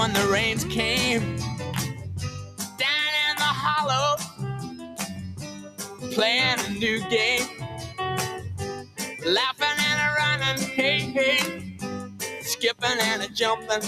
when 0.00 0.14
the 0.14 0.26
rains 0.32 0.64
came. 0.64 1.36
Down 2.78 3.12
in 3.28 3.36
the 3.36 3.52
hollow, 3.64 4.16
playing 6.12 6.58
a 6.66 6.70
new 6.70 7.06
game. 7.10 7.46
Laughing 9.26 9.76
and 9.88 10.00
a 10.00 10.08
running, 10.16 10.62
hey, 10.70 11.00
hey. 11.00 11.76
Skipping 12.40 12.98
and 12.98 13.24
a 13.24 13.28
jumping. 13.28 13.82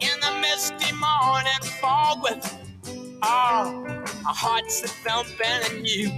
In 0.00 0.16
the 0.20 0.32
misty 0.42 0.92
morning 0.92 1.62
fog 1.80 2.22
with 2.22 2.44
oh, 3.22 3.28
all 3.30 3.86
our 4.26 4.34
hearts 4.44 4.82
a 4.82 4.88
thumping 4.88 5.60
and 5.70 5.88
you, 5.88 6.10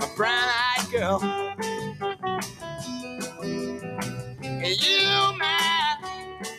a 0.00 0.06
brown 0.16 0.48
eyed 0.70 0.86
girl. 0.92 1.20
You, 4.64 5.38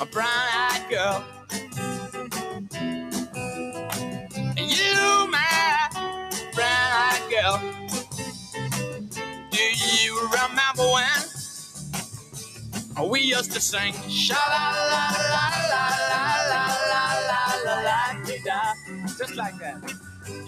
a 0.00 0.06
brown-eyed 0.06 0.88
girl. 0.88 1.22
And 4.56 4.70
you, 4.70 5.28
my 5.30 5.88
brown-eyed 6.54 7.28
girl. 7.30 7.60
Do 9.50 9.62
you 9.62 10.28
remember 10.32 10.84
when 12.96 13.10
we 13.10 13.20
used 13.20 13.52
to 13.52 13.60
sing 13.60 13.92
sha 14.08 14.34
la 14.34 14.70
la 14.70 15.04
la 15.34 15.46
la 15.72 15.84
la 16.10 16.24
la 16.50 16.62
la 16.90 17.04
la 17.28 17.42
la 17.66 17.76
la 17.84 18.00
da, 18.44 18.60
just 19.18 19.34
like 19.36 19.58
that. 19.58 19.78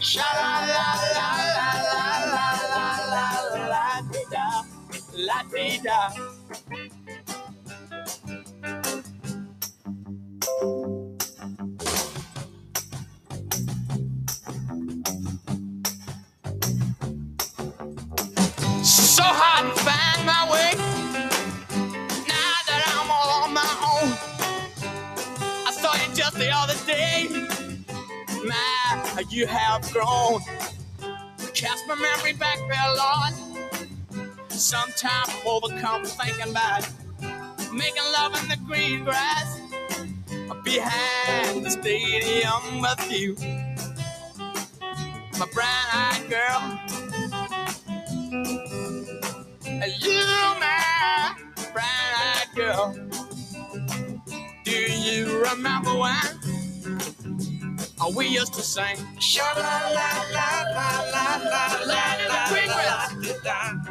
Sha 0.01 0.25
la 0.41 0.65
la 0.65 0.87
la 1.17 1.29
la 1.57 1.69
la 1.93 2.09
la 2.33 2.87
la 3.13 3.27
la 3.53 3.65
la 3.69 3.85
dee 4.13 4.27
da, 4.31 4.47
la 5.13 5.39
dee 5.53 5.77
da. 5.85 7.02
So 10.63 10.69
hard 19.25 19.75
to 19.75 19.83
find 19.83 20.27
my 20.27 20.49
way. 20.53 20.73
Now 22.29 22.55
that 22.69 22.83
I'm 22.95 23.11
all 23.11 23.45
on 23.45 23.55
my 23.55 23.63
own, 23.93 24.13
I 25.67 25.73
saw 25.73 25.95
you 25.95 26.15
just 26.15 26.39
the 26.39 26.51
other 26.53 26.77
day. 26.87 27.29
My, 28.47 29.25
you 29.31 29.49
have 29.49 29.83
grown. 29.93 30.41
Cast 31.55 31.89
my 31.89 31.97
memory 31.97 32.35
back 32.35 32.59
there, 32.69 32.95
Lord. 32.97 33.35
Sometimes 34.51 35.29
I'm 35.29 35.47
overcome 35.49 36.05
thinking 36.05 36.51
about 36.51 36.89
making 37.73 38.05
love 38.13 38.41
in 38.43 38.49
the 38.49 38.59
green 38.67 39.05
grass 39.05 39.62
behind 40.63 41.65
the 41.65 41.71
stadium 41.71 42.81
with 42.81 43.11
you, 43.11 43.37
my 45.39 45.47
brown-eyed 45.53 46.29
girl. 46.29 46.79
You, 50.01 50.21
my 50.61 51.35
brown-eyed 51.73 52.51
girl. 52.55 52.95
Do 54.65 54.71
you 54.71 55.43
remember 55.43 55.95
when 55.97 56.43
we 58.15 58.27
used 58.29 58.55
to 58.55 58.63
sing? 58.63 58.97
Sha 59.21 59.45
la 59.57 59.89
la 59.89 60.11
la 60.33 60.49
la 60.77 60.89
la 61.13 61.27
la 61.53 61.67
la 61.91 61.91
la 61.91 62.05
la 62.27 62.47
la 63.45 63.83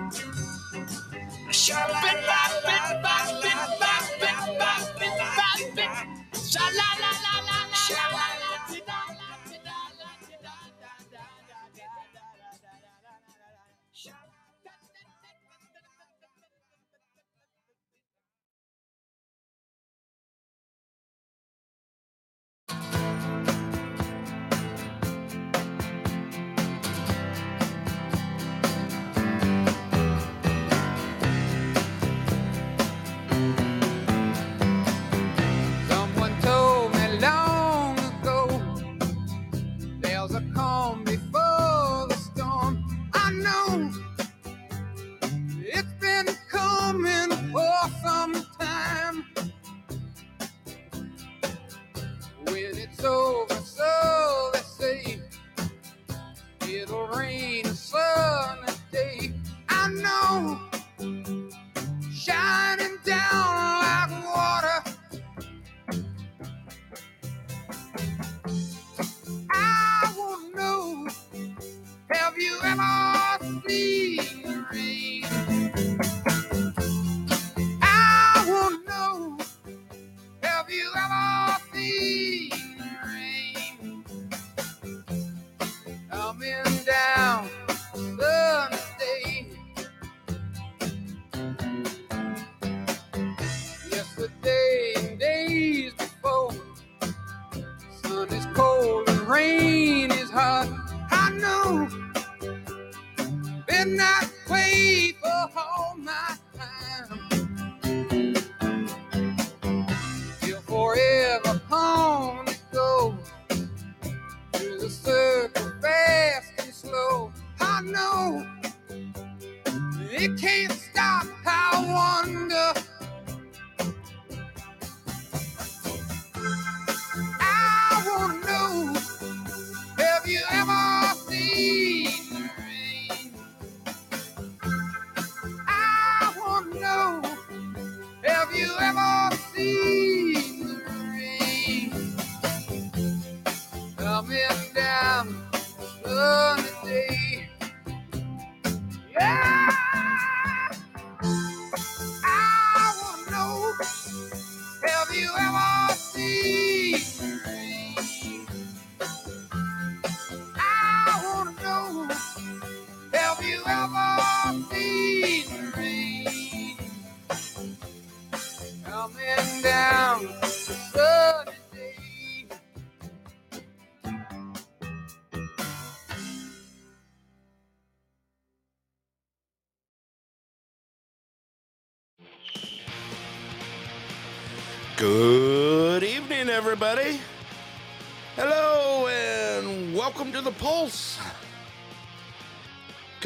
Sha 1.52 1.80
la 1.88 2.02
la 2.02 2.42
la 2.66 2.78
la 3.04 3.18
la 3.44 3.54
la 3.80 3.91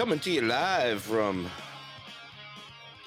Coming 0.06 0.20
to 0.20 0.32
you 0.32 0.42
live 0.42 1.02
from 1.02 1.50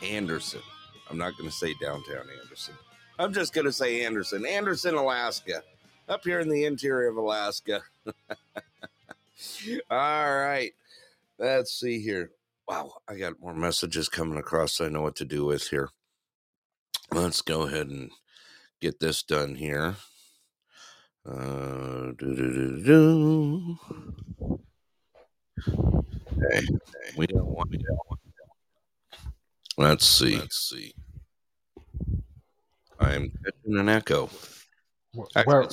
Anderson. 0.02 0.62
I'm 1.08 1.16
not 1.16 1.38
going 1.38 1.48
to 1.48 1.54
say 1.54 1.72
downtown 1.80 2.26
Anderson. 2.42 2.74
I'm 3.20 3.32
just 3.32 3.54
going 3.54 3.66
to 3.66 3.72
say 3.72 4.04
Anderson, 4.04 4.44
Anderson, 4.44 4.96
Alaska, 4.96 5.62
up 6.08 6.24
here 6.24 6.40
in 6.40 6.48
the 6.48 6.64
interior 6.64 7.06
of 7.06 7.16
Alaska. 7.16 7.82
All 9.88 10.36
right. 10.40 10.72
Let's 11.38 11.72
see 11.72 12.00
here. 12.00 12.32
Wow, 12.66 12.94
I 13.08 13.14
got 13.14 13.40
more 13.40 13.54
messages 13.54 14.08
coming 14.08 14.36
across. 14.36 14.80
I 14.80 14.88
know 14.88 15.02
what 15.02 15.14
to 15.18 15.24
do 15.24 15.44
with 15.44 15.68
here. 15.68 15.90
Let's 17.12 17.42
go 17.42 17.68
ahead 17.68 17.86
and 17.86 18.10
get 18.80 18.98
this 18.98 19.22
done 19.22 19.54
here. 19.54 19.94
Uh, 21.24 22.10
do, 22.18 22.34
do, 22.34 22.82
do, 22.82 22.82
do. 22.82 23.78
Okay, 26.44 26.67
we 27.17 27.26
don't 27.26 27.46
want 27.46 27.70
we 27.70 27.79
Let's 29.76 30.06
see. 30.06 30.38
Let's 30.38 30.69
see. 30.69 30.94
I'm 33.00 33.31
catching 33.44 33.79
an 33.79 33.88
echo. 33.88 34.29
Where, 35.44 35.69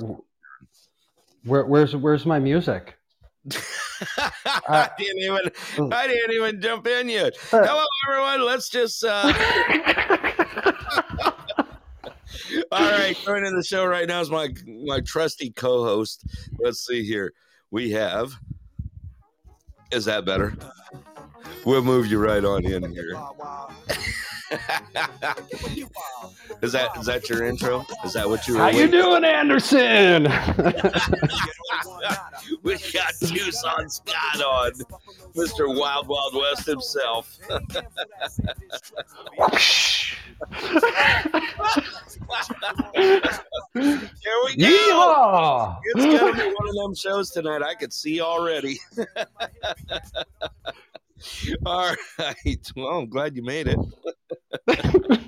where, 1.44 1.66
where's, 1.66 1.96
where's 1.96 2.26
my 2.26 2.40
music? 2.40 2.96
I 4.68 4.90
didn't 4.98 5.22
even 5.22 5.92
I 5.92 6.08
didn't 6.08 6.34
even 6.34 6.62
jump 6.62 6.88
in 6.88 7.10
yet. 7.10 7.36
Hello 7.52 7.84
everyone. 8.08 8.42
Let's 8.44 8.70
just 8.70 9.04
uh 9.04 9.32
all 12.72 12.92
right, 12.92 13.16
joining 13.24 13.56
the 13.56 13.64
show 13.64 13.86
right 13.86 14.08
now 14.08 14.22
is 14.22 14.30
my 14.30 14.50
my 14.86 15.00
trusty 15.02 15.52
co-host. 15.52 16.26
Let's 16.60 16.86
see 16.86 17.04
here. 17.04 17.34
We 17.72 17.92
have 17.92 18.34
is 19.92 20.06
that 20.06 20.26
better? 20.26 20.56
We'll 21.66 21.84
move 21.84 22.08
you 22.08 22.20
right 22.20 22.44
on 22.44 22.66
in 22.66 22.92
here. 22.92 23.16
is 26.62 26.72
that 26.72 26.96
is 27.00 27.08
that 27.08 27.28
your 27.28 27.44
intro? 27.44 27.84
Is 28.04 28.14
that 28.14 28.30
what 28.30 28.48
you 28.48 28.54
were 28.54 28.60
How 28.60 28.70
you 28.70 28.88
doing, 28.88 29.24
Anderson? 29.24 30.24
we 32.64 32.78
got 32.94 33.14
Tucson 33.20 33.90
Scott 33.90 34.42
on, 34.42 34.74
Mr. 35.36 35.76
Wild 35.76 36.08
Wild 36.08 36.36
West 36.36 36.68
himself. 36.68 37.40
Go. 44.58 44.66
Yeehaw! 44.66 45.80
It's 45.84 46.06
gonna 46.06 46.34
be 46.34 46.54
one 46.56 46.70
of 46.70 46.76
them 46.76 46.96
shows 46.96 47.32
tonight. 47.32 47.62
I 47.62 47.74
could 47.76 47.94
see 47.94 48.22
already. 48.22 48.80
All 51.66 51.96
right. 52.20 52.72
Well, 52.76 52.88
I'm 52.88 53.10
glad 53.10 53.36
you 53.36 53.44
made 53.44 53.68
it. 53.68 53.80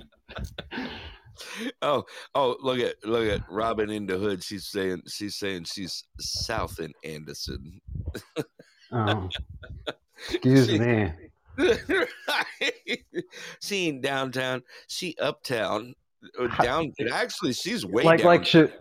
oh, 1.82 2.04
oh, 2.36 2.56
look 2.62 2.80
at 2.80 2.96
look 3.04 3.28
at 3.30 3.42
Robin 3.50 3.90
in 3.90 4.06
the 4.06 4.18
hood. 4.18 4.44
She's 4.44 4.68
saying 4.68 5.04
she's 5.08 5.36
saying 5.36 5.64
she's 5.66 6.04
south 6.20 6.80
in 6.80 6.94
Anderson. 7.04 7.82
Oh, 8.92 9.30
excuse 10.30 10.70
me. 10.80 11.12
she 13.62 13.88
ain't 13.88 14.02
downtown. 14.02 14.62
She 14.88 15.16
uptown. 15.20 15.96
Uh, 16.40 16.48
down. 16.64 16.92
Actually, 17.12 17.54
she's 17.54 17.86
way 17.86 18.04
Like, 18.04 18.20
down. 18.20 18.28
like, 18.28 18.46
Chi- 18.50 18.72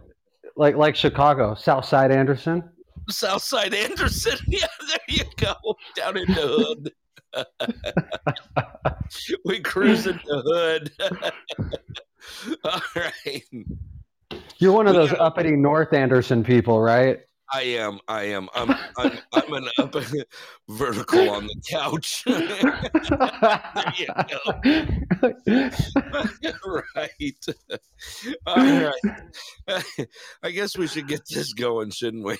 like, 0.56 0.76
like 0.76 0.96
Chicago, 0.96 1.54
South 1.54 1.84
Side 1.84 2.10
Anderson. 2.10 2.64
Southside 3.08 3.74
Anderson. 3.74 4.38
Yeah, 4.48 4.66
there 4.88 4.98
you 5.08 5.24
go. 5.36 5.54
Down 5.94 6.16
in 6.16 6.26
the 6.26 6.34
hood. 6.34 6.92
we 9.44 9.60
cruise 9.60 10.06
in 10.06 10.18
the 10.26 10.42
hood. 10.42 10.90
All 12.64 12.80
right. 12.96 13.42
You're 14.58 14.72
one 14.72 14.86
of 14.86 14.94
those 14.94 15.12
uppity 15.12 15.52
North 15.52 15.92
Anderson 15.92 16.42
people, 16.42 16.80
right? 16.80 17.20
I 17.52 17.62
am. 17.62 17.98
I 18.08 18.24
am. 18.24 18.48
I'm. 18.54 18.70
I'm. 18.96 19.18
I'm 19.32 19.52
an 19.52 19.68
up 19.78 19.94
vertical 20.68 21.30
on 21.30 21.46
the 21.46 21.62
couch. 21.68 22.24
right. 26.66 27.48
All 28.46 28.56
right. 28.56 29.86
I 30.42 30.50
guess 30.50 30.76
we 30.76 30.86
should 30.86 31.06
get 31.08 31.22
this 31.28 31.52
going, 31.52 31.90
shouldn't 31.90 32.24
we? 32.24 32.36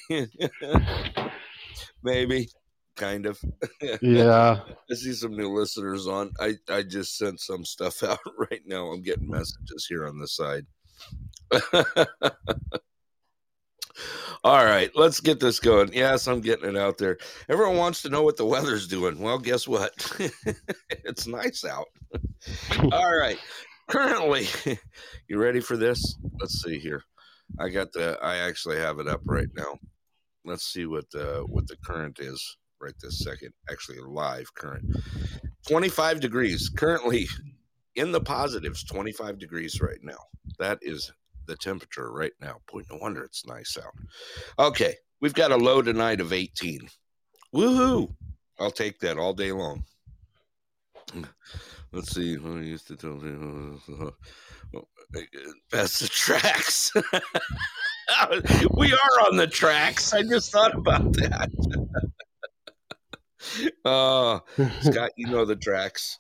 Maybe. 2.03 2.49
Kind 2.97 3.27
of. 3.27 3.39
yeah. 4.01 4.61
I 4.91 4.95
see 4.95 5.13
some 5.13 5.37
new 5.37 5.51
listeners 5.51 6.07
on. 6.07 6.33
I, 6.41 6.55
I 6.69 6.83
just 6.83 7.19
sent 7.19 7.41
some 7.41 7.65
stuff 7.65 8.03
out 8.03 8.19
right 8.39 8.63
now. 8.65 8.87
I'm 8.87 9.03
getting 9.03 9.29
messages 9.29 9.87
here 9.89 10.07
on 10.07 10.19
the 10.19 10.27
side. 10.27 10.67
All 14.45 14.65
right, 14.65 14.91
let's 14.95 15.21
get 15.21 15.41
this 15.41 15.61
going. 15.61 15.93
Yes, 15.93 16.27
I'm 16.27 16.41
getting 16.41 16.69
it 16.69 16.77
out 16.77 16.99
there. 16.99 17.19
Everyone 17.49 17.77
wants 17.77 18.03
to 18.03 18.09
know 18.09 18.23
what 18.23 18.37
the 18.37 18.47
weather's 18.47 18.87
doing. 18.87 19.19
Well, 19.19 19.39
guess 19.39 19.67
what? 19.67 19.93
it's 20.91 21.27
nice 21.27 21.65
out. 21.65 21.89
All 22.93 23.17
right. 23.17 23.39
Currently, 23.89 24.47
you 25.29 25.39
ready 25.39 25.61
for 25.61 25.77
this? 25.77 26.17
Let's 26.41 26.63
see 26.63 26.79
here. 26.79 27.03
I 27.59 27.69
got 27.69 27.93
the 27.93 28.19
I 28.21 28.37
actually 28.37 28.79
have 28.79 28.99
it 28.99 29.09
up 29.09 29.21
right 29.25 29.49
now. 29.55 29.79
Let's 30.45 30.65
see 30.65 30.87
what 30.87 31.11
the 31.11 31.45
what 31.49 31.69
the 31.69 31.77
current 31.85 32.19
is 32.19 32.57
right 32.81 32.95
this 33.01 33.21
second. 33.21 33.53
Actually 33.71 33.99
live 34.01 34.53
current. 34.55 34.85
25 35.69 36.21
degrees. 36.21 36.69
Currently 36.69 37.29
in 37.95 38.13
the 38.13 38.21
positives, 38.21 38.85
25 38.85 39.39
degrees 39.39 39.81
right 39.81 40.03
now. 40.03 40.19
That 40.59 40.79
is 40.83 41.13
the 41.47 41.57
temperature 41.57 42.11
right 42.11 42.33
now. 42.41 42.61
Boy, 42.71 42.83
no 42.91 42.99
wonder 43.01 43.23
it's 43.25 43.47
nice 43.47 43.77
out. 43.77 43.95
Okay, 44.59 44.95
we've 45.21 45.35
got 45.35 45.53
a 45.53 45.57
low 45.57 45.83
tonight 45.83 46.21
of 46.21 46.33
18. 46.33 46.89
Woohoo! 47.55 48.15
I'll 48.59 48.71
take 48.71 48.99
that 49.01 49.19
all 49.19 49.35
day 49.35 49.53
long. 49.53 49.85
Let's 51.93 52.15
see. 52.15 52.37
I 52.37 52.61
used 52.61 52.89
to 52.89 52.97
tell 52.97 53.17
me? 53.17 53.79
That's 55.71 56.01
the 56.01 56.09
tracks. 56.09 56.93
we 58.77 58.93
are 58.93 59.27
on 59.27 59.37
the 59.37 59.47
tracks. 59.47 60.13
I 60.13 60.23
just 60.23 60.53
thought 60.53 60.75
about 60.75 61.13
that. 61.15 61.51
Oh, 63.85 64.41
Scott, 64.81 65.11
you 65.17 65.29
know 65.29 65.45
the 65.45 65.57
tracks. 65.57 66.19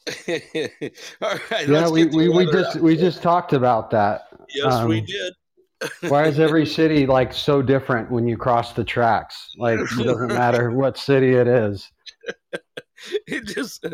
All 1.21 1.38
right, 1.50 1.68
yeah, 1.68 1.88
we, 1.88 2.06
we, 2.06 2.28
we 2.28 2.47
just 2.50 2.76
we 2.76 2.97
just 2.97 3.23
talked 3.23 3.52
about 3.52 3.90
that. 3.90 4.25
Yes, 4.55 4.85
we 4.85 5.00
um, 5.00 5.05
did. 5.07 5.33
Why 6.11 6.26
is 6.26 6.41
every 6.41 6.65
city 6.65 7.07
like 7.07 7.33
so 7.33 7.61
different 7.61 8.11
when 8.11 8.26
you 8.26 8.37
cross 8.37 8.73
the 8.73 8.85
tracks? 8.85 9.50
Like 9.59 9.79
it 9.79 10.05
doesn't 10.05 10.29
matter 10.29 10.71
what 10.75 10.97
city 10.97 11.35
it 11.35 11.47
is. 11.47 11.91
It 13.26 13.47
just 13.47 13.85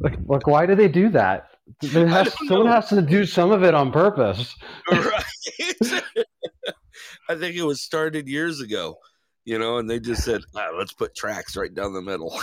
Like, 0.00 0.18
like 0.26 0.46
why 0.46 0.66
do 0.66 0.74
they 0.74 0.88
do 0.88 1.08
that? 1.10 1.48
There 1.80 2.06
has, 2.06 2.34
someone 2.46 2.66
know. 2.66 2.72
has 2.72 2.90
to 2.90 3.00
do 3.00 3.24
some 3.24 3.52
of 3.52 3.64
it 3.64 3.74
on 3.74 3.90
purpose. 3.90 4.54
right. 4.90 5.24
I 7.28 7.34
think 7.36 7.56
it 7.56 7.64
was 7.64 7.80
started 7.80 8.28
years 8.28 8.60
ago, 8.60 8.96
you 9.46 9.58
know, 9.58 9.78
and 9.78 9.88
they 9.88 9.98
just 9.98 10.24
said, 10.24 10.42
"Ah, 10.54 10.68
let's 10.76 10.92
put 10.92 11.14
tracks 11.16 11.56
right 11.56 11.72
down 11.72 11.94
the 11.94 12.02
middle. 12.02 12.38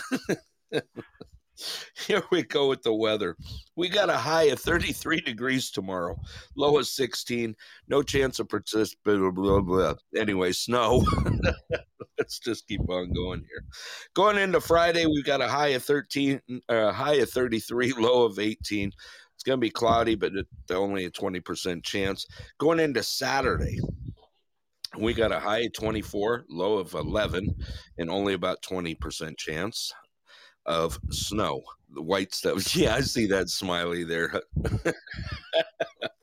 Here 2.07 2.23
we 2.31 2.43
go 2.43 2.69
with 2.69 2.81
the 2.83 2.93
weather. 2.93 3.35
We 3.75 3.89
got 3.89 4.09
a 4.09 4.17
high 4.17 4.43
of 4.43 4.59
33 4.59 5.21
degrees 5.21 5.71
tomorrow, 5.71 6.17
low 6.55 6.77
of 6.77 6.87
16, 6.87 7.55
no 7.87 8.03
chance 8.03 8.39
of 8.39 8.49
participation. 8.49 8.95
Blah, 9.03 9.31
blah, 9.31 9.61
blah. 9.61 9.93
Anyway, 10.15 10.51
snow. 10.51 11.05
Let's 12.17 12.39
just 12.39 12.67
keep 12.67 12.81
on 12.89 13.13
going 13.13 13.39
here. 13.39 13.63
Going 14.13 14.37
into 14.37 14.61
Friday, 14.61 15.05
we've 15.05 15.25
got 15.25 15.41
a 15.41 15.47
high 15.47 15.69
of 15.69 15.83
13, 15.83 16.39
uh, 16.69 16.91
high 16.91 17.15
of 17.15 17.29
33, 17.29 17.93
low 17.97 18.23
of 18.23 18.39
18. 18.39 18.91
It's 19.33 19.43
going 19.43 19.57
to 19.57 19.61
be 19.61 19.71
cloudy, 19.71 20.15
but 20.15 20.33
it's 20.35 20.71
only 20.71 21.05
a 21.05 21.11
20% 21.11 21.83
chance. 21.83 22.27
Going 22.59 22.79
into 22.79 23.01
Saturday, 23.01 23.79
we 24.99 25.13
got 25.13 25.31
a 25.31 25.39
high 25.39 25.61
of 25.61 25.73
24, 25.73 26.45
low 26.49 26.77
of 26.77 26.93
11, 26.93 27.55
and 27.97 28.09
only 28.09 28.33
about 28.33 28.61
20% 28.61 29.35
chance 29.37 29.91
of 30.65 30.99
snow. 31.09 31.61
The 31.93 32.01
white 32.01 32.33
stuff. 32.33 32.75
Yeah, 32.75 32.95
I 32.95 33.01
see 33.01 33.25
that 33.27 33.49
smiley 33.49 34.03
there. 34.03 34.41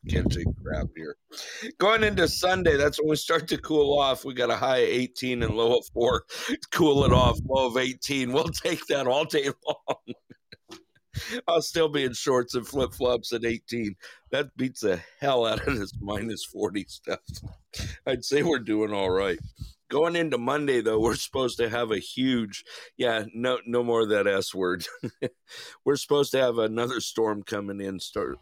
Can't 0.08 0.32
take 0.32 0.46
crap 0.62 0.86
here. 0.96 1.16
Going 1.78 2.02
into 2.02 2.26
Sunday, 2.26 2.76
that's 2.76 2.98
when 2.98 3.10
we 3.10 3.16
start 3.16 3.46
to 3.48 3.58
cool 3.58 3.98
off. 3.98 4.24
We 4.24 4.32
got 4.32 4.50
a 4.50 4.56
high 4.56 4.78
of 4.78 4.88
18 4.88 5.42
and 5.42 5.54
low 5.54 5.76
of 5.76 5.86
four. 5.92 6.24
Cool 6.70 7.04
it 7.04 7.12
off, 7.12 7.38
low 7.46 7.66
of 7.66 7.76
18. 7.76 8.32
We'll 8.32 8.44
take 8.44 8.86
that 8.86 9.06
all 9.06 9.24
day 9.24 9.50
long. 9.66 10.14
I'll 11.46 11.62
still 11.62 11.88
be 11.88 12.04
in 12.04 12.12
shorts 12.12 12.54
and 12.54 12.66
flip 12.66 12.92
flops 12.92 13.32
at 13.32 13.44
18. 13.44 13.94
That 14.30 14.56
beats 14.56 14.80
the 14.80 15.00
hell 15.20 15.44
out 15.44 15.66
of 15.66 15.78
this 15.78 15.92
minus 16.00 16.44
40 16.44 16.84
stuff. 16.88 17.20
I'd 18.06 18.24
say 18.24 18.42
we're 18.42 18.58
doing 18.60 18.92
all 18.92 19.10
right. 19.10 19.38
Going 19.90 20.16
into 20.16 20.38
Monday 20.38 20.80
though, 20.80 21.00
we're 21.00 21.14
supposed 21.14 21.58
to 21.58 21.68
have 21.68 21.90
a 21.90 21.98
huge 21.98 22.64
yeah, 22.96 23.24
no 23.34 23.58
no 23.66 23.82
more 23.82 24.02
of 24.02 24.10
that 24.10 24.26
S 24.26 24.54
word. 24.54 24.86
we're 25.84 25.96
supposed 25.96 26.32
to 26.32 26.38
have 26.38 26.58
another 26.58 27.00
storm 27.00 27.42
coming 27.42 27.80
in, 27.80 27.98
start 28.00 28.36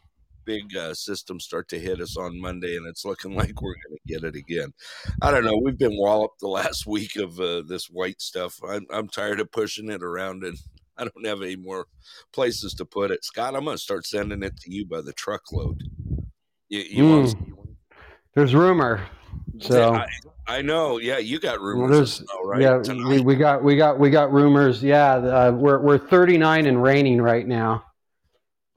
big 0.46 0.74
uh, 0.76 0.94
system 0.94 1.38
start 1.40 1.68
to 1.68 1.78
hit 1.78 2.00
us 2.00 2.16
on 2.16 2.40
Monday, 2.40 2.76
and 2.76 2.86
it's 2.86 3.04
looking 3.04 3.34
like 3.34 3.60
we're 3.60 3.74
going 3.74 3.98
to 3.98 4.12
get 4.12 4.24
it 4.24 4.36
again. 4.36 4.72
I 5.20 5.30
don't 5.30 5.44
know. 5.44 5.60
We've 5.62 5.76
been 5.76 5.98
walloped 5.98 6.40
the 6.40 6.48
last 6.48 6.86
week 6.86 7.16
of 7.16 7.38
uh, 7.38 7.62
this 7.66 7.90
white 7.90 8.22
stuff. 8.22 8.58
I'm, 8.66 8.86
I'm 8.90 9.08
tired 9.08 9.40
of 9.40 9.50
pushing 9.52 9.90
it 9.90 10.02
around, 10.02 10.44
and 10.44 10.56
I 10.96 11.04
don't 11.04 11.26
have 11.26 11.42
any 11.42 11.56
more 11.56 11.86
places 12.32 12.72
to 12.74 12.86
put 12.86 13.10
it. 13.10 13.24
Scott, 13.24 13.54
I'm 13.54 13.64
going 13.64 13.76
to 13.76 13.82
start 13.82 14.06
sending 14.06 14.42
it 14.42 14.56
to 14.60 14.72
you 14.72 14.86
by 14.86 15.02
the 15.02 15.12
truckload. 15.12 15.82
You, 16.68 16.80
you 16.80 17.04
Mm. 17.04 17.10
want 17.10 17.30
to? 17.30 17.76
There's 18.34 18.54
rumor. 18.54 19.06
So 19.60 19.94
I, 19.94 20.06
I 20.46 20.62
know. 20.62 20.98
Yeah, 20.98 21.18
you 21.18 21.38
got 21.40 21.58
well, 21.60 21.68
rumors. 21.70 22.20
of 22.20 22.26
snow, 22.28 22.42
right? 22.44 22.60
yeah, 22.62 22.76
we, 22.78 22.82
Tonight. 22.84 23.24
we 23.24 23.36
got 23.36 23.62
we 23.62 23.76
got 23.76 23.98
we 23.98 24.10
got 24.10 24.32
rumors. 24.32 24.82
Yeah, 24.82 25.14
uh, 25.14 25.52
we're 25.52 25.78
we're 25.78 25.98
39 25.98 26.66
and 26.66 26.82
raining 26.82 27.20
right 27.22 27.46
now. 27.46 27.84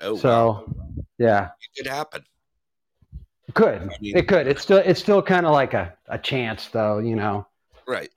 oh. 0.02 0.18
So 0.18 0.74
yeah, 1.18 1.50
it 1.62 1.78
could 1.84 1.88
happen. 1.92 2.24
could 3.54 3.82
I 3.82 3.98
mean- 4.02 4.18
it 4.18 4.28
could 4.28 4.48
it's 4.48 4.62
still 4.62 4.78
it's 4.78 5.00
still 5.00 5.22
kind 5.22 5.46
of 5.46 5.52
like 5.52 5.74
a, 5.74 5.94
a 6.08 6.18
chance 6.18 6.68
though, 6.68 7.00
you 7.00 7.16
know. 7.16 7.46
Right. 7.88 8.10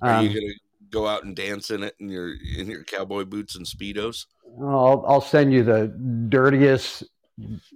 Are 0.00 0.10
Um, 0.16 0.24
you 0.26 0.30
going 0.32 0.46
to 0.52 0.54
go 0.90 1.06
out 1.06 1.24
and 1.24 1.36
dance 1.36 1.70
in 1.70 1.82
it 1.82 1.94
in 2.00 2.08
your 2.08 2.32
in 2.56 2.66
your 2.66 2.82
cowboy 2.84 3.24
boots 3.24 3.56
and 3.56 3.66
speedos? 3.66 4.26
I'll 4.60 5.04
I'll 5.06 5.20
send 5.20 5.52
you 5.52 5.62
the 5.62 5.88
dirtiest, 6.28 7.04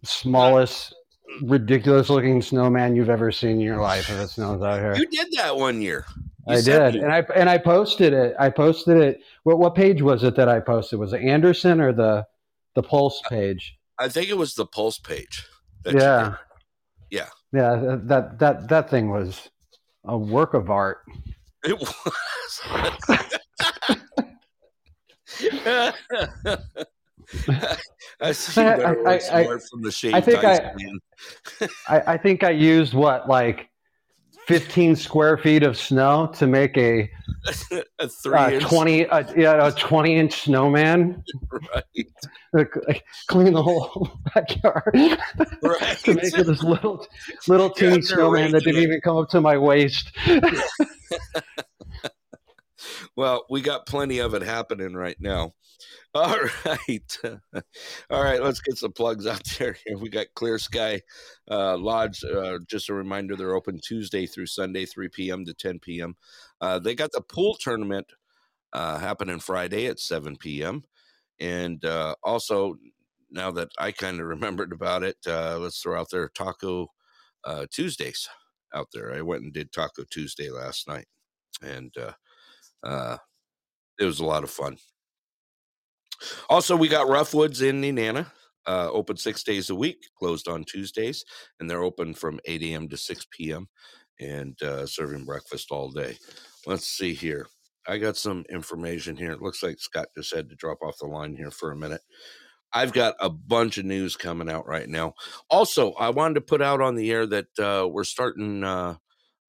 smallest, 0.04 0.94
ridiculous 1.40 2.10
looking 2.10 2.42
snowman 2.42 2.94
you've 2.96 3.10
ever 3.10 3.32
seen 3.32 3.52
in 3.52 3.60
your 3.60 3.80
life 3.80 4.10
if 4.10 4.18
it 4.20 4.28
snows 4.30 4.62
out 4.62 4.80
here. 4.80 4.94
You 4.94 5.06
did 5.06 5.28
that 5.36 5.56
one 5.56 5.80
year. 5.80 6.04
You 6.48 6.56
I 6.56 6.60
did, 6.60 6.96
and 6.96 7.12
I 7.12 7.24
and 7.34 7.48
I 7.48 7.58
posted 7.58 8.12
it. 8.12 8.34
I 8.38 8.50
posted 8.50 8.96
it. 8.98 9.20
What 9.44 9.58
what 9.58 9.74
page 9.74 10.02
was 10.02 10.24
it 10.24 10.34
that 10.36 10.48
I 10.48 10.60
posted? 10.60 10.98
Was 10.98 11.12
it 11.12 11.22
Anderson 11.22 11.80
or 11.80 11.92
the 11.92 12.26
the 12.74 12.82
Pulse 12.82 13.22
page? 13.28 13.78
I 13.98 14.08
think 14.08 14.28
it 14.28 14.36
was 14.36 14.54
the 14.54 14.66
Pulse 14.66 14.98
page. 14.98 15.46
Yeah, 15.86 16.36
Yeah. 17.10 17.28
yeah. 17.52 17.96
That 18.04 18.38
that 18.40 18.68
that 18.68 18.90
thing 18.90 19.10
was 19.10 19.50
a 20.04 20.18
work 20.18 20.54
of 20.54 20.68
art. 20.70 20.98
It 21.64 21.78
was. 21.78 22.60
I 28.20 28.32
see 28.32 28.60
you 28.60 28.66
better 28.68 29.08
I- 29.08 29.20
I- 29.32 29.44
from 29.70 29.82
the 29.82 29.90
shade. 29.92 30.14
I 30.14 30.20
think 30.20 30.44
I- 30.44 30.72
I, 31.88 32.00
I 32.14 32.16
think 32.18 32.44
I 32.44 32.50
used 32.50 32.94
what 32.94 33.28
like 33.28 33.68
fifteen 34.46 34.96
square 34.96 35.36
feet 35.38 35.62
of 35.62 35.76
snow 35.76 36.32
to 36.36 36.46
make 36.46 36.76
a 36.76 37.08
a 38.00 38.08
three 38.08 38.34
uh, 38.34 38.50
inch, 38.50 38.62
twenty 38.64 39.06
uh, 39.06 39.22
yeah 39.36 39.66
a 39.68 39.72
twenty 39.72 40.16
inch 40.16 40.42
snowman. 40.42 41.22
right? 42.52 43.02
Clean 43.28 43.52
the 43.52 43.62
whole 43.62 44.10
backyard 44.34 44.90
Right. 45.62 45.98
to 46.04 46.14
make 46.14 46.36
it 46.38 46.46
this 46.46 46.62
little 46.62 47.06
little 47.48 47.70
teeny 47.70 48.02
snowman 48.02 48.50
that 48.52 48.64
didn't 48.64 48.82
even 48.82 49.00
come 49.00 49.16
up 49.16 49.28
to 49.30 49.40
my 49.40 49.56
waist. 49.56 50.10
Well, 53.16 53.44
we 53.50 53.60
got 53.60 53.86
plenty 53.86 54.18
of 54.20 54.32
it 54.34 54.42
happening 54.42 54.94
right 54.94 55.16
now. 55.20 55.52
All 56.14 56.36
right. 56.66 57.18
All 58.10 58.22
right, 58.22 58.42
let's 58.42 58.60
get 58.60 58.78
some 58.78 58.92
plugs 58.92 59.26
out 59.26 59.42
there. 59.58 59.76
Here 59.86 59.98
we 59.98 60.08
got 60.10 60.26
Clear 60.34 60.58
Sky 60.58 61.00
uh, 61.50 61.76
Lodge. 61.78 62.24
Uh, 62.24 62.58
just 62.68 62.88
a 62.90 62.94
reminder, 62.94 63.36
they're 63.36 63.54
open 63.56 63.80
Tuesday 63.82 64.26
through 64.26 64.46
Sunday, 64.46 64.86
3 64.86 65.32
p.m. 65.32 65.44
to 65.46 65.54
10 65.54 65.80
p.m. 65.80 66.16
Uh, 66.60 66.78
they 66.78 66.94
got 66.94 67.12
the 67.12 67.22
pool 67.22 67.56
tournament 67.60 68.06
uh, 68.72 68.98
happening 68.98 69.40
Friday 69.40 69.86
at 69.86 70.00
7 70.00 70.64
p.m. 70.64 70.84
And 71.40 71.84
uh, 71.84 72.14
also, 72.22 72.76
now 73.30 73.50
that 73.52 73.70
I 73.78 73.92
kind 73.92 74.20
of 74.20 74.26
remembered 74.28 74.72
about 74.72 75.02
it, 75.02 75.16
uh, 75.26 75.58
let's 75.58 75.80
throw 75.80 76.00
out 76.00 76.10
there 76.10 76.28
Taco 76.28 76.88
Tuesdays 77.70 78.28
out 78.74 78.88
there. 78.92 79.14
I 79.14 79.22
went 79.22 79.42
and 79.42 79.52
did 79.52 79.72
Taco 79.72 80.04
Tuesday 80.10 80.50
last 80.50 80.88
night. 80.88 81.06
And 81.62 81.96
uh, 81.98 82.12
uh, 82.84 83.18
it 83.98 84.04
was 84.04 84.20
a 84.20 84.24
lot 84.24 84.44
of 84.44 84.50
fun. 84.50 84.76
Also, 86.48 86.76
we 86.76 86.88
got 86.88 87.08
Roughwoods 87.08 87.62
in 87.66 87.80
Nenana, 87.80 88.26
uh, 88.66 88.90
open 88.90 89.16
six 89.16 89.42
days 89.42 89.70
a 89.70 89.74
week, 89.74 89.98
closed 90.18 90.48
on 90.48 90.64
Tuesdays, 90.64 91.24
and 91.58 91.68
they're 91.68 91.82
open 91.82 92.14
from 92.14 92.40
8 92.44 92.62
a.m. 92.62 92.88
to 92.88 92.96
6 92.96 93.26
p.m. 93.32 93.68
and 94.20 94.60
uh, 94.62 94.86
serving 94.86 95.24
breakfast 95.24 95.70
all 95.70 95.90
day. 95.90 96.16
Let's 96.66 96.86
see 96.86 97.14
here. 97.14 97.46
I 97.86 97.98
got 97.98 98.16
some 98.16 98.44
information 98.48 99.16
here. 99.16 99.32
It 99.32 99.42
looks 99.42 99.62
like 99.62 99.80
Scott 99.80 100.06
just 100.16 100.34
had 100.34 100.48
to 100.50 100.54
drop 100.56 100.78
off 100.82 100.98
the 101.00 101.06
line 101.06 101.34
here 101.34 101.50
for 101.50 101.72
a 101.72 101.76
minute. 101.76 102.02
I've 102.72 102.92
got 102.92 103.16
a 103.20 103.28
bunch 103.28 103.78
of 103.78 103.84
news 103.84 104.16
coming 104.16 104.48
out 104.48 104.66
right 104.66 104.88
now. 104.88 105.14
Also, 105.50 105.92
I 105.94 106.10
wanted 106.10 106.34
to 106.34 106.40
put 106.40 106.62
out 106.62 106.80
on 106.80 106.94
the 106.94 107.10
air 107.10 107.26
that 107.26 107.58
uh, 107.58 107.86
we're 107.88 108.04
starting 108.04 108.64
uh, 108.64 108.94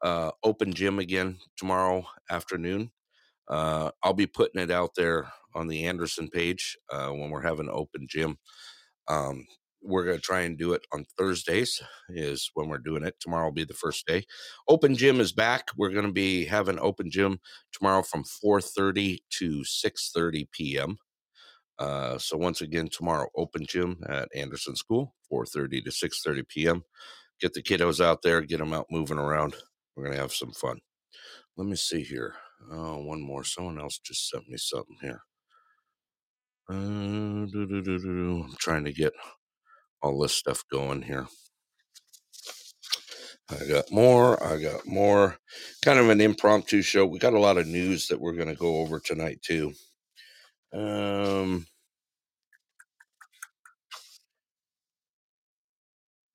uh, 0.01 0.31
open 0.43 0.73
gym 0.73 0.99
again 0.99 1.37
tomorrow 1.55 2.05
afternoon. 2.29 2.91
Uh, 3.49 3.91
I'll 4.03 4.13
be 4.13 4.27
putting 4.27 4.61
it 4.61 4.71
out 4.71 4.91
there 4.95 5.31
on 5.55 5.67
the 5.67 5.85
Anderson 5.85 6.29
page 6.29 6.77
uh, 6.91 7.09
when 7.09 7.29
we're 7.29 7.41
having 7.41 7.69
open 7.69 8.07
gym. 8.09 8.37
Um, 9.07 9.45
we're 9.83 10.05
going 10.05 10.17
to 10.17 10.23
try 10.23 10.41
and 10.41 10.57
do 10.57 10.73
it 10.73 10.81
on 10.93 11.05
Thursdays 11.17 11.81
is 12.09 12.51
when 12.55 12.69
we're 12.69 12.79
doing 12.79 13.05
it. 13.05 13.15
Tomorrow 13.19 13.45
will 13.47 13.53
be 13.53 13.65
the 13.65 13.73
first 13.73 14.07
day. 14.07 14.25
Open 14.69 14.95
gym 14.95 15.21
is 15.21 15.33
back. 15.33 15.67
We're 15.77 15.91
going 15.91 16.07
to 16.07 16.13
be 16.13 16.45
having 16.45 16.79
open 16.79 17.11
gym 17.11 17.39
tomorrow 17.73 18.03
from 18.03 18.23
4:30 18.23 19.19
to 19.39 19.61
6:30 19.63 20.47
p.m. 20.51 20.97
Uh, 21.79 22.17
so 22.17 22.37
once 22.37 22.61
again, 22.61 22.89
tomorrow 22.89 23.29
open 23.35 23.65
gym 23.67 24.01
at 24.09 24.29
Anderson 24.35 24.75
School, 24.75 25.15
4:30 25.31 25.83
to 25.85 25.91
6:30 25.91 26.47
p.m. 26.47 26.83
Get 27.41 27.53
the 27.53 27.63
kiddos 27.63 28.03
out 28.03 28.21
there, 28.23 28.41
get 28.41 28.59
them 28.59 28.73
out 28.73 28.87
moving 28.91 29.19
around. 29.19 29.55
We're 29.95 30.05
gonna 30.05 30.17
have 30.17 30.33
some 30.33 30.53
fun. 30.53 30.79
Let 31.57 31.67
me 31.67 31.75
see 31.77 32.03
here. 32.03 32.35
Oh, 32.71 33.03
one 33.03 33.21
more. 33.21 33.43
Someone 33.43 33.79
else 33.79 33.99
just 33.99 34.29
sent 34.29 34.47
me 34.47 34.57
something 34.57 34.97
here. 35.01 35.21
Uh. 36.69 36.75
I'm 36.75 38.55
trying 38.59 38.85
to 38.85 38.93
get 38.93 39.13
all 40.01 40.19
this 40.19 40.33
stuff 40.33 40.63
going 40.71 41.01
here. 41.01 41.27
I 43.49 43.65
got 43.67 43.91
more. 43.91 44.41
I 44.43 44.61
got 44.61 44.87
more. 44.87 45.37
Kind 45.83 45.99
of 45.99 46.09
an 46.09 46.21
impromptu 46.21 46.81
show. 46.81 47.05
We 47.05 47.19
got 47.19 47.33
a 47.33 47.39
lot 47.39 47.57
of 47.57 47.67
news 47.67 48.07
that 48.07 48.19
we're 48.19 48.33
going 48.35 48.47
to 48.47 48.55
go 48.55 48.77
over 48.77 48.99
tonight 48.99 49.41
too. 49.41 49.73
Um. 50.73 51.67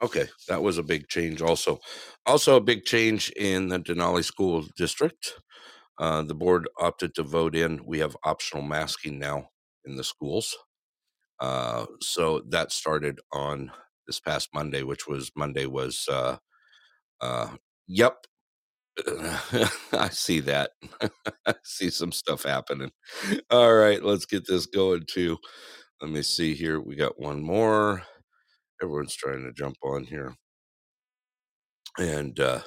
Okay, 0.00 0.28
that 0.48 0.62
was 0.62 0.78
a 0.78 0.82
big 0.84 1.08
change. 1.08 1.42
Also, 1.42 1.80
also 2.24 2.56
a 2.56 2.60
big 2.60 2.84
change 2.84 3.30
in 3.30 3.68
the 3.68 3.80
Denali 3.80 4.22
School 4.22 4.64
District. 4.76 5.34
Uh, 6.00 6.22
the 6.22 6.34
board 6.34 6.68
opted 6.80 7.14
to 7.16 7.24
vote 7.24 7.56
in. 7.56 7.82
We 7.86 8.00
have 8.00 8.16
optional 8.24 8.64
masking 8.64 9.18
now 9.18 9.50
in 9.86 9.96
the 9.96 10.04
schools. 10.04 10.56
Uh, 11.40 11.86
so 12.00 12.42
that 12.50 12.72
started 12.72 13.20
on 13.32 13.72
this 14.06 14.20
past 14.20 14.50
Monday, 14.54 14.82
which 14.82 15.06
was 15.06 15.30
Monday 15.36 15.66
was. 15.66 16.06
Uh, 16.10 16.36
uh, 17.20 17.48
yep, 17.88 18.26
I 19.92 20.08
see 20.10 20.40
that. 20.40 20.72
I 21.46 21.54
see 21.64 21.90
some 21.90 22.12
stuff 22.12 22.44
happening. 22.44 22.92
All 23.50 23.74
right, 23.74 24.02
let's 24.02 24.26
get 24.26 24.46
this 24.46 24.66
going 24.66 25.04
too. 25.10 25.38
Let 26.02 26.10
me 26.12 26.22
see 26.22 26.54
here. 26.54 26.80
We 26.80 26.96
got 26.96 27.20
one 27.20 27.42
more. 27.42 28.02
Everyone's 28.82 29.16
trying 29.16 29.44
to 29.44 29.52
jump 29.52 29.76
on 29.84 30.04
here. 30.04 30.34
And 31.98 32.38
uh 32.40 32.60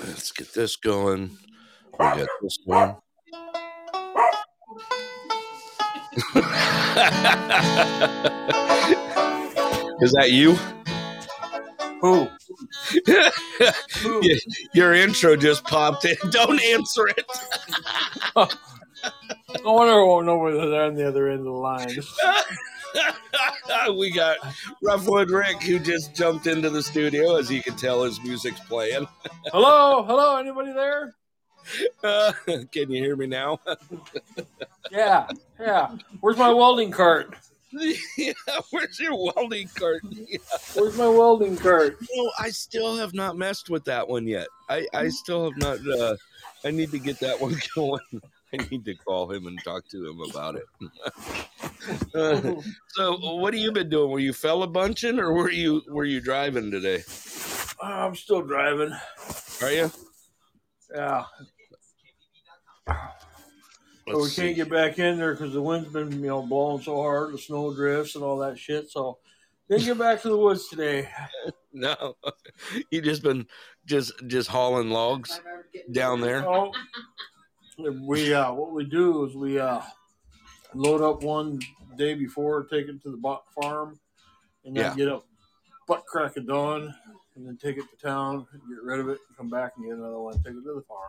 let's 0.00 0.32
get 0.32 0.52
this 0.54 0.76
going. 0.76 1.38
We 1.92 1.98
got 1.98 2.28
this 2.42 2.58
one. 2.64 2.96
Is 10.00 10.12
that 10.12 10.30
you? 10.30 10.56
Who? 12.00 12.28
Who? 14.02 14.22
Your 14.74 14.92
intro 14.94 15.36
just 15.36 15.64
popped 15.64 16.04
in. 16.04 16.16
Don't 16.30 16.62
answer 16.62 17.08
it. 17.08 17.24
I 18.36 18.48
wonder 19.64 19.92
I 19.94 20.04
won't 20.04 20.26
know 20.26 20.38
whether 20.38 20.68
they're 20.68 20.84
on 20.84 20.96
the 20.96 21.08
other 21.08 21.28
end 21.30 21.40
of 21.40 21.46
the 21.46 21.50
line. 21.52 21.88
we 23.96 24.10
got 24.10 24.38
Roughwood 24.82 25.30
Rick 25.30 25.62
who 25.62 25.78
just 25.78 26.14
jumped 26.14 26.46
into 26.46 26.70
the 26.70 26.82
studio. 26.82 27.36
As 27.36 27.50
you 27.50 27.62
can 27.62 27.76
tell, 27.76 28.04
his 28.04 28.22
music's 28.22 28.60
playing. 28.60 29.06
hello, 29.52 30.02
hello, 30.04 30.36
anybody 30.36 30.72
there? 30.72 31.14
Uh, 32.02 32.32
can 32.46 32.90
you 32.90 33.02
hear 33.02 33.16
me 33.16 33.26
now? 33.26 33.60
Yeah, 34.90 35.28
yeah. 35.58 35.96
Where's 36.20 36.36
my 36.36 36.52
welding 36.52 36.90
cart? 36.90 37.34
yeah, 38.16 38.32
where's 38.70 39.00
your 39.00 39.16
welding 39.16 39.68
cart? 39.74 40.00
Yeah. 40.10 40.38
Where's 40.74 40.96
my 40.96 41.08
welding 41.08 41.56
cart? 41.56 41.98
No, 42.14 42.30
I 42.38 42.50
still 42.50 42.96
have 42.96 43.14
not 43.14 43.36
messed 43.36 43.68
with 43.68 43.84
that 43.86 44.06
one 44.08 44.28
yet. 44.28 44.46
I, 44.68 44.86
I 44.94 45.08
still 45.08 45.44
have 45.44 45.56
not. 45.56 45.78
Uh, 45.86 46.16
I 46.64 46.70
need 46.70 46.90
to 46.92 46.98
get 46.98 47.18
that 47.20 47.40
one 47.40 47.56
going. 47.74 48.00
I 48.60 48.68
need 48.70 48.84
to 48.84 48.94
call 48.94 49.30
him 49.30 49.46
and 49.46 49.58
talk 49.64 49.88
to 49.88 50.08
him 50.08 50.20
about 50.30 50.56
it. 50.56 50.64
Uh, 52.14 52.60
so, 52.88 53.16
what 53.36 53.54
have 53.54 53.62
you 53.62 53.72
been 53.72 53.88
doing? 53.88 54.10
Were 54.10 54.18
you 54.18 54.32
feller 54.32 54.66
bunching, 54.66 55.18
or 55.18 55.32
were 55.32 55.50
you 55.50 55.82
were 55.88 56.04
you 56.04 56.20
driving 56.20 56.70
today? 56.70 57.02
I'm 57.82 58.14
still 58.14 58.42
driving. 58.42 58.92
Are 59.62 59.72
you? 59.72 59.90
Yeah, 60.94 61.24
but 64.06 64.20
we 64.20 64.30
can't 64.30 64.56
get 64.56 64.68
back 64.68 64.98
in 64.98 65.18
there 65.18 65.32
because 65.32 65.54
the 65.54 65.62
wind's 65.62 65.88
been 65.88 66.12
you 66.12 66.26
know 66.26 66.42
blowing 66.42 66.82
so 66.82 67.00
hard, 67.00 67.32
the 67.32 67.38
snow 67.38 67.74
drifts 67.74 68.14
and 68.14 68.24
all 68.24 68.38
that 68.38 68.58
shit. 68.58 68.90
So 68.90 69.18
didn't 69.68 69.84
get 69.84 69.98
back 69.98 70.20
to 70.22 70.28
the 70.28 70.36
woods 70.36 70.68
today. 70.68 71.08
No, 71.76 72.14
you 72.92 73.02
just 73.02 73.24
been 73.24 73.48
just 73.84 74.12
just 74.28 74.48
hauling 74.48 74.90
logs 74.90 75.40
down 75.90 76.20
there. 76.20 76.48
Oh, 76.48 76.70
we 77.78 78.32
uh, 78.34 78.52
what 78.52 78.72
we 78.72 78.84
do 78.84 79.24
is 79.24 79.34
we 79.34 79.58
uh, 79.58 79.80
load 80.74 81.02
up 81.02 81.22
one 81.22 81.60
day 81.96 82.14
before, 82.14 82.64
take 82.64 82.88
it 82.88 83.02
to 83.02 83.10
the 83.10 83.16
bo- 83.16 83.42
farm, 83.60 83.98
and 84.64 84.76
then 84.76 84.84
Yeah. 84.84 84.94
get 84.96 85.08
up 85.08 85.24
butt 85.86 86.04
crack 86.06 86.36
of 86.36 86.46
dawn, 86.46 86.94
and 87.36 87.46
then 87.46 87.56
take 87.56 87.76
it 87.76 87.84
to 87.90 87.96
town, 88.06 88.46
get 88.68 88.82
rid 88.82 89.00
of 89.00 89.08
it, 89.08 89.18
and 89.28 89.36
come 89.36 89.50
back 89.50 89.72
and 89.76 89.84
get 89.86 89.94
another 89.96 90.18
one, 90.18 90.34
take 90.38 90.54
it 90.54 90.62
to 90.64 90.74
the 90.74 90.84
farm. 90.88 91.00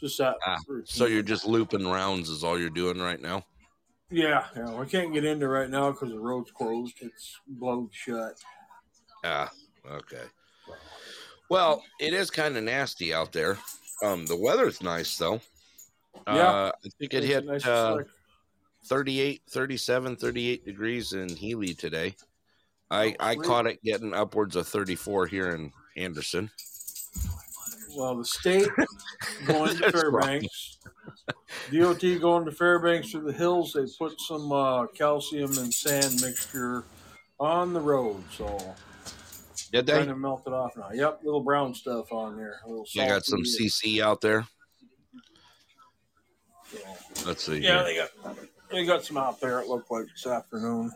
Just 0.00 0.16
that. 0.18 0.36
Ah. 0.46 0.58
So 0.84 1.06
you're 1.06 1.22
just 1.22 1.44
looping 1.46 1.86
rounds 1.86 2.28
is 2.28 2.44
all 2.44 2.58
you're 2.58 2.70
doing 2.70 3.00
right 3.00 3.20
now. 3.20 3.44
yeah, 4.10 4.46
yeah. 4.56 4.72
We 4.74 4.86
can't 4.86 5.12
get 5.12 5.24
into 5.24 5.48
right 5.48 5.68
now 5.68 5.90
because 5.90 6.10
the 6.10 6.18
road's 6.20 6.50
closed. 6.52 6.94
It's 7.00 7.36
blowed 7.46 7.88
shut. 7.92 8.34
Ah, 9.24 9.50
okay. 9.90 10.22
Well, 11.50 11.82
it 11.98 12.12
is 12.14 12.30
kind 12.30 12.56
of 12.56 12.62
nasty 12.64 13.12
out 13.12 13.32
there. 13.32 13.58
Um, 14.02 14.26
the 14.26 14.36
weather's 14.36 14.82
nice 14.82 15.16
though. 15.16 15.40
Yeah. 16.26 16.34
Uh, 16.34 16.72
I 16.84 16.88
think 16.98 17.14
it 17.14 17.24
It's 17.24 17.26
hit 17.26 17.46
nice 17.46 17.66
uh, 17.66 17.98
38, 18.86 19.42
37, 19.48 20.16
38 20.16 20.64
degrees 20.64 21.12
in 21.12 21.28
Healy 21.28 21.74
today. 21.74 22.14
I 22.90 23.14
I 23.20 23.34
caught 23.34 23.66
it 23.66 23.82
getting 23.82 24.14
upwards 24.14 24.56
of 24.56 24.66
34 24.66 25.26
here 25.26 25.50
in 25.50 25.72
Anderson. 25.96 26.50
Well, 27.96 28.16
the 28.16 28.24
state 28.24 28.68
going 29.46 29.76
to 29.76 29.92
Fairbanks, 29.92 30.78
DOT 31.72 32.00
going 32.20 32.44
to 32.44 32.52
Fairbanks 32.52 33.10
through 33.10 33.24
the 33.24 33.32
hills. 33.32 33.72
They 33.72 33.86
put 33.98 34.20
some 34.20 34.52
uh, 34.52 34.86
calcium 34.86 35.58
and 35.58 35.72
sand 35.72 36.20
mixture 36.22 36.84
on 37.40 37.72
the 37.72 37.80
road, 37.80 38.22
so 38.30 38.74
Did 39.72 39.86
trying 39.86 40.00
they? 40.02 40.06
to 40.12 40.16
melt 40.16 40.42
it 40.46 40.52
off 40.52 40.76
now. 40.76 40.90
Yep, 40.92 41.20
little 41.24 41.42
brown 41.42 41.74
stuff 41.74 42.12
on 42.12 42.36
there. 42.36 42.60
A 42.64 42.68
little 42.68 42.86
You 42.92 43.06
got 43.06 43.24
some. 43.24 43.42
CC 43.42 44.00
out 44.00 44.20
there. 44.20 44.46
Let's 47.26 47.44
see. 47.44 47.58
Yeah, 47.58 47.84
here. 47.84 47.84
they 47.84 47.96
got 47.96 48.10
they 48.70 48.84
got 48.84 49.04
some 49.04 49.16
out 49.16 49.40
there. 49.40 49.60
It 49.60 49.68
looked 49.68 49.90
like 49.90 50.06
this 50.06 50.26
afternoon. 50.26 50.92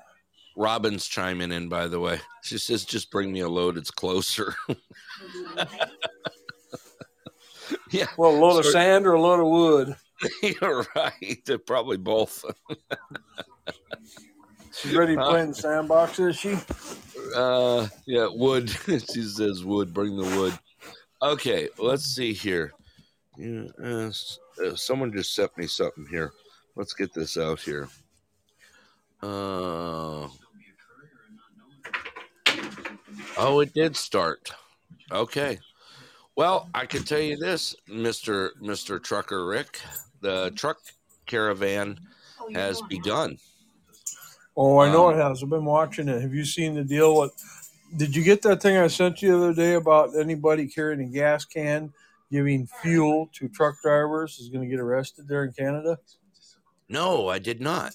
Robin's 0.57 1.07
chiming 1.07 1.51
in, 1.53 1.69
by 1.69 1.89
the 1.89 1.99
way. 2.01 2.21
She 2.43 2.59
says, 2.59 2.85
"Just 2.85 3.11
bring 3.11 3.33
me 3.33 3.41
a 3.41 3.49
load. 3.49 3.79
It's 3.79 3.91
closer." 3.91 4.55
yeah, 7.91 8.07
Well, 8.19 8.33
a 8.33 8.39
load 8.39 8.59
of 8.59 8.67
sand 8.67 9.07
or 9.07 9.15
a 9.15 9.21
load 9.21 9.41
of 9.41 9.47
wood. 9.47 9.97
you're 10.61 10.87
right. 10.95 11.43
They're 11.47 11.59
probably 11.59 11.97
both. 11.97 12.45
She's 14.75 14.95
ready 14.95 15.17
to 15.17 15.23
play 15.23 15.43
in 15.43 15.49
the 15.49 15.55
sandbox, 15.55 16.19
is 16.19 16.37
she? 16.37 16.57
Uh, 17.37 17.87
yeah, 18.07 18.29
wood. 18.31 18.71
she 18.87 19.23
says 19.23 19.65
wood. 19.65 19.93
Bring 19.93 20.17
the 20.17 20.37
wood. 20.37 20.59
Okay, 21.23 21.69
let's 21.79 22.05
see 22.05 22.33
here. 22.33 22.73
Yeah, 23.37 23.65
uh, 23.83 24.11
uh, 24.65 24.75
someone 24.75 25.13
just 25.13 25.35
sent 25.35 25.57
me 25.57 25.67
something 25.67 26.07
here. 26.11 26.33
Let's 26.75 26.95
get 26.95 27.13
this 27.13 27.37
out 27.37 27.61
here. 27.61 27.89
Uh, 29.23 30.29
oh, 33.39 33.61
it 33.61 33.73
did 33.75 33.97
start. 33.97 34.53
Okay. 35.11 35.59
Well, 36.35 36.69
I 36.75 36.87
can 36.87 37.05
tell 37.05 37.21
you 37.21 37.37
this, 37.37 37.77
Mister 37.87 38.53
Mister 38.61 38.99
Trucker 38.99 39.47
Rick. 39.47 39.81
The 40.23 40.51
truck 40.57 40.79
caravan 41.27 41.99
has 42.55 42.81
begun. 42.89 43.39
Oh, 44.57 44.79
I 44.79 44.91
know 44.93 45.09
Um, 45.09 45.15
it 45.19 45.23
has. 45.23 45.43
I've 45.43 45.49
been 45.51 45.65
watching 45.65 46.09
it. 46.09 46.21
Have 46.21 46.35
you 46.35 46.45
seen 46.45 46.75
the 46.75 46.85
deal? 46.85 47.15
What 47.17 47.31
did 47.97 48.15
you 48.15 48.23
get 48.23 48.43
that 48.43 48.61
thing 48.63 48.77
I 48.77 48.87
sent 48.89 49.23
you 49.23 49.31
the 49.31 49.37
other 49.45 49.55
day 49.55 49.75
about 49.75 50.17
anybody 50.17 50.67
carrying 50.67 51.01
a 51.01 51.05
gas 51.11 51.45
can 51.45 51.93
giving 52.31 52.67
fuel 52.67 53.29
to 53.35 53.49
truck 53.49 53.75
drivers 53.83 54.39
is 54.39 54.49
going 54.49 54.63
to 54.63 54.69
get 54.71 54.81
arrested 54.81 55.27
there 55.29 55.45
in 55.45 55.53
Canada? 55.53 55.99
No, 56.89 57.29
I 57.29 57.39
did 57.39 57.61
not. 57.61 57.93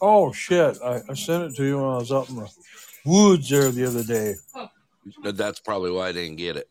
Oh 0.00 0.32
shit! 0.32 0.76
I, 0.84 1.00
I 1.08 1.14
sent 1.14 1.44
it 1.44 1.56
to 1.56 1.64
you 1.64 1.76
when 1.76 1.86
I 1.90 1.96
was 1.98 2.10
up 2.10 2.28
in 2.28 2.36
the 2.36 2.50
woods 3.04 3.48
there 3.48 3.70
the 3.70 3.84
other 3.86 4.02
day. 4.02 4.34
That's 5.22 5.60
probably 5.60 5.92
why 5.92 6.08
I 6.08 6.12
didn't 6.12 6.36
get 6.36 6.56
it. 6.56 6.68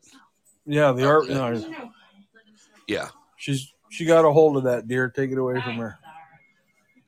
Yeah, 0.66 0.92
the 0.92 1.06
art. 1.06 1.24
Okay. 1.24 1.34
No, 1.34 1.90
Yeah. 2.86 3.08
she's 3.36 3.72
she 3.90 4.04
got 4.04 4.24
a 4.26 4.32
hold 4.32 4.56
of 4.58 4.64
that 4.64 4.86
deer. 4.88 5.08
Take 5.08 5.30
it 5.30 5.38
away 5.38 5.54
from 5.62 5.76
her. 5.76 5.98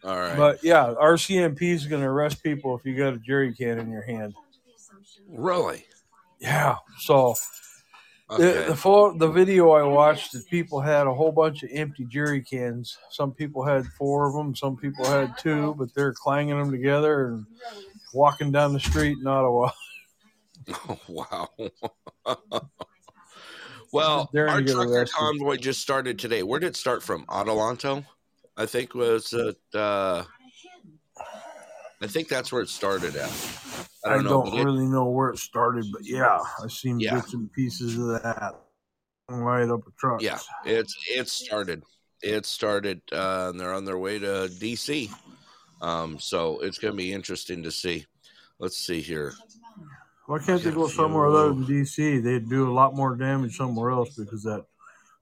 All 0.04 0.16
right. 0.18 0.36
But 0.36 0.62
yeah, 0.62 0.94
RCMP 1.00 1.62
is 1.62 1.86
going 1.86 2.02
to 2.02 2.08
arrest 2.08 2.42
people 2.42 2.76
if 2.76 2.84
you 2.84 2.96
got 2.96 3.14
a 3.14 3.18
jerry 3.18 3.54
can 3.54 3.78
in 3.78 3.90
your 3.90 4.02
hand. 4.02 4.34
really? 5.28 5.84
Yeah. 6.40 6.76
So 7.00 7.34
Okay. 8.28 8.62
The, 8.62 8.70
the 8.70 8.76
photo, 8.76 9.16
the 9.16 9.28
video 9.28 9.70
I 9.70 9.84
watched, 9.84 10.32
the 10.32 10.42
people 10.50 10.80
had 10.80 11.06
a 11.06 11.14
whole 11.14 11.30
bunch 11.30 11.62
of 11.62 11.70
empty 11.72 12.04
jerry 12.06 12.42
cans. 12.42 12.98
Some 13.10 13.30
people 13.32 13.64
had 13.64 13.86
four 13.86 14.26
of 14.26 14.34
them, 14.34 14.56
some 14.56 14.76
people 14.76 15.04
had 15.04 15.38
two, 15.38 15.76
but 15.78 15.94
they're 15.94 16.12
clanging 16.12 16.58
them 16.58 16.72
together 16.72 17.28
and 17.28 17.46
walking 18.12 18.50
down 18.50 18.72
the 18.72 18.80
street 18.80 19.18
in 19.20 19.26
Ottawa. 19.28 19.70
Oh, 20.68 20.98
wow. 21.08 21.48
well, 23.92 24.28
our 24.34 24.60
trucker 24.60 25.06
convoy 25.06 25.56
just 25.56 25.80
started 25.80 26.18
today. 26.18 26.42
Where 26.42 26.58
did 26.58 26.66
it 26.66 26.76
start 26.76 27.04
from? 27.04 27.26
Adelanto? 27.26 28.04
I 28.56 28.66
think 28.66 28.94
was 28.94 29.32
it. 29.32 29.56
Uh, 29.74 30.24
I 32.02 32.06
think 32.06 32.28
that's 32.28 32.52
where 32.52 32.62
it 32.62 32.68
started 32.68 33.16
at. 33.16 33.30
I 34.04 34.14
don't 34.14 34.24
know. 34.24 34.42
but 34.42 34.54
it- 34.54 34.64
really 34.64 34.86
know 34.86 35.06
where 35.06 35.30
it 35.30 35.38
started, 35.38 35.86
but 35.92 36.04
yeah, 36.04 36.38
I've 36.62 36.72
seen 36.72 37.00
Yeah. 37.00 37.14
bits 37.16 37.34
and 37.34 37.52
pieces 37.52 37.98
of 37.98 38.08
that 38.22 38.54
right 39.28 39.68
up 39.68 39.86
a 39.86 39.90
truck. 39.98 40.22
yeah, 40.22 40.38
it's 40.64 40.94
it 41.08 41.28
started. 41.28 41.82
It 42.22 42.46
started, 42.46 43.02
uh, 43.12 43.48
and 43.50 43.60
they're 43.60 43.74
on 43.74 43.84
their 43.84 43.98
way 43.98 44.18
to 44.18 44.48
DC. 44.60 45.10
Um, 45.82 46.18
so 46.18 46.60
it's 46.60 46.78
going 46.78 46.92
to 46.92 46.96
be 46.96 47.12
interesting 47.12 47.62
to 47.64 47.70
see. 47.70 48.06
Let's 48.58 48.78
see 48.78 49.00
here. 49.02 49.34
Why 50.26 50.38
can't 50.38 50.62
they 50.62 50.70
go 50.70 50.88
somewhere 50.88 51.26
other 51.26 51.48
than 51.50 51.64
DC? 51.66 52.22
They'd 52.22 52.48
do 52.48 52.70
a 52.70 52.72
lot 52.72 52.94
more 52.94 53.14
damage 53.16 53.56
somewhere 53.56 53.90
else 53.90 54.16
because 54.16 54.42
that 54.44 54.64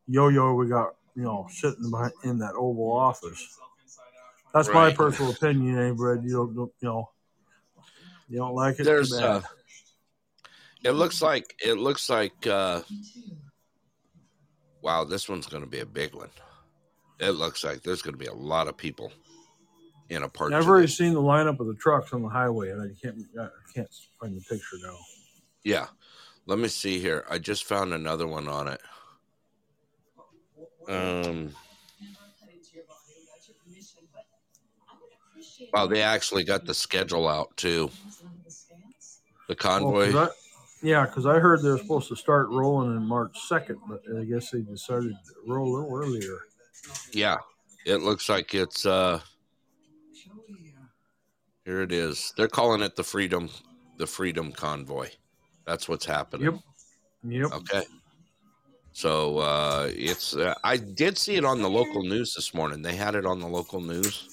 yo-yo 0.07 0.55
we 0.55 0.69
got, 0.69 0.95
you 1.15 1.23
know, 1.23 1.47
sitting 1.51 1.91
behind 1.91 2.13
in 2.25 2.39
that 2.39 2.55
Oval 2.55 2.93
Office. 2.93 3.59
That's 4.53 4.69
my 4.69 4.93
personal 4.93 5.33
opinion, 5.33 5.79
eh, 5.79 5.93
Brad? 5.93 6.23
You 6.25 6.31
don't, 6.33 6.55
don't- 6.55 6.73
you 6.81 6.89
know, 6.89 7.11
you 8.29 8.39
don't 8.39 8.55
like 8.55 8.79
it. 8.81 8.85
There's 8.85 9.11
too 9.11 9.17
uh, 9.17 9.43
it 10.85 10.93
looks 10.93 11.23
like 11.23 11.55
it 11.65 11.75
looks 11.75 12.09
like 12.11 12.47
uh 12.47 12.83
wow, 14.83 15.05
this 15.05 15.29
one's 15.29 15.47
gonna 15.47 15.67
be 15.67 15.81
a 15.81 15.87
big 15.87 16.15
one. 16.15 16.31
It 17.21 17.31
looks 17.31 17.65
like 17.65 17.83
there's 17.83 18.03
gonna 18.03 18.17
be 18.17 18.27
a 18.27 18.35
lot 18.35 18.69
of 18.69 18.77
people 18.77 19.13
in 20.09 20.23
a 20.23 20.29
part. 20.29 20.53
I've 20.53 20.69
already 20.69 20.87
seen 20.89 21.15
the 21.15 21.21
lineup 21.23 21.61
of 21.61 21.67
the 21.67 21.75
trucks 21.75 22.13
on 22.13 22.23
the 22.23 22.29
highway, 22.29 22.71
and 22.71 22.83
I 22.83 22.95
can't, 23.01 23.19
I 23.41 23.49
can't 23.75 23.89
find 24.21 24.37
the 24.37 24.43
picture 24.43 24.77
now. 24.83 24.97
Yeah. 25.65 25.87
Let 26.47 26.59
me 26.59 26.69
see 26.69 26.99
here. 26.99 27.25
I 27.31 27.39
just 27.39 27.65
found 27.65 27.95
another 27.95 28.27
one 28.27 28.49
on 28.49 28.69
it. 28.69 28.81
Um 30.89 31.55
Wow, 35.73 35.87
they 35.87 36.03
actually 36.03 36.45
got 36.45 36.67
the 36.67 36.75
schedule 36.75 37.29
out 37.29 37.57
too. 37.57 37.91
The 39.49 39.55
Well, 39.55 39.57
convoy. 39.57 40.13
'cause 40.13 40.31
I- 40.31 40.87
yeah, 40.87 41.07
because 41.07 41.27
I 41.27 41.39
heard 41.39 41.63
they 41.63 41.71
were 41.71 41.79
supposed 41.79 42.09
to 42.09 42.17
start 42.17 42.49
rolling 42.49 42.97
in 42.97 43.07
March 43.07 43.37
2nd, 43.49 43.81
but 43.89 44.03
I 44.19 44.25
guess 44.25 44.51
they 44.51 44.61
decided 44.61 45.13
to 45.13 45.35
roll 45.47 45.69
a 45.69 45.75
little 45.81 45.97
earlier. 45.97 46.39
yeah, 47.13 47.39
it 47.87 47.97
looks 48.03 48.29
like 48.29 48.55
it's 48.55 48.85
uh 48.87 49.21
here 51.65 51.81
it 51.83 51.93
is. 51.93 52.33
They're 52.37 52.49
calling 52.49 52.83
it 52.83 52.97
the 52.97 53.05
freedom 53.05 53.51
the 53.99 54.07
freedom 54.07 54.53
convoy. 54.53 55.09
That's 55.67 55.89
what's 55.89 56.05
happening. 56.05 56.45
Yep. 56.53 56.61
Yep. 57.25 57.53
Okay. 57.53 57.85
So 58.95 59.39
uh, 59.39 59.91
it's 59.93 60.37
uh, 60.37 60.55
I 60.63 60.77
did 60.77 61.19
see 61.19 61.35
it 61.35 61.45
on 61.45 61.61
the 61.61 61.69
local 61.69 62.05
news 62.05 62.33
this 62.33 62.55
morning. 62.55 62.81
They 62.81 62.95
had 62.95 63.17
it 63.17 63.27
on 63.27 63.41
the 63.41 63.49
local 63.49 63.81
news 63.81 64.29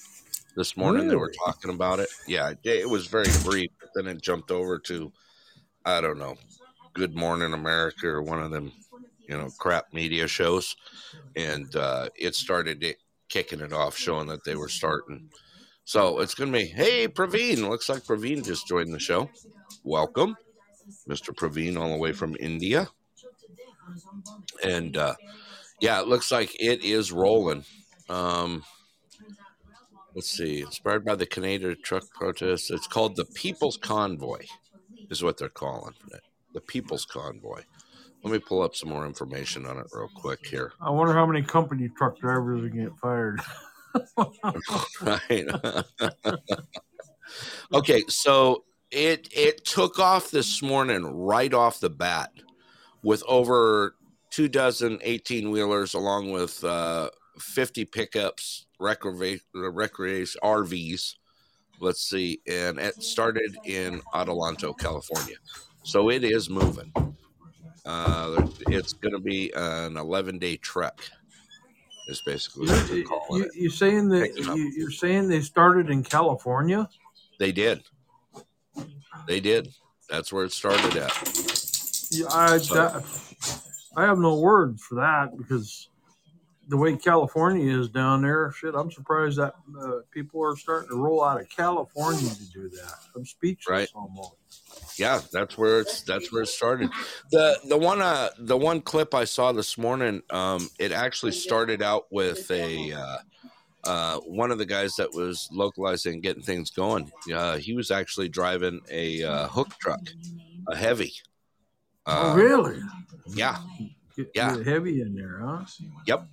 this 0.56 0.76
morning. 0.76 1.08
They 1.08 1.16
were 1.16 1.32
talking 1.44 1.72
about 1.72 1.98
it. 1.98 2.08
Yeah, 2.28 2.50
it, 2.50 2.58
it 2.64 2.88
was 2.88 3.08
very 3.08 3.26
brief. 3.42 3.72
But 3.80 3.88
then 3.96 4.06
it 4.06 4.22
jumped 4.22 4.52
over 4.52 4.78
to 4.78 5.12
I 5.84 6.00
don't 6.00 6.18
know, 6.20 6.36
Good 6.94 7.16
Morning 7.16 7.54
America 7.54 8.06
or 8.06 8.22
one 8.22 8.40
of 8.40 8.52
them, 8.52 8.70
you 9.28 9.36
know, 9.36 9.48
crap 9.58 9.92
media 9.92 10.28
shows, 10.28 10.76
and 11.34 11.74
uh, 11.74 12.08
it 12.14 12.36
started 12.36 12.84
it, 12.84 12.98
kicking 13.28 13.60
it 13.60 13.72
off, 13.72 13.96
showing 13.96 14.28
that 14.28 14.44
they 14.44 14.54
were 14.54 14.68
starting. 14.68 15.28
So 15.84 16.20
it's 16.20 16.34
going 16.34 16.52
to 16.52 16.58
be, 16.60 16.66
hey, 16.66 17.08
Praveen. 17.08 17.68
Looks 17.68 17.88
like 17.88 18.04
Praveen 18.04 18.44
just 18.44 18.68
joined 18.68 18.94
the 18.94 19.00
show. 19.00 19.28
Welcome, 19.82 20.36
Mr. 21.08 21.34
Praveen, 21.34 21.76
all 21.76 21.90
the 21.90 21.96
way 21.96 22.12
from 22.12 22.36
India. 22.38 22.86
And 24.64 24.96
uh, 24.96 25.14
yeah, 25.80 26.00
it 26.00 26.08
looks 26.08 26.30
like 26.30 26.54
it 26.60 26.84
is 26.84 27.12
rolling. 27.12 27.64
Um, 28.08 28.62
let's 30.14 30.30
see, 30.30 30.60
inspired 30.60 31.04
by 31.04 31.14
the 31.14 31.26
Canadian 31.26 31.76
truck 31.82 32.04
protest. 32.14 32.70
It's 32.70 32.86
called 32.86 33.16
the 33.16 33.24
People's 33.24 33.76
Convoy, 33.76 34.44
is 35.10 35.22
what 35.22 35.38
they're 35.38 35.48
calling 35.48 35.94
it. 36.12 36.20
The 36.54 36.60
People's 36.60 37.04
Convoy. 37.04 37.62
Let 38.22 38.32
me 38.32 38.38
pull 38.38 38.62
up 38.62 38.76
some 38.76 38.90
more 38.90 39.06
information 39.06 39.66
on 39.66 39.78
it 39.78 39.86
real 39.92 40.08
quick 40.14 40.46
here. 40.46 40.72
I 40.80 40.90
wonder 40.90 41.12
how 41.12 41.26
many 41.26 41.42
company 41.42 41.88
truck 41.88 42.18
drivers 42.20 42.62
are 42.64 42.68
get 42.68 42.96
fired. 42.98 43.40
right. 45.02 45.48
okay, 47.74 48.04
so 48.08 48.64
it 48.90 49.28
it 49.32 49.64
took 49.64 49.98
off 49.98 50.30
this 50.30 50.62
morning 50.62 51.04
right 51.04 51.52
off 51.52 51.80
the 51.80 51.90
bat 51.90 52.30
with 53.02 53.22
over 53.28 53.96
two 54.30 54.48
dozen 54.48 54.98
18 55.02 55.50
wheelers 55.50 55.94
along 55.94 56.30
with 56.32 56.62
uh, 56.64 57.10
50 57.38 57.84
pickups, 57.86 58.66
recreation, 58.80 59.40
recreation 59.54 60.40
RVs. 60.42 61.14
Let's 61.80 62.02
see, 62.08 62.40
and 62.48 62.78
it 62.78 63.02
started 63.02 63.56
in 63.64 64.00
Adelanto, 64.14 64.78
California. 64.78 65.36
So 65.82 66.10
it 66.10 66.22
is 66.22 66.48
moving. 66.48 66.92
Uh, 67.84 68.46
it's 68.68 68.92
going 68.92 69.12
to 69.14 69.18
be 69.18 69.52
an 69.56 69.96
11 69.96 70.38
day 70.38 70.56
trek. 70.58 71.00
Is 72.08 72.20
basically 72.26 72.66
what 72.68 72.86
they're 72.88 72.98
You, 72.98 73.04
calling 73.06 73.42
you, 73.42 73.44
it. 73.46 73.50
you're 73.54 73.70
saying 73.70 74.08
that 74.10 74.36
you, 74.36 74.72
you're 74.76 74.90
saying 74.90 75.28
they 75.28 75.40
started 75.40 75.88
in 75.88 76.02
California? 76.02 76.88
They 77.38 77.52
did. 77.52 77.82
They 79.26 79.40
did. 79.40 79.68
That's 80.10 80.32
where 80.32 80.44
it 80.44 80.52
started 80.52 80.96
at. 80.96 81.71
Yeah, 82.12 82.26
I 82.30 82.58
that, 82.58 83.04
I 83.96 84.02
have 84.02 84.18
no 84.18 84.38
words 84.38 84.82
for 84.82 84.96
that 84.96 85.36
because 85.36 85.88
the 86.68 86.76
way 86.76 86.96
California 86.96 87.78
is 87.78 87.88
down 87.88 88.22
there, 88.22 88.52
shit, 88.52 88.74
I'm 88.74 88.90
surprised 88.90 89.38
that 89.38 89.54
uh, 89.80 90.00
people 90.10 90.44
are 90.44 90.56
starting 90.56 90.90
to 90.90 90.96
roll 90.96 91.24
out 91.24 91.40
of 91.40 91.48
California 91.48 92.28
to 92.28 92.44
do 92.52 92.68
that. 92.68 92.94
I'm 93.16 93.24
speechless 93.24 93.66
Right. 93.68 93.88
almost. 93.94 94.34
Yeah, 94.98 95.20
that's 95.32 95.56
where 95.56 95.80
it's 95.80 96.02
that's 96.02 96.30
where 96.30 96.42
it 96.42 96.48
started. 96.48 96.90
The 97.30 97.58
the 97.68 97.78
one 97.78 98.02
uh 98.02 98.28
the 98.38 98.56
one 98.56 98.82
clip 98.82 99.14
I 99.14 99.24
saw 99.24 99.52
this 99.52 99.78
morning, 99.78 100.22
um, 100.30 100.68
it 100.78 100.92
actually 100.92 101.32
started 101.32 101.82
out 101.82 102.04
with 102.10 102.50
a 102.50 102.92
uh, 102.92 103.16
uh, 103.84 104.18
one 104.20 104.50
of 104.50 104.58
the 104.58 104.66
guys 104.66 104.94
that 104.96 105.12
was 105.14 105.48
localizing 105.50 106.14
and 106.14 106.22
getting 106.22 106.42
things 106.42 106.70
going. 106.70 107.10
Uh, 107.32 107.56
he 107.56 107.74
was 107.74 107.90
actually 107.90 108.28
driving 108.28 108.80
a 108.90 109.22
uh, 109.22 109.48
hook 109.48 109.70
truck, 109.80 110.10
a 110.68 110.76
heavy. 110.76 111.12
Oh, 112.06 112.30
Uh, 112.32 112.34
really? 112.34 112.80
Yeah, 113.26 113.58
Get, 114.16 114.30
yeah. 114.34 114.56
get 114.56 114.66
heavy 114.66 115.00
in 115.00 115.14
there, 115.14 115.40
huh? 115.40 115.64
Yep. 116.06 116.26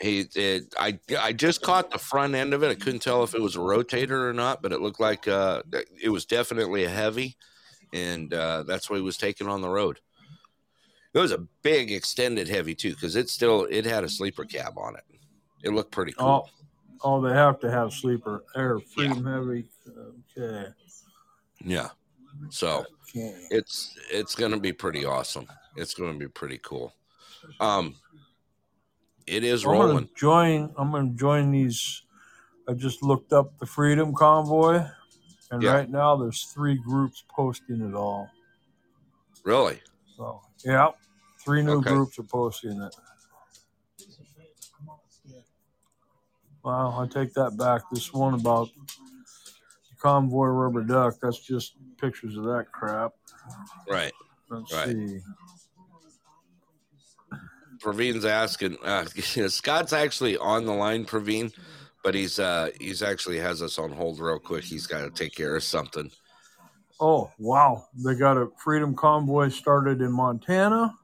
He, 0.00 0.26
it, 0.34 0.74
I, 0.78 0.98
I 1.18 1.32
just 1.32 1.62
caught 1.62 1.90
the 1.90 1.98
front 1.98 2.34
end 2.34 2.52
of 2.52 2.62
it. 2.62 2.68
I 2.68 2.74
couldn't 2.74 3.00
tell 3.00 3.22
if 3.22 3.34
it 3.34 3.40
was 3.40 3.56
a 3.56 3.60
rotator 3.60 4.28
or 4.28 4.32
not, 4.32 4.60
but 4.60 4.72
it 4.72 4.80
looked 4.80 5.00
like 5.00 5.26
uh, 5.28 5.62
it 6.02 6.10
was 6.10 6.24
definitely 6.24 6.84
a 6.84 6.90
heavy, 6.90 7.36
and 7.92 8.34
uh, 8.34 8.64
that's 8.64 8.90
what 8.90 8.96
he 8.96 9.02
was 9.02 9.16
taking 9.16 9.48
on 9.48 9.62
the 9.62 9.68
road. 9.68 10.00
It 11.14 11.20
was 11.20 11.30
a 11.30 11.46
big 11.62 11.92
extended 11.92 12.48
heavy 12.48 12.74
too, 12.74 12.90
because 12.90 13.14
it 13.14 13.28
still 13.28 13.66
it 13.70 13.84
had 13.84 14.02
a 14.02 14.08
sleeper 14.08 14.44
cab 14.44 14.76
on 14.76 14.96
it. 14.96 15.04
It 15.62 15.70
looked 15.70 15.92
pretty 15.92 16.12
cool. 16.12 16.48
Oh, 17.02 17.18
oh, 17.18 17.20
they 17.22 17.32
have 17.32 17.60
to 17.60 17.70
have 17.70 17.92
sleeper 17.92 18.44
air, 18.56 18.80
freedom 18.80 19.24
heavy. 19.24 19.64
Okay. 20.36 20.70
Yeah. 21.64 21.88
So 22.50 22.84
it's 23.50 23.96
it's 24.10 24.34
gonna 24.34 24.58
be 24.58 24.72
pretty 24.72 25.04
awesome. 25.04 25.46
It's 25.76 25.94
gonna 25.94 26.18
be 26.18 26.28
pretty 26.28 26.58
cool. 26.58 26.94
Um, 27.60 27.96
it 29.26 29.44
is 29.44 29.64
I'm 29.64 29.72
rolling. 29.72 30.08
join. 30.16 30.74
I'm 30.76 30.90
gonna 30.90 31.10
join 31.10 31.50
these. 31.50 32.02
I 32.68 32.74
just 32.74 33.02
looked 33.02 33.32
up 33.32 33.58
the 33.58 33.66
Freedom 33.66 34.14
Convoy, 34.14 34.84
and 35.50 35.62
Yeah. 35.62 35.72
right 35.72 35.90
now 35.90 36.16
there's 36.16 36.44
three 36.54 36.76
groups 36.76 37.24
posting 37.28 37.80
it 37.80 37.94
all. 37.94 38.30
Really? 39.44 39.80
So 40.16 40.40
yeah, 40.64 40.90
three 41.44 41.62
new 41.62 41.78
Okay. 41.78 41.90
groups 41.90 42.18
are 42.18 42.24
posting 42.24 42.80
it. 42.80 42.94
Wow, 46.64 46.98
I 46.98 47.06
take 47.06 47.34
that 47.34 47.58
back. 47.58 47.82
This 47.92 48.12
one 48.12 48.32
about 48.32 48.70
convoy 50.08 50.46
rubber 50.48 50.82
duck. 50.82 51.14
That's 51.22 51.38
just 51.38 51.76
pictures 51.98 52.36
of 52.36 52.44
that 52.44 52.66
crap. 52.70 53.12
Right. 53.88 54.12
Let's 54.50 54.70
Right. 54.72 54.88
see. 54.88 55.20
Praveen's 57.82 58.26
asking. 58.26 58.76
Uh, 58.84 59.04
Scott's 59.48 59.94
actually 59.94 60.36
on 60.36 60.66
the 60.66 60.74
line, 60.74 61.06
Praveen, 61.06 61.54
but 62.02 62.14
he's 62.14 62.38
uh 62.38 62.68
he's 62.78 63.02
actually 63.02 63.38
has 63.38 63.62
us 63.62 63.78
on 63.78 63.92
hold 63.92 64.20
real 64.20 64.38
quick. 64.38 64.64
He's 64.64 64.86
got 64.86 65.00
to 65.00 65.10
take 65.10 65.34
care 65.34 65.56
of 65.56 65.62
something. 65.62 66.10
Oh 67.00 67.30
wow, 67.38 67.86
they 68.04 68.14
got 68.14 68.36
a 68.36 68.48
freedom 68.62 68.94
convoy 68.94 69.48
started 69.48 70.02
in 70.02 70.12
Montana. 70.12 70.94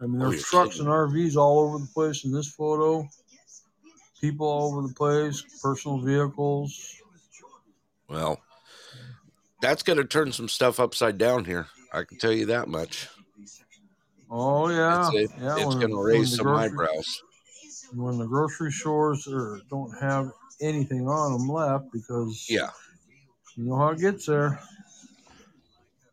I 0.00 0.06
mean, 0.06 0.20
Oh, 0.20 0.24
there's 0.28 0.34
you're 0.36 0.44
trucks 0.44 0.76
kidding. 0.76 0.88
and 0.88 0.94
RVs 0.94 1.36
all 1.36 1.60
over 1.60 1.78
the 1.78 1.88
place 1.94 2.24
in 2.24 2.32
this 2.32 2.48
photo. 2.52 3.08
People 4.20 4.46
all 4.46 4.72
over 4.72 4.86
the 4.86 4.94
place, 4.94 5.42
personal 5.62 5.98
vehicles. 6.00 7.01
Well, 8.08 8.40
that's 9.60 9.82
going 9.82 9.98
to 9.98 10.04
turn 10.04 10.32
some 10.32 10.48
stuff 10.48 10.80
upside 10.80 11.18
down 11.18 11.44
here. 11.44 11.66
I 11.92 12.04
can 12.04 12.18
tell 12.18 12.32
you 12.32 12.46
that 12.46 12.68
much. 12.68 13.08
Oh 14.30 14.68
yeah, 14.70 15.10
it's 15.12 15.32
yeah. 15.38 15.56
it's 15.56 15.74
going 15.74 15.90
to 15.90 16.02
raise 16.02 16.36
some 16.36 16.46
grocery- 16.46 16.64
eyebrows. 16.70 17.22
when 17.94 18.18
the 18.18 18.26
grocery 18.26 18.72
stores 18.72 19.28
are, 19.28 19.60
don't 19.68 19.92
have 20.00 20.30
anything 20.62 21.06
on 21.06 21.32
them 21.32 21.48
left 21.48 21.92
because 21.92 22.46
Yeah. 22.48 22.70
you 23.56 23.64
know 23.64 23.76
how 23.76 23.88
it 23.90 23.98
gets 23.98 24.26
there. 24.26 24.58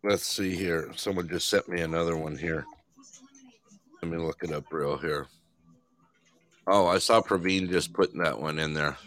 Let's 0.04 0.25
see 0.25 0.54
here. 0.56 0.91
Someone 0.95 1.30
just 1.30 1.47
sent 1.49 1.69
me 1.69 1.82
another 1.82 2.17
one 2.17 2.38
here. 2.38 2.65
Let 4.02 4.12
me 4.12 4.17
look 4.17 4.43
it 4.43 4.52
up 4.52 4.65
real 4.71 4.97
here. 4.97 5.28
Oh, 6.67 6.88
I 6.88 6.99
saw 6.99 7.21
Praveen 7.21 7.69
just 7.69 7.93
putting 7.93 8.19
that 8.21 8.39
one 8.39 8.60
in 8.60 8.73
there. 8.73 8.97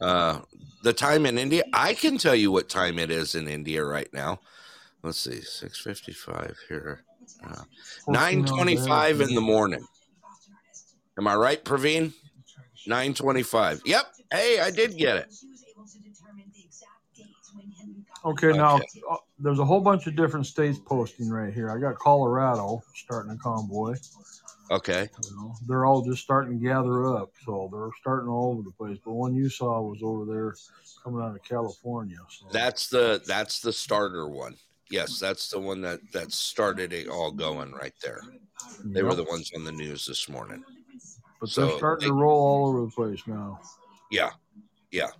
Uh, 0.00 0.40
the 0.84 0.92
time 0.92 1.26
in 1.26 1.38
India. 1.38 1.64
I 1.72 1.94
can 1.94 2.18
tell 2.18 2.34
you 2.34 2.52
what 2.52 2.68
time 2.68 2.98
it 2.98 3.10
is 3.10 3.34
in 3.34 3.48
India 3.48 3.84
right 3.84 4.12
now. 4.12 4.40
Let's 5.02 5.18
see, 5.18 5.40
six 5.40 5.80
fifty-five 5.80 6.56
here. 6.68 7.02
Uh, 7.42 7.62
9 8.06 8.44
25 8.44 9.20
in 9.22 9.34
the 9.34 9.40
morning. 9.40 9.84
Am 11.18 11.26
I 11.26 11.34
right, 11.34 11.64
Praveen? 11.64 12.12
925. 12.86 13.82
Yep. 13.86 14.04
Hey, 14.30 14.60
I 14.60 14.70
did 14.70 14.96
get 14.96 15.16
it. 15.16 15.34
Okay, 18.24 18.52
now 18.52 18.80
uh, 19.10 19.16
there's 19.38 19.58
a 19.58 19.64
whole 19.64 19.80
bunch 19.80 20.06
of 20.06 20.16
different 20.16 20.46
states 20.46 20.78
posting 20.78 21.28
right 21.30 21.52
here. 21.52 21.70
I 21.70 21.78
got 21.78 21.98
Colorado 21.98 22.82
starting 22.94 23.32
a 23.32 23.36
convoy. 23.36 23.96
Okay. 24.70 25.08
You 25.24 25.36
know, 25.36 25.54
they're 25.66 25.84
all 25.84 26.02
just 26.02 26.22
starting 26.22 26.58
to 26.58 26.64
gather 26.64 27.06
up, 27.16 27.32
so 27.44 27.68
they're 27.72 27.90
starting 28.00 28.28
all 28.28 28.52
over 28.52 28.62
the 28.62 28.70
place. 28.70 28.98
But 29.04 29.12
one 29.12 29.34
you 29.34 29.48
saw 29.48 29.82
was 29.82 30.00
over 30.02 30.24
there 30.24 30.54
coming 31.02 31.22
out 31.22 31.36
of 31.36 31.42
California. 31.42 32.16
So 32.28 32.46
That's 32.50 32.88
the 32.88 33.22
that's 33.26 33.60
the 33.60 33.72
starter 33.72 34.28
one. 34.28 34.56
Yes, 34.90 35.18
that's 35.18 35.50
the 35.50 35.58
one 35.58 35.80
that 35.82 36.00
that 36.12 36.32
started 36.32 36.92
it 36.92 37.08
all 37.08 37.30
going 37.30 37.72
right 37.72 37.92
there. 38.02 38.20
They 38.84 39.02
were 39.02 39.14
the 39.14 39.24
ones 39.24 39.50
on 39.54 39.64
the 39.64 39.72
news 39.72 40.06
this 40.06 40.28
morning. 40.28 40.64
but 41.40 41.50
so 41.50 41.66
they're 41.66 41.76
starting 41.76 42.08
to 42.08 42.14
roll 42.14 42.40
all 42.40 42.68
over 42.68 42.86
the 42.86 42.90
place 42.90 43.20
now. 43.26 43.60
Yeah. 44.10 44.30
Yeah. 44.90 45.10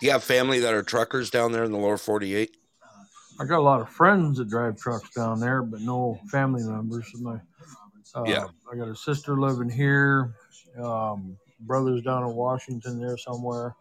Do 0.00 0.06
you 0.06 0.12
have 0.12 0.24
family 0.24 0.60
that 0.60 0.74
are 0.74 0.82
truckers 0.82 1.30
down 1.30 1.52
there 1.52 1.64
in 1.64 1.72
the 1.72 1.78
lower 1.78 1.98
48? 1.98 2.56
I 3.38 3.44
got 3.44 3.58
a 3.58 3.62
lot 3.62 3.80
of 3.80 3.88
friends 3.88 4.38
that 4.38 4.48
drive 4.48 4.78
trucks 4.78 5.10
down 5.14 5.40
there, 5.40 5.62
but 5.62 5.80
no 5.80 6.18
family 6.30 6.62
members. 6.62 7.10
My, 7.20 7.38
Yeah. 8.26 8.46
I 8.70 8.76
got 8.76 8.88
a 8.88 8.96
sister 8.96 9.38
living 9.38 9.68
here. 9.70 10.34
Um, 10.80 11.36
brothers 11.60 12.02
down 12.02 12.22
in 12.24 12.34
Washington 12.34 13.00
there 13.00 13.16
somewhere, 13.16 13.74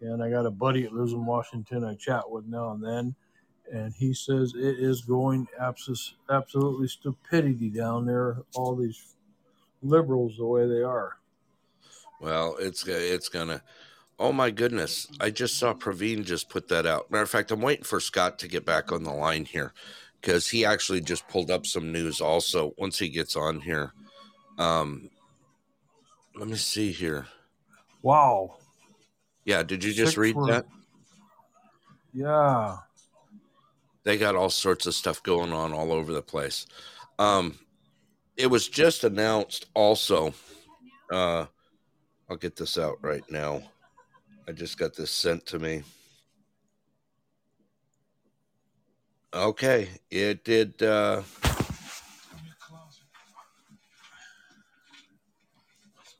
and 0.00 0.22
I 0.22 0.30
got 0.30 0.46
a 0.46 0.50
buddy 0.50 0.82
that 0.82 0.92
lives 0.92 1.12
in 1.12 1.24
Washington. 1.24 1.84
I 1.84 1.94
chat 1.94 2.28
with 2.28 2.46
now 2.46 2.72
and 2.72 2.82
then, 2.82 3.14
and 3.72 3.94
he 3.94 4.12
says 4.12 4.54
it 4.56 4.78
is 4.78 5.02
going 5.02 5.46
abs- 5.60 6.14
absolutely 6.30 6.88
stupidity 6.88 7.70
down 7.70 8.06
there. 8.06 8.38
All 8.54 8.74
these 8.76 9.14
liberals 9.82 10.36
the 10.36 10.46
way 10.46 10.66
they 10.66 10.82
are. 10.82 11.18
Well, 12.20 12.56
it's 12.58 12.86
it's 12.86 13.28
gonna. 13.28 13.62
Oh 14.18 14.32
my 14.32 14.50
goodness! 14.50 15.08
I 15.20 15.30
just 15.30 15.56
saw 15.56 15.74
Praveen 15.74 16.24
just 16.24 16.48
put 16.48 16.68
that 16.68 16.86
out. 16.86 17.10
Matter 17.10 17.24
of 17.24 17.30
fact, 17.30 17.50
I'm 17.50 17.60
waiting 17.60 17.84
for 17.84 18.00
Scott 18.00 18.38
to 18.40 18.48
get 18.48 18.64
back 18.64 18.92
on 18.92 19.02
the 19.02 19.12
line 19.12 19.44
here 19.44 19.72
because 20.24 20.48
he 20.48 20.64
actually 20.64 21.02
just 21.02 21.28
pulled 21.28 21.50
up 21.50 21.66
some 21.66 21.92
news. 21.92 22.22
Also, 22.22 22.72
once 22.78 22.98
he 22.98 23.10
gets 23.10 23.36
on 23.36 23.60
here, 23.60 23.92
um, 24.56 25.10
let 26.34 26.48
me 26.48 26.56
see 26.56 26.90
here. 26.92 27.26
Wow. 28.00 28.56
Yeah, 29.44 29.62
did 29.62 29.84
you 29.84 29.92
just 29.92 30.12
Six 30.12 30.18
read 30.18 30.34
were- 30.34 30.46
that? 30.46 30.66
Yeah. 32.14 32.78
They 34.04 34.16
got 34.16 34.34
all 34.34 34.48
sorts 34.48 34.86
of 34.86 34.94
stuff 34.94 35.22
going 35.22 35.52
on 35.52 35.72
all 35.74 35.92
over 35.92 36.14
the 36.14 36.22
place. 36.22 36.66
Um, 37.18 37.58
it 38.36 38.46
was 38.46 38.66
just 38.68 39.04
announced 39.04 39.66
also. 39.74 40.32
Uh, 41.12 41.46
I'll 42.30 42.36
get 42.38 42.56
this 42.56 42.78
out 42.78 42.96
right 43.02 43.24
now. 43.30 43.62
I 44.48 44.52
just 44.52 44.78
got 44.78 44.94
this 44.94 45.10
sent 45.10 45.44
to 45.46 45.58
me. 45.58 45.82
Okay, 49.34 49.88
it 50.12 50.44
did. 50.44 50.80
Uh, 50.80 51.22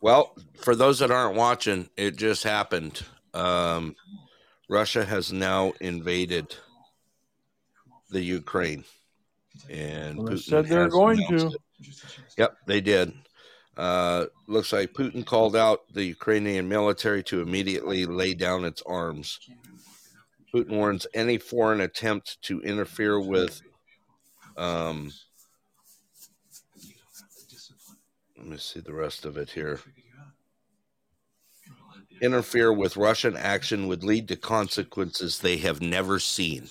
well, 0.01 0.35
for 0.61 0.75
those 0.75 0.99
that 0.99 1.13
aren't 1.13 1.37
watching, 1.37 1.89
it 1.97 2.17
just 2.17 2.43
happened. 2.43 3.05
Um, 3.33 3.95
Russia 4.69 5.05
has 5.05 5.33
now 5.33 5.75
invaded 5.81 6.57
the 8.11 8.21
Ukraine, 8.21 8.83
and 9.71 10.19
Well, 10.19 10.27
they 10.27 10.35
Putin 10.35 10.43
said 10.43 10.67
they're 10.67 10.89
going 10.89 11.19
to. 11.29 11.47
it. 11.47 11.55
Yep, 12.37 12.57
they 12.67 12.81
did. 12.81 13.13
Uh, 13.77 14.27
looks 14.49 14.73
like 14.73 14.93
Putin 14.93 15.25
called 15.25 15.55
out 15.55 15.83
the 15.93 16.05
Ukrainian 16.05 16.69
military 16.69 17.23
to 17.25 17.43
immediately 17.43 18.07
lay 18.07 18.35
down 18.35 18.65
its 18.65 18.83
arms. 18.87 19.39
Putin 20.55 20.77
warns 20.77 21.07
any 21.15 21.37
foreign 21.37 21.81
attempt 21.81 22.41
to 22.43 22.61
interfere 22.61 23.19
with. 23.19 23.61
Um, 24.57 25.11
let 28.39 28.47
me 28.47 28.57
see 28.59 28.79
the 28.79 28.95
rest 28.95 29.25
of 29.25 29.37
it 29.37 29.51
here. 29.51 29.81
Interfere 32.23 32.73
with 32.73 32.97
Russian 32.97 33.37
action 33.37 33.89
would 33.89 34.05
lead 34.05 34.29
to 34.29 34.37
consequences 34.37 35.41
they 35.41 35.57
have 35.57 35.81
never 35.81 36.21
seen. 36.21 36.69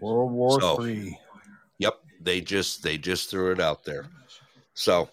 World 0.00 0.32
War 0.32 0.60
So- 0.60 0.76
Three. 0.76 1.18
Yep, 1.78 1.94
they 2.20 2.40
just 2.42 2.82
they 2.82 2.98
just 2.98 3.30
threw 3.30 3.52
it 3.52 3.60
out 3.60 3.84
there. 3.84 4.06
So 4.74 5.08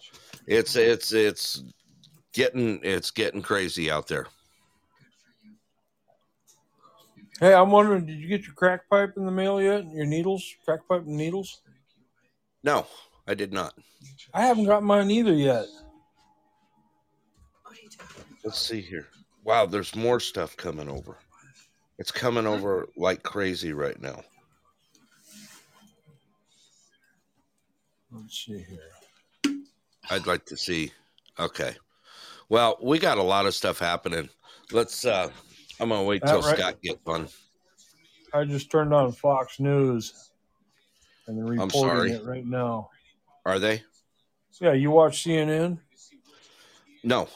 it's 0.46 0.76
it's 0.76 1.12
it's 1.12 1.62
getting 2.34 2.80
it's 2.82 3.10
getting 3.10 3.40
crazy 3.40 3.90
out 3.90 4.06
there. 4.06 4.26
Hey, 7.40 7.52
I'm 7.52 7.70
wondering, 7.70 8.06
did 8.06 8.18
you 8.18 8.28
get 8.28 8.44
your 8.44 8.54
crack 8.54 8.88
pipe 8.88 9.14
in 9.16 9.26
the 9.26 9.32
mail 9.32 9.60
yet? 9.60 9.84
Your 9.92 10.06
needles, 10.06 10.54
crack 10.64 10.80
pipe 10.88 11.02
and 11.02 11.16
needles? 11.16 11.62
No, 12.62 12.86
I 13.26 13.34
did 13.34 13.52
not. 13.52 13.74
I 14.32 14.42
haven't 14.42 14.66
got 14.66 14.82
mine 14.82 15.10
either 15.10 15.34
yet. 15.34 15.66
Let's 18.44 18.60
see 18.60 18.80
here. 18.80 19.08
Wow, 19.42 19.66
there's 19.66 19.96
more 19.96 20.20
stuff 20.20 20.56
coming 20.56 20.88
over. 20.88 21.18
It's 21.98 22.12
coming 22.12 22.46
over 22.46 22.88
like 22.96 23.22
crazy 23.22 23.72
right 23.72 24.00
now. 24.00 24.22
Let's 28.10 28.44
see 28.44 28.64
here. 28.68 29.58
I'd 30.10 30.26
like 30.26 30.44
to 30.46 30.56
see. 30.56 30.92
Okay. 31.38 31.74
Well, 32.48 32.78
we 32.82 32.98
got 32.98 33.18
a 33.18 33.22
lot 33.22 33.46
of 33.46 33.54
stuff 33.54 33.78
happening. 33.78 34.28
Let's 34.70 35.04
uh 35.04 35.30
I'm 35.80 35.88
gonna 35.88 36.04
wait 36.04 36.22
till 36.24 36.40
right- 36.40 36.56
Scott 36.56 36.82
gets 36.82 37.00
on. 37.06 37.28
I 38.32 38.44
just 38.44 38.70
turned 38.70 38.92
on 38.92 39.12
Fox 39.12 39.60
News, 39.60 40.30
and 41.26 41.38
they're 41.38 41.44
reporting 41.44 42.14
it 42.14 42.24
right 42.24 42.44
now. 42.44 42.90
Are 43.46 43.58
they? 43.58 43.82
Yeah, 44.60 44.72
you 44.72 44.90
watch 44.90 45.24
CNN? 45.24 45.78
No. 47.02 47.28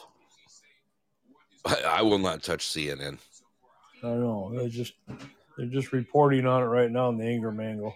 I, 1.65 1.81
I 1.85 2.01
will 2.01 2.17
not 2.17 2.43
touch 2.43 2.67
CNN. 2.67 3.17
I 4.03 4.07
know 4.07 4.51
they're 4.53 4.69
just 4.69 4.93
they're 5.57 5.67
just 5.67 5.91
reporting 5.91 6.45
on 6.45 6.63
it 6.63 6.67
right 6.67 6.89
now 6.89 7.09
in 7.09 7.17
the 7.17 7.25
Ingraham 7.25 7.59
Angle. 7.59 7.95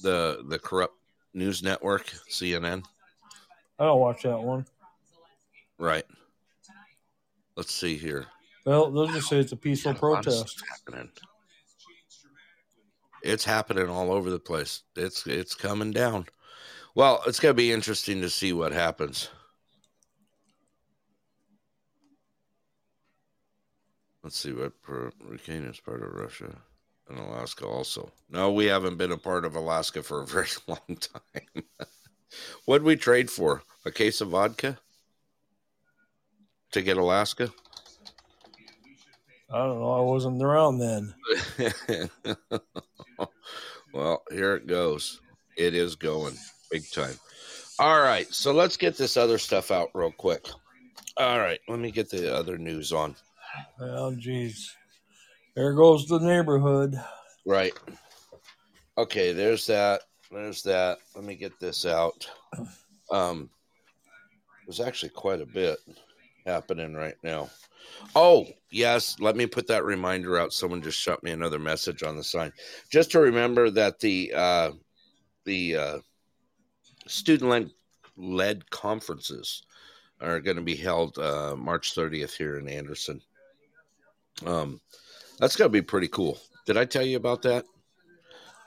The 0.00 0.44
the 0.48 0.58
corrupt 0.58 0.94
news 1.34 1.62
network, 1.62 2.06
CNN. 2.30 2.84
I 3.78 3.84
don't 3.84 4.00
watch 4.00 4.22
that 4.24 4.40
one. 4.40 4.66
Right. 5.78 6.04
Let's 7.56 7.74
see 7.74 7.96
here. 7.96 8.26
Well, 8.68 8.90
they'll 8.90 9.06
just 9.06 9.30
say 9.30 9.38
it's 9.38 9.52
a 9.52 9.56
peaceful 9.56 9.94
Got 9.94 10.02
a 10.02 10.06
lot 10.06 10.18
of 10.18 10.24
protest. 10.24 10.62
happening. 10.68 11.10
It's 13.22 13.42
happening 13.46 13.88
all 13.88 14.12
over 14.12 14.28
the 14.28 14.38
place. 14.38 14.82
It's 14.94 15.26
it's 15.26 15.54
coming 15.54 15.90
down. 15.90 16.26
Well, 16.94 17.22
it's 17.26 17.40
gonna 17.40 17.54
be 17.54 17.72
interesting 17.72 18.20
to 18.20 18.28
see 18.28 18.52
what 18.52 18.72
happens. 18.72 19.30
Let's 24.22 24.36
see 24.36 24.52
what 24.52 24.74
Hurricane 24.82 25.64
is 25.64 25.80
part 25.80 26.02
of 26.02 26.12
Russia 26.12 26.54
and 27.08 27.18
Alaska 27.18 27.64
also. 27.64 28.12
No, 28.28 28.52
we 28.52 28.66
haven't 28.66 28.98
been 28.98 29.12
a 29.12 29.16
part 29.16 29.46
of 29.46 29.56
Alaska 29.56 30.02
for 30.02 30.20
a 30.20 30.26
very 30.36 30.46
long 30.66 30.98
time. 30.98 31.64
What'd 32.66 32.84
we 32.84 32.96
trade 32.96 33.30
for? 33.30 33.62
A 33.86 33.90
case 33.90 34.20
of 34.20 34.28
vodka 34.28 34.78
to 36.72 36.82
get 36.82 36.98
Alaska? 36.98 37.50
I 39.50 39.58
don't 39.58 39.80
know. 39.80 39.92
I 39.92 40.00
wasn't 40.00 40.42
around 40.42 40.78
then. 40.78 41.14
well, 43.94 44.22
here 44.30 44.56
it 44.56 44.66
goes. 44.66 45.20
It 45.56 45.74
is 45.74 45.96
going 45.96 46.36
big 46.70 46.90
time. 46.90 47.14
All 47.78 48.00
right, 48.00 48.32
so 48.32 48.52
let's 48.52 48.76
get 48.76 48.96
this 48.96 49.16
other 49.16 49.38
stuff 49.38 49.70
out 49.70 49.90
real 49.94 50.12
quick. 50.12 50.46
All 51.16 51.38
right, 51.38 51.60
let 51.68 51.78
me 51.78 51.90
get 51.90 52.10
the 52.10 52.34
other 52.34 52.58
news 52.58 52.92
on. 52.92 53.16
Oh, 53.80 54.14
geez, 54.14 54.74
there 55.54 55.72
goes 55.72 56.06
the 56.06 56.18
neighborhood. 56.18 57.00
Right. 57.46 57.72
Okay, 58.98 59.32
there's 59.32 59.66
that. 59.68 60.02
There's 60.30 60.62
that. 60.64 60.98
Let 61.14 61.24
me 61.24 61.36
get 61.36 61.58
this 61.58 61.86
out. 61.86 62.28
Um, 63.10 63.48
there's 64.66 64.80
actually 64.80 65.10
quite 65.10 65.40
a 65.40 65.46
bit 65.46 65.78
happening 66.44 66.94
right 66.94 67.16
now. 67.22 67.48
Oh, 68.14 68.46
yes. 68.70 69.16
Let 69.20 69.36
me 69.36 69.46
put 69.46 69.66
that 69.68 69.84
reminder 69.84 70.38
out. 70.38 70.52
Someone 70.52 70.82
just 70.82 70.98
shot 70.98 71.22
me 71.22 71.30
another 71.30 71.58
message 71.58 72.02
on 72.02 72.16
the 72.16 72.24
sign. 72.24 72.52
Just 72.90 73.10
to 73.12 73.20
remember 73.20 73.70
that 73.70 74.00
the 74.00 74.32
uh, 74.34 74.70
the 75.44 75.76
uh, 75.76 75.98
student 77.06 77.50
led 77.50 77.70
led 78.16 78.70
conferences 78.70 79.62
are 80.20 80.40
going 80.40 80.56
to 80.56 80.62
be 80.62 80.74
held 80.74 81.18
uh, 81.18 81.54
March 81.56 81.94
30th 81.94 82.36
here 82.36 82.58
in 82.58 82.68
Anderson. 82.68 83.20
Um, 84.44 84.80
that's 85.38 85.54
going 85.56 85.68
to 85.68 85.72
be 85.72 85.82
pretty 85.82 86.08
cool. 86.08 86.38
Did 86.66 86.76
I 86.76 86.84
tell 86.84 87.04
you 87.04 87.16
about 87.16 87.42
that? 87.42 87.64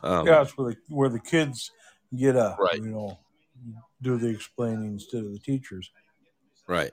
Um, 0.03 0.25
yeah, 0.25 0.41
it's 0.41 0.57
where 0.57 0.71
the, 0.71 0.77
where 0.87 1.09
the 1.09 1.19
kids 1.19 1.71
get 2.17 2.35
up, 2.35 2.57
Right. 2.57 2.81
you 2.81 2.89
know 2.89 3.19
do 4.01 4.17
the 4.17 4.27
explaining 4.27 4.93
instead 4.93 5.23
of 5.23 5.31
the 5.31 5.39
teachers. 5.39 5.91
Right. 6.67 6.91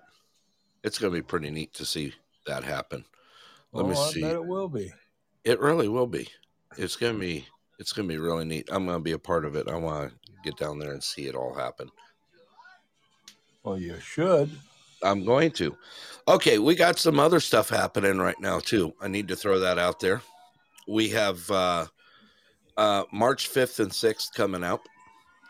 It's 0.85 0.99
going 0.99 1.12
to 1.12 1.19
be 1.19 1.23
pretty 1.23 1.51
neat 1.51 1.75
to 1.75 1.85
see 1.85 2.14
that 2.47 2.64
happen. 2.64 3.05
Let 3.73 3.87
me 3.87 3.95
Oh, 3.97 4.03
I 4.03 4.11
see. 4.11 4.21
bet 4.23 4.35
it 4.35 4.45
will 4.45 4.69
be. 4.69 4.93
It 5.45 5.61
really 5.61 5.88
will 5.88 6.07
be. 6.07 6.29
It's 6.77 6.97
going 6.97 7.14
to 7.14 7.19
be. 7.19 7.47
It's 7.79 7.93
going 7.93 8.09
to 8.09 8.12
be 8.14 8.19
really 8.19 8.45
neat. 8.45 8.69
I'm 8.73 8.87
going 8.87 8.99
to 8.99 9.03
be 9.03 9.12
a 9.12 9.19
part 9.19 9.45
of 9.45 9.55
it. 9.57 9.69
I 9.69 9.77
want 9.77 10.11
to 10.11 10.17
get 10.43 10.57
down 10.57 10.79
there 10.79 10.93
and 10.93 11.03
see 11.03 11.27
it 11.27 11.35
all 11.35 11.55
happen. 11.55 11.91
Well, 13.62 13.79
you 13.79 13.99
should. 14.01 14.51
I'm 15.03 15.25
going 15.25 15.51
to. 15.53 15.77
Okay, 16.27 16.59
we 16.59 16.75
got 16.75 16.99
some 16.99 17.21
other 17.21 17.41
stuff 17.41 17.69
happening 17.69 18.19
right 18.19 18.38
now 18.41 18.59
too. 18.59 18.93
I 19.01 19.09
need 19.09 19.29
to 19.29 19.37
throw 19.37 19.61
that 19.61 19.79
out 19.79 20.01
there. 20.01 20.23
We 20.88 21.09
have 21.11 21.49
uh, 21.51 21.87
uh, 22.77 23.05
March 23.12 23.49
5th 23.49 23.79
and 23.81 23.91
6th 23.91 24.33
coming 24.35 24.64
out, 24.64 24.81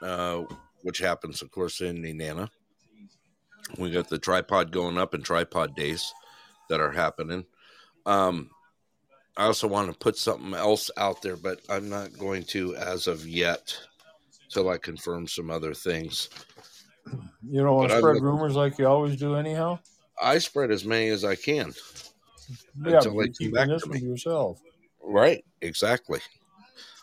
uh, 0.03 0.43
which 0.83 0.99
happens, 0.99 1.41
of 1.43 1.51
course, 1.51 1.81
in 1.81 2.03
Nenana. 2.03 2.49
We 3.77 3.91
got 3.91 4.09
the 4.09 4.19
tripod 4.19 4.73
going 4.73 4.99
up 4.99 5.15
and 5.15 5.25
tripod 5.25 5.77
days 5.77 6.13
that 6.69 6.81
are 6.81 6.91
happening. 6.91 7.45
Um, 8.07 8.51
I 9.37 9.45
also 9.45 9.69
want 9.69 9.91
to 9.93 9.99
put 9.99 10.17
something 10.17 10.55
else 10.55 10.91
out 10.97 11.23
there, 11.23 11.37
but 11.37 11.61
I'm 11.69 11.89
not 11.89 12.17
going 12.19 12.43
to 12.45 12.75
as 12.77 13.07
of 13.07 13.27
yet 13.27 13.77
till 14.49 14.69
I 14.69 14.79
confirm 14.79 15.29
some 15.29 15.51
other 15.51 15.75
things. 15.75 16.29
You 17.47 17.63
don't 17.63 17.77
want 17.77 17.89
But 17.89 17.95
to 17.95 18.01
spread 18.01 18.23
rumors 18.23 18.57
like 18.57 18.79
you 18.79 18.87
always 18.87 19.17
do, 19.17 19.35
anyhow. 19.37 19.79
I 20.21 20.39
spread 20.39 20.71
as 20.71 20.85
many 20.85 21.09
as 21.09 21.25
I 21.25 21.37
can. 21.37 21.73
Yeah, 22.85 22.97
Until 22.97 23.17
they 23.17 23.29
come 23.29 23.51
back 23.53 23.69
this 23.69 23.83
to 23.83 23.91
me. 23.91 24.01
yourself. 24.01 24.61
Right, 25.03 25.45
exactly. 25.63 26.21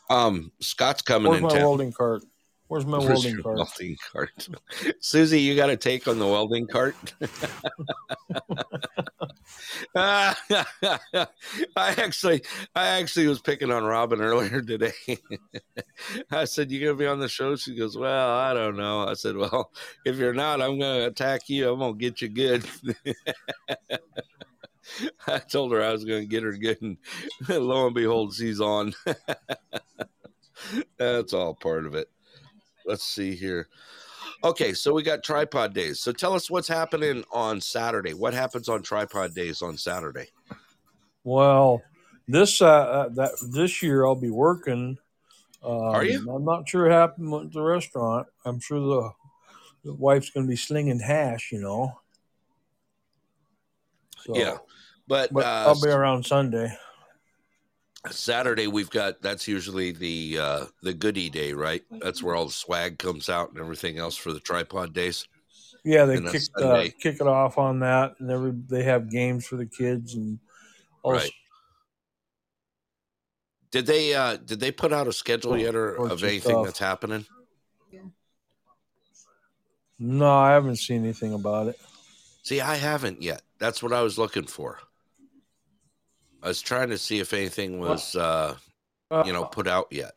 Um, 0.09 0.51
Scott's 0.59 1.01
coming 1.01 1.29
Where's 1.29 1.37
in 1.39 1.43
my 1.43 1.49
town. 1.49 1.61
welding 1.61 1.91
cart? 1.93 2.23
Where's 2.67 2.85
my 2.85 2.97
Where's 2.97 3.23
welding 3.23 3.43
cart? 3.43 3.57
welding 3.57 3.97
cart? 4.11 4.47
Susie, 4.99 5.39
you 5.39 5.55
got 5.55 5.69
a 5.69 5.77
take 5.77 6.07
on 6.07 6.17
the 6.17 6.25
welding 6.25 6.65
cart? 6.67 6.95
I 9.95 10.35
actually, 11.75 12.41
I 12.75 12.87
actually 12.99 13.27
was 13.27 13.39
picking 13.39 13.71
on 13.71 13.83
Robin 13.83 14.19
earlier 14.19 14.61
today. 14.61 14.93
I 16.31 16.45
said, 16.45 16.71
"You 16.71 16.79
gonna 16.79 16.95
be 16.97 17.05
on 17.05 17.19
the 17.19 17.29
show?" 17.29 17.55
She 17.55 17.75
goes, 17.75 17.97
"Well, 17.97 18.35
I 18.35 18.53
don't 18.53 18.77
know." 18.77 19.07
I 19.07 19.13
said, 19.13 19.37
"Well, 19.37 19.71
if 20.05 20.17
you're 20.17 20.33
not, 20.33 20.61
I'm 20.61 20.79
gonna 20.79 21.05
attack 21.05 21.49
you. 21.49 21.71
I'm 21.71 21.79
gonna 21.79 21.93
get 21.93 22.21
you 22.21 22.29
good." 22.29 22.65
I 25.27 25.39
told 25.39 25.71
her 25.71 25.83
I 25.83 25.91
was 25.91 26.03
gonna 26.03 26.25
get 26.25 26.43
her 26.43 26.53
good, 26.53 26.81
and 26.81 26.97
lo 27.47 27.85
and 27.85 27.95
behold, 27.95 28.33
she's 28.33 28.61
on. 28.61 28.93
That's 30.97 31.33
all 31.33 31.53
part 31.53 31.85
of 31.85 31.95
it. 31.95 32.09
Let's 32.85 33.05
see 33.05 33.35
here. 33.35 33.67
Okay, 34.43 34.73
so 34.73 34.93
we 34.93 35.03
got 35.03 35.23
tripod 35.23 35.73
days. 35.73 35.99
So 35.99 36.11
tell 36.11 36.33
us 36.33 36.51
what's 36.51 36.67
happening 36.67 37.23
on 37.31 37.59
Saturday. 37.59 38.13
What 38.13 38.33
happens 38.33 38.69
on 38.69 38.83
tripod 38.83 39.33
days 39.33 39.61
on 39.61 39.77
Saturday? 39.77 40.27
Well, 41.23 41.81
this 42.27 42.61
uh, 42.61 42.67
uh, 42.67 43.09
that 43.09 43.31
this 43.51 43.81
year 43.81 44.05
I'll 44.05 44.15
be 44.15 44.29
working. 44.29 44.97
Um, 45.63 45.73
Are 45.73 46.03
you? 46.03 46.29
I'm 46.29 46.45
not 46.45 46.69
sure 46.69 46.83
what 46.83 46.91
happened 46.91 47.33
at 47.33 47.51
the 47.51 47.61
restaurant. 47.61 48.27
I'm 48.45 48.59
sure 48.59 48.79
the, 48.79 49.09
the 49.85 49.93
wife's 49.95 50.29
going 50.29 50.45
to 50.45 50.49
be 50.49 50.55
slinging 50.55 50.99
hash, 50.99 51.51
you 51.51 51.59
know. 51.59 51.99
So, 54.25 54.37
Yeah, 54.37 54.57
but, 55.07 55.33
but 55.33 55.45
uh, 55.45 55.65
I'll 55.67 55.81
be 55.81 55.89
around 55.89 56.25
Sunday. 56.25 56.77
Saturday 58.11 58.67
we've 58.67 58.89
got 58.89 59.21
that's 59.21 59.47
usually 59.47 59.91
the 59.91 60.37
uh, 60.39 60.65
the 60.81 60.93
goodie 60.93 61.29
day, 61.29 61.53
right? 61.53 61.83
That's 62.01 62.21
where 62.21 62.35
all 62.35 62.45
the 62.45 62.51
swag 62.51 62.99
comes 62.99 63.29
out 63.29 63.49
and 63.51 63.59
everything 63.59 63.97
else 63.97 64.15
for 64.15 64.33
the 64.33 64.39
tripod 64.39 64.93
days. 64.93 65.27
Yeah, 65.83 66.05
they 66.05 66.19
kick 66.21 66.41
uh, 66.55 66.85
kick 66.99 67.21
it 67.21 67.27
off 67.27 67.57
on 67.57 67.79
that, 67.79 68.15
and 68.19 68.31
every 68.31 68.51
they 68.51 68.83
have 68.83 69.09
games 69.09 69.45
for 69.45 69.55
the 69.55 69.65
kids 69.65 70.15
and 70.15 70.39
all 71.03 71.13
Right. 71.13 71.31
Did 73.71 73.85
they 73.85 74.13
uh, 74.13 74.37
did 74.37 74.59
they 74.59 74.71
put 74.71 74.93
out 74.93 75.07
a 75.07 75.13
schedule 75.13 75.57
yet 75.57 75.75
or 75.75 75.95
of 75.95 76.11
of 76.11 76.23
anything 76.23 76.53
stuff. 76.53 76.65
that's 76.65 76.79
happening? 76.79 77.25
No, 79.99 80.29
I 80.29 80.51
haven't 80.51 80.77
seen 80.77 81.03
anything 81.03 81.33
about 81.33 81.67
it. 81.67 81.79
See, 82.43 82.61
I 82.61 82.75
haven't 82.75 83.21
yet. 83.21 83.41
That's 83.59 83.81
what 83.81 83.93
I 83.93 84.01
was 84.01 84.17
looking 84.17 84.45
for. 84.45 84.79
I 86.45 86.49
was 86.49 86.61
trying 86.61 86.89
to 86.89 86.97
see 86.99 87.17
if 87.17 87.33
anything 87.33 87.79
was 87.79 88.15
uh, 88.15 88.55
Uh, 89.09 89.23
you 89.25 89.33
know 89.33 89.45
put 89.45 89.67
out 89.67 89.87
yet. 89.91 90.13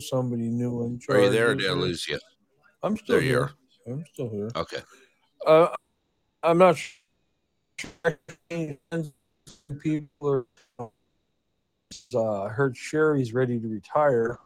somebody 0.00 0.42
new 0.48 0.82
in 0.82 0.98
charge. 0.98 1.18
Are 1.18 1.22
you 1.22 1.30
there? 1.30 1.54
Did 1.54 1.66
I 1.66 1.68
there? 1.68 1.76
lose 1.76 2.08
you? 2.08 2.18
I'm 2.82 2.96
still 2.96 3.14
There 3.14 3.22
here. 3.22 3.50
I'm 3.86 4.04
still 4.12 4.28
here. 4.28 4.50
Okay. 4.56 4.78
Uh, 5.46 5.68
I'm 6.42 6.58
not 6.58 6.76
sure. 6.76 8.18
People 9.78 10.28
are. 10.28 10.46
Uh, 12.12 12.42
I 12.42 12.48
heard 12.48 12.76
Sherry's 12.76 13.32
ready 13.32 13.60
to 13.60 13.68
retire. 13.68 14.40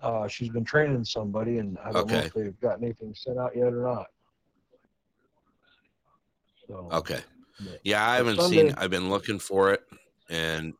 Uh, 0.00 0.26
she's 0.26 0.48
been 0.48 0.64
training 0.64 1.04
somebody, 1.04 1.58
and 1.58 1.76
I 1.84 1.92
don't 1.92 2.10
know 2.10 2.16
if 2.16 2.32
they've 2.32 2.58
got 2.60 2.82
anything 2.82 3.14
sent 3.14 3.38
out 3.38 3.54
yet 3.54 3.74
or 3.74 3.82
not. 3.82 4.06
So, 6.72 6.88
Okay. 6.90 7.20
but 7.60 7.80
Yeah, 7.84 8.08
I 8.08 8.16
haven't 8.16 8.40
seen. 8.40 8.74
I've 8.78 8.90
been 8.90 9.10
looking 9.10 9.38
for 9.38 9.72
it, 9.72 9.82
and 10.30 10.72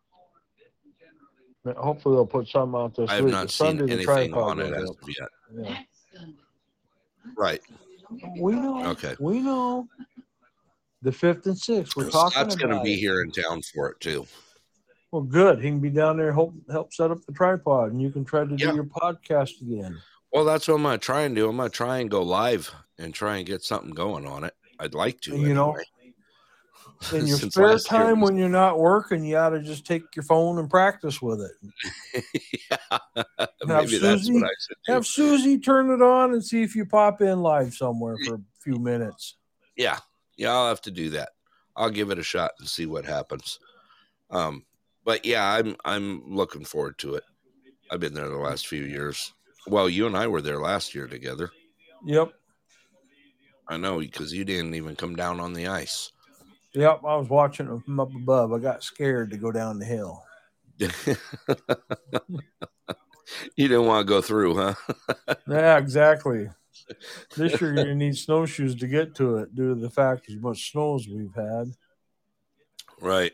hopefully 1.77 2.17
they'll 2.17 2.27
put 2.27 2.49
some 2.49 2.75
out 2.75 2.95
this 2.97 3.11
I 3.11 3.17
have 3.17 3.25
week. 3.25 3.33
not 3.33 3.43
But 3.45 3.51
seen 3.51 3.79
Sunday, 3.79 3.93
anything 3.93 4.33
on 4.35 4.59
it 4.61 4.73
as 4.73 4.89
of 4.89 4.97
yet. 5.07 5.29
Yeah. 5.55 5.79
Right. 7.37 7.61
We 8.39 8.55
know. 8.55 8.87
Okay. 8.91 9.15
We 9.21 9.41
know. 9.41 9.87
The 11.03 11.13
fifth 11.13 11.47
and 11.47 11.59
sixth. 11.59 11.97
We're 11.97 12.11
talking 12.11 12.31
Scott's 12.31 12.57
going 12.57 12.75
to 12.77 12.83
be 12.83 12.95
it. 12.95 12.99
here 12.99 13.23
in 13.23 13.31
town 13.33 13.61
for 13.75 13.91
it 13.91 14.01
too. 14.01 14.27
Well, 15.11 15.23
good. 15.23 15.59
He 15.59 15.69
can 15.69 15.81
be 15.81 15.91
down 15.91 16.17
there 16.17 16.33
help 16.33 16.55
help 16.71 16.93
set 16.95 17.11
up 17.11 17.19
the 17.27 17.33
tripod, 17.33 17.93
and 17.93 18.01
you 18.01 18.11
can 18.11 18.25
try 18.25 18.45
to 18.45 18.57
Yeah. 18.57 18.71
do 18.71 18.77
your 18.77 18.85
podcast 18.85 19.61
again. 19.61 20.01
Well, 20.33 20.45
that's 20.47 20.67
what 20.69 20.77
I'm 20.77 20.83
going 20.83 20.99
to 20.99 21.05
try 21.05 21.23
and 21.23 21.35
do. 21.37 21.49
I'm 21.51 21.57
going 21.59 21.71
to 21.71 21.77
try 21.77 21.99
and 21.99 22.11
go 22.11 22.23
live 22.23 22.73
and 22.99 23.13
try 23.13 23.37
and 23.37 23.47
get 23.47 23.63
something 23.63 23.91
going 23.91 24.27
on 24.27 24.45
it. 24.45 24.55
I'd 24.83 24.95
like 24.95 25.21
to. 25.23 25.37
You 25.37 25.55
know. 25.55 25.77
In 27.13 27.27
your 27.27 27.39
spare 27.39 27.79
time 27.79 28.21
was- 28.21 28.31
when 28.31 28.39
you're 28.39 28.49
not 28.49 28.79
working, 28.79 29.25
you 29.25 29.37
ought 29.37 29.51
to 29.51 29.63
just 29.63 29.87
take 29.87 30.03
your 30.17 30.25
phone 30.25 30.59
and 30.59 30.69
practice 30.69 31.23
with 31.23 31.41
it. 31.41 32.25
yeah, 32.71 32.99
maybe 33.65 33.99
that's 33.99 34.31
what 34.31 34.45
I 34.45 34.55
should 34.61 34.77
do. 34.87 34.93
Have 34.93 35.07
Susie 35.07 35.59
turn 35.59 35.91
it 35.91 36.03
on 36.03 36.33
and 36.33 36.45
see 36.45 36.63
if 36.63 36.75
you 36.75 36.85
pop 36.85 37.21
in 37.21 37.41
live 37.41 37.75
somewhere 37.75 38.17
for 38.27 38.35
a 38.35 38.41
few 38.61 38.77
minutes. 38.79 39.37
Yeah, 39.77 39.99
yeah, 40.37 40.53
I'll 40.53 40.69
have 40.69 40.83
to 40.83 40.91
do 40.91 41.11
that. 41.11 41.31
I'll 41.77 41.91
give 41.91 42.11
it 42.11 42.19
a 42.19 42.23
shot 42.23 42.53
and 42.59 42.69
see 42.69 42.87
what 42.87 43.05
happens. 43.05 43.59
Um, 44.31 44.65
but 45.05 45.25
yeah, 45.25 45.45
I'm 45.45 45.77
I'm 45.85 46.35
looking 46.35 46.65
forward 46.65 46.99
to 46.99 47.15
it. 47.15 47.25
I've 47.91 48.01
been 48.01 48.15
there 48.15 48.29
the 48.29 48.37
last 48.37 48.67
few 48.67 48.83
years. 48.83 49.33
Well, 49.67 49.89
you 49.89 50.07
and 50.07 50.17
I 50.17 50.27
were 50.27 50.43
there 50.43 50.61
last 50.61 50.95
year 50.95 51.07
together. 51.07 51.51
Yep. 52.05 52.33
I 53.73 53.79
know 53.79 54.01
because 54.01 54.35
you 54.35 54.45
didn't 54.45 54.75
even 54.75 54.97
come 54.97 55.17
down 55.17 55.41
on 55.41 55.55
the 55.55 55.67
ice. 55.67 56.13
Yep. 56.75 57.01
I 57.07 57.17
was 57.17 57.31
watching 57.31 57.75
it 57.75 57.85
from 57.85 58.01
up 58.01 58.15
above. 58.15 58.53
I 58.53 58.59
got 58.59 58.83
scared 58.83 59.31
to 59.31 59.39
go 59.39 59.51
down 59.51 59.79
the 59.79 59.87
hill. 59.87 60.23
you 60.79 60.89
didn't 63.57 63.87
want 63.87 64.07
to 64.07 64.13
go 64.13 64.21
through, 64.21 64.57
huh? 64.57 64.75
Yeah, 65.49 65.79
exactly. 65.79 66.51
This 67.35 67.59
year 67.63 67.87
you 67.87 67.95
need 67.95 68.17
snowshoes 68.17 68.75
to 68.75 68.87
get 68.87 69.15
to 69.15 69.39
it 69.39 69.55
due 69.55 69.75
to 69.75 69.81
the 69.81 69.89
fact 69.89 70.29
as 70.29 70.37
much 70.37 70.71
snow 70.71 70.97
as 70.97 71.09
we've 71.09 71.35
had. 71.35 71.73
Right. 73.01 73.33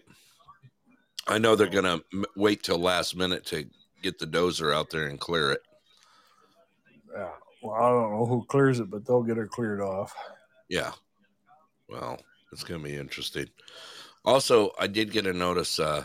I 1.27 1.39
know 1.39 1.57
they're 1.57 1.67
gonna 1.67 2.01
wait 2.37 2.63
till 2.63 2.79
last 2.79 3.17
minute 3.17 3.45
to 3.47 3.67
get 4.03 4.19
the 4.19 4.27
dozer 4.27 4.73
out 4.73 4.91
there 4.91 5.07
and 5.07 5.19
clear 5.19 5.51
it. 5.53 5.63
Yeah. 7.13 7.31
Well, 7.63 7.75
I 7.75 7.89
don't 7.89 8.13
know 8.13 8.27
who 8.27 8.45
clears 8.45 8.81
it, 8.81 8.91
but 8.91 9.07
they'll 9.07 9.23
get 9.23 9.39
it 9.39 9.51
cleared 9.51 9.81
off. 9.81 10.15
Yeah. 10.69 10.93
Well, 11.89 12.21
it's 12.53 12.65
going 12.65 12.83
to 12.83 12.89
be 12.89 12.97
interesting. 12.97 13.49
Also, 14.25 14.73
I 14.79 14.87
did 14.87 15.13
get 15.13 15.27
a 15.27 15.33
notice. 15.33 15.79
Uh, 15.79 16.05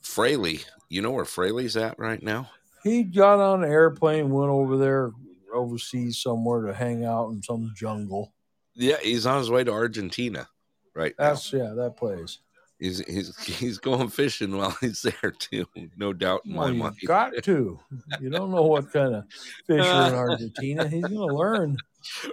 Fraley, 0.00 0.60
you 0.88 1.02
know 1.02 1.12
where 1.12 1.24
Fraley's 1.24 1.76
at 1.76 1.98
right 1.98 2.22
now? 2.22 2.50
He 2.82 3.02
got 3.02 3.40
on 3.40 3.64
an 3.64 3.70
airplane, 3.70 4.30
went 4.30 4.50
over 4.50 4.76
there 4.76 5.12
overseas 5.52 6.18
somewhere 6.18 6.66
to 6.66 6.74
hang 6.74 7.04
out 7.04 7.30
in 7.30 7.42
some 7.42 7.72
jungle. 7.74 8.32
Yeah, 8.74 8.98
he's 9.02 9.26
on 9.26 9.38
his 9.38 9.50
way 9.50 9.64
to 9.64 9.72
Argentina 9.72 10.48
right 10.94 11.14
now. 11.18 11.30
That's 11.30 11.52
yeah, 11.52 11.72
that 11.74 11.96
place. 11.96 12.38
He's 12.78 12.98
he's 13.06 13.36
he's 13.44 13.78
going 13.78 14.08
fishing 14.08 14.56
while 14.56 14.70
he's 14.80 15.02
there 15.02 15.30
too. 15.32 15.66
No 15.96 16.12
doubt 16.12 16.42
in 16.44 16.52
my 16.52 16.64
Well, 16.64 16.72
you 16.72 16.78
mind. 16.78 16.96
got 17.06 17.32
to. 17.44 17.78
You 18.20 18.30
don't 18.30 18.50
know 18.50 18.62
what 18.64 18.92
kind 18.92 19.14
of 19.16 19.24
fish 19.66 19.84
are 19.84 20.08
in 20.08 20.14
Argentina. 20.30 20.88
He's 20.88 21.02
gonna 21.02 21.34
learn. 21.34 21.76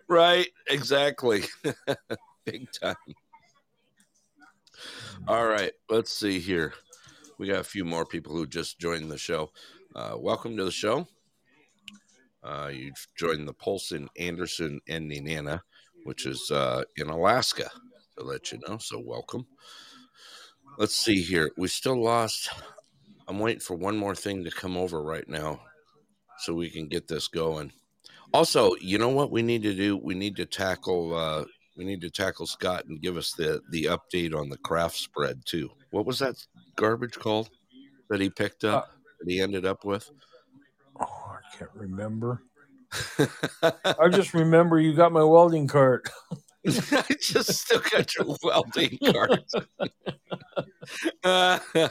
Right, 0.07 0.47
exactly. 0.67 1.43
Big 2.45 2.67
time. 2.71 2.95
All 5.27 5.45
right, 5.47 5.71
let's 5.89 6.11
see 6.11 6.39
here. 6.39 6.73
We 7.37 7.47
got 7.47 7.61
a 7.61 7.63
few 7.63 7.85
more 7.85 8.05
people 8.05 8.33
who 8.35 8.45
just 8.45 8.79
joined 8.79 9.09
the 9.09 9.17
show. 9.17 9.51
Uh, 9.95 10.15
welcome 10.17 10.57
to 10.57 10.65
the 10.65 10.71
show. 10.71 11.07
Uh, 12.43 12.69
you've 12.73 13.07
joined 13.15 13.47
the 13.47 13.53
Pulse 13.53 13.93
in, 13.93 14.09
Anderson, 14.17 14.81
and 14.89 15.09
Nenana, 15.09 15.61
which 16.03 16.25
is 16.25 16.51
uh, 16.51 16.83
in 16.97 17.07
Alaska, 17.09 17.69
to 18.17 18.23
let 18.23 18.51
you 18.51 18.59
know. 18.67 18.77
So, 18.77 18.99
welcome. 18.99 19.47
Let's 20.77 20.95
see 20.95 21.21
here. 21.21 21.51
We 21.57 21.67
still 21.67 22.01
lost. 22.01 22.49
I'm 23.27 23.39
waiting 23.39 23.59
for 23.59 23.75
one 23.75 23.95
more 23.95 24.15
thing 24.15 24.43
to 24.43 24.51
come 24.51 24.75
over 24.75 25.01
right 25.01 25.27
now 25.27 25.61
so 26.39 26.53
we 26.53 26.69
can 26.69 26.87
get 26.87 27.07
this 27.07 27.27
going. 27.27 27.71
Also, 28.33 28.73
you 28.81 28.97
know 28.97 29.09
what 29.09 29.31
we 29.31 29.43
need 29.43 29.63
to 29.63 29.73
do? 29.75 29.97
We 29.97 30.15
need 30.15 30.35
to 30.37 30.45
tackle 30.45 31.15
uh 31.15 31.45
we 31.77 31.85
need 31.85 32.01
to 32.01 32.09
tackle 32.09 32.45
Scott 32.45 32.85
and 32.85 33.01
give 33.01 33.17
us 33.17 33.33
the 33.33 33.61
the 33.69 33.85
update 33.85 34.35
on 34.35 34.49
the 34.49 34.57
craft 34.57 34.95
spread 34.95 35.45
too. 35.45 35.69
What 35.91 36.05
was 36.05 36.19
that 36.19 36.35
garbage 36.75 37.17
called 37.19 37.49
that 38.09 38.19
he 38.19 38.29
picked 38.29 38.63
up 38.63 38.89
that 39.19 39.31
he 39.31 39.41
ended 39.41 39.65
up 39.65 39.85
with? 39.85 40.09
Oh, 40.99 41.05
I 41.05 41.57
can't 41.57 41.71
remember. 41.75 42.41
I 43.19 44.09
just 44.09 44.33
remember 44.33 44.79
you 44.79 44.93
got 44.95 45.11
my 45.11 45.23
welding 45.23 45.67
cart. 45.67 46.09
I 46.91 47.15
just 47.19 47.51
still 47.53 47.81
got 47.91 48.15
your 48.15 48.35
welding 48.43 48.97
cards. 49.11 49.53
uh, 51.23 51.59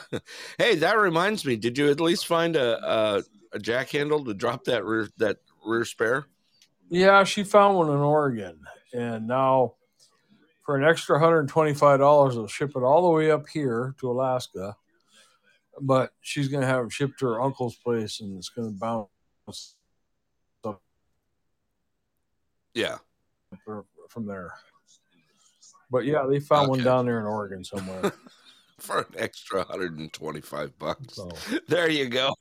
hey, 0.59 0.77
that 0.77 0.97
reminds 0.99 1.45
me. 1.45 1.57
Did 1.57 1.77
you 1.79 1.91
at 1.91 2.01
least 2.01 2.27
find 2.27 2.57
a, 2.57 2.79
a 2.87 3.23
a 3.55 3.59
jack 3.59 3.91
handle 3.91 4.25
to 4.25 4.33
drop 4.35 4.65
that 4.65 4.85
rear 4.85 5.09
that 5.19 5.39
rear 5.67 5.85
spare? 5.85 6.27
Yeah, 6.89 7.25
she 7.25 7.45
found 7.45 7.77
one 7.77 7.89
in 7.89 7.97
Oregon, 7.97 8.61
and 8.95 9.27
now 9.27 9.75
for 10.65 10.77
an 10.77 10.85
extra 10.85 11.19
hundred 11.19 11.41
and 11.41 11.49
twenty-five 11.49 11.99
dollars, 12.01 12.35
they'll 12.35 12.47
ship 12.47 12.71
it 12.77 12.83
all 12.83 13.03
the 13.03 13.11
way 13.17 13.31
up 13.31 13.49
here 13.49 13.95
to 14.01 14.11
Alaska. 14.11 14.77
But 15.81 16.13
she's 16.21 16.49
gonna 16.49 16.67
have 16.67 16.87
it 16.87 16.93
shipped 16.93 17.19
to 17.21 17.27
her 17.27 17.41
uncle's 17.43 17.77
place, 17.77 18.21
and 18.21 18.37
it's 18.39 18.49
gonna 18.51 18.71
bounce 18.71 19.09
Yeah. 22.75 22.99
for- 23.65 23.85
from 24.13 24.27
there. 24.27 24.53
But 25.91 26.05
yeah, 26.05 26.25
they 26.29 26.41
found 26.41 26.69
one 26.69 26.83
down 26.83 27.07
there 27.07 27.19
in 27.21 27.27
Oregon 27.27 27.65
somewhere. 27.65 28.13
For 28.79 28.99
an 28.99 29.07
extra 29.17 29.59
125 29.59 30.79
bucks. 30.79 31.15
so 31.15 31.31
There 31.69 31.89
you 31.89 32.09
go. 32.09 32.35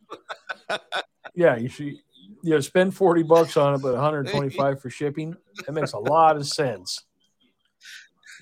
yeah, 1.36 1.56
you 1.56 1.70
should 1.70 1.98
yeah 2.42 2.60
spend 2.62 2.96
forty 2.96 3.22
bucks 3.22 3.58
on 3.58 3.76
it, 3.76 3.82
but 3.84 3.94
one 3.94 4.02
hundred 4.02 4.28
twenty-five 4.30 4.82
for 4.82 4.90
shipping. 4.90 5.36
That 5.66 5.74
makes 5.74 5.94
a 5.94 6.00
lot 6.00 6.38
of 6.38 6.48
sense. 6.48 7.04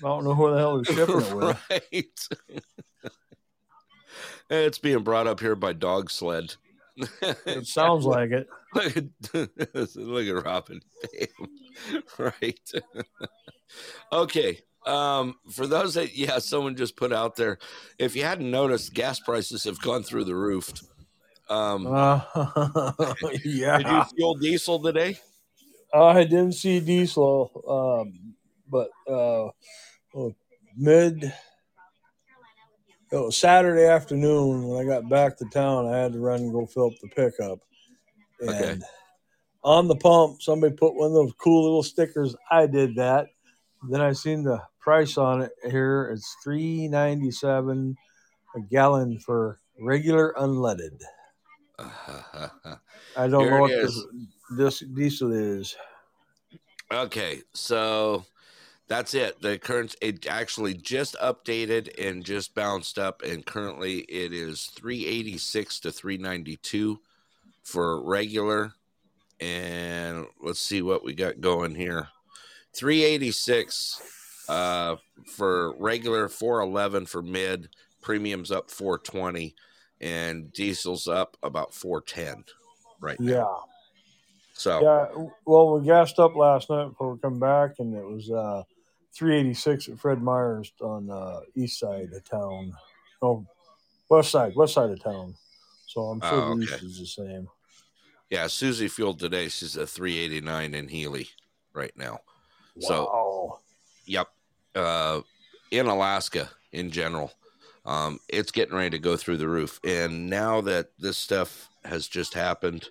I 0.02 0.08
don't 0.08 0.24
know 0.24 0.34
who 0.34 0.50
the 0.50 0.56
hell 0.56 0.76
they're 0.80 0.96
shipping 0.96 1.20
it 1.20 1.34
with. 1.34 1.70
right. 1.70 2.20
it's 4.48 4.78
being 4.78 5.02
brought 5.02 5.26
up 5.26 5.40
here 5.40 5.54
by 5.54 5.74
dog 5.74 6.10
sled. 6.10 6.54
It 7.46 7.66
sounds 7.66 8.04
like 8.04 8.30
it. 8.30 8.48
look 8.74 8.96
at 8.96 9.04
look 9.96 10.26
at 10.26 10.44
Robin. 10.44 10.80
right. 12.18 12.72
okay. 14.12 14.60
Um, 14.86 15.36
for 15.50 15.66
those 15.66 15.94
that 15.94 16.16
yeah, 16.16 16.38
someone 16.38 16.76
just 16.76 16.96
put 16.96 17.12
out 17.12 17.36
there. 17.36 17.58
If 17.98 18.16
you 18.16 18.24
hadn't 18.24 18.50
noticed, 18.50 18.94
gas 18.94 19.20
prices 19.20 19.64
have 19.64 19.80
gone 19.80 20.02
through 20.02 20.24
the 20.24 20.34
roof. 20.34 20.72
Um, 21.48 21.86
Uh, 21.86 22.20
did 23.32 23.44
you 23.44 23.50
yeah, 23.62 24.04
fuel 24.04 24.34
diesel 24.34 24.80
today? 24.80 25.18
I 25.92 26.22
didn't 26.24 26.52
see 26.52 26.80
diesel, 26.80 27.50
um, 27.68 28.34
but 28.68 28.90
uh, 29.12 29.48
mid. 30.76 31.32
It 33.12 33.16
was 33.16 33.36
Saturday 33.36 33.86
afternoon 33.86 34.68
when 34.68 34.80
I 34.80 34.88
got 34.88 35.08
back 35.08 35.36
to 35.38 35.44
town. 35.46 35.86
I 35.86 35.98
had 35.98 36.12
to 36.12 36.20
run 36.20 36.40
and 36.40 36.52
go 36.52 36.64
fill 36.66 36.86
up 36.86 36.92
the 37.02 37.08
pickup, 37.08 37.58
and 38.38 38.50
Okay. 38.50 38.78
on 39.64 39.88
the 39.88 39.96
pump, 39.96 40.40
somebody 40.40 40.74
put 40.74 40.94
one 40.94 41.08
of 41.08 41.14
those 41.14 41.32
cool 41.38 41.64
little 41.64 41.82
stickers. 41.82 42.36
I 42.50 42.66
did 42.66 42.94
that. 42.96 43.26
Then 43.88 44.00
I 44.00 44.12
seen 44.12 44.44
the 44.44 44.62
price 44.80 45.18
on 45.18 45.42
it 45.42 45.52
here. 45.70 46.10
It's 46.12 46.36
three 46.44 46.86
ninety 46.88 47.30
seven 47.30 47.96
a 48.54 48.60
gallon 48.60 49.18
for 49.18 49.58
regular 49.80 50.34
unleaded. 50.38 51.00
I 51.78 53.26
don't 53.26 53.42
Here 53.42 53.50
know 53.50 53.60
what 53.60 53.70
is. 53.72 54.06
this, 54.50 54.80
this 54.80 54.90
diesel 54.94 55.32
is. 55.32 55.76
Okay, 56.92 57.42
so 57.54 58.24
that's 58.90 59.14
it. 59.14 59.40
The 59.40 59.56
current 59.56 59.94
it 60.02 60.26
actually 60.26 60.74
just 60.74 61.14
updated 61.22 61.96
and 62.04 62.24
just 62.24 62.56
bounced 62.56 62.98
up, 62.98 63.22
and 63.22 63.46
currently 63.46 64.00
it 64.00 64.32
is 64.32 64.66
three 64.66 65.06
eighty 65.06 65.38
six 65.38 65.78
to 65.80 65.92
three 65.92 66.18
ninety 66.18 66.56
two 66.56 66.98
for 67.62 68.02
regular. 68.02 68.72
And 69.40 70.26
let's 70.42 70.58
see 70.60 70.82
what 70.82 71.04
we 71.04 71.14
got 71.14 71.40
going 71.40 71.76
here. 71.76 72.08
Three 72.74 73.04
eighty 73.04 73.30
six 73.30 74.44
uh, 74.48 74.96
for 75.24 75.76
regular, 75.78 76.28
four 76.28 76.60
eleven 76.60 77.06
for 77.06 77.22
mid. 77.22 77.68
Premiums 78.02 78.50
up 78.50 78.72
four 78.72 78.98
twenty, 78.98 79.54
and 80.00 80.52
diesel's 80.52 81.06
up 81.06 81.36
about 81.44 81.72
four 81.72 82.00
ten 82.00 82.42
right 83.00 83.20
now. 83.20 83.32
Yeah. 83.32 83.70
So 84.54 84.82
Yeah. 84.82 85.28
Well, 85.46 85.78
we 85.78 85.86
gassed 85.86 86.18
up 86.18 86.34
last 86.34 86.70
night 86.70 86.88
before 86.88 87.14
we 87.14 87.20
come 87.20 87.38
back, 87.38 87.76
and 87.78 87.94
it 87.94 88.04
was 88.04 88.32
uh, 88.32 88.64
386 89.14 89.88
at 89.88 89.98
Fred 89.98 90.22
Meyer's 90.22 90.72
on 90.80 91.10
uh, 91.10 91.40
east 91.54 91.78
side 91.80 92.12
of 92.12 92.24
town. 92.24 92.72
Oh, 93.22 93.46
west 94.08 94.30
side, 94.30 94.54
west 94.56 94.74
side 94.74 94.90
of 94.90 95.02
town. 95.02 95.34
So 95.86 96.02
I'm 96.02 96.20
sure 96.20 96.30
Oh, 96.32 96.56
the 96.56 96.64
okay. 96.64 96.74
east 96.74 96.82
is 96.84 96.98
the 97.00 97.06
same. 97.06 97.48
Yeah, 98.30 98.46
Susie 98.46 98.88
fueled 98.88 99.18
today. 99.18 99.48
She's 99.48 99.76
at 99.76 99.88
389 99.88 100.74
in 100.74 100.88
Healy 100.88 101.28
right 101.72 101.96
now. 101.96 102.20
So- 102.78 103.04
Wow. 103.06 103.58
Yep. 104.06 104.28
Uh, 104.74 105.20
in 105.72 105.86
Alaska 105.86 106.48
in 106.72 106.90
general, 106.90 107.32
um, 107.84 108.20
it's 108.28 108.52
getting 108.52 108.74
ready 108.76 108.90
to 108.90 108.98
go 108.98 109.16
through 109.16 109.36
the 109.38 109.48
roof. 109.48 109.80
And 109.84 110.30
now 110.30 110.60
that 110.62 110.90
this 110.98 111.18
stuff 111.18 111.68
has 111.84 112.06
just 112.06 112.34
happened 112.34 112.88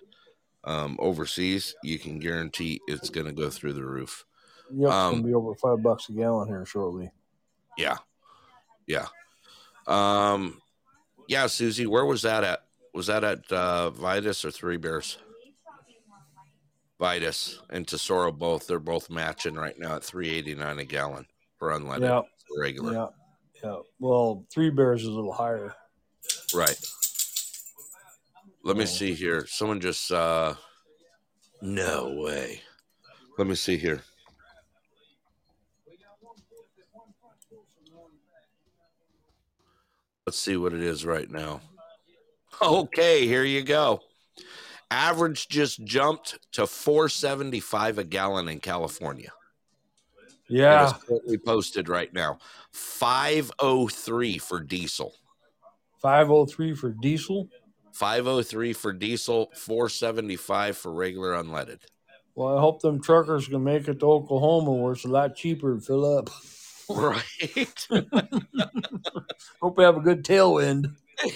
um, 0.64 0.96
overseas, 1.00 1.74
you 1.82 1.98
can 1.98 2.18
guarantee 2.18 2.80
it's 2.86 3.08
going 3.08 3.26
to 3.26 3.32
go 3.32 3.48
through 3.48 3.72
the 3.72 3.84
roof. 3.84 4.26
Yep, 4.72 4.86
it's 4.86 4.94
um, 4.94 5.12
gonna 5.14 5.26
be 5.26 5.34
over 5.34 5.54
five 5.54 5.82
bucks 5.82 6.08
a 6.08 6.12
gallon 6.12 6.48
here 6.48 6.64
shortly. 6.64 7.10
Yeah. 7.76 7.96
Yeah. 8.86 9.06
Um, 9.86 10.60
yeah, 11.28 11.46
Susie, 11.46 11.86
where 11.86 12.04
was 12.04 12.22
that 12.22 12.44
at? 12.44 12.64
Was 12.92 13.06
that 13.06 13.24
at 13.24 13.50
uh, 13.52 13.90
Vitus 13.90 14.44
or 14.44 14.50
Three 14.50 14.76
Bears? 14.76 15.18
Vitus 16.98 17.60
and 17.70 17.86
Tesoro 17.88 18.30
both. 18.30 18.66
They're 18.66 18.78
both 18.78 19.08
matching 19.08 19.54
right 19.54 19.78
now 19.78 19.96
at 19.96 20.04
389 20.04 20.78
a 20.80 20.84
gallon 20.84 21.26
for 21.56 21.70
unleaded 21.70 22.00
Yeah, 22.02 22.20
regular. 22.60 22.92
yeah, 22.92 23.06
yeah. 23.64 23.76
Well, 23.98 24.44
Three 24.52 24.70
Bears 24.70 25.02
is 25.02 25.08
a 25.08 25.12
little 25.12 25.32
higher. 25.32 25.74
Right. 26.54 26.78
Let 28.62 28.76
me 28.76 28.84
see 28.84 29.14
here. 29.14 29.46
Someone 29.46 29.80
just 29.80 30.12
uh 30.12 30.54
no 31.62 32.14
way. 32.22 32.60
Let 33.38 33.46
me 33.46 33.54
see 33.54 33.78
here. 33.78 34.02
Let's 40.30 40.38
see 40.38 40.56
what 40.56 40.72
it 40.72 40.80
is 40.80 41.04
right 41.04 41.28
now. 41.28 41.60
Okay, 42.62 43.26
here 43.26 43.42
you 43.42 43.64
go. 43.64 43.98
Average 44.88 45.48
just 45.48 45.82
jumped 45.82 46.38
to 46.52 46.68
475 46.68 47.98
a 47.98 48.04
gallon 48.04 48.46
in 48.46 48.60
California. 48.60 49.32
It 50.24 50.34
Yeah, 50.46 50.86
is 50.86 50.92
currently 51.02 51.36
posted 51.36 51.88
right 51.88 52.14
now. 52.14 52.38
503 52.70 54.38
for 54.38 54.60
diesel. 54.60 55.16
five 56.00 56.30
oh 56.30 56.46
three 56.46 56.74
for 56.76 56.90
diesel. 56.90 57.48
503 57.92 58.72
for 58.72 58.92
diesel, 58.92 59.50
475 59.56 60.76
for 60.76 60.92
regular 60.92 61.32
unleaded. 61.32 61.80
Well, 62.36 62.56
I 62.56 62.60
hope 62.60 62.82
them 62.82 63.02
truckers 63.02 63.48
can 63.48 63.64
make 63.64 63.88
it 63.88 63.98
to 63.98 64.06
Oklahoma, 64.06 64.70
where 64.74 64.92
it's 64.92 65.04
a 65.04 65.08
lot 65.08 65.34
cheaper 65.34 65.74
to 65.74 65.80
fill 65.80 66.18
up. 66.18 66.30
Right. 66.96 67.86
Hope 69.62 69.78
we 69.78 69.84
have 69.84 69.96
a 69.96 70.00
good 70.00 70.24
tailwind. 70.24 70.92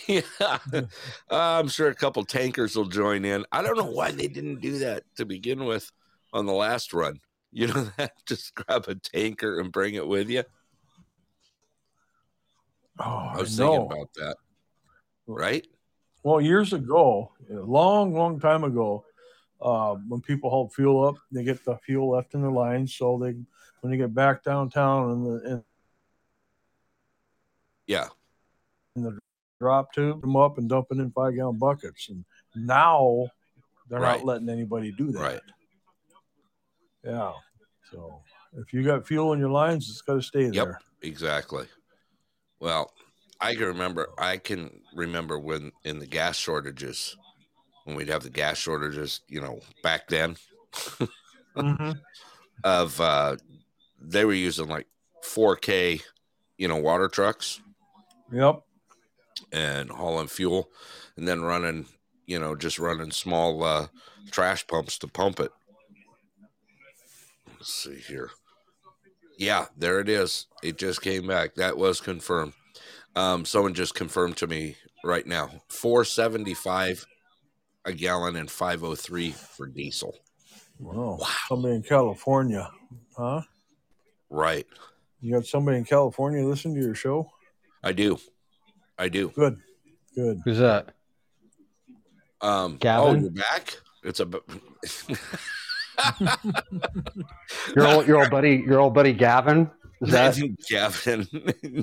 yeah. 0.08 0.22
Uh, 0.40 0.82
I'm 1.30 1.68
sure 1.68 1.88
a 1.88 1.94
couple 1.94 2.24
tankers 2.24 2.74
will 2.74 2.86
join 2.86 3.24
in. 3.24 3.44
I 3.52 3.62
don't 3.62 3.76
know 3.76 3.90
why 3.90 4.10
they 4.10 4.26
didn't 4.26 4.60
do 4.60 4.78
that 4.80 5.04
to 5.16 5.24
begin 5.24 5.64
with 5.64 5.92
on 6.32 6.46
the 6.46 6.52
last 6.52 6.92
run. 6.92 7.20
You 7.52 7.68
know 7.68 7.84
that 7.98 8.12
just 8.26 8.54
grab 8.54 8.86
a 8.88 8.96
tanker 8.96 9.60
and 9.60 9.70
bring 9.70 9.94
it 9.94 10.06
with 10.06 10.28
you. 10.28 10.42
Oh, 12.98 13.30
I 13.34 13.38
was 13.38 13.58
know. 13.58 13.72
thinking 13.72 13.92
about 13.92 14.14
that. 14.14 14.36
Right? 15.26 15.66
Well, 16.24 16.40
years 16.40 16.72
ago, 16.72 17.32
a 17.50 17.54
long, 17.54 18.12
long 18.12 18.40
time 18.40 18.64
ago, 18.64 19.04
uh, 19.60 19.94
when 20.08 20.20
people 20.20 20.50
haul 20.50 20.68
fuel 20.68 21.04
up, 21.06 21.16
they 21.30 21.44
get 21.44 21.64
the 21.64 21.76
fuel 21.78 22.10
left 22.10 22.34
in 22.34 22.42
their 22.42 22.50
lines, 22.50 22.94
so 22.94 23.18
they 23.18 23.34
when 23.84 23.92
you 23.92 23.98
get 23.98 24.14
back 24.14 24.42
downtown 24.42 25.10
and 25.10 25.26
the 25.26 25.50
in, 25.50 25.64
Yeah. 27.86 28.08
in 28.96 29.02
the 29.02 29.18
drop 29.60 29.92
tube 29.92 30.22
them 30.22 30.36
up 30.36 30.56
and 30.56 30.70
dump 30.70 30.86
it 30.90 30.96
in 30.96 31.10
five 31.10 31.34
gallon 31.34 31.58
buckets. 31.58 32.08
And 32.08 32.24
now 32.54 33.28
they're 33.90 34.00
Right. 34.00 34.16
not 34.16 34.24
letting 34.24 34.48
anybody 34.48 34.90
do 34.90 35.12
that. 35.12 35.20
Right. 35.20 35.40
Yeah. 37.04 37.34
So 37.90 38.22
if 38.54 38.72
you 38.72 38.82
got 38.82 39.06
fuel 39.06 39.34
in 39.34 39.38
your 39.38 39.50
lines, 39.50 39.90
it's 39.90 40.00
got 40.00 40.14
to 40.14 40.22
stay 40.22 40.44
Yep. 40.44 40.54
there. 40.54 40.80
Exactly. 41.02 41.68
Well, 42.60 42.90
I 43.38 43.54
can 43.54 43.66
remember. 43.66 44.08
I 44.16 44.38
can 44.38 44.80
remember 44.94 45.38
when 45.38 45.72
in 45.84 45.98
the 45.98 46.06
gas 46.06 46.38
shortages, 46.38 47.18
when 47.84 47.96
we'd 47.96 48.08
have 48.08 48.22
the 48.22 48.30
gas 48.30 48.56
shortages. 48.56 49.20
You 49.28 49.42
know, 49.42 49.60
back 49.82 50.08
then, 50.08 50.38
Mm-hmm. 51.54 51.92
of 52.64 53.00
uh, 53.00 53.36
they 54.00 54.24
were 54.24 54.32
using 54.34 54.68
like 54.68 54.86
4K, 55.24 56.02
you 56.58 56.68
know, 56.68 56.76
water 56.76 57.08
trucks 57.08 57.60
Yep. 58.32 58.60
and 59.52 59.90
hauling 59.90 60.28
fuel, 60.28 60.70
and 61.16 61.26
then 61.26 61.42
running, 61.42 61.86
you 62.26 62.38
know, 62.38 62.54
just 62.54 62.78
running 62.78 63.10
small 63.10 63.62
uh, 63.64 63.86
trash 64.30 64.66
pumps 64.66 64.98
to 64.98 65.08
pump 65.08 65.40
it. 65.40 65.50
Let's 67.48 67.72
see 67.72 67.96
here. 67.96 68.30
Yeah, 69.38 69.66
there 69.76 70.00
it 70.00 70.08
is. 70.08 70.46
It 70.62 70.78
just 70.78 71.02
came 71.02 71.26
back. 71.26 71.54
That 71.56 71.76
was 71.76 72.00
confirmed. 72.00 72.52
Um, 73.16 73.44
someone 73.44 73.74
just 73.74 73.94
confirmed 73.94 74.36
to 74.38 74.46
me 74.46 74.76
right 75.04 75.26
now. 75.26 75.50
Four 75.68 76.04
seventy 76.04 76.54
five 76.54 77.04
a 77.84 77.92
gallon 77.92 78.36
and 78.36 78.50
five 78.50 78.82
oh 78.84 78.94
three 78.94 79.32
for 79.32 79.66
diesel. 79.66 80.14
Wow. 80.78 81.18
Somebody 81.48 81.74
in 81.76 81.82
California, 81.82 82.70
huh? 83.16 83.42
Right. 84.34 84.66
You 85.20 85.32
got 85.32 85.46
somebody 85.46 85.78
in 85.78 85.84
California 85.84 86.44
listening 86.44 86.74
to 86.74 86.80
your 86.82 86.96
show? 86.96 87.30
I 87.84 87.92
do. 87.92 88.18
I 88.98 89.08
do. 89.08 89.28
Good. 89.28 89.60
Good. 90.16 90.42
Who's 90.44 90.58
that? 90.58 90.92
Um, 92.40 92.76
Gavin? 92.78 93.16
Oh, 93.16 93.20
you're 93.20 93.30
back. 93.30 93.78
It's 94.02 94.18
a. 94.18 94.28
Your 97.76 97.86
old, 97.86 98.08
your 98.08 98.18
old 98.18 98.30
buddy, 98.30 98.64
your 98.66 98.80
old 98.80 98.94
buddy 98.94 99.12
Gavin. 99.12 99.70
Is 100.00 100.10
that 100.10 100.36
Gavin? 100.68 101.28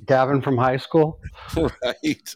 Gavin 0.06 0.42
from 0.42 0.58
high 0.58 0.76
school? 0.76 1.20
right. 1.56 2.34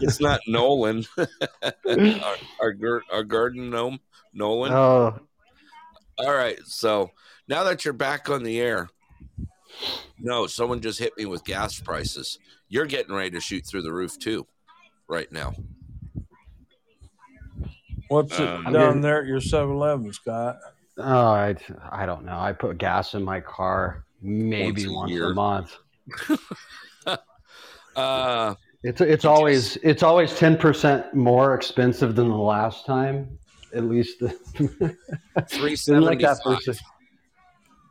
it's 0.00 0.20
not 0.20 0.40
Nolan. 0.46 1.04
our, 1.18 2.36
our 2.60 3.02
our 3.12 3.24
garden 3.24 3.70
gnome, 3.70 3.98
Nolan. 4.32 4.72
Oh, 4.72 5.18
All 6.18 6.34
right. 6.34 6.60
So 6.64 7.10
now 7.48 7.64
that 7.64 7.84
you're 7.84 7.94
back 7.94 8.28
on 8.30 8.42
the 8.42 8.60
air, 8.60 8.88
no, 10.18 10.46
someone 10.46 10.80
just 10.80 10.98
hit 10.98 11.16
me 11.16 11.26
with 11.26 11.44
gas 11.44 11.78
prices. 11.80 12.38
You're 12.68 12.86
getting 12.86 13.14
ready 13.14 13.30
to 13.30 13.40
shoot 13.40 13.64
through 13.66 13.82
the 13.82 13.92
roof 13.92 14.18
too, 14.18 14.46
right 15.08 15.30
now. 15.30 15.54
What's 18.08 18.38
it 18.38 18.48
Um, 18.48 18.72
down 18.72 19.00
there 19.00 19.20
at 19.22 19.26
your 19.26 19.40
7 19.40 19.70
Eleven, 19.74 20.12
Scott? 20.12 20.56
oh, 20.98 21.26
I, 21.28 21.56
I 21.90 22.06
don't 22.06 22.24
know. 22.24 22.38
I 22.38 22.52
put 22.52 22.78
gas 22.78 23.14
in 23.14 23.22
my 23.22 23.40
car 23.40 24.04
maybe 24.22 24.86
Once 24.88 25.12
a 25.12 25.18
once 25.18 25.30
a, 25.30 25.34
month. 25.34 27.18
Uh, 27.96 28.54
It's 28.82 29.00
it's 29.00 29.24
always 29.24 29.76
it's 29.78 30.02
always 30.02 30.36
ten 30.38 30.58
percent 30.58 31.14
more 31.14 31.54
expensive 31.54 32.14
than 32.14 32.28
the 32.28 32.34
last 32.36 32.84
time. 32.84 33.38
At 33.74 33.84
least 33.84 34.20
the 34.20 34.28
three 35.48 35.76
Didn't 35.76 36.02
like 36.02 36.20
that 36.20 36.42
person. 36.44 36.74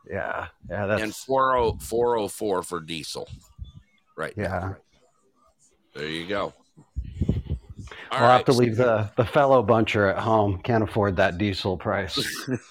Yeah, 0.08 0.46
yeah, 0.70 0.86
that's 0.86 1.02
and 1.02 1.14
40 1.14 1.78
404 1.84 2.62
for 2.62 2.80
diesel. 2.80 3.28
Right. 4.16 4.36
now. 4.36 4.42
yeah. 4.44 4.74
There 5.94 6.08
you 6.08 6.26
go. 6.26 6.52
All 8.10 8.18
I'll 8.22 8.36
have 8.36 8.44
to 8.46 8.52
right. 8.52 8.58
leave 8.60 8.76
the 8.76 9.10
the 9.16 9.24
feller 9.24 9.62
buncher 9.62 10.10
at 10.10 10.18
home. 10.18 10.60
Can't 10.62 10.84
afford 10.84 11.16
that 11.16 11.38
diesel 11.38 11.76
price. 11.76 12.16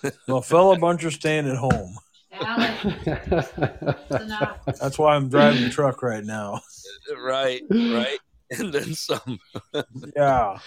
Well, 0.27 0.41
feller 0.41 0.75
buncher 0.77 1.11
staying 1.11 1.47
at 1.49 1.57
home. 1.57 1.95
That's 4.79 4.97
why 4.99 5.15
I'm 5.15 5.29
driving 5.29 5.63
the 5.63 5.69
truck 5.69 6.01
right 6.03 6.23
now. 6.23 6.61
Right. 7.23 7.61
Right. 7.69 8.19
And 8.51 8.71
then 8.73 8.93
some. 8.93 9.39
Yeah. 10.15 10.57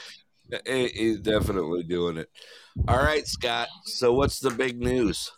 He- 0.67 0.89
He's 0.89 1.21
definitely 1.21 1.83
doing 1.85 2.17
it. 2.17 2.29
All 2.87 2.97
right, 2.99 3.27
Scott. 3.27 3.69
So 3.85 4.13
what's 4.13 4.41
the 4.41 4.51
big 4.51 4.79
news 4.81 5.31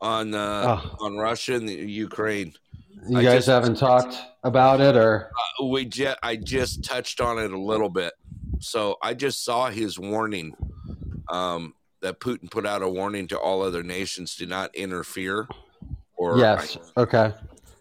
on 0.00 0.34
uh, 0.34 0.80
Oh. 0.84 1.06
on 1.06 1.16
Russia 1.16 1.54
and 1.54 1.68
the 1.68 1.74
Ukraine? 1.74 2.52
you 3.08 3.18
I 3.18 3.22
guys 3.22 3.34
just- 3.46 3.48
haven't 3.48 3.76
talked 3.76 4.16
about 4.44 4.80
it, 4.80 4.96
or 4.96 5.30
Uh, 5.60 5.66
we 5.66 5.84
just 5.84 6.18
I 6.22 6.36
just 6.36 6.84
touched 6.84 7.20
on 7.20 7.38
it 7.38 7.52
a 7.52 7.58
little 7.58 7.88
bit. 7.88 8.12
So 8.60 8.96
I 9.02 9.14
just 9.14 9.44
saw 9.44 9.70
his 9.70 9.98
warning 9.98 10.54
um, 11.30 11.74
that 12.00 12.20
Putin 12.20 12.50
put 12.50 12.66
out 12.66 12.82
a 12.82 12.88
warning 12.88 13.28
to 13.28 13.38
all 13.38 13.62
other 13.62 13.82
nations 13.82 14.34
to 14.36 14.46
not 14.46 14.74
interfere. 14.74 15.46
Or 16.16 16.38
yes? 16.38 16.76
Okay. 16.96 17.32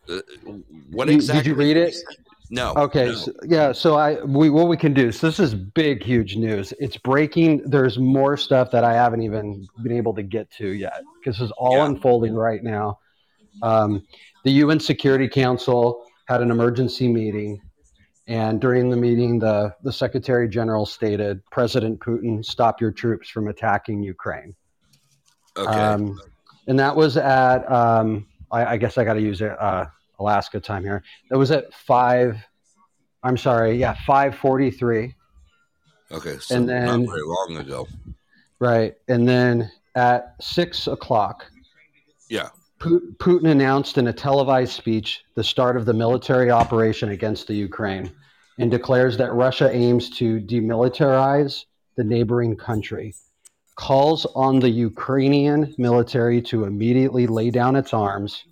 uh, 0.10 0.20
what 0.92 1.08
You- 1.10 1.20
did 1.22 1.46
you 1.46 1.56
read 1.56 1.78
it? 1.78 1.96
No. 2.50 2.74
Okay, 2.76 3.08
no. 3.08 3.14
so, 3.14 3.32
yeah. 3.46 3.72
So 3.72 3.96
I 3.96 4.24
we 4.24 4.50
what 4.50 4.68
we 4.68 4.78
can 4.78 4.94
do. 4.94 5.12
So 5.12 5.28
this 5.28 5.40
is 5.40 5.54
big, 5.54 6.02
huge 6.04 6.38
news. 6.38 6.74
It's 6.80 6.98
breaking. 6.98 7.70
There's 7.70 8.00
more 8.00 8.38
stuff 8.38 8.72
that 8.72 8.84
I 8.84 8.94
haven't 8.94 9.22
even 9.22 9.68
been 9.84 9.92
able 9.92 10.14
to 10.16 10.24
get 10.24 10.50
to 10.52 10.70
yet 10.70 11.02
because 11.20 11.38
this 11.40 11.46
is 11.46 11.52
all 11.58 11.78
Yeah. 11.78 11.86
unfolding 11.88 12.34
right 12.34 12.64
now. 12.64 13.00
Um, 13.62 14.06
the 14.44 14.52
UN 14.52 14.80
Security 14.80 15.28
Council 15.28 16.06
had 16.26 16.42
an 16.42 16.52
emergency 16.52 17.08
meeting, 17.08 17.62
and 18.28 18.62
during 18.62 18.90
the 18.90 18.98
meeting, 18.98 19.40
the 19.40 19.76
the 19.84 19.92
Secretary 19.92 20.48
General 20.48 20.86
stated, 20.86 21.42
"President 21.52 22.00
Putin, 22.00 22.46
stop 22.46 22.80
your 22.80 22.92
troops 22.92 23.30
from 23.30 23.48
attacking 23.50 24.04
Ukraine." 24.04 24.56
Okay. 25.58 25.70
Um, 25.70 26.20
and 26.68 26.78
that 26.80 26.96
was 26.96 27.18
at, 27.18 27.70
um, 27.72 28.28
I, 28.52 28.66
I 28.66 28.78
guess 28.78 28.98
I 28.98 29.04
got 29.04 29.14
to 29.14 29.22
use 29.22 29.42
uh, 29.42 29.88
Alaska 30.20 30.60
time 30.60 30.84
here. 30.84 31.04
That 31.30 31.38
was 31.38 31.52
at 31.52 31.74
five. 31.74 32.38
I'm 33.24 33.38
sorry, 33.38 33.76
yeah, 33.78 33.96
five 34.06 34.36
forty-three. 34.36 35.14
okay. 36.12 36.38
So 36.40 36.56
and 36.56 36.68
then- 36.70 36.86
not 36.86 37.10
very 37.10 37.24
long 37.24 37.58
ago. 37.58 37.88
Right, 38.60 38.96
and 39.08 39.28
then 39.28 39.72
at 39.96 40.36
six 40.42 40.88
o'clock, 40.88 41.46
Yeah. 42.30 42.50
Putin 42.80 43.50
announced 43.50 43.98
in 43.98 44.08
a 44.08 44.14
televised 44.14 44.74
speech 44.74 45.24
the 45.36 45.44
start 45.44 45.78
of 45.78 45.86
the 45.86 45.94
military 45.94 46.52
operation 46.52 47.10
against 47.10 47.48
the 47.48 47.56
Ukraine, 47.56 48.12
and 48.60 48.70
declares 48.70 49.18
that 49.18 49.34
Russia 49.34 49.70
aims 49.72 50.10
to 50.18 50.40
demilitarize 50.42 51.66
the 51.96 52.04
neighboring 52.04 52.56
country. 52.56 53.16
Calls 53.76 54.26
on 54.36 54.60
the 54.60 54.70
Ukrainian 54.70 55.74
military 55.78 56.42
to 56.44 56.66
immediately 56.66 57.26
lay 57.28 57.50
down 57.52 57.76
its 57.76 57.94
arms. 57.94 58.44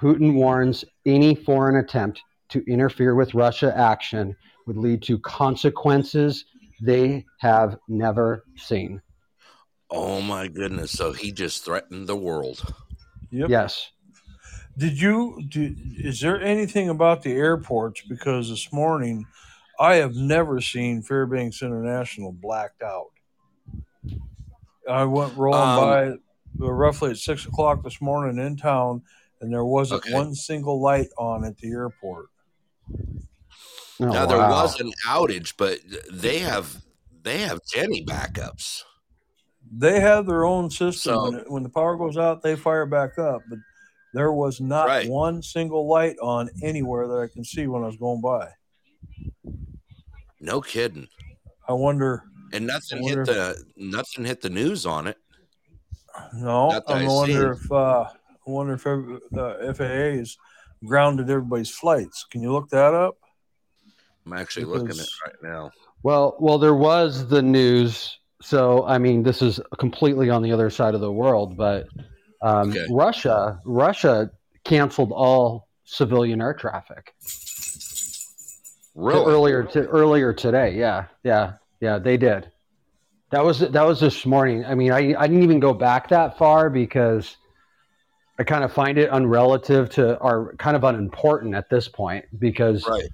Putin 0.00 0.34
warns 0.34 0.84
any 1.06 1.34
foreign 1.34 1.76
attempt 1.76 2.22
to 2.50 2.64
interfere 2.70 3.14
with 3.14 3.34
Russia 3.34 3.72
action 3.76 4.36
would 4.66 4.76
lead 4.76 5.02
to 5.02 5.18
consequences 5.18 6.44
they 6.82 7.24
have 7.40 7.76
never 7.88 8.44
seen. 8.56 9.00
Oh 9.90 10.20
my 10.20 10.48
goodness! 10.48 10.90
So 10.90 11.12
he 11.12 11.30
just 11.32 11.64
threatened 11.64 12.08
the 12.08 12.16
world. 12.16 12.74
Yep. 13.30 13.48
Yes. 13.48 13.90
Did 14.76 15.00
you? 15.00 15.40
Do, 15.48 15.74
is 15.98 16.20
there 16.20 16.40
anything 16.40 16.88
about 16.88 17.22
the 17.22 17.32
airports? 17.32 18.02
Because 18.08 18.48
this 18.48 18.72
morning, 18.72 19.26
I 19.78 19.96
have 19.96 20.14
never 20.14 20.60
seen 20.60 21.02
Fairbanks 21.02 21.62
International 21.62 22.32
blacked 22.32 22.82
out. 22.82 23.10
I 24.88 25.04
went 25.04 25.36
rolling 25.36 25.60
Um, 25.60 25.78
by 25.78 26.66
uh, 26.66 26.72
roughly 26.72 27.10
at 27.12 27.18
six 27.18 27.46
o'clock 27.46 27.84
this 27.84 28.00
morning 28.00 28.44
in 28.44 28.56
town, 28.56 29.02
and 29.40 29.52
there 29.52 29.64
wasn't 29.64 30.00
Okay. 30.02 30.12
one 30.14 30.34
single 30.34 30.80
light 30.80 31.08
on 31.18 31.44
at 31.44 31.56
the 31.58 31.68
airport. 31.70 32.26
Oh, 34.00 34.06
now 34.06 34.26
there 34.26 34.38
wow. 34.38 34.62
was 34.62 34.80
an 34.80 34.92
outage, 35.06 35.54
but 35.56 35.78
they 36.12 36.38
have 36.40 36.82
they 37.22 37.38
have 37.38 37.60
Jenny 37.72 38.04
backups. 38.04 38.82
They 39.76 39.98
have 40.00 40.26
their 40.26 40.44
own 40.44 40.70
system. 40.70 41.14
So- 41.14 41.22
when, 41.24 41.34
it- 41.40 41.50
when 41.50 41.62
the 41.62 41.68
power 41.70 41.96
goes 41.96 42.16
out, 42.18 42.42
they 42.42 42.54
fire 42.56 42.84
back 42.86 43.18
up. 43.18 43.42
But 43.48 43.58
there 44.12 44.32
was 44.32 44.60
not 44.60 44.86
Right. 44.88 45.08
one 45.08 45.42
single 45.42 45.88
light 45.88 46.16
on 46.20 46.50
anywhere 46.62 47.06
that 47.08 47.18
I 47.18 47.26
can 47.32 47.44
see 47.44 47.66
when 47.66 47.82
I 47.82 47.86
was 47.86 47.96
going 47.96 48.20
by. 48.20 48.48
No 50.40 50.60
kidding. 50.60 51.08
I 51.68 51.72
wonder. 51.72 52.24
And 52.52 52.66
nothing 52.66 52.98
I 52.98 53.08
hit 53.08 53.16
wonder- 53.18 53.24
the 53.32 53.64
nothing 53.76 54.24
hit 54.26 54.40
the 54.42 54.50
news 54.50 54.84
on 54.86 55.06
it. 55.06 55.16
No, 56.34 56.70
I 56.70 56.80
I 57.02 57.06
wonder 57.08 57.54
see. 57.56 57.64
if 57.64 57.72
uh, 57.72 58.02
I 58.04 58.23
wonder 58.52 58.74
if 58.74 58.86
every- 58.86 59.20
the 59.30 59.74
FAA's 59.74 60.36
grounded 60.84 61.30
everybody's 61.30 61.70
flights. 61.70 62.24
Can 62.30 62.42
you 62.42 62.52
look 62.52 62.68
that 62.70 62.94
up? 62.94 63.16
I'm 64.26 64.32
actually 64.34 64.66
looking 64.66 64.90
at 64.90 64.96
it 64.96 65.08
right 65.26 65.36
now. 65.42 65.70
Well, 66.02 66.36
well, 66.40 66.58
there 66.58 66.74
was 66.74 67.28
the 67.28 67.42
news. 67.42 68.18
So, 68.42 68.84
I 68.86 68.98
mean, 68.98 69.22
this 69.22 69.40
is 69.40 69.60
completely 69.78 70.28
on 70.28 70.42
the 70.42 70.52
other 70.52 70.68
side 70.68 70.94
of 70.94 71.00
the 71.00 71.12
world, 71.12 71.56
but 71.56 71.86
um, 72.42 72.70
Okay. 72.70 72.86
Russia, 72.90 73.58
Russia 73.64 74.30
canceled 74.64 75.12
all 75.12 75.68
civilian 75.84 76.40
air 76.42 76.52
traffic 76.54 77.14
Really? 78.94 79.32
earlier 79.32 79.64
to 79.64 79.86
earlier 79.86 80.32
today. 80.32 80.74
Yeah, 80.74 81.06
yeah, 81.22 81.54
yeah, 81.80 81.98
they 81.98 82.16
did. 82.16 82.50
That 83.30 83.44
was 83.44 83.58
that 83.60 83.82
was 83.86 83.98
this 83.98 84.24
morning. 84.24 84.64
I 84.64 84.74
mean, 84.74 84.92
I 84.92 85.14
I 85.18 85.26
didn't 85.26 85.42
even 85.42 85.58
go 85.60 85.72
back 85.74 86.08
that 86.10 86.38
far 86.38 86.70
because 86.70 87.36
I 88.38 88.42
kind 88.44 88.64
of 88.64 88.72
find 88.72 88.98
it 88.98 89.10
unrelative 89.10 89.90
to 89.90 90.16
or 90.18 90.54
kind 90.58 90.76
of 90.76 90.82
unimportant 90.84 91.54
at 91.54 91.70
this 91.70 91.86
point 91.88 92.24
because 92.38 92.86
Right. 92.88 93.08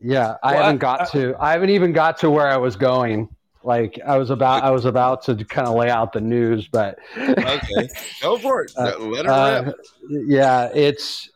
Yeah, 0.00 0.36
I 0.42 0.54
Well, 0.54 0.62
haven't 0.62 0.76
I- 0.76 0.96
got 0.98 1.10
to. 1.12 1.34
I 1.40 1.52
haven't 1.52 1.70
even 1.70 1.92
got 1.92 2.18
to 2.18 2.30
where 2.30 2.46
I 2.46 2.56
was 2.56 2.76
going. 2.76 3.28
Like 3.64 3.98
I 4.06 4.16
was 4.16 4.30
about. 4.30 4.62
I 4.62 4.70
was 4.70 4.84
about 4.84 5.22
to 5.24 5.34
kind 5.44 5.66
of 5.66 5.74
lay 5.74 5.90
out 5.90 6.12
the 6.12 6.20
news, 6.20 6.68
but 6.68 6.98
Okay. 7.18 7.88
Go 8.22 8.38
for 8.38 8.62
it. 8.62 8.72
Uh, 8.78 8.96
Let 8.98 9.26
her 9.26 9.32
uh, 9.32 9.62
rip. 9.64 9.76
yeah, 10.08 10.70
it's. 10.72 11.28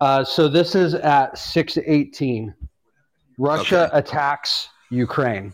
Uh, 0.00 0.22
so 0.22 0.46
this 0.46 0.74
is 0.74 0.94
at 0.94 1.36
six 1.38 1.76
eighteen. 1.78 2.54
Russia 3.38 3.88
attacks 3.92 4.68
Ukraine. 4.90 5.52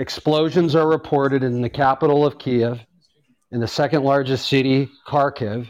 Explosions 0.00 0.74
are 0.74 0.88
reported 0.88 1.42
in 1.44 1.60
the 1.60 1.68
capital 1.68 2.24
of 2.26 2.38
Kiev. 2.38 2.80
in 3.52 3.60
the 3.60 3.68
second 3.68 4.02
largest 4.04 4.48
city, 4.48 4.88
Kharkiv, 5.06 5.66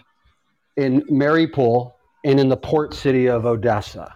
in 0.76 1.00
Mariupol, 1.10 1.92
and 2.24 2.38
in 2.38 2.48
the 2.50 2.56
port 2.56 2.92
city 2.94 3.26
of 3.26 3.44
Odessa. 3.46 4.14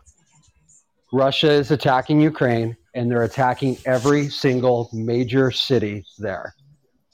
Russia 1.13 1.51
is 1.51 1.71
attacking 1.71 2.21
Ukraine, 2.21 2.77
and 2.95 3.11
they're 3.11 3.23
attacking 3.23 3.77
every 3.87 4.29
single 4.29 4.89
major 4.93 5.51
city 5.51 6.05
there 6.19 6.55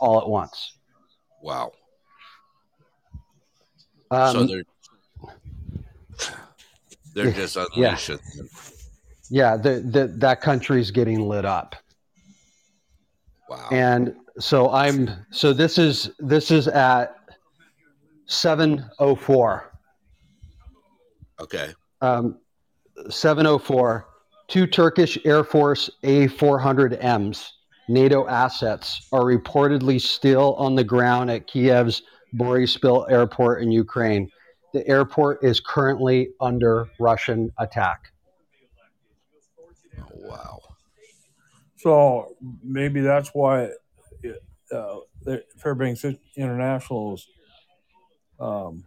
all 0.01 0.21
at 0.21 0.29
once. 0.29 0.77
Wow. 1.41 1.71
Um, 4.11 4.33
so 4.33 4.47
they're 4.47 4.65
they're 7.15 7.33
just 7.41 7.57
Yeah. 7.57 7.65
unleashing. 7.77 8.19
yeah, 9.31 9.57
the, 9.57 9.81
the, 9.81 10.07
that 10.19 10.41
country's 10.41 10.91
getting 10.91 11.29
lit 11.29 11.45
up. 11.45 11.77
Wow. 13.51 13.69
and 13.73 14.15
so 14.39 14.71
i'm 14.71 15.11
so 15.33 15.53
this 15.53 15.77
is 15.77 16.13
this 16.21 16.53
is 16.53 16.69
at 16.69 17.17
704 18.27 19.73
okay. 21.41 21.75
um 22.01 22.39
704 23.09 24.07
two 24.47 24.69
turkish 24.69 25.19
air 25.25 25.43
force 25.43 25.91
a400ms 26.05 27.49
nato 27.89 28.29
assets 28.29 29.09
are 29.11 29.25
reportedly 29.25 30.01
still 30.01 30.55
on 30.55 30.77
the 30.77 30.85
ground 30.85 31.29
at 31.29 31.49
kiev's 31.49 32.03
borispil 32.37 33.11
airport 33.11 33.63
in 33.65 33.73
ukraine 33.73 34.31
the 34.73 34.87
airport 34.87 35.43
is 35.43 35.59
currently 35.59 36.29
under 36.41 36.89
russian 37.01 37.51
attack 37.59 38.13
Oh, 39.99 40.29
wow. 40.29 40.61
So 41.81 42.37
maybe 42.62 43.01
that's 43.01 43.31
why 43.31 43.70
uh, 44.72 44.97
Fairbanks 45.59 46.05
International 46.37 47.14
is 47.14 47.26
um, 48.39 48.85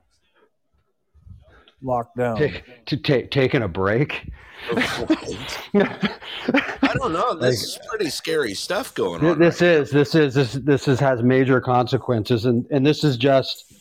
locked 1.82 2.18
down. 2.18 2.38
Take, 2.38 2.86
to 2.86 2.98
take 2.98 3.32
taking 3.32 3.64
a 3.64 3.68
break 3.68 4.30
I 4.72 6.00
don't 6.94 7.12
know. 7.12 7.34
This 7.36 7.64
is 7.64 7.80
pretty 7.90 8.10
scary 8.10 8.54
stuff 8.54 8.94
going 8.94 9.20
Th- 9.22 9.34
on. 9.34 9.40
This 9.40 9.62
right 9.62 9.70
is 9.72 9.92
this 9.92 10.16
is 10.16 10.34
this 10.34 10.54
this 10.54 10.88
is 10.88 11.00
has 11.00 11.22
major 11.22 11.60
consequences, 11.60 12.46
and 12.46 12.66
and 12.72 12.86
this 12.86 13.04
is 13.04 13.18
just 13.18 13.74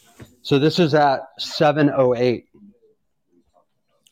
so 0.43 0.59
this 0.59 0.79
is 0.79 0.95
at 0.95 1.21
seven 1.39 1.91
oh 1.95 2.15
eight. 2.15 2.47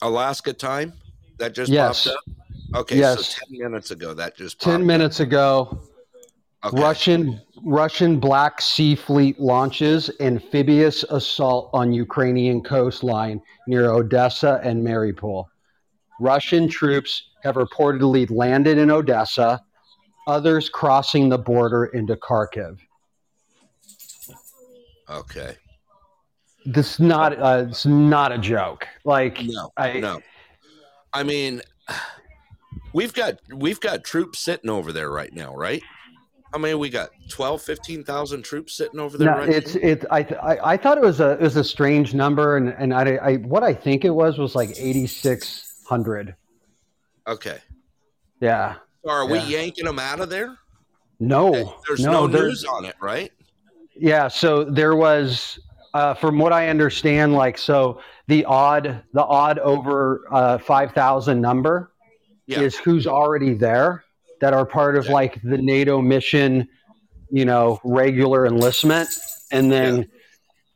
Alaska 0.02 0.52
time 0.52 0.92
that 1.38 1.54
just 1.54 1.70
Yes. 1.72 2.04
popped 2.04 2.16
up. 2.16 2.36
Okay, 2.74 2.98
Yes. 2.98 3.28
so 3.34 3.44
ten 3.48 3.58
minutes 3.58 3.90
ago 3.90 4.14
that 4.14 4.36
just 4.36 4.60
Ten 4.60 4.74
popped 4.74 4.84
minutes 4.84 5.20
ago, 5.20 5.80
Okay. 6.62 6.80
Russian 6.82 7.40
Russian 7.64 8.20
Black 8.20 8.60
Sea 8.60 8.94
Fleet 8.94 9.40
launches 9.40 10.10
amphibious 10.20 11.04
assault 11.04 11.70
on 11.72 11.90
Ukrainian 11.92 12.62
coastline 12.62 13.40
near 13.66 13.90
Odessa 13.90 14.60
and 14.62 14.84
Mariupol. 14.86 15.46
Russian 16.20 16.68
troops 16.68 17.30
have 17.42 17.54
reportedly 17.54 18.30
landed 18.30 18.76
in 18.76 18.90
Odessa. 18.90 19.58
Others 20.26 20.68
crossing 20.68 21.30
the 21.30 21.38
border 21.38 21.86
into 21.86 22.14
Kharkiv. 22.16 22.78
Okay. 25.08 25.56
This 26.66 26.92
is 26.94 27.00
not 27.00 27.38
uh, 27.40 27.64
it's 27.70 27.86
not 27.86 28.32
a 28.32 28.38
joke. 28.38 28.86
Like 29.04 29.42
No. 29.42 29.70
I, 29.78 29.98
no. 29.98 30.20
I 31.14 31.22
mean, 31.22 31.62
we've 32.92 33.12
got 33.14 33.38
we've 33.54 33.80
got 33.80 34.04
troops 34.04 34.38
sitting 34.38 34.70
over 34.70 34.92
there 34.92 35.10
right 35.10 35.32
now, 35.32 35.54
right? 35.54 35.82
I 36.52 36.58
mean, 36.58 36.80
we 36.80 36.90
got 36.90 37.10
12, 37.28 37.62
15,000 37.62 38.42
troops 38.42 38.74
sitting 38.74 38.98
over 38.98 39.16
there 39.16 39.30
No, 39.30 39.38
right 39.38 39.48
it's 39.48 39.76
now. 39.76 39.80
it. 39.82 40.04
I, 40.10 40.18
I 40.42 40.72
I 40.72 40.76
thought 40.76 40.98
it 40.98 41.04
was 41.04 41.20
a 41.20 41.32
it 41.32 41.40
was 41.40 41.56
a 41.56 41.62
strange 41.64 42.12
number, 42.14 42.56
and 42.56 42.70
and 42.70 42.92
I, 42.92 43.16
I 43.16 43.36
what 43.36 43.62
I 43.62 43.72
think 43.72 44.04
it 44.04 44.10
was 44.10 44.36
was 44.38 44.54
like 44.56 44.70
eighty 44.76 45.06
six 45.06 45.82
hundred. 45.88 46.34
Okay. 47.28 47.58
Yeah. 48.40 48.76
So 49.04 49.10
are 49.10 49.26
we 49.26 49.38
Yeah. 49.38 49.46
yanking 49.60 49.84
them 49.84 49.98
out 49.98 50.20
of 50.20 50.28
there? 50.30 50.56
No. 51.20 51.76
There's 51.86 52.00
no, 52.00 52.26
there- 52.26 52.44
news 52.48 52.64
on 52.64 52.84
it, 52.84 52.96
right? 53.00 53.30
Yeah. 53.94 54.26
So 54.28 54.64
there 54.64 54.96
was, 54.96 55.60
uh, 55.94 56.14
from 56.14 56.38
what 56.38 56.52
I 56.52 56.68
understand, 56.68 57.34
like 57.34 57.58
so 57.58 58.00
the 58.26 58.44
odd 58.46 59.02
the 59.12 59.22
odd 59.24 59.58
over 59.60 60.24
uh, 60.32 60.58
five 60.58 60.92
thousand 60.92 61.40
number 61.40 61.89
Yeah. 62.50 62.60
is 62.60 62.76
who's 62.76 63.06
already 63.06 63.54
there 63.54 64.04
that 64.40 64.52
are 64.52 64.66
part 64.66 64.96
of 64.96 65.04
Okay. 65.04 65.12
like 65.12 65.42
the 65.42 65.58
NATO 65.58 66.00
mission, 66.00 66.68
you 67.30 67.44
know, 67.44 67.80
regular 67.84 68.46
enlistment, 68.46 69.08
and 69.52 69.70
then. 69.70 70.08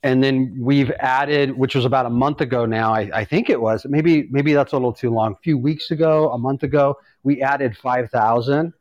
And 0.07 0.23
then 0.23 0.55
we've 0.61 0.91
added, 0.99 1.57
which 1.57 1.75
was 1.75 1.87
about 1.87 2.05
a 2.05 2.11
month 2.11 2.43
ago 2.43 2.67
now, 2.67 2.93
I, 2.93 3.11
I 3.15 3.25
think 3.25 3.49
it 3.49 3.59
was. 3.59 3.87
Maybe 3.89 4.29
maybe 4.31 4.53
that's 4.53 4.73
a 4.73 4.77
little 4.77 4.93
too 4.93 5.09
long. 5.09 5.33
A 5.33 5.39
few 5.43 5.57
weeks 5.57 5.91
ago, 5.91 6.31
a 6.31 6.37
month 6.37 6.63
ago, 6.63 6.99
we 7.23 7.41
added 7.41 7.75
five 7.75 8.11
thousand, 8.11 8.75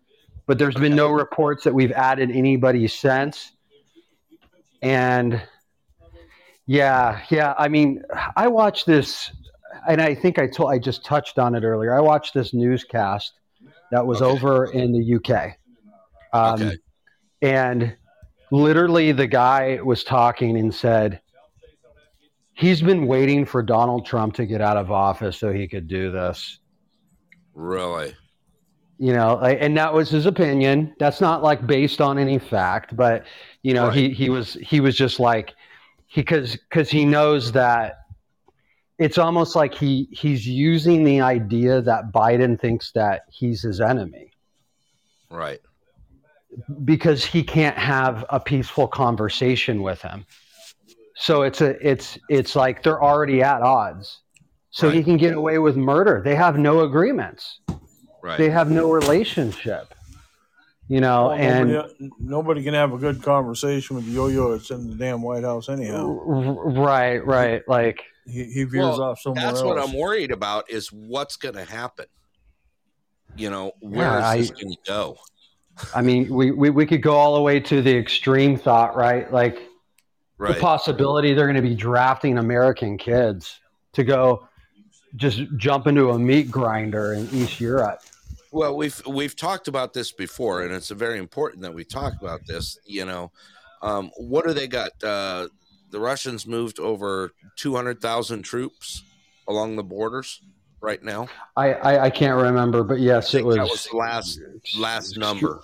but 0.47 0.59
there's 0.59 0.75
been 0.75 0.97
no 0.97 1.09
reports 1.09 1.63
that 1.63 1.73
we've 1.73 1.93
added 1.93 2.29
anybody 2.29 2.89
since. 2.89 3.53
And 4.81 5.41
yeah, 6.65 7.21
yeah. 7.29 7.53
I 7.57 7.69
mean, 7.69 8.03
I 8.35 8.49
watched 8.49 8.85
this, 8.85 9.31
and 9.87 10.01
I 10.01 10.15
think 10.15 10.39
I 10.39 10.47
told 10.47 10.71
I 10.71 10.79
just 10.79 11.03
touched 11.05 11.39
on 11.39 11.55
it 11.55 11.63
earlier. 11.63 11.95
I 11.95 11.99
watched 12.01 12.33
this 12.33 12.53
newscast 12.53 13.33
that 13.91 14.05
was 14.05 14.21
Okay. 14.21 14.31
over 14.31 14.65
in 14.65 14.91
the 14.91 15.15
UK, 15.15 15.57
um, 16.33 16.61
Okay. 16.61 16.77
and 17.41 17.95
literally 18.51 19.11
the 19.11 19.27
guy 19.27 19.79
was 19.83 20.03
talking 20.03 20.57
and 20.57 20.73
said 20.73 21.21
he's 22.53 22.81
been 22.81 23.07
waiting 23.07 23.45
for 23.45 23.63
Donald 23.63 24.05
Trump 24.05 24.35
to 24.35 24.45
get 24.45 24.61
out 24.61 24.77
of 24.77 24.91
office 24.91 25.37
so 25.37 25.51
he 25.51 25.67
could 25.67 25.87
do 25.87 26.11
this. 26.11 26.59
Really? 27.53 28.15
you 28.99 29.11
know 29.11 29.39
like, 29.41 29.57
and 29.59 29.75
that 29.75 29.91
was 29.91 30.11
his 30.11 30.27
opinion 30.27 30.93
that's 30.99 31.19
not 31.19 31.41
like 31.41 31.65
based 31.65 31.99
on 31.99 32.19
any 32.19 32.37
fact 32.37 32.95
but 32.95 33.25
you 33.63 33.73
know 33.73 33.89
he 33.89 34.11
he 34.11 34.29
was 34.29 34.53
he 34.53 34.79
was 34.79 34.95
just 34.95 35.19
like 35.19 35.55
he 36.05 36.21
because 36.21 36.55
because 36.69 36.91
he 36.91 37.03
knows 37.03 37.51
that 37.51 38.02
it's 39.03 39.17
almost 39.17 39.55
like 39.55 39.73
he 39.73 40.07
he's 40.11 40.47
using 40.47 41.03
the 41.03 41.19
idea 41.19 41.81
that 41.81 42.11
biden 42.11 42.59
thinks 42.59 42.91
that 42.93 43.23
he's 43.29 43.61
his 43.61 43.81
enemy. 43.81 44.31
Right. 45.29 45.59
because 46.85 47.25
he 47.25 47.43
can't 47.43 47.77
have 47.77 48.23
a 48.29 48.39
peaceful 48.39 48.87
conversation 48.87 49.81
with 49.81 50.01
him. 50.01 50.25
So 51.15 51.41
it's 51.41 51.61
a 51.61 51.71
it's 51.87 52.17
it's 52.29 52.55
like 52.55 52.83
they're 52.83 53.03
already 53.03 53.41
at 53.41 53.61
odds. 53.61 54.21
So 54.69 54.89
he 54.89 55.03
can 55.03 55.17
get 55.17 55.35
away 55.35 55.59
with 55.59 55.77
murder. 55.77 56.21
They 56.23 56.33
have 56.33 56.57
no 56.57 56.81
agreements. 56.81 57.59
Right. 58.23 58.37
they 58.37 58.49
have 58.49 58.71
no 58.71 58.89
relationship 58.89 59.92
you 60.89 60.99
know 60.99 61.27
Well, 61.27 61.31
and 61.31 61.69
nobody, 61.71 62.09
nobody 62.19 62.63
can 62.63 62.73
have 62.73 62.93
a 62.93 62.97
good 62.97 63.21
conversation 63.23 63.95
with 63.95 64.05
yo-yo 64.05 64.51
It's 64.53 64.69
in 64.69 64.89
the 64.89 64.95
damn 64.95 65.21
White 65.21 65.43
House 65.43 65.69
anyhow. 65.69 66.07
Right 66.25 67.25
right 67.25 67.61
like 67.67 68.03
He, 68.25 68.43
he 68.45 68.63
veers 68.65 68.83
Well, 68.83 69.01
off 69.01 69.19
somewhere 69.21 69.43
That's 69.45 69.59
else. 69.61 69.65
what 69.65 69.79
I'm 69.79 69.97
worried 69.97 70.31
about 70.31 70.69
is 70.69 70.91
what's 70.91 71.37
going 71.37 71.55
to 71.55 71.63
happen. 71.65 72.05
You 73.35 73.49
know, 73.49 73.71
where 73.79 73.99
Yeah, 74.19 74.33
is 74.35 74.49
this 74.49 74.61
going 74.61 74.73
to 74.73 74.79
go? 74.85 75.17
i 75.95 76.01
mean 76.01 76.33
we, 76.33 76.51
we 76.51 76.69
we 76.69 76.85
could 76.85 77.01
go 77.01 77.13
all 77.15 77.35
the 77.35 77.41
way 77.41 77.59
to 77.59 77.81
the 77.81 77.95
extreme 77.97 78.57
thought 78.57 78.95
right 78.95 79.31
like 79.33 79.59
Right. 80.39 80.55
the 80.55 80.61
possibility 80.61 81.33
they're 81.33 81.45
going 81.45 81.55
to 81.55 81.67
be 81.67 81.75
drafting 81.75 82.37
american 82.37 82.97
kids 82.97 83.59
to 83.93 84.03
go 84.03 84.47
just 85.15 85.41
jump 85.57 85.85
into 85.87 86.09
a 86.11 86.19
meat 86.19 86.49
grinder 86.49 87.13
in 87.13 87.27
east 87.33 87.59
europe 87.59 87.99
Well, 88.53 88.77
we've 88.77 89.01
we've 89.07 89.35
talked 89.35 89.67
about 89.67 89.93
this 89.93 90.11
before, 90.11 90.61
and 90.61 90.71
it's 90.71 90.89
very 90.89 91.17
important 91.17 91.63
that 91.63 91.73
we 91.73 91.83
talk 91.83 92.13
about 92.21 92.45
this. 92.45 92.77
You 92.85 93.03
know, 93.05 93.31
um, 93.81 94.11
what 94.17 94.45
do 94.45 94.53
they 94.53 94.67
got? 94.67 94.91
Uh, 95.03 95.47
the 95.89 95.99
Russians 95.99 96.45
moved 96.45 96.79
over 96.79 97.31
two 97.55 97.75
hundred 97.75 97.99
thousand 97.99 98.43
troops 98.43 99.03
along 99.47 99.75
the 99.75 99.83
borders 99.83 100.39
right 100.81 101.01
now. 101.01 101.27
I, 101.57 101.73
I 101.73 102.03
i 102.05 102.09
can't 102.09 102.39
remember 102.39 102.83
but 102.83 102.99
yes 102.99 103.33
it 103.33 103.45
was, 103.45 103.57
was 103.57 103.87
the 103.89 103.97
last 103.97 104.39
last 104.77 105.17
number. 105.17 105.61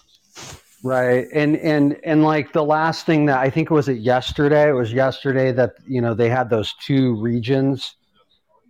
right 0.81 1.27
and 1.33 1.57
and 1.57 1.99
and 2.05 2.23
like 2.23 2.53
the 2.53 2.63
last 2.63 3.05
thing 3.05 3.25
that 3.25 3.37
i 3.39 3.49
think 3.49 3.69
was 3.69 3.89
it 3.89 3.97
yesterday 3.97 4.69
it 4.69 4.73
was 4.73 4.93
yesterday 4.93 5.51
that 5.51 5.73
you 5.85 5.99
know 5.99 6.13
they 6.13 6.29
had 6.29 6.49
those 6.49 6.73
two 6.81 7.15
regions 7.19 7.95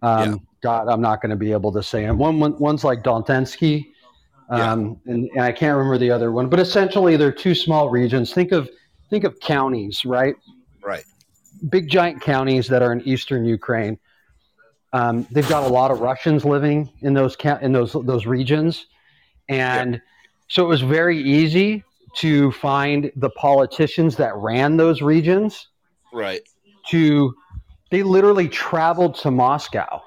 um 0.01 0.31
Yeah. 0.31 0.35
god 0.63 0.87
i'm 0.87 1.01
not 1.01 1.21
going 1.21 1.29
to 1.29 1.35
be 1.35 1.51
able 1.51 1.71
to 1.71 1.83
say 1.83 2.01
them 2.01 2.17
one, 2.17 2.39
one 2.39 2.57
one's 2.57 2.83
like 2.83 3.03
Dontensky, 3.03 3.85
Yeah. 4.51 4.71
um 4.71 4.99
and, 5.05 5.29
and 5.33 5.41
i 5.41 5.51
can't 5.51 5.77
remember 5.77 5.97
the 5.97 6.09
other 6.11 6.31
one 6.31 6.49
but 6.49 6.59
essentially 6.59 7.15
they're 7.17 7.31
two 7.31 7.53
small 7.53 7.89
regions 7.89 8.33
think 8.33 8.51
of 8.51 8.69
think 9.09 9.23
of 9.23 9.39
counties 9.39 10.05
right 10.05 10.35
Right. 10.83 11.03
big 11.69 11.89
giant 11.89 12.21
counties 12.21 12.67
that 12.67 12.81
are 12.81 12.91
in 12.91 13.01
eastern 13.01 13.45
ukraine 13.45 13.97
um, 14.91 15.27
they've 15.29 15.47
got 15.47 15.63
a 15.63 15.67
lot 15.67 15.91
of 15.91 15.99
russians 15.99 16.45
living 16.45 16.89
in 17.01 17.13
those 17.13 17.35
ca- 17.35 17.59
in 17.61 17.71
those 17.73 17.93
those 18.05 18.25
regions 18.25 18.87
and 19.49 20.01
so 20.47 20.63
it 20.65 20.67
was 20.67 20.81
very 20.81 21.21
easy 21.21 21.83
to 22.15 22.51
find 22.53 23.11
the 23.17 23.29
politicians 23.31 24.15
that 24.15 24.35
ran 24.35 24.77
those 24.77 25.01
regions 25.01 25.67
Right. 26.11 26.41
to 26.89 27.35
they 27.91 28.01
literally 28.01 28.47
traveled 28.47 29.13
to 29.15 29.29
Moscow 29.31 30.01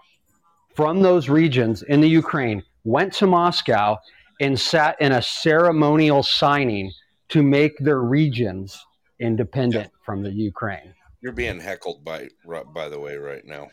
from 0.75 1.01
those 1.03 1.29
regions 1.29 1.83
in 1.83 2.01
the 2.01 2.09
Ukraine, 2.09 2.63
went 2.85 3.13
to 3.15 3.27
Moscow 3.27 3.99
and 4.41 4.59
sat 4.59 5.01
in 5.01 5.13
a 5.13 5.23
ceremonial 5.23 6.23
signing 6.23 6.93
to 7.29 7.43
make 7.43 7.77
their 7.79 8.01
regions 8.01 8.85
independent 9.21 9.91
from 10.05 10.23
the 10.23 10.31
Ukraine. 10.31 10.95
You're 11.21 11.33
being 11.33 11.61
heckled 11.61 12.05
by 12.05 12.29
by 12.75 12.89
the 12.89 12.99
way 12.99 13.17
right 13.17 13.45
now. 13.45 13.69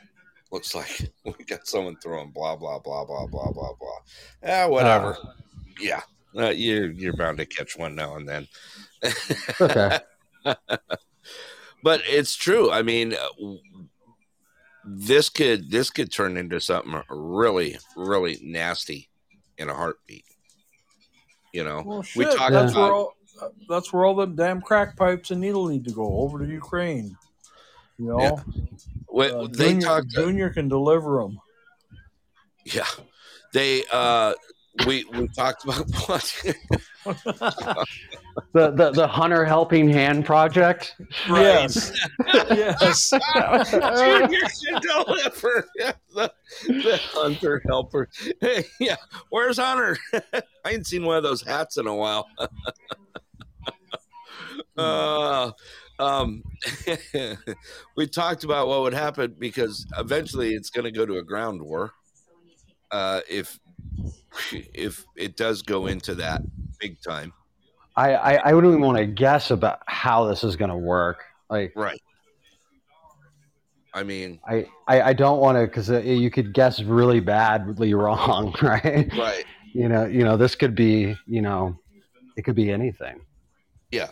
Looks 0.51 0.75
like 0.75 1.11
we 1.25 1.45
got 1.45 1.67
someone 1.67 1.97
throwing 1.97 2.31
blah 2.31 2.55
blah 2.55 2.79
blah 2.79 3.05
blah 3.05 3.25
blah 3.27 3.51
blah 3.51 3.73
blah. 3.79 3.99
Ah, 4.45 4.67
whatever. 4.67 5.17
yeah, 5.79 6.01
uh, 6.37 6.49
you're 6.49 6.91
you're 6.91 7.15
bound 7.15 7.37
to 7.39 7.45
catch 7.45 7.77
one 7.77 7.95
now 7.95 8.15
and 8.15 8.29
then. 8.29 8.47
Okay. 9.59 9.99
but 11.83 12.01
it's 12.05 12.35
true. 12.35 12.71
I 12.71 12.81
mean, 12.83 13.13
uh, 13.13 13.55
this 14.85 15.29
could 15.29 15.71
this 15.71 15.89
could 15.89 16.11
turn 16.11 16.37
into 16.37 16.61
something 16.61 17.01
really 17.09 17.77
really 17.95 18.39
nasty 18.43 19.09
in 19.57 19.69
a 19.69 19.73
heartbeat. 19.73 20.25
You 21.53 21.63
know, 21.63 21.83
Well, 21.85 22.05
we 22.15 22.25
talked 22.25 22.51
that's 22.51 22.73
about 22.73 22.83
where 22.83 22.93
all 22.93 23.13
that's 23.67 23.93
where 23.93 24.05
all 24.05 24.15
the 24.15 24.25
damn 24.25 24.61
crack 24.61 24.95
pipes 24.95 25.31
and 25.31 25.41
needle 25.41 25.67
need 25.67 25.85
to 25.85 25.91
go 25.91 26.19
over 26.19 26.39
to 26.39 26.45
Ukraine. 26.45 27.17
You 27.97 28.07
know, 28.07 28.21
Yeah. 28.21 28.43
Uh, 29.11 29.47
they 29.47 29.71
Junior, 29.71 29.87
talked. 29.87 30.09
Junior 30.09 30.49
can 30.49 30.69
deliver 30.69 31.21
them. 31.21 31.39
Yeah, 32.65 32.85
they 33.53 33.83
uh, 33.91 34.33
we 34.85 35.03
we 35.05 35.27
talked 35.29 35.63
about 35.63 35.85
The, 38.53 38.71
the 38.71 38.91
the 38.91 39.07
Hunter 39.07 39.45
Helping 39.45 39.89
Hand 39.89 40.25
project. 40.25 40.95
Yes, 41.27 41.91
yes. 42.33 43.09
Junior 43.33 44.39
should 44.49 44.81
deliver 44.81 45.67
the, 46.15 46.31
the 46.67 46.99
hunter 47.01 47.61
helper. 47.67 48.09
Hey, 48.41 48.65
yeah, 48.79 48.95
where's 49.29 49.57
Hunter? 49.57 49.97
I 50.13 50.41
ain't 50.71 50.87
seen 50.87 51.05
one 51.05 51.17
of 51.17 51.23
those 51.23 51.41
hats 51.41 51.77
in 51.77 51.87
a 51.87 51.95
while. 51.95 52.27
uh, 54.77 55.51
um, 55.99 56.43
we 57.97 58.07
talked 58.07 58.43
about 58.43 58.67
what 58.67 58.81
would 58.81 58.93
happen 58.93 59.35
because 59.37 59.85
eventually 59.97 60.53
it's 60.53 60.69
going 60.69 60.85
to 60.85 60.91
go 60.91 61.05
to 61.05 61.17
a 61.17 61.23
ground 61.23 61.61
war. 61.61 61.93
Uh, 62.91 63.21
if 63.29 63.59
if 64.51 65.05
it 65.15 65.35
does 65.35 65.61
go 65.61 65.87
into 65.87 66.15
that 66.15 66.41
big 66.79 67.01
time, 67.01 67.33
I, 67.99 68.13
I, 68.13 68.33
I 68.35 68.53
wouldn't 68.53 68.71
even 68.71 68.81
want 68.81 68.97
to 68.97 69.05
guess 69.05 69.51
about 69.51 69.81
how 69.85 70.25
this 70.25 70.45
is 70.45 70.55
going 70.55 70.69
to 70.69 70.77
work. 70.77 71.25
Like, 71.49 71.73
right? 71.75 72.01
I 73.93 74.03
mean, 74.03 74.39
I, 74.47 74.67
I, 74.87 75.01
I 75.01 75.13
don't 75.13 75.39
want 75.39 75.57
to 75.57 75.65
because 75.65 75.89
you 76.05 76.31
could 76.31 76.53
guess 76.53 76.81
really 76.81 77.19
badly 77.19 77.93
wrong, 77.93 78.55
right? 78.61 79.11
right? 79.17 79.43
You 79.73 79.89
know, 79.89 80.05
you 80.05 80.23
know, 80.23 80.37
this 80.37 80.55
could 80.55 80.75
be, 80.75 81.13
you 81.27 81.41
know, 81.41 81.77
it 82.37 82.43
could 82.43 82.55
be 82.55 82.71
anything. 82.71 83.19
Yeah. 83.91 84.11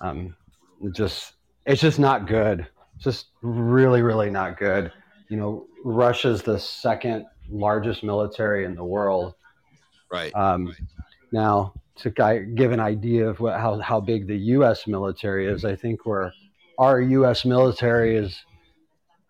Um, 0.00 0.36
it 0.82 0.94
just, 0.94 1.32
it's 1.66 1.80
just 1.80 1.98
not 1.98 2.28
good. 2.28 2.64
It's 2.94 3.04
just 3.04 3.26
really, 3.42 4.02
really 4.02 4.30
not 4.30 4.58
good. 4.60 4.92
You 5.28 5.38
know, 5.38 5.66
Russia's 5.84 6.42
the 6.42 6.60
second 6.60 7.26
largest 7.50 8.04
military 8.04 8.64
in 8.64 8.76
the 8.76 8.84
world. 8.84 9.34
Right. 10.12 10.32
Um, 10.36 10.76
now, 11.32 11.74
to 11.96 12.10
give 12.54 12.72
an 12.72 12.80
idea 12.80 13.28
of 13.28 13.40
what, 13.40 13.58
how, 13.60 13.78
how 13.78 14.00
big 14.00 14.26
the 14.26 14.36
U.S. 14.36 14.86
military 14.86 15.46
is, 15.46 15.64
I 15.64 15.76
think 15.76 16.04
we're, 16.06 16.32
our 16.78 17.00
U.S. 17.00 17.44
military 17.44 18.16
is 18.16 18.42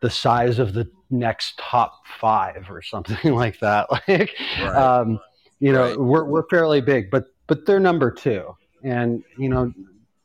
the 0.00 0.08
size 0.10 0.58
of 0.58 0.72
the 0.72 0.90
next 1.10 1.58
top 1.58 1.92
five 2.18 2.66
or 2.70 2.80
something 2.82 3.32
like 3.34 3.58
that. 3.60 3.88
Like, 4.08 4.34
Right. 4.60 4.74
um, 4.76 5.20
you 5.60 5.72
know, 5.72 5.88
Right. 5.90 5.98
we're, 6.00 6.24
we're 6.24 6.48
fairly 6.48 6.80
big, 6.80 7.10
but, 7.10 7.26
but 7.46 7.66
they're 7.66 7.80
number 7.80 8.10
two. 8.10 8.54
And, 8.82 9.22
you 9.38 9.48
know, 9.48 9.64
a 9.64 9.72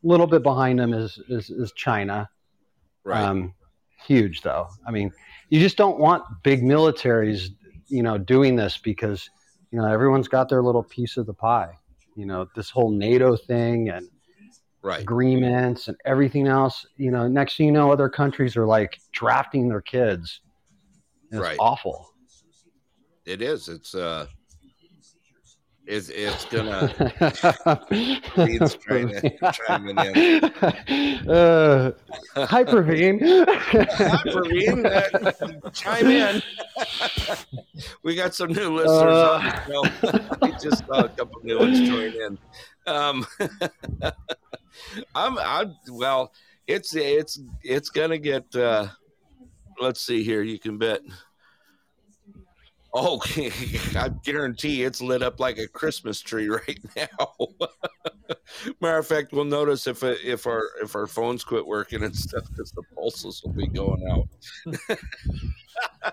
little 0.07 0.27
bit 0.27 0.43
behind 0.43 0.79
them 0.79 0.93
is, 0.93 1.19
is, 1.29 1.49
is 1.49 1.71
China. 1.73 2.29
right. 3.03 3.21
Um, 3.23 3.53
huge 4.05 4.41
though. 4.41 4.67
I 4.87 4.91
mean, 4.91 5.11
you 5.49 5.59
just 5.59 5.75
don't 5.77 5.99
want 5.99 6.23
big 6.43 6.61
militaries, 6.63 7.49
you 7.89 8.01
know, 8.01 8.17
doing 8.17 8.55
this 8.55 8.77
because, 8.77 9.29
you 9.71 9.77
know, 9.79 9.85
everyone's 9.85 10.27
got 10.29 10.47
their 10.49 10.63
little 10.63 10.83
piece 10.83 11.17
of 11.17 11.25
the 11.25 11.33
pie. 11.33 11.77
You 12.19 12.25
know, 12.25 12.47
this 12.55 12.69
whole 12.69 12.91
NATO 12.91 13.37
thing 13.37 13.89
and 13.89 14.09
right. 14.81 14.99
agreements 14.99 15.87
and 15.87 15.95
everything 16.05 16.47
else. 16.47 16.85
You 16.97 17.11
know, 17.11 17.27
next 17.27 17.55
thing 17.55 17.67
you 17.67 17.71
know, 17.71 17.91
other 17.91 18.09
countries 18.09 18.57
are 18.57 18.65
like 18.65 18.99
drafting 19.13 19.69
their 19.69 19.81
kids. 19.81 20.41
It's 21.31 21.39
Right. 21.39 21.57
awful. 21.59 22.09
It 23.25 23.41
is. 23.41 23.69
It's 23.69 23.95
uh 23.95 24.27
it's 25.89 26.09
it's 26.09 26.45
gonna 26.45 26.87
Dean's 28.35 28.75
trying 28.75 29.09
to 29.09 29.51
chime 29.51 29.89
in. 29.89 30.51
Uh, 31.29 31.91
hi, 32.35 32.63
Praveen. 32.63 33.19
Hi, 33.19 34.21
Praveen. 34.23 34.85
Uh, 34.85 35.69
chime 35.73 36.07
in. 36.07 36.41
we 38.03 38.15
got 38.15 38.35
some 38.35 38.51
new 38.53 38.75
listeners 38.75 38.93
on 38.93 39.43
the 39.43 39.65
show. 39.65 40.37
we 40.41 40.51
just 40.53 40.85
saw 40.85 41.01
a 41.05 41.09
couple 41.09 41.41
new 41.43 41.57
ones 41.57 41.79
join 41.79 42.13
in. 42.13 42.37
Um 42.85 43.25
I'm 45.15 45.37
I'm 45.39 45.75
well, 45.91 46.31
it's 46.67 46.95
it's 46.95 47.39
it's 47.63 47.89
gonna 47.89 48.19
get 48.19 48.55
uh 48.55 48.87
let's 49.81 50.01
see 50.01 50.23
here, 50.23 50.43
you 50.43 50.59
can 50.59 50.77
bet. 50.77 51.01
Oh, 52.93 53.21
I 53.95 54.09
guarantee 54.23 54.83
it's 54.83 55.01
lit 55.01 55.21
up 55.21 55.39
like 55.39 55.57
a 55.59 55.67
Christmas 55.67 56.21
tree 56.21 56.47
right 56.49 56.79
now. 56.95 57.37
Matter 58.81 58.97
of 58.97 59.07
fact, 59.07 59.31
we'll 59.31 59.45
notice 59.45 59.85
if 59.87 60.03
uh, 60.03 60.15
if 60.23 60.47
our 60.47 60.63
if 60.81 60.95
our 60.95 61.05
phones 61.07 61.43
quit 61.43 61.65
working 61.65 62.03
and 62.03 62.15
stuff, 62.15 62.43
because 62.49 62.71
the 62.71 62.83
pulses 62.95 63.41
will 63.43 63.53
be 63.53 63.67
going 63.67 64.07
out. 64.09 64.27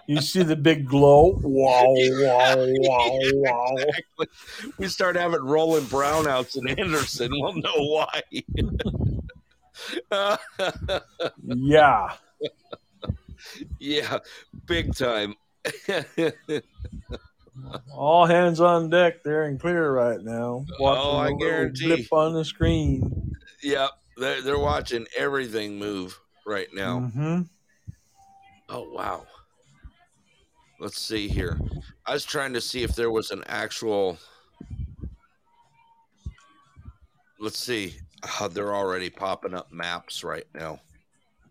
You 0.07 0.20
see 0.20 0.43
the 0.43 0.57
big 0.57 0.87
glow? 0.87 1.39
Wow, 1.43 1.85
wow, 1.87 2.57
wow, 2.57 3.18
wow. 3.35 3.74
Exactly. 3.77 4.27
We 4.79 4.89
start 4.89 5.16
having 5.16 5.43
rolling 5.43 5.85
brownouts 5.85 6.57
in 6.57 6.79
Anderson. 6.79 7.31
We'll 7.33 7.55
know 7.55 7.74
why. 7.77 8.22
Yeah. 11.45 12.16
yeah, 13.79 14.18
big 14.66 14.95
time. 14.95 15.35
All 17.93 18.27
hands 18.27 18.61
on 18.61 18.91
deck 18.91 19.23
there 19.25 19.45
and 19.45 19.59
clear 19.61 19.91
right 19.93 20.21
now. 20.21 20.67
Oh, 20.79 21.17
I 21.17 21.25
little 21.25 21.39
guarantee. 21.39 21.97
Blip 21.97 22.12
on 22.12 22.35
the 22.35 22.45
screen. 22.45 23.35
yep, 23.62 23.91
they're, 24.17 24.43
they're 24.43 24.59
watching 24.59 25.07
everything 25.17 25.79
move 25.79 26.19
right 26.47 26.69
now. 26.73 27.01
hmm 27.01 27.43
Oh 28.69 28.89
wow. 28.93 29.27
Let's 30.81 31.01
see 31.01 31.29
here. 31.29 31.59
I 32.05 32.12
was 32.12 32.25
trying 32.25 32.53
to 32.53 32.61
see 32.61 32.83
if 32.83 32.95
there 32.95 33.11
was 33.11 33.31
an 33.31 33.43
actual 33.47 34.19
Let's 37.39 37.59
see. 37.59 37.95
Oh, 38.41 38.49
they're 38.49 38.75
already 38.75 39.11
popping 39.11 39.55
up 39.55 39.71
maps 39.71 40.25
right 40.25 40.47
now. 40.55 40.81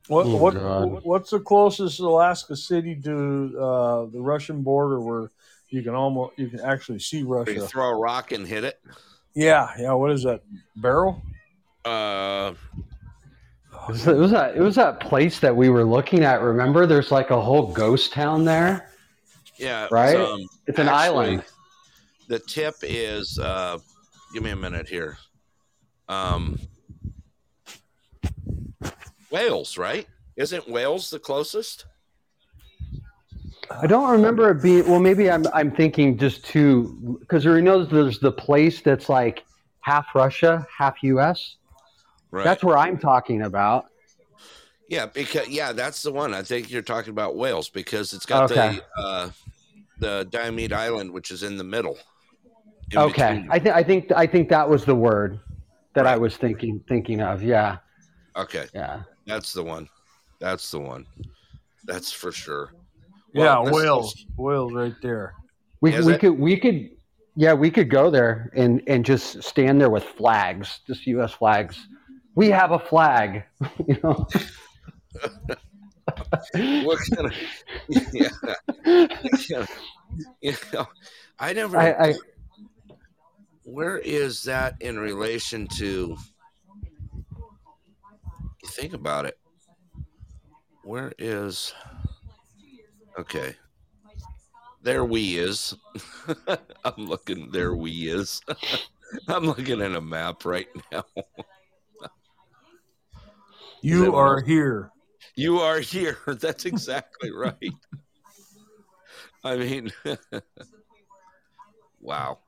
What 0.07 0.27
Oh, 0.27 0.37
what 0.37 0.53
God. 0.53 1.03
what's 1.03 1.29
the 1.31 1.39
closest 1.39 1.99
Alaska 1.99 2.55
city 2.55 2.95
to 3.01 3.57
uh, 3.59 4.05
the 4.05 4.21
Russian 4.21 4.61
border 4.61 4.99
where 5.01 5.31
you 5.69 5.81
can 5.81 5.95
almost 5.95 6.37
you 6.37 6.47
can 6.47 6.59
actually 6.61 6.99
see 6.99 7.19
You 7.19 7.27
Russia? 7.27 7.67
throw 7.67 7.89
a 7.89 7.95
rock 7.97 8.31
and 8.31 8.45
hit 8.45 8.63
it. 8.63 8.79
Yeah, 9.33 9.69
yeah. 9.79 9.93
What 9.93 10.11
is 10.11 10.23
that? 10.23 10.41
Barrow? 10.75 11.21
Uh 11.83 12.53
It 13.73 13.87
was, 13.89 14.07
it 14.07 14.15
was 14.15 14.31
that 14.31 14.55
it 14.55 14.61
was 14.61 14.75
that 14.75 14.99
place 14.99 15.39
that 15.39 15.55
we 15.55 15.69
were 15.69 15.83
looking 15.83 16.23
at. 16.23 16.41
Remember, 16.41 16.85
there's 16.85 17.11
like 17.11 17.29
a 17.31 17.41
whole 17.41 17.73
ghost 17.73 18.13
town 18.13 18.45
there. 18.45 18.91
yeah, 19.57 19.87
Right? 19.91 20.15
um, 20.17 20.39
It's 20.67 20.79
an 20.79 20.87
actually, 20.87 21.25
island. 21.25 21.43
The 22.27 22.39
tip 22.39 22.75
is 22.83 23.37
uh 23.39 23.77
give 24.33 24.43
me 24.43 24.51
a 24.51 24.55
minute 24.55 24.87
here. 24.87 25.17
Um 26.09 26.59
Wales, 29.39 29.77
right? 29.77 30.07
Isn't 30.37 30.69
Wales 30.69 31.09
the 31.09 31.19
closest? 31.19 31.85
I 33.69 33.85
don't 33.85 34.09
remember 34.09 34.51
it 34.51 34.61
being. 34.61 34.87
Well, 34.87 34.99
maybe 35.01 35.29
I'm 35.29 35.45
I'm 35.53 35.71
thinking 35.75 36.17
just 36.17 36.45
too 36.45 37.17
because 37.19 37.43
you 37.43 37.61
know 37.61 37.83
there's 37.83 38.19
the 38.19 38.31
place 38.31 38.81
that's 38.81 39.09
like 39.09 39.43
half 39.81 40.05
Russia, 40.15 40.65
half 40.75 40.95
U.S. 41.03 41.57
Right. 42.31 42.43
That's 42.45 42.63
where 42.63 42.77
I'm 42.77 42.97
talking 42.97 43.41
about. 43.41 43.87
Yeah, 44.87 45.07
because 45.07 45.49
yeah, 45.49 45.73
that's 45.73 46.01
the 46.03 46.11
one. 46.13 46.33
I 46.33 46.41
think 46.43 46.71
you're 46.71 46.81
talking 46.81 47.09
about 47.11 47.35
Wales 47.35 47.67
because 47.69 48.13
it's 48.13 48.25
got 48.25 48.49
Okay. 48.51 48.77
the 48.77 49.01
uh, 49.01 49.29
the 49.99 50.27
Diomede 50.29 50.71
Island, 50.71 51.11
which 51.11 51.31
is 51.31 51.43
in 51.43 51.57
the 51.57 51.63
middle. 51.63 51.97
in 52.91 52.99
Okay, 52.99 53.33
between. 53.33 53.51
I 53.51 53.59
think 53.59 53.75
I 53.75 53.83
think 53.83 54.11
I 54.15 54.27
think 54.27 54.49
that 54.49 54.69
was 54.69 54.85
the 54.85 54.95
word. 54.95 55.39
that 55.95 56.05
I 56.07 56.15
was 56.15 56.37
thinking 56.37 56.81
thinking 56.87 57.19
of. 57.21 57.41
Yeah, 57.43 57.77
Okay, 58.37 58.67
yeah. 58.73 59.01
That's 59.25 59.53
the 59.53 59.63
one. 59.63 59.87
That's 60.39 60.69
the 60.71 60.79
one. 60.79 61.05
That's 61.85 62.11
for 62.11 62.31
sure. 62.31 62.73
yeah, 63.33 63.43
Well, 63.59 63.65
this- 63.65 63.73
Wales, 63.73 64.25
Wales, 64.37 64.73
right 64.73 64.95
there. 65.01 65.33
We 65.81 65.93
Is 65.93 66.05
we 66.05 66.13
it? 66.13 66.19
could 66.19 66.39
we 66.39 66.57
could 66.57 66.89
yeah 67.35 67.53
we 67.53 67.69
could 67.69 67.89
go 67.89 68.09
there 68.09 68.49
and 68.55 68.81
and 68.87 69.05
just 69.05 69.43
stand 69.43 69.79
there 69.79 69.89
with 69.89 70.03
flags, 70.03 70.79
just 70.87 71.05
U.S. 71.07 71.31
flags. 71.33 71.87
We 72.35 72.49
have 72.49 72.71
a 72.71 72.79
flag, 72.79 73.43
you 73.87 73.97
know. 74.03 74.27
What 76.83 76.99
kind 77.15 77.27
of? 77.27 77.33
Yeah. 78.13 79.65
you 80.41 80.53
know, 80.73 80.85
I 81.39 81.53
never. 81.53 81.77
I, 81.77 81.91
I 82.09 82.13
where 83.63 83.97
is 83.97 84.43
that 84.43 84.75
in 84.81 84.97
relation 84.99 85.67
to? 85.77 86.15
You 88.65 88.71
think 88.71 88.93
about 88.93 89.25
it. 89.27 89.37
Where 90.83 91.13
is? 91.19 91.71
Okay. 93.19 93.53
There 94.81 95.05
we 95.05 95.37
is. 95.37 95.75
I'm 96.83 97.05
looking. 97.05 97.51
There 97.51 97.75
we 97.75 98.09
is. 98.09 98.41
I'm 99.27 99.45
looking 99.45 99.81
at 99.83 99.91
a 99.93 100.01
map 100.01 100.45
right 100.45 100.67
now. 100.91 101.03
You 103.81 104.15
are 104.15 104.37
what- 104.37 104.45
here. 104.47 104.89
You 105.35 105.59
are 105.59 105.79
here. 105.79 106.17
That's 106.25 106.65
exactly 106.65 107.29
right. 107.31 107.71
I 109.43 109.57
mean, 109.57 109.91
wow. 112.01 112.39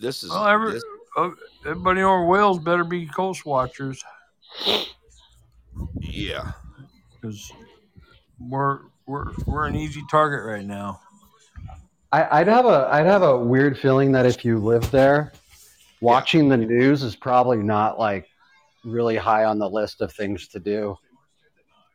This 0.00 0.22
is 0.22 0.30
Well, 0.30 0.46
every, 0.46 0.72
this- 0.72 0.84
uh, 1.18 1.30
everybody 1.66 2.00
over 2.00 2.24
Wales 2.24 2.58
better 2.58 2.84
be 2.84 3.04
coast 3.06 3.44
watchers 3.44 4.02
yeah. 6.26 6.52
because 7.14 7.52
we're 8.38 8.80
we're 9.06 9.32
we're 9.46 9.66
an 9.66 9.76
easy 9.76 10.02
target 10.10 10.44
right 10.44 10.66
now. 10.66 11.00
I, 12.12 12.40
I'd 12.40 12.48
have 12.48 12.64
a 12.64 12.88
I'd 12.90 13.06
have 13.06 13.22
a 13.22 13.36
weird 13.36 13.78
feeling 13.78 14.12
that 14.12 14.26
if 14.26 14.44
you 14.44 14.58
live 14.58 14.90
there, 14.90 15.32
watching 16.00 16.48
the 16.48 16.56
news 16.56 17.02
is 17.02 17.16
probably 17.16 17.58
not 17.58 17.98
like 17.98 18.28
really 18.84 19.16
high 19.16 19.44
on 19.44 19.58
the 19.58 19.68
list 19.68 20.00
of 20.00 20.12
things 20.12 20.48
to 20.48 20.60
do. 20.60 20.96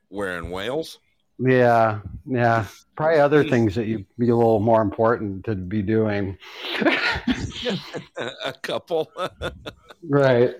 Where 0.09 0.37
in 0.37 0.49
Wales? 0.49 0.99
Yeah, 1.39 2.01
yeah. 2.25 2.65
Probably 2.95 3.19
other 3.19 3.43
hmm. 3.43 3.49
things 3.49 3.75
that 3.75 3.87
you'd 3.87 4.05
be 4.19 4.29
a 4.29 4.35
little 4.35 4.59
more 4.59 4.81
important 4.81 5.45
to 5.45 5.55
be 5.55 5.81
doing. 5.81 6.37
a 8.45 8.53
couple. 8.61 9.11
right. 10.09 10.55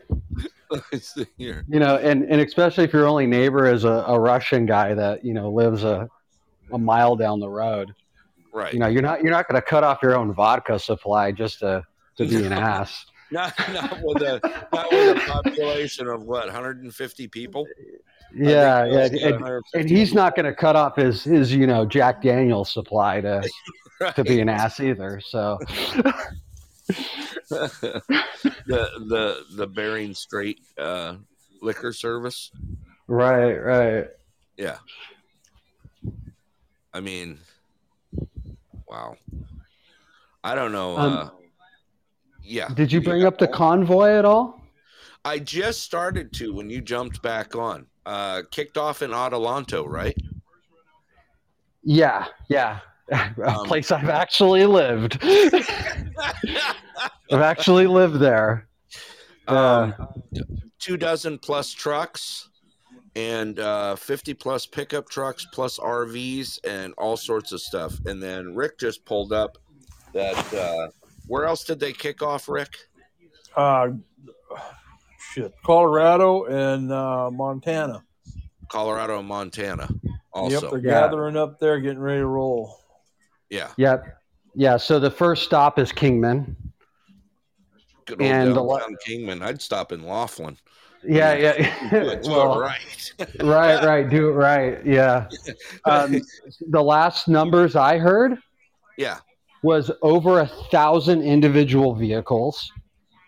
Let's 0.91 1.13
see 1.13 1.27
here. 1.37 1.65
You 1.67 1.79
know, 1.79 1.97
and, 1.97 2.23
and 2.23 2.41
especially 2.41 2.85
if 2.85 2.93
your 2.93 3.07
only 3.07 3.27
neighbor 3.27 3.71
is 3.71 3.83
a, 3.83 4.03
a 4.07 4.19
Russian 4.19 4.65
guy 4.65 4.93
that, 4.93 5.23
you 5.23 5.33
know, 5.33 5.49
lives 5.49 5.83
a, 5.83 6.09
a 6.71 6.77
mile 6.77 7.15
down 7.15 7.39
the 7.39 7.49
road. 7.49 7.93
Right. 8.51 8.73
You 8.73 8.79
know, 8.79 8.87
you're 8.87 9.01
not 9.01 9.23
you're 9.23 9.31
not 9.31 9.47
gonna 9.47 9.63
cut 9.63 9.83
off 9.83 9.99
your 10.03 10.15
own 10.15 10.33
vodka 10.33 10.77
supply 10.77 11.31
just 11.31 11.59
to, 11.59 11.83
to 12.17 12.27
be 12.27 12.45
an 12.45 12.53
ass. 12.53 13.05
not 13.31 13.53
not 13.73 13.99
with 14.03 14.21
a 14.21 14.39
not 14.71 14.91
with 14.91 15.17
a 15.17 15.19
population 15.21 16.07
of 16.07 16.23
what 16.23 16.45
150 16.45 17.27
people. 17.29 17.65
Yeah, 18.35 18.85
yeah. 18.85 19.05
And, 19.05 19.63
and 19.73 19.89
he's 19.89 20.13
not 20.13 20.35
gonna 20.35 20.53
cut 20.53 20.75
off 20.75 20.97
his 20.97 21.23
his, 21.23 21.51
you 21.51 21.65
know, 21.65 21.83
Jack 21.83 22.21
Daniels 22.21 22.71
supply 22.71 23.21
to 23.21 23.41
right. 23.99 24.15
to 24.15 24.23
be 24.23 24.39
an 24.39 24.49
ass 24.49 24.79
either. 24.79 25.19
So 25.19 25.57
the 26.87 28.01
the 28.67 29.45
the 29.55 29.67
Bering 29.67 30.13
Strait 30.13 30.59
uh, 30.77 31.15
liquor 31.61 31.93
service. 31.93 32.51
Right, 33.07 33.55
right. 33.55 34.07
Yeah. 34.57 34.77
I 36.93 36.99
mean, 36.99 37.39
wow. 38.87 39.15
I 40.43 40.55
don't 40.55 40.71
know. 40.71 40.97
Um, 40.97 41.13
uh, 41.13 41.29
yeah. 42.43 42.69
Did 42.73 42.91
you 42.91 43.01
bring 43.01 43.23
up 43.23 43.37
the 43.37 43.47
convoy 43.47 44.09
at 44.09 44.25
all? 44.25 44.61
I 45.25 45.39
just 45.39 45.83
started 45.83 46.33
to 46.33 46.53
when 46.53 46.69
you 46.69 46.81
jumped 46.81 47.21
back 47.21 47.55
on. 47.55 47.87
Uh, 48.05 48.41
kicked 48.51 48.77
off 48.77 49.01
in 49.01 49.11
Adelanto, 49.11 49.87
right? 49.87 50.17
Yeah, 51.83 52.27
yeah. 52.49 52.79
A 53.11 53.31
Um, 53.45 53.65
place 53.65 53.91
I've 53.91 54.09
actually 54.09 54.65
lived. 54.65 55.19
I've 57.31 57.41
actually 57.41 57.87
lived 57.87 58.19
there. 58.19 58.67
um, 59.47 59.93
two 60.79 60.97
dozen 60.97 61.37
plus 61.39 61.71
trucks 61.71 62.49
and 63.15 63.59
uh, 63.59 63.95
50 63.95 64.33
plus 64.33 64.65
pickup 64.65 65.09
trucks 65.09 65.45
plus 65.53 65.77
RVs 65.79 66.59
and 66.65 66.93
all 66.97 67.17
sorts 67.17 67.51
of 67.51 67.61
stuff. 67.61 67.93
And 68.05 68.21
then 68.21 68.55
Rick 68.55 68.79
just 68.79 69.05
pulled 69.05 69.33
up 69.33 69.57
that. 70.13 70.53
Uh, 70.53 70.87
where 71.27 71.45
else 71.45 71.63
did 71.63 71.79
they 71.79 71.93
kick 71.93 72.21
off, 72.21 72.49
Rick? 72.49 72.75
Uh, 73.55 73.89
shit, 75.33 75.53
Colorado 75.65 76.43
and 76.45 76.91
uh, 76.91 77.29
Montana. 77.31 78.03
Colorado 78.69 79.19
and 79.19 79.27
Montana. 79.27 79.87
Also, 80.33 80.61
Yep, 80.61 80.71
they're 80.71 80.79
Yeah. 80.79 81.01
gathering 81.07 81.37
up 81.37 81.59
there, 81.59 81.79
getting 81.79 81.99
ready 81.99 82.19
to 82.21 82.25
roll. 82.25 82.79
Yeah. 83.53 83.69
Yep. 83.77 84.17
Yeah, 84.55 84.77
so 84.77 84.99
the 84.99 85.11
first 85.11 85.43
stop 85.43 85.77
is 85.79 85.91
Kingman. 85.91 86.55
Good 88.05 88.21
old 88.21 88.29
And 88.29 88.55
downtown 88.55 88.97
Kingman. 89.05 89.41
I'd 89.41 89.61
stop 89.61 89.91
in 89.91 90.05
Laughlin. 90.05 90.57
Yeah, 91.05 91.33
yeah. 91.35 91.89
It's 91.91 92.27
Well, 92.27 92.59
right. 92.59 93.13
right, 93.41 93.83
right. 93.83 94.09
Do 94.09 94.29
it 94.29 94.33
right. 94.33 94.85
Yeah. 94.85 95.27
Um, 95.85 96.21
the 96.69 96.81
last 96.81 97.27
numbers 97.27 97.75
I 97.75 97.97
heard 97.97 98.37
yeah. 98.97 99.17
was 99.63 99.91
over 100.01 100.39
a 100.39 100.47
thousand 100.71 101.21
individual 101.23 101.93
vehicles, 101.93 102.71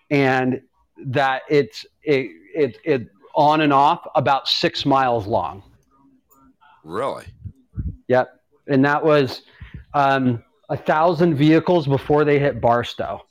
and 0.10 0.62
that 1.06 1.42
it's 1.50 1.86
it 2.04 2.32
it, 2.56 2.78
it 2.86 3.10
on 3.36 3.60
and 3.60 3.74
off 3.74 4.08
about 4.16 4.48
six 4.48 4.86
miles 4.86 5.28
long. 5.28 5.64
Really? 6.86 7.26
Yep, 8.08 8.40
and 8.68 8.86
that 8.86 9.04
was 9.04 9.42
um, 9.96 10.44
a 10.70 10.78
thousand 10.78 11.36
vehicles 11.36 11.88
before 11.88 12.24
they 12.26 12.38
hit 12.38 12.62
Barstow, 12.62 13.26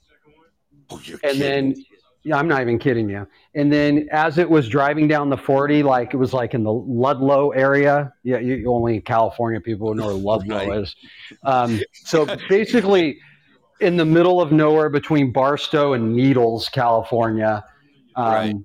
Oh, 0.91 0.97
and 0.97 1.21
kidding. 1.21 1.39
then 1.41 1.85
yeah, 2.25 2.37
I'm 2.39 2.49
not 2.49 2.63
even 2.63 2.79
kidding 2.79 3.09
you. 3.09 3.27
And 3.55 3.71
then 3.71 4.09
as 4.11 4.39
it 4.39 4.49
was 4.49 4.67
driving 4.69 5.07
down 5.09 5.29
the 5.29 5.37
40, 5.37 5.83
like 5.83 6.15
it 6.15 6.17
was 6.17 6.33
like 6.33 6.55
in 6.55 6.65
the 6.65 6.73
Ludlow 6.73 7.51
area. 7.51 8.13
Yeah, 8.23 8.39
you, 8.39 8.65
only 8.73 9.01
California 9.03 9.61
people 9.61 9.95
know 9.95 10.07
where 10.07 10.15
Ludlow 10.15 10.57
Right. 10.57 10.83
is. 10.83 10.97
Um, 11.45 11.81
so 11.93 12.27
basically, 12.49 13.19
in 13.81 13.97
the 13.99 14.05
middle 14.07 14.41
of 14.41 14.53
nowhere 14.53 14.89
between 14.89 15.33
Barstow 15.33 15.93
and 15.93 16.17
Needles, 16.17 16.69
California. 16.71 17.63
Um, 18.17 18.33
Right. 18.33 18.57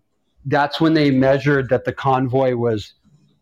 That's 0.46 0.80
when 0.80 0.94
they 0.94 1.12
measured 1.12 1.70
that 1.70 1.84
the 1.84 1.92
convoy 1.92 2.56
was 2.56 2.94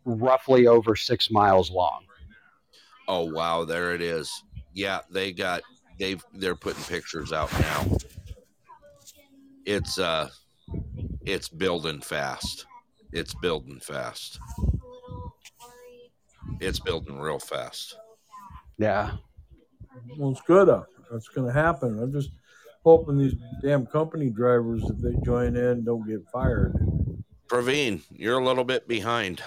roughly 0.04 0.66
over 0.66 0.96
six 0.96 1.30
miles 1.30 1.70
long. 1.70 2.02
Oh 3.06 3.22
wow, 3.22 3.64
there 3.64 3.94
it 3.94 4.02
is. 4.02 4.42
Yeah, 4.74 5.00
they 5.10 5.32
got 5.32 5.62
they've 5.98 6.24
they're 6.34 6.54
putting 6.54 6.82
pictures 6.84 7.32
out 7.32 7.52
now. 7.60 7.86
It's 9.64 9.98
uh 9.98 10.30
it's 11.22 11.48
building 11.48 12.00
fast. 12.00 12.66
It's 13.12 13.34
building 13.34 13.80
fast. 13.80 14.38
It's 16.60 16.78
building 16.78 17.18
real 17.18 17.38
fast. 17.38 17.96
Yeah. 18.78 19.12
Well, 20.16 20.30
it's 20.30 20.40
good. 20.42 20.68
Uh, 20.68 20.84
that's 21.10 21.28
going 21.28 21.46
to 21.46 21.52
happen. 21.52 21.98
I'm 21.98 22.12
just 22.12 22.30
hoping 22.84 23.18
these 23.18 23.34
damn 23.62 23.86
company 23.86 24.30
drivers, 24.30 24.82
if 24.84 24.98
they 24.98 25.14
join 25.24 25.56
in, 25.56 25.84
don't 25.84 26.06
get 26.06 26.26
fired. 26.32 26.74
Praveen, 27.48 28.02
you're 28.10 28.38
a 28.38 28.44
little 28.44 28.64
bit 28.64 28.86
behind. 28.88 29.42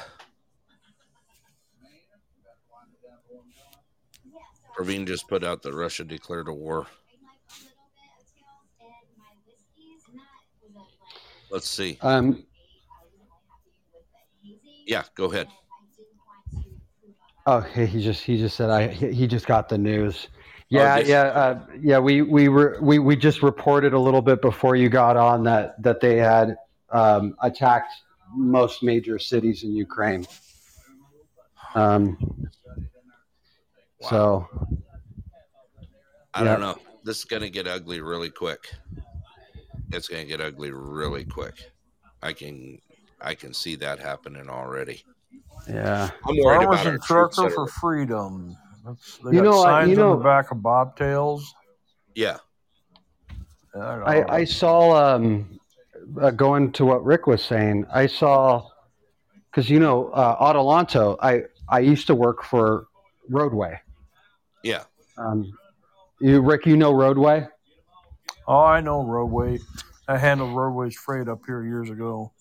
Praveen 4.81 5.05
just 5.05 5.27
put 5.27 5.43
out 5.43 5.61
that 5.61 5.73
Russia 5.73 6.03
declared 6.03 6.47
a 6.47 6.53
war. 6.53 6.87
Let's 11.51 11.69
see. 11.69 11.97
Um, 12.01 12.43
Yeah, 14.87 15.03
go 15.15 15.25
ahead. 15.25 15.47
Oh, 17.45 17.61
he 17.61 18.01
just 18.01 18.23
he 18.23 18.37
just 18.37 18.55
said 18.55 18.69
I 18.69 18.87
he 18.87 19.27
just 19.27 19.45
got 19.47 19.69
the 19.69 19.77
news. 19.77 20.27
Yeah, 20.69 20.99
just- 20.99 21.09
yeah, 21.09 21.21
uh, 21.23 21.59
yeah. 21.81 21.99
We 21.99 22.21
we 22.21 22.47
were 22.49 22.77
we 22.81 22.99
we 22.99 23.15
just 23.15 23.43
reported 23.43 23.93
a 23.93 23.99
little 23.99 24.21
bit 24.21 24.41
before 24.41 24.75
you 24.75 24.89
got 24.89 25.17
on 25.17 25.43
that 25.43 25.81
that 25.81 25.99
they 25.99 26.17
had 26.17 26.55
um, 26.91 27.35
attacked 27.41 27.91
most 28.33 28.81
major 28.83 29.19
cities 29.19 29.63
in 29.63 29.73
Ukraine. 29.75 30.25
Um, 31.75 32.17
so 34.09 34.47
I 36.33 36.43
Yeah. 36.43 36.51
don't 36.51 36.61
know. 36.61 36.77
This 37.03 37.17
is 37.19 37.25
going 37.25 37.41
to 37.41 37.49
get 37.49 37.67
ugly 37.67 37.99
really 38.01 38.29
quick. 38.29 38.59
It's 39.91 40.07
going 40.07 40.21
to 40.21 40.27
get 40.27 40.39
ugly 40.41 40.71
really 40.71 41.25
quick. 41.25 41.55
I 42.21 42.33
can 42.33 42.79
I 43.19 43.35
can 43.35 43.53
see 43.53 43.75
that 43.77 43.99
happening 43.99 44.49
already. 44.49 45.03
Yeah. 45.67 46.09
I'm 46.27 46.37
worried 46.37 46.63
Farmers 46.63 46.79
about 46.81 46.85
our 46.87 46.93
and 46.93 47.01
troops 47.03 47.35
Trucker 47.35 47.49
that 47.49 47.55
for 47.55 47.67
Freedom. 47.67 48.57
That's, 48.85 49.17
they 49.17 49.31
You 49.31 49.35
got 49.37 49.43
know, 49.43 49.59
I- 49.61 49.63
signs 49.63 49.89
you 49.97 50.03
on 50.03 50.09
know- 50.11 50.17
the 50.17 50.23
back 50.23 50.51
of 50.51 50.57
bobtails. 50.57 51.41
yeah, 52.15 52.37
Yeah, 53.75 53.81
I, 53.83 54.21
I. 54.21 54.35
I 54.37 54.43
saw 54.43 55.15
um, 55.15 55.59
uh, 56.19 56.31
going 56.31 56.71
to 56.73 56.85
what 56.85 57.03
Rick 57.03 57.27
was 57.27 57.43
saying. 57.43 57.85
I 57.93 58.07
saw 58.07 58.67
because 59.51 59.69
you 59.69 59.79
know 59.79 60.09
uh, 60.09 60.51
Adelanto. 60.53 61.17
I 61.21 61.43
I 61.69 61.79
used 61.79 62.07
to 62.07 62.15
work 62.15 62.43
for 62.43 62.87
Roadway. 63.29 63.79
Yeah. 64.63 64.83
Um, 65.17 65.51
you 66.19 66.41
Rick, 66.41 66.65
you 66.65 66.77
know 66.77 66.93
Roadway. 66.93 67.47
oh, 68.47 68.59
I 68.59 68.81
know 68.81 69.03
Roadway. 69.03 69.59
I 70.07 70.17
handled 70.17 70.55
Roadway's 70.55 70.95
freight 70.95 71.27
up 71.27 71.41
here 71.45 71.63
years 71.63 71.89
ago. 71.89 72.31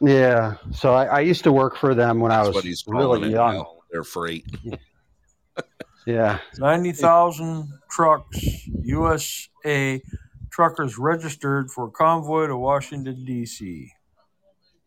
Yeah. 0.00 0.56
So 0.72 0.94
I, 0.94 1.04
I 1.06 1.20
used 1.20 1.44
to 1.44 1.52
work 1.52 1.76
for 1.76 1.94
them 1.94 2.20
when 2.20 2.32
I 2.32 2.42
was 2.42 2.54
what 2.54 2.64
he's 2.64 2.84
really 2.86 3.30
young. 3.30 3.54
now. 3.54 3.76
Their 3.90 4.04
freight. 4.04 4.44
Yeah. 6.06 6.38
90,000 6.58 7.68
trucks, 7.90 8.66
USA 8.82 10.02
truckers 10.50 10.98
registered 10.98 11.70
for 11.70 11.90
convoy 11.90 12.46
to 12.46 12.56
Washington, 12.56 13.24
D.C. 13.24 13.90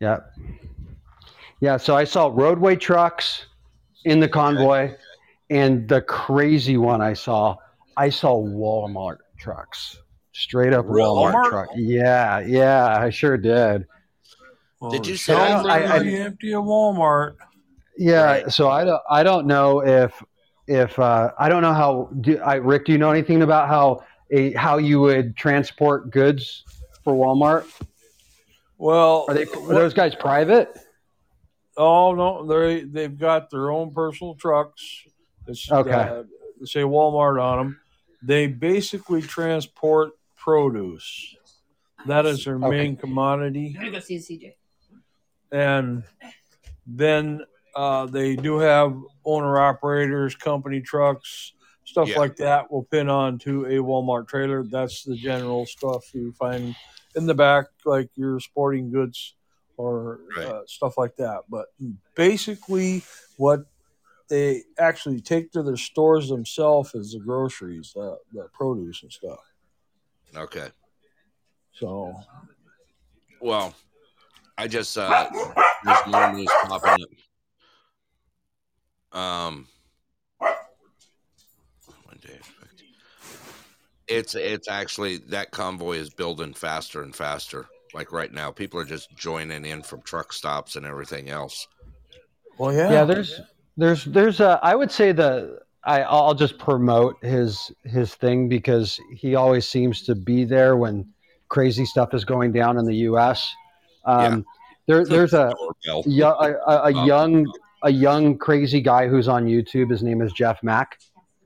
Yeah. 0.00 0.18
Yeah. 1.60 1.76
So 1.76 1.96
I 1.96 2.04
saw 2.04 2.30
roadway 2.32 2.76
trucks 2.76 3.46
in 4.04 4.20
the 4.20 4.28
convoy, 4.28 4.94
and 5.50 5.88
the 5.88 6.00
crazy 6.02 6.76
one 6.76 7.00
I 7.00 7.12
saw, 7.14 7.56
I 7.96 8.10
saw 8.10 8.36
Walmart 8.42 9.18
trucks, 9.38 9.98
straight 10.32 10.72
up 10.72 10.86
Walmart, 10.86 11.32
Walmart? 11.34 11.48
truck. 11.50 11.68
Yeah. 11.76 12.40
Yeah. 12.40 12.98
I 13.00 13.10
sure 13.10 13.36
did. 13.36 13.86
Well, 14.80 14.90
Did 14.90 15.06
you 15.06 15.14
the 15.14 15.18
say- 15.18 15.34
shelves 15.34 15.66
are 15.66 15.70
I- 15.70 15.82
I- 15.82 16.04
empty 16.04 16.52
a 16.52 16.56
Walmart. 16.56 17.36
Yeah. 17.96 18.22
Right. 18.24 18.50
So 18.52 18.68
I 18.68 18.84
don't. 18.84 19.02
I 19.10 19.22
don't 19.24 19.46
know 19.46 19.80
if 19.84 20.22
if 20.68 20.96
uh, 20.98 21.32
I 21.38 21.48
don't 21.48 21.62
know 21.62 21.72
how. 21.74 22.10
Do, 22.20 22.38
I 22.38 22.54
Rick, 22.56 22.86
do 22.86 22.92
you 22.92 22.98
know 22.98 23.10
anything 23.10 23.42
about 23.42 23.68
how 23.68 24.04
a 24.30 24.52
how 24.52 24.78
you 24.78 25.00
would 25.00 25.36
transport 25.36 26.10
goods 26.12 26.62
for 27.02 27.12
Walmart? 27.14 27.64
Well, 28.76 29.24
Are 29.28 29.34
they 29.34 29.46
are 29.46 29.74
those 29.74 29.94
guys 29.94 30.14
private? 30.14 30.78
oh 31.76 32.14
no, 32.14 32.46
they 32.46 32.82
they've 32.82 33.18
got 33.18 33.50
their 33.50 33.70
own 33.72 33.92
personal 33.92 34.34
trucks. 34.36 35.02
It's, 35.48 35.70
Okay. 35.70 35.90
uh, 35.90 36.22
say 36.64 36.80
Walmart 36.82 37.42
on 37.42 37.58
them. 37.58 37.80
They 38.22 38.46
basically 38.46 39.22
transport 39.22 40.10
produce. 40.36 41.36
That 42.06 42.26
is 42.26 42.44
their 42.44 42.56
Okay. 42.56 42.68
main 42.68 42.96
commodity. 42.96 43.74
I'm 43.76 43.80
gonna 43.86 43.92
go 43.92 44.00
see 44.00 44.18
CJ. 44.18 44.54
and 45.50 46.04
then 46.86 47.40
uh, 47.74 48.06
they 48.06 48.34
do 48.36 48.58
have 48.58 48.94
owner 49.24 49.58
operators, 49.58 50.34
company 50.34 50.80
trucks, 50.80 51.54
stuff 51.84 52.08
Yeah. 52.08 52.18
like 52.18 52.36
that. 52.36 52.70
Will 52.70 52.82
pin 52.84 53.08
on 53.08 53.38
to 53.40 53.64
a 53.66 53.76
Walmart 53.76 54.28
trailer. 54.28 54.64
That's 54.64 55.04
the 55.04 55.16
general 55.16 55.64
stuff 55.64 56.12
you 56.14 56.32
find 56.32 56.74
in 57.14 57.26
the 57.26 57.34
back, 57.34 57.66
like 57.86 58.10
your 58.16 58.40
sporting 58.40 58.90
goods 58.90 59.34
or 59.76 60.20
Right. 60.36 60.46
uh, 60.46 60.62
stuff 60.66 60.98
like 60.98 61.16
that. 61.16 61.44
But 61.48 61.66
basically, 62.14 63.02
what 63.36 63.64
they 64.28 64.62
actually 64.78 65.20
take 65.20 65.50
to 65.52 65.62
their 65.62 65.76
stores 65.76 66.28
themselves 66.28 66.94
as 66.94 67.12
the 67.12 67.18
groceries, 67.18 67.94
uh, 67.96 68.16
the 68.32 68.48
produce 68.52 69.02
and 69.02 69.12
stuff. 69.12 69.40
Okay. 70.36 70.68
So 71.72 72.14
Well, 73.40 73.74
I 74.56 74.66
just 74.68 74.96
uh 74.98 75.28
there's 75.84 76.06
more 76.06 76.32
news 76.32 76.50
popping 76.64 77.04
up. 79.12 79.18
Um 79.18 79.66
one 82.04 82.18
day 82.20 82.34
effect. 82.34 82.82
it's 84.06 84.34
it's 84.34 84.68
actually 84.68 85.18
that 85.28 85.50
convoy 85.50 85.96
is 85.96 86.10
building 86.10 86.52
faster 86.52 87.02
and 87.02 87.14
faster. 87.14 87.66
Like 87.94 88.12
right 88.12 88.32
now, 88.32 88.50
people 88.50 88.78
are 88.80 88.84
just 88.84 89.16
joining 89.16 89.64
in 89.64 89.82
from 89.82 90.02
truck 90.02 90.32
stops 90.32 90.76
and 90.76 90.84
everything 90.84 91.30
else. 91.30 91.66
well, 92.58 92.72
yeah, 92.72 92.90
yeah 92.90 93.04
there's 93.04 93.40
there's 93.78 94.04
there's 94.06 94.40
a 94.40 94.58
i 94.62 94.74
would 94.74 94.90
say 94.90 95.12
the 95.12 95.58
i 95.84 96.02
i'll 96.02 96.34
just 96.34 96.58
promote 96.58 97.16
his 97.24 97.72
his 97.84 98.14
thing 98.14 98.48
because 98.48 99.00
he 99.14 99.34
always 99.36 99.66
seems 99.66 100.02
to 100.02 100.14
be 100.14 100.44
there 100.44 100.76
when 100.76 101.08
crazy 101.48 101.86
stuff 101.86 102.12
is 102.12 102.24
going 102.24 102.52
down 102.52 102.76
in 102.76 102.84
the 102.84 102.94
us 102.96 103.54
um 104.04 104.44
there 104.86 105.06
there's 105.06 105.32
a 105.32 105.54
a, 106.32 106.52
a, 106.66 106.80
a 106.86 106.90
young 107.06 107.46
a 107.84 107.90
young 107.90 108.36
crazy 108.36 108.80
guy 108.80 109.06
who's 109.08 109.28
on 109.28 109.46
youtube 109.46 109.88
his 109.90 110.02
name 110.02 110.20
is 110.20 110.32
jeff 110.32 110.60
mack 110.62 110.98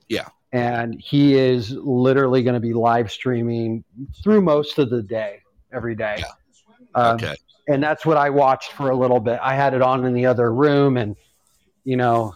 Yeah. 0.09 0.29
and 0.53 0.99
he 0.99 1.35
is 1.37 1.71
literally 1.73 2.43
going 2.43 2.55
to 2.55 2.61
be 2.61 2.73
live 2.73 3.13
streaming 3.13 3.85
through 4.25 4.41
most 4.41 4.79
of 4.79 4.89
the 4.91 5.03
day 5.03 5.41
every 5.73 5.95
day 5.95 6.17
Yeah. 6.19 6.27
Um, 6.95 7.15
Okay. 7.17 7.35
and 7.69 7.83
that's 7.83 8.05
what 8.05 8.17
I 8.17 8.29
watched 8.31 8.73
for 8.73 8.91
a 8.91 8.97
little 8.97 9.21
bit. 9.21 9.39
I 9.43 9.55
had 9.55 9.73
it 9.73 9.83
on 9.83 10.05
in 10.05 10.13
the 10.15 10.27
other 10.27 10.53
room, 10.53 10.97
and 10.97 11.17
you 11.85 11.97
know, 11.97 12.35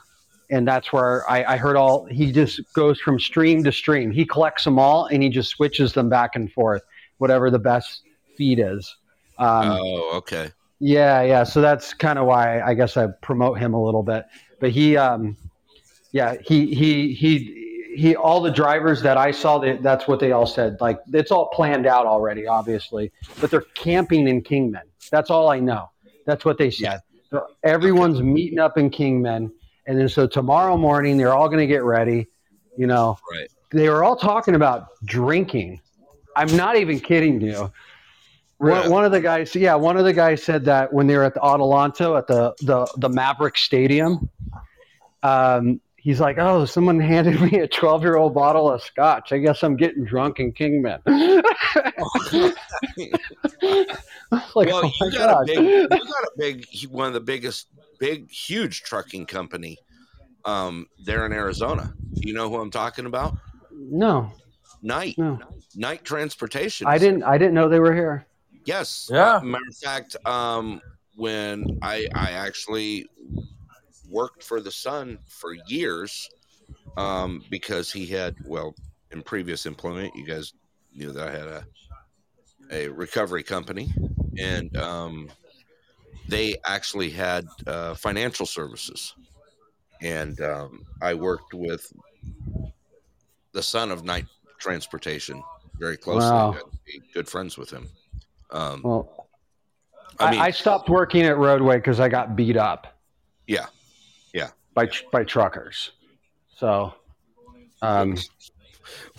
and 0.51 0.67
that's 0.67 0.93
where 0.93 1.29
I, 1.31 1.55
I 1.55 1.57
heard 1.57 1.77
all. 1.77 2.05
He 2.07 2.33
just 2.33 2.61
goes 2.73 3.01
from 3.01 3.19
stream 3.19 3.65
to 3.65 3.73
stream. 3.73 4.11
He 4.11 4.25
collects 4.25 4.65
them 4.65 4.79
all, 4.79 5.07
and 5.07 5.23
he 5.23 5.29
just 5.29 5.51
switches 5.51 5.93
them 5.93 6.09
back 6.09 6.37
and 6.37 6.51
forth, 6.53 6.83
whatever 7.19 7.51
the 7.51 7.59
best 7.59 8.03
feed 8.37 8.59
is. 8.59 8.97
Um, 9.39 9.79
oh, 9.81 10.17
okay. 10.17 10.51
yeah, 10.79 11.23
yeah. 11.23 11.45
So 11.45 11.61
that's 11.61 11.95
kind 11.95 12.19
of 12.19 12.27
why 12.27 12.61
I 12.61 12.75
guess 12.75 12.97
I 12.97 13.09
promote 13.23 13.59
him 13.59 13.75
a 13.75 13.83
little 13.83 14.03
bit. 14.03 14.25
But 14.61 14.71
he, 14.71 14.97
um, 14.97 15.37
yeah, 16.13 16.37
he 16.45 16.75
he 16.75 17.13
he 17.13 17.93
he. 17.97 18.17
All 18.17 18.41
the 18.41 18.51
drivers 18.51 19.03
that 19.03 19.17
I 19.17 19.31
saw, 19.31 19.59
they, 19.59 19.77
that's 19.77 20.09
what 20.09 20.21
they 20.21 20.33
all 20.33 20.47
said. 20.47 20.79
Like 20.81 21.01
it's 21.13 21.31
all 21.31 21.49
planned 21.49 21.87
out 21.87 22.07
already, 22.07 22.47
obviously. 22.47 23.13
But 23.41 23.51
they're 23.51 23.65
camping 23.75 24.29
in 24.29 24.43
Kingman. 24.43 24.83
That's 25.11 25.31
all 25.31 25.51
I 25.51 25.61
know. 25.61 25.91
That's 26.25 26.45
what 26.45 26.59
they 26.59 26.71
said. 26.71 27.01
They're- 27.31 27.43
Everyone's 27.65 28.23
meeting 28.23 28.59
up 28.59 28.79
in 28.79 28.91
Kingman, 28.91 29.51
and 29.87 29.99
then 29.99 30.09
so 30.09 30.27
tomorrow 30.27 30.77
morning 30.77 31.17
they're 31.17 31.35
all 31.35 31.49
going 31.49 31.59
to 31.61 31.67
get 31.67 31.83
ready. 31.85 32.27
You 32.77 32.87
know, 32.87 33.19
Right. 33.33 33.49
they 33.73 33.89
were 33.89 34.05
all 34.05 34.17
talking 34.17 34.55
about 34.55 34.89
drinking. 35.05 35.81
I'm 36.37 36.55
not 36.57 36.77
even 36.77 37.01
kidding 37.01 37.41
you. 37.41 37.73
Really? 38.59 38.81
One, 38.81 38.91
one 38.91 39.05
of 39.05 39.13
the 39.13 39.21
guys, 39.21 39.55
yeah, 39.55 39.75
one 39.75 39.97
of 39.97 40.05
the 40.05 40.13
guys 40.13 40.43
said 40.43 40.65
that 40.67 40.93
when 40.93 41.07
they 41.07 41.17
were 41.17 41.25
at 41.25 41.35
the 41.35 41.41
Adelanto 41.41 42.17
at 42.17 42.27
the 42.27 42.55
the, 42.61 42.87
the 42.99 43.09
Maverick 43.09 43.57
Stadium, 43.59 44.29
um, 45.23 45.81
he's 46.07 46.21
like, 46.21 46.39
"Oh, 46.39 46.65
someone 46.65 47.01
handed 47.15 47.41
me 47.41 47.59
a 47.59 47.67
12 47.67 48.03
year 48.03 48.17
old 48.17 48.33
bottle 48.33 48.71
of 48.71 48.81
scotch. 48.81 49.33
I 49.33 49.39
guess 49.39 49.63
I'm 49.65 49.77
getting 49.77 50.05
drunk 50.05 50.39
in 50.39 50.53
Kingman." 50.53 51.01
like, 51.07 51.15
well, 54.55 54.83
oh 54.85 54.93
you 55.01 55.13
got 55.13 55.43
a 55.43 55.45
big, 55.45 55.59
you 55.59 55.89
got 55.89 56.01
a 56.01 56.31
big, 56.39 56.67
one 56.89 57.09
of 57.09 57.13
the 57.13 57.21
biggest, 57.21 57.67
big, 57.99 58.31
huge 58.31 58.83
trucking 58.85 59.27
company 59.27 59.77
um, 60.45 60.87
there 61.05 61.27
in 61.27 61.33
Arizona. 61.33 61.93
Do 62.15 62.23
you 62.27 62.35
know 62.35 62.49
who 62.49 62.61
I'm 62.61 62.71
talking 62.71 63.07
about? 63.07 63.37
no, 63.73 64.33
Night, 64.83 65.17
no, 65.19 65.41
Knight 65.75 66.05
Transportation. 66.05 66.87
I 66.87 66.99
didn't. 66.99 67.25
I 67.25 67.37
didn't 67.37 67.55
know 67.55 67.69
they 67.69 67.81
were 67.81 67.95
here. 67.95 68.27
Yes. 68.65 69.09
Yeah. 69.13 69.37
Uh, 69.37 69.41
matter 69.43 69.65
of 69.69 69.77
fact, 69.77 70.17
um, 70.25 70.81
when 71.17 71.79
I 71.83 72.09
I 72.15 72.31
actually 72.33 73.07
worked 74.09 74.43
for 74.43 74.61
the 74.61 74.73
Sun 74.73 75.19
for 75.29 75.55
years, 75.67 76.29
um, 76.97 77.43
because 77.51 77.93
he 77.93 78.07
had 78.07 78.35
well 78.45 78.75
in 79.13 79.23
previous 79.23 79.67
employment, 79.67 80.15
you 80.17 80.27
guys 80.27 80.53
knew 80.95 81.13
that 81.13 81.29
I 81.29 81.31
had 81.31 81.47
a 81.47 81.67
a 82.73 82.89
recovery 82.89 83.45
company, 83.45 83.93
and 84.39 84.77
um, 84.77 85.31
they 86.29 86.57
actually 86.65 87.11
had 87.11 87.47
uh, 87.67 87.95
financial 87.95 88.47
services, 88.47 89.15
and 90.03 90.41
um, 90.41 90.85
I 91.01 91.15
worked 91.15 91.55
with 91.55 91.93
the 93.53 93.63
son 93.63 93.91
of 93.91 94.05
Knight 94.05 94.27
Transportation 94.59 95.43
very 95.79 95.97
closely. 95.97 96.29
Wow. 96.29 96.57
Good 97.15 97.29
friends 97.29 97.57
with 97.57 97.71
him. 97.71 97.89
Um, 98.51 98.81
Well, 98.83 99.29
I 100.19 100.25
I, 100.25 100.31
mean, 100.31 100.41
I 100.41 100.51
stopped 100.51 100.89
working 100.89 101.23
at 101.23 101.37
Roadway 101.37 101.77
because 101.77 102.01
I 102.01 102.09
got 102.09 102.37
beat 102.37 102.57
up. 102.57 102.99
Yeah. 103.47 103.67
Yeah. 104.77 104.85
By 104.85 104.91
by 105.13 105.25
truckers. 105.25 105.93
So, 106.57 106.95
um, 107.83 108.17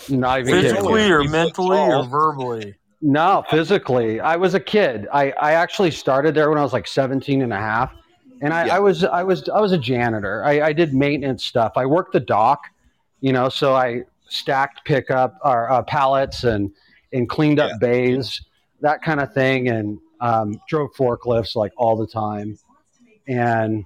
not 0.09 0.39
even 0.39 0.61
physically 0.61 1.07
you. 1.07 1.13
or 1.13 1.23
mentally 1.23 1.77
or 1.77 2.03
verbally. 2.05 2.75
No, 3.01 3.43
physically. 3.49 4.19
I 4.19 4.35
was 4.37 4.55
a 4.55 4.59
kid. 4.59 5.07
I, 5.13 5.31
I 5.33 5.51
actually 5.53 5.91
started 5.91 6.33
there 6.33 6.49
when 6.49 6.57
I 6.57 6.63
was 6.63 6.73
like 6.73 6.87
17 6.87 7.43
and 7.43 7.53
a 7.53 7.57
half. 7.57 7.91
And 8.41 8.51
I, 8.51 8.65
Yeah. 8.65 8.75
I 8.77 8.79
was 8.79 9.03
I 9.03 9.23
was 9.23 9.47
I 9.49 9.59
was 9.61 9.71
a 9.71 9.77
janitor. 9.77 10.43
I, 10.43 10.61
I 10.61 10.73
did 10.73 10.93
maintenance 10.93 11.43
stuff. 11.45 11.73
I 11.75 11.85
worked 11.85 12.13
the 12.13 12.19
dock, 12.19 12.61
you 13.21 13.33
know, 13.33 13.49
so 13.49 13.75
I 13.75 14.01
stacked 14.29 14.83
pickup 14.85 15.37
or 15.43 15.69
uh, 15.71 15.83
pallets 15.83 16.43
and 16.43 16.71
and 17.13 17.29
cleaned 17.29 17.59
up 17.59 17.69
Yeah. 17.71 17.77
bays, 17.87 18.41
that 18.81 19.01
kind 19.03 19.19
of 19.19 19.31
thing. 19.33 19.69
And 19.69 19.99
um, 20.21 20.59
drove 20.67 20.89
forklifts 20.93 21.55
like 21.55 21.71
all 21.77 21.95
the 21.95 22.07
time, 22.07 22.57
and 23.27 23.85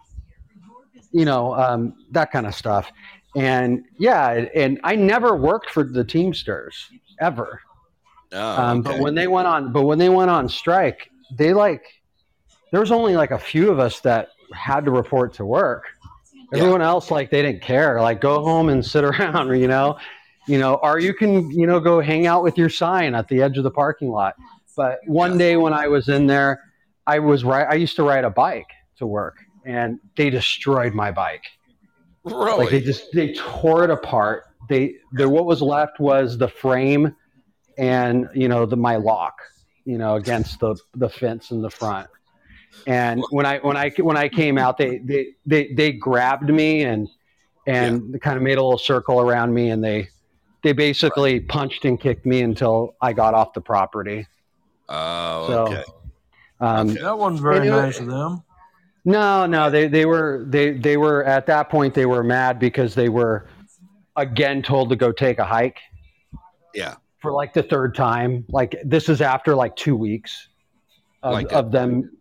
you 1.11 1.25
know 1.25 1.53
um, 1.55 1.93
that 2.11 2.31
kind 2.31 2.45
of 2.45 2.55
stuff. 2.55 2.91
And 3.35 3.85
yeah, 3.97 4.45
and 4.55 4.79
I 4.83 4.95
never 4.95 5.35
worked 5.35 5.69
for 5.69 5.83
the 5.83 6.03
Teamsters 6.03 6.89
ever. 7.19 7.61
Oh, 8.33 8.61
Um, 8.61 8.79
okay. 8.79 8.91
But 8.91 8.99
when 8.99 9.15
they 9.15 9.27
went 9.27 9.47
on, 9.47 9.71
but 9.71 9.83
when 9.83 9.97
they 9.97 10.09
went 10.09 10.29
on 10.29 10.49
strike, 10.49 11.09
they 11.37 11.53
like 11.53 11.83
there 12.71 12.79
was 12.79 12.91
only 12.91 13.15
like 13.15 13.31
a 13.31 13.39
few 13.39 13.69
of 13.71 13.79
us 13.79 13.99
that 14.01 14.29
had 14.53 14.85
to 14.85 14.91
report 14.91 15.33
to 15.35 15.45
work. 15.45 15.85
Yeah. 16.51 16.59
Everyone 16.59 16.81
else, 16.81 17.09
like 17.11 17.29
they 17.29 17.41
didn't 17.41 17.61
care. 17.61 18.01
Like 18.01 18.19
go 18.21 18.43
home 18.43 18.69
and 18.69 18.85
sit 18.85 19.03
around, 19.09 19.55
you 19.57 19.67
know, 19.67 19.97
you 20.47 20.57
know, 20.57 20.75
or 20.75 20.99
you 20.99 21.13
can, 21.13 21.49
you 21.51 21.67
know, 21.67 21.79
go 21.79 22.01
hang 22.01 22.25
out 22.27 22.43
with 22.43 22.57
your 22.57 22.69
sign 22.69 23.15
at 23.15 23.27
the 23.29 23.41
edge 23.41 23.57
of 23.57 23.63
the 23.63 23.71
parking 23.71 24.09
lot. 24.09 24.35
But 24.75 24.99
one 25.05 25.33
Yeah. 25.33 25.37
day 25.37 25.57
when 25.57 25.73
I 25.73 25.87
was 25.87 26.09
in 26.09 26.27
there, 26.27 26.61
I 27.07 27.19
was 27.19 27.43
right. 27.43 27.67
I 27.69 27.75
used 27.75 27.95
to 27.97 28.03
ride 28.03 28.23
a 28.25 28.29
bike 28.29 28.67
to 28.97 29.05
work, 29.05 29.37
and 29.65 29.99
they 30.15 30.29
destroyed 30.29 30.93
my 30.93 31.11
bike. 31.11 31.43
really? 32.23 32.57
Like 32.65 32.69
they 32.71 32.81
just 32.81 33.11
they 33.13 33.33
tore 33.33 33.83
it 33.83 33.89
apart. 33.89 34.43
They 34.69 34.95
the 35.13 35.27
what 35.29 35.45
was 35.45 35.61
left 35.61 35.99
was 35.99 36.37
the 36.37 36.47
frame 36.47 37.15
and 37.77 38.27
you 38.33 38.47
know 38.47 38.65
the 38.65 38.77
my 38.77 38.95
lock, 38.97 39.41
you 39.85 39.97
know, 39.97 40.15
against 40.15 40.59
the 40.59 40.75
the 40.95 41.09
fence 41.09 41.51
in 41.51 41.61
the 41.61 41.69
front. 41.69 42.07
And 42.87 43.21
when 43.31 43.45
I 43.45 43.59
when 43.59 43.75
I 43.77 43.89
when 43.97 44.17
I 44.17 44.29
came 44.29 44.57
out, 44.57 44.77
they 44.77 44.99
they 44.99 45.27
they, 45.45 45.73
they 45.73 45.91
grabbed 45.91 46.49
me 46.49 46.83
and 46.83 47.07
and 47.67 48.19
kind 48.21 48.37
of 48.37 48.43
made 48.43 48.57
a 48.57 48.63
little 48.63 48.77
circle 48.77 49.19
around 49.19 49.53
me, 49.53 49.69
and 49.69 49.83
they 49.83 50.09
they 50.63 50.71
basically 50.73 51.39
punched 51.39 51.85
and 51.85 51.99
kicked 51.99 52.25
me 52.25 52.41
until 52.41 52.95
I 53.01 53.13
got 53.13 53.33
off 53.33 53.53
the 53.53 53.61
property. 53.61 54.25
oh, 54.89 55.47
So, 55.47 55.63
okay. 55.65 55.83
Um, 56.59 56.89
Okay. 56.91 57.01
That 57.01 57.17
wasn't 57.17 57.41
very 57.41 57.57
And 57.57 57.65
it- 57.65 57.69
nice 57.71 57.99
of 57.99 58.05
them. 58.07 58.43
No, 59.03 59.45
no, 59.45 59.69
they 59.69 59.87
they 59.87 60.05
were 60.05 60.45
they 60.47 60.71
they 60.73 60.97
were 60.97 61.23
at 61.25 61.45
that 61.47 61.69
point 61.69 61.93
they 61.93 62.05
were 62.05 62.23
mad 62.23 62.59
because 62.59 62.93
they 62.93 63.09
were 63.09 63.47
again 64.15 64.61
told 64.61 64.89
to 64.89 64.95
go 64.95 65.11
take 65.11 65.39
a 65.39 65.45
hike 65.45 65.79
Yeah. 66.75 66.95
for 67.19 67.31
like 67.31 67.53
the 67.53 67.63
third 67.63 67.95
time. 67.95 68.45
Like 68.49 68.75
this 68.83 69.09
is 69.09 69.21
after 69.21 69.55
like 69.55 69.75
two 69.75 69.95
weeks 69.95 70.47
of, 71.23 71.33
Like 71.33 71.51
of 71.51 71.71
them 71.71 72.11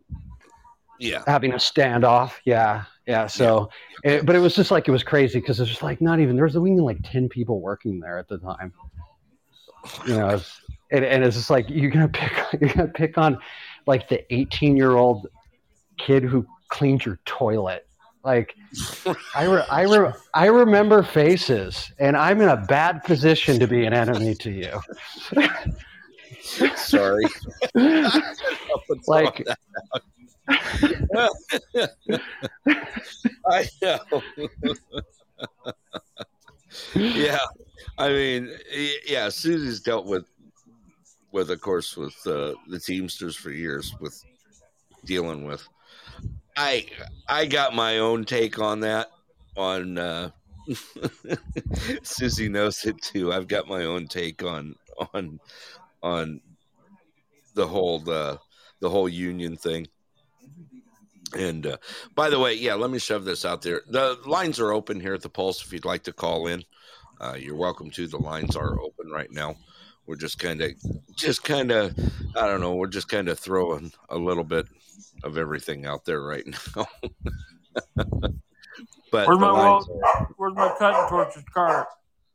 Yeah. 0.99 1.23
having 1.27 1.53
a 1.53 1.57
standoff. 1.57 2.33
Yeah, 2.45 2.85
yeah. 3.07 3.27
So, 3.27 3.69
It, 4.05 4.25
but 4.25 4.35
it 4.37 4.39
was 4.39 4.55
just 4.55 4.71
like 4.71 4.89
it 4.89 4.91
was 4.93 5.03
crazy 5.03 5.39
because 5.41 5.59
there's 5.59 5.69
just 5.71 5.83
like 5.83 6.01
not 6.01 6.19
even 6.21 6.35
there 6.37 6.45
was 6.47 6.57
only 6.57 6.81
like 6.81 6.99
ten 7.05 7.29
people 7.29 7.61
working 7.61 8.01
there 8.01 8.19
at 8.19 8.29
the 8.29 8.39
time. 8.39 8.73
You 10.07 10.17
know, 10.19 10.29
it's, 10.31 10.61
and, 10.91 11.05
and 11.05 11.25
it's 11.25 11.37
just 11.37 11.51
like 11.51 11.67
you're 11.69 11.91
gonna 11.91 12.09
pick 12.09 12.33
you're 12.61 12.71
gonna 12.71 12.89
pick 12.89 13.19
on 13.19 13.39
like 13.87 14.09
the 14.09 14.25
18 14.33 14.77
year 14.77 14.93
old 14.93 15.27
kid 15.99 16.23
who 16.23 16.47
cleaned 16.71 17.05
your 17.05 17.19
toilet. 17.27 17.87
Like 18.25 18.55
I 19.35 19.45
re, 19.45 19.63
I 19.71 19.83
re, 19.83 20.13
I 20.35 20.47
remember 20.47 21.03
faces, 21.03 21.91
and 21.99 22.17
I'm 22.17 22.41
in 22.41 22.49
a 22.49 22.57
bad 22.57 23.03
position 23.05 23.59
to 23.61 23.67
be 23.67 23.87
an 23.87 23.95
enemy 23.95 24.35
to 24.37 24.51
you. 24.51 24.81
Sorry. 26.77 27.25
like 29.07 29.47
I 33.49 33.69
know. 33.81 34.23
yeah, 36.95 37.39
I 37.99 38.09
mean, 38.09 38.51
yeah. 39.07 39.29
Susie's 39.29 39.81
dealt 39.81 40.07
with, 40.07 40.25
with 41.33 41.51
of 41.51 41.61
course, 41.61 41.97
with 41.97 42.15
uh, 42.27 42.55
the 42.69 42.79
Teamsters 42.79 43.37
for 43.37 43.51
years, 43.51 43.95
with 44.01 44.23
dealing 45.05 45.45
with. 45.45 45.67
I 46.57 46.87
I 47.29 47.47
got 47.47 47.75
my 47.75 47.99
own 47.99 48.25
take 48.25 48.59
on 48.59 48.81
that. 48.81 49.09
On 49.57 49.99
uh, 49.99 50.31
Susie 52.03 52.49
knows 52.49 52.85
it 52.85 53.01
too. 53.03 53.33
I've 53.33 53.49
got 53.49 53.69
my 53.69 53.85
own 53.85 54.07
take 54.07 54.43
on 54.43 54.75
on 55.15 55.41
on 56.03 56.41
the 57.55 57.67
whole 57.67 57.99
the 57.99 58.39
the 58.81 58.91
whole 58.91 59.09
union 59.09 59.57
thing. 59.57 59.89
And 61.37 61.67
uh, 61.67 61.77
by 62.15 62.29
the 62.29 62.41
way, 62.41 62.55
yeah, 62.55 62.75
let 62.75 62.91
me 62.91 62.99
shove 62.99 63.25
this 63.25 63.45
out 63.45 63.63
there. 63.63 63.83
The 63.87 64.19
lines 64.27 64.59
are 64.59 64.73
open 64.73 64.99
here 64.99 65.15
at 65.15 65.23
the 65.23 65.29
Pulse 65.29 65.65
if 65.65 65.73
you'd 65.73 65.85
like 65.85 66.03
to 66.05 66.13
call 66.13 66.49
in. 66.49 66.65
Uh, 67.21 67.37
you're 67.39 67.55
welcome 67.55 67.91
to. 67.91 68.09
The 68.09 68.19
lines 68.19 68.57
are 68.57 68.81
open 68.81 69.11
right 69.11 69.31
now. 69.31 69.55
We're 70.11 70.17
just 70.17 70.41
kind 70.41 70.61
of, 70.61 70.73
just 71.15 71.45
kind 71.45 71.71
of, 71.71 71.97
I 72.35 72.49
don't 72.49 72.61
know. 72.61 72.75
We're 72.75 72.89
just 72.89 73.09
kind 73.09 73.29
of 73.29 73.39
throwing 73.39 73.93
a 74.09 74.19
little 74.19 74.43
bit 74.43 74.67
of 75.23 75.39
everything 75.39 75.87
out 75.87 76.05
there 76.05 76.21
right 76.21 76.43
now. 76.77 76.87
but 77.95 79.29
Where's 79.29 79.39
my 79.39 79.51
lines 79.53 79.87
wel- 79.89 80.29
Where's 80.37 80.55
my 80.57 80.75
cutting 80.81 81.09
torches 81.09 81.45
cart? 81.55 81.87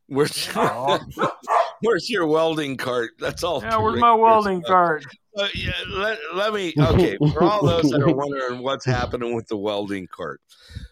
Where's, 0.07 0.47
where's 1.81 2.09
your 2.09 2.27
welding 2.27 2.77
cart? 2.77 3.11
That's 3.19 3.43
all. 3.43 3.61
Yeah, 3.61 3.75
where's 3.75 3.99
my 3.99 4.13
welding 4.13 4.59
about. 4.59 4.67
cart? 4.69 5.05
Uh, 5.37 5.49
yeah, 5.53 5.73
let, 5.89 6.17
let 6.33 6.53
me. 6.53 6.73
Okay, 6.79 7.17
for 7.33 7.43
all 7.43 7.65
those 7.65 7.89
that 7.89 8.01
are 8.01 8.15
wondering 8.15 8.63
what's 8.63 8.85
happening 8.85 9.35
with 9.35 9.49
the 9.49 9.57
welding 9.57 10.07
cart, 10.07 10.39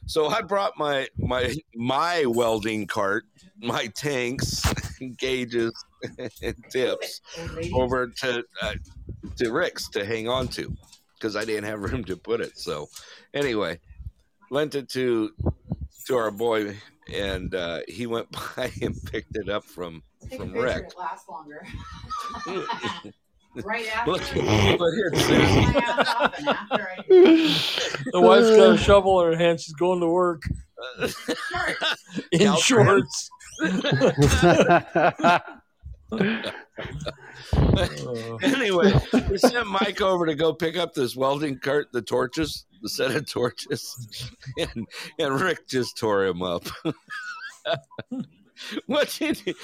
so 0.06 0.28
I 0.28 0.42
brought 0.42 0.74
my 0.78 1.08
my 1.18 1.56
my 1.76 2.26
welding 2.26 2.88
cart, 2.88 3.24
my 3.62 3.88
tanks, 3.96 4.64
gauges, 5.18 5.72
and 6.42 6.56
tips 6.72 7.22
over 7.74 8.08
to 8.08 8.44
uh, 8.62 8.74
to 9.38 9.52
Rick's 9.52 9.90
to 9.90 10.06
hang 10.06 10.28
on 10.28 10.48
to 10.50 10.76
because 11.16 11.36
I 11.36 11.46
didn't 11.46 11.66
have 11.66 11.82
room 11.82 12.04
to 12.06 12.18
put 12.18 12.42
it. 12.42 12.58
So 12.58 12.90
anyway, 13.34 13.80
lent 14.52 14.76
it 14.76 14.90
to 14.90 15.32
to 16.08 16.16
our 16.16 16.32
boy, 16.32 16.76
and 17.14 17.54
uh, 17.56 17.80
he 17.88 18.08
went 18.08 18.30
by 18.56 18.72
and 18.82 18.96
picked 19.06 19.36
it 19.36 19.50
up 19.50 19.66
from 19.66 20.04
Take 20.30 20.40
from 20.40 20.54
picture, 20.54 20.64
Rick. 20.64 20.86
it 20.86 20.96
lasts 20.98 21.30
longer. 21.30 21.66
right 23.64 23.88
after. 23.96 24.12
Look, 24.12 24.36
look 24.36 24.94
here, 24.96 25.12
Susie. 25.16 25.36
my 25.36 25.84
ass 25.86 26.16
off 26.16 26.40
and 26.40 26.48
after 26.50 26.90
I 26.90 27.04
The 28.12 28.22
wife's 28.22 28.50
got 28.50 28.76
a 28.76 28.78
shovel 28.78 29.22
in 29.22 29.34
her 29.34 29.38
hand. 29.38 29.62
She's 29.62 29.74
going 29.74 30.00
to 30.02 30.08
work 30.08 30.44
in 32.32 32.56
shorts. 32.58 33.30
Anyway, 38.44 38.94
we 39.30 39.38
sent 39.38 39.68
Mike 39.68 40.02
over 40.02 40.26
to 40.26 40.36
go 40.36 40.54
pick 40.54 40.78
up 40.78 40.94
this 40.94 41.16
welding 41.16 41.60
cart, 41.60 41.88
the 41.92 42.02
torches, 42.02 42.66
the 42.82 42.90
set 42.90 43.12
of 43.12 43.30
torches, 43.30 44.38
and 44.58 44.88
and 45.20 45.42
Rick 45.42 45.68
just 45.68 45.98
tore 45.98 46.26
him 46.26 46.42
up. 46.42 46.66
what 48.86 49.16
did 49.20 49.38
he, 49.38 49.56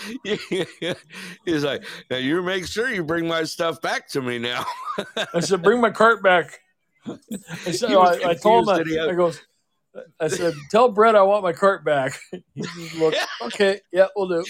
he's 1.45 1.63
like? 1.63 1.83
Now 2.09 2.17
you 2.17 2.41
make 2.41 2.65
sure 2.67 2.89
you 2.89 3.03
bring 3.03 3.27
my 3.27 3.43
stuff 3.43 3.81
back 3.81 4.07
to 4.09 4.21
me 4.21 4.39
now. 4.39 4.65
I 5.33 5.39
said, 5.41 5.61
"Bring 5.63 5.81
my 5.81 5.91
cart 5.91 6.23
back." 6.23 6.59
I 7.05 7.71
said, 7.71 7.91
I, 7.91 8.29
I 8.29 8.33
told 8.35 8.69
him. 8.69 8.75
confused. 8.75 8.77
Did 8.77 8.87
he 8.87 8.95
have- 8.97 9.09
I 9.09 9.13
goes. 9.15 9.41
I 10.19 10.27
said, 10.27 10.53
"Tell 10.69 10.89
Brett 10.89 11.15
I 11.15 11.23
want 11.23 11.43
my 11.43 11.53
cart 11.53 11.83
back." 11.83 12.19
He 12.53 12.99
looked. 12.99 13.17
Okay, 13.41 13.81
yeah, 13.91 14.07
we'll 14.15 14.27
do. 14.27 14.43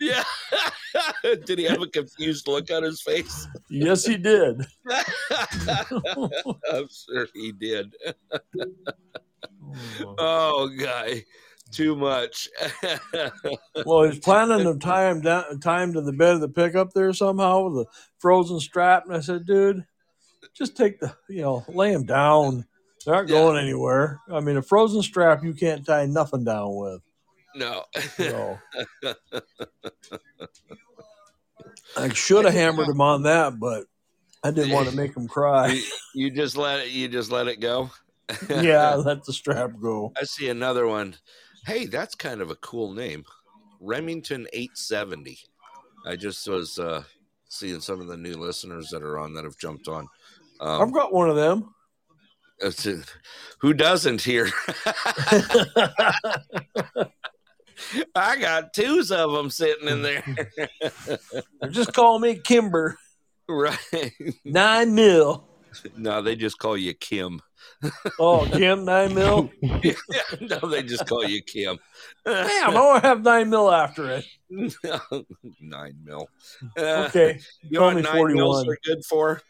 Yeah. 0.00 0.24
did 1.44 1.58
he 1.58 1.64
have 1.64 1.82
a 1.82 1.86
confused 1.86 2.48
look 2.48 2.70
on 2.70 2.82
his 2.82 3.02
face? 3.02 3.46
Yes, 3.68 4.04
he 4.04 4.16
did. 4.16 4.62
I'm 4.90 6.88
sure 6.88 7.28
he 7.34 7.52
did. 7.52 7.94
Oh, 10.00 10.14
oh 10.18 10.68
guy, 10.78 11.24
too 11.70 11.94
much. 11.94 12.48
Well, 13.84 14.04
he's 14.10 14.18
planning 14.18 14.64
to 14.64 14.78
tie 14.78 15.10
him 15.10 15.20
down, 15.20 15.60
tie 15.60 15.82
him 15.82 15.92
to 15.92 16.00
the 16.00 16.12
bed 16.12 16.34
of 16.34 16.40
the 16.40 16.48
pickup 16.48 16.92
there 16.92 17.12
somehow 17.12 17.68
with 17.68 17.86
a 17.86 17.90
frozen 18.18 18.58
strap. 18.58 19.04
And 19.06 19.14
I 19.14 19.20
said, 19.20 19.46
dude, 19.46 19.84
just 20.54 20.76
take 20.76 20.98
the, 21.00 21.14
you 21.28 21.42
know, 21.42 21.64
lay 21.68 21.92
him 21.92 22.04
down. 22.04 22.66
They 23.06 23.12
aren't 23.12 23.28
Yeah. 23.28 23.36
going 23.36 23.62
anywhere. 23.62 24.20
I 24.30 24.40
mean, 24.40 24.56
a 24.56 24.62
frozen 24.62 25.02
strap 25.02 25.44
you 25.44 25.54
can't 25.54 25.86
tie 25.86 26.06
nothing 26.06 26.44
down 26.44 26.74
with. 26.74 27.00
No. 27.54 27.84
So 28.16 28.58
I 31.96 32.08
should 32.12 32.44
have 32.44 32.54
hammered 32.54 32.88
him 32.88 33.00
on 33.00 33.22
that, 33.24 33.58
but 33.58 33.84
I 34.42 34.50
didn't 34.50 34.72
want 34.72 34.88
to 34.88 34.96
make 34.96 35.16
him 35.16 35.28
cry. 35.28 35.72
you, 35.72 35.82
you 36.14 36.30
just 36.30 36.56
let 36.56 36.80
it. 36.80 36.90
You 36.90 37.08
just 37.08 37.30
let 37.30 37.48
it 37.48 37.60
go. 37.60 37.90
yeah, 38.48 38.94
let 38.94 39.24
the 39.24 39.32
strap 39.32 39.72
go. 39.80 40.12
I 40.20 40.24
see 40.24 40.48
another 40.48 40.86
one. 40.86 41.16
Hey, 41.66 41.86
that's 41.86 42.14
kind 42.14 42.40
of 42.40 42.50
a 42.50 42.56
cool 42.56 42.92
name, 42.92 43.24
Remington 43.80 44.46
870. 44.52 45.38
I 46.06 46.16
just 46.16 46.48
was 46.48 46.78
uh, 46.78 47.02
seeing 47.48 47.80
some 47.80 48.00
of 48.00 48.06
the 48.06 48.16
new 48.16 48.34
listeners 48.34 48.88
that 48.90 49.02
are 49.02 49.18
on 49.18 49.34
that 49.34 49.44
have 49.44 49.58
jumped 49.58 49.88
on. 49.88 50.06
I've 50.60 50.80
Um, 50.82 50.92
got 50.92 51.12
one 51.12 51.28
of 51.28 51.36
them. 51.36 51.74
who 53.60 53.72
doesn't 53.74 54.20
here? 54.20 54.48
I 58.14 58.36
got 58.38 58.72
twos 58.74 59.10
of 59.12 59.32
them 59.32 59.50
sitting 59.50 59.88
in 59.88 60.02
there. 60.02 60.24
Just 61.70 61.92
call 61.92 62.18
me 62.18 62.36
Kimber. 62.36 62.96
right. 63.48 64.12
Nine 64.44 64.94
mil. 64.94 65.46
No, 65.96 66.20
they 66.20 66.34
just 66.34 66.58
call 66.58 66.76
you 66.76 66.92
Kim. 66.94 67.40
Oh, 68.18 68.44
Kim, 68.50 68.84
nine 68.84 69.14
mil. 69.14 69.50
no, 69.62 70.58
they 70.68 70.82
just 70.82 71.06
call 71.06 71.24
you 71.24 71.40
Kim. 71.42 71.78
Damn, 72.24 72.70
I 72.70 72.80
want 72.80 73.02
to 73.02 73.08
have 73.08 73.22
nine 73.22 73.48
mil 73.50 73.70
after 73.70 74.10
it. 74.10 74.24
nine 75.60 75.94
mil. 76.04 76.28
Uh, 76.76 77.06
Okay, 77.08 77.38
you 77.62 77.70
know 77.70 77.78
call 77.80 77.86
what 77.88 77.96
me 77.96 78.02
nine 78.02 78.34
mils 78.34 78.66
are 78.66 78.78
good 78.84 79.04
for? 79.04 79.40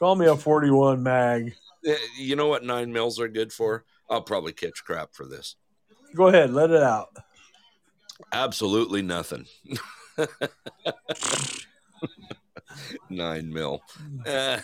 call 0.00 0.16
me 0.16 0.26
a 0.26 0.36
forty-one 0.36 1.02
mag. 1.02 1.54
Uh, 1.88 1.92
You 2.18 2.34
know 2.34 2.48
what 2.48 2.64
nine 2.64 2.92
mils 2.92 3.20
are 3.20 3.28
good 3.28 3.52
for? 3.52 3.84
I'll 4.10 4.22
probably 4.22 4.52
catch 4.52 4.82
crap 4.84 5.14
for 5.14 5.26
this. 5.26 5.54
Go 6.14 6.28
ahead, 6.28 6.52
let 6.52 6.70
it 6.70 6.82
out. 6.82 7.10
Absolutely 8.32 9.02
nothing. 9.02 9.46
nine 13.10 13.52
mil. 13.52 13.82
Uh, 14.26 14.58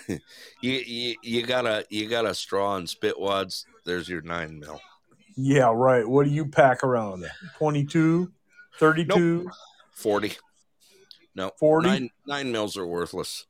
you, 0.60 0.72
you 0.72 1.16
you 1.22 1.46
got 1.46 1.66
a 1.66 1.84
you 1.90 2.08
got 2.08 2.26
a 2.26 2.34
straw 2.34 2.76
and 2.76 2.88
spit 2.88 3.18
wads. 3.18 3.66
There's 3.84 4.08
your 4.08 4.22
nine 4.22 4.58
mil. 4.58 4.80
Yeah, 5.36 5.72
right. 5.74 6.06
What 6.06 6.26
do 6.26 6.30
you 6.30 6.46
pack 6.46 6.84
around? 6.84 7.24
22, 7.58 8.30
32? 8.78 9.48
Forty. 9.92 10.32
No, 11.34 11.52
40? 11.58 11.88
Nine, 11.88 12.10
nine 12.26 12.52
mils 12.52 12.76
are 12.76 12.86
worthless. 12.86 13.46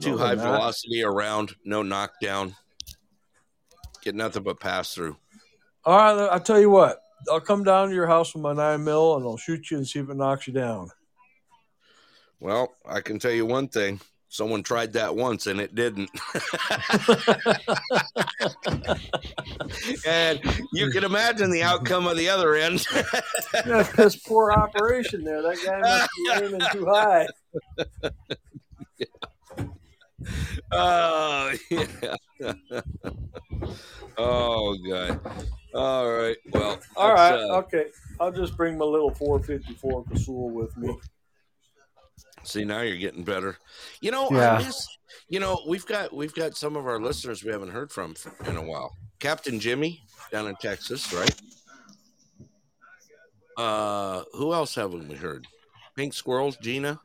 Too 0.00 0.10
No, 0.10 0.18
high 0.18 0.34
not. 0.34 0.42
velocity 0.42 1.02
around, 1.04 1.54
no 1.64 1.82
knockdown. 1.82 2.54
Get 4.02 4.14
nothing 4.14 4.42
but 4.42 4.60
pass 4.60 4.92
through. 4.94 5.16
All 5.84 5.96
right, 5.96 6.28
I'll 6.32 6.40
tell 6.40 6.60
you 6.60 6.68
what. 6.68 7.00
I'll 7.30 7.40
come 7.40 7.64
down 7.64 7.88
to 7.88 7.94
your 7.94 8.06
house 8.06 8.34
with 8.34 8.42
my 8.42 8.52
nine 8.52 8.84
mil 8.84 9.16
and 9.16 9.24
I'll 9.24 9.36
shoot 9.36 9.70
you 9.70 9.78
and 9.78 9.86
see 9.86 9.98
if 9.98 10.08
it 10.08 10.16
knocks 10.16 10.46
you 10.46 10.52
down. 10.52 10.90
Well, 12.40 12.74
I 12.84 13.00
can 13.00 13.18
tell 13.18 13.32
you 13.32 13.46
one 13.46 13.68
thing. 13.68 14.00
Someone 14.28 14.62
tried 14.62 14.92
that 14.94 15.16
once 15.16 15.46
and 15.46 15.60
it 15.60 15.74
didn't. 15.74 16.10
and 20.06 20.40
you 20.72 20.90
can 20.90 21.04
imagine 21.04 21.50
the 21.50 21.62
outcome 21.62 22.06
of 22.06 22.16
the 22.16 22.28
other 22.28 22.54
end. 22.54 22.86
That's 23.64 24.16
poor 24.16 24.52
operation 24.52 25.24
there. 25.24 25.42
That 25.42 25.58
guy 25.64 25.80
must 25.80 26.10
be 26.16 26.44
aiming 26.44 26.62
too 26.72 26.86
high. 26.86 27.26
oh, 30.72 31.52
yeah. 31.70 32.52
oh, 34.18 34.76
God. 34.88 35.20
All 35.74 36.10
right. 36.12 36.36
Well, 36.52 36.78
All 36.96 37.12
right. 37.12 37.34
uh, 37.34 37.58
okay. 37.58 37.86
I'll 38.20 38.32
just 38.32 38.56
bring 38.56 38.78
my 38.78 38.84
little 38.84 39.14
454 39.14 40.04
Casull 40.04 40.50
with 40.50 40.76
me. 40.76 40.96
See 42.44 42.64
now 42.64 42.80
you're 42.82 42.96
getting 42.96 43.24
better. 43.24 43.56
You 44.00 44.10
know, 44.12 44.28
Yeah. 44.30 44.52
I 44.54 44.58
miss. 44.58 44.86
You 45.28 45.40
know, 45.40 45.60
we've 45.66 45.84
got 45.86 46.14
we've 46.14 46.34
got 46.34 46.56
some 46.56 46.76
of 46.76 46.86
our 46.86 47.00
listeners 47.00 47.42
we 47.44 47.50
haven't 47.50 47.70
heard 47.70 47.90
from 47.90 48.14
for, 48.14 48.32
in 48.48 48.56
a 48.56 48.62
while. 48.62 48.92
Captain 49.18 49.58
Jimmy 49.58 50.00
down 50.30 50.46
in 50.46 50.54
Texas, 50.56 51.12
right? 51.12 51.34
Uh, 53.56 54.22
who 54.34 54.52
else 54.52 54.74
haven't 54.74 55.08
we 55.08 55.16
heard? 55.16 55.46
Pink 55.96 56.12
Squirrels, 56.12 56.56
Gina, 56.58 57.00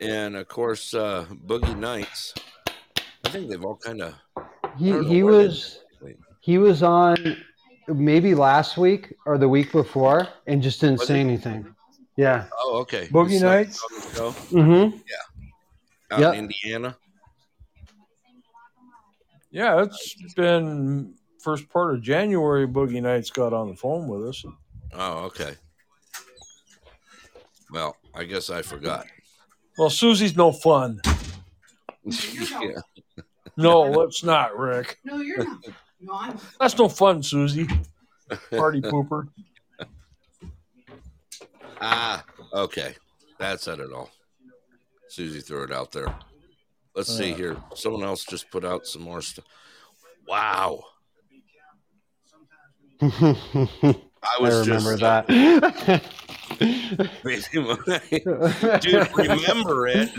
and 0.00 0.36
of 0.36 0.48
course 0.48 0.94
uh, 0.94 1.26
Boogie 1.46 1.78
Nights. 1.78 2.34
I 3.28 3.30
think 3.30 3.50
they've 3.50 3.62
all 3.64 3.76
kind 3.76 4.00
of. 4.00 4.14
He 4.78 4.98
he 5.04 5.22
was 5.22 5.80
he 6.40 6.56
was 6.56 6.82
on 6.82 7.36
maybe 7.86 8.34
last 8.34 8.78
week 8.78 9.12
or 9.26 9.36
the 9.36 9.48
week 9.48 9.70
before 9.70 10.28
and 10.46 10.62
just 10.62 10.80
didn't 10.80 11.00
Was 11.00 11.08
say 11.08 11.14
he? 11.16 11.20
anything. 11.20 11.74
Yeah. 12.16 12.46
Oh, 12.58 12.78
okay. 12.78 13.06
Boogie 13.08 13.30
He's 13.32 13.42
Nights? 13.42 13.82
on 14.18 14.32
Mm-hmm. 14.32 14.96
out 16.10 16.20
Yep. 16.20 16.34
in 16.34 16.38
Indiana. 16.44 16.96
Yeah, 19.50 19.82
it's 19.82 20.14
been 20.34 21.14
first 21.42 21.68
part 21.68 21.94
of 21.94 22.02
January. 22.02 22.66
Boogie 22.66 23.02
Nights 23.02 23.30
got 23.30 23.52
on 23.52 23.68
the 23.68 23.76
phone 23.76 24.08
with 24.08 24.26
us. 24.28 24.42
Oh, 24.94 25.24
okay. 25.26 25.54
Well, 27.70 27.94
I 28.14 28.24
guess 28.24 28.48
I 28.48 28.62
forgot. 28.62 29.06
Well, 29.76 29.90
Susie's 29.90 30.34
no 30.36 30.50
fun. 30.52 31.00
yeah. 32.04 32.80
No, 33.58 34.02
it's 34.02 34.22
not, 34.22 34.56
Rick. 34.56 34.98
No, 35.04 35.16
you're 35.18 35.44
not. 35.44 35.64
No, 36.00 36.12
I'm. 36.14 36.38
That's 36.60 36.78
no 36.78 36.88
fun, 36.88 37.22
Susie. 37.22 37.68
Party 38.50 38.80
pooper. 38.80 39.28
Ah, 41.80 42.24
okay. 42.52 42.94
That 43.38 43.60
said 43.60 43.78
it 43.80 43.92
all. 43.92 44.10
Susie 45.08 45.40
threw 45.40 45.64
it 45.64 45.72
out 45.72 45.90
there. 45.92 46.14
Let's 46.94 47.14
see 47.16 47.32
Uh. 47.32 47.36
here. 47.36 47.56
Someone 47.74 48.04
else 48.04 48.24
just 48.24 48.50
put 48.50 48.64
out 48.64 48.86
some 48.86 49.02
more 49.02 49.22
stuff. 49.22 49.44
Wow. 50.26 50.84
I 53.00 53.94
I 54.22 54.48
remember 54.48 54.96
just 54.96 55.00
that. 55.00 55.26
Dude, 58.82 59.08
remember 59.16 59.86
it. 59.88 60.10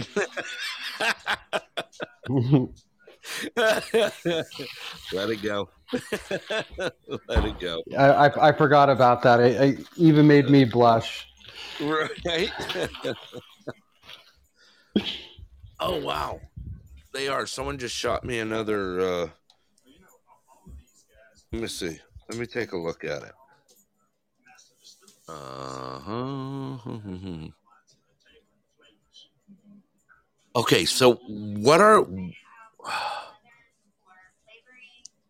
Let 3.56 5.30
it 5.30 5.42
go. 5.42 5.70
Let 7.28 7.46
it 7.46 7.60
go. 7.60 7.84
I, 7.98 8.06
I, 8.06 8.50
I 8.50 8.52
forgot 8.52 8.90
about 8.90 9.22
that. 9.24 9.40
It, 9.40 9.80
it 9.80 9.88
even 9.98 10.28
made 10.28 10.50
me 10.50 10.66
blush. 10.66 11.28
Right? 11.82 12.52
oh 15.80 16.00
wow. 16.00 16.40
They 17.14 17.28
are. 17.28 17.46
Someone 17.46 17.78
just 17.78 17.96
shot 17.96 18.24
me 18.24 18.40
another 18.40 19.00
uh 19.00 19.28
let 21.52 21.62
me 21.64 21.68
see. 21.68 22.00
Let 22.30 22.38
me 22.38 22.46
take 22.46 22.74
a 22.74 22.78
look 22.78 23.04
at 23.04 23.24
it. 23.24 23.32
Uh-huh. 25.28 26.78
Okay, 30.56 30.86
so 30.86 31.16
what 31.16 31.82
are 31.82 32.06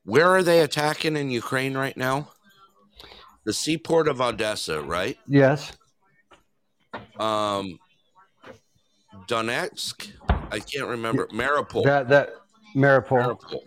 where 0.06 0.28
are 0.28 0.44
they 0.44 0.62
attacking 0.62 1.16
in 1.16 1.30
Ukraine 1.30 1.78
right 1.78 1.96
now? 1.96 2.30
The 3.46 3.54
seaport 3.54 4.08
of 4.08 4.22
Odessa, 4.22 4.82
right? 4.82 5.18
Yes. 5.28 5.72
um 7.20 7.80
Donetsk. 9.28 10.12
I 10.52 10.60
can't 10.60 10.88
remember 10.88 11.28
Mariupol. 11.28 11.84
That 11.86 12.10
that 12.10 12.30
Maripol. 12.76 13.10
Mariupol, 13.40 13.60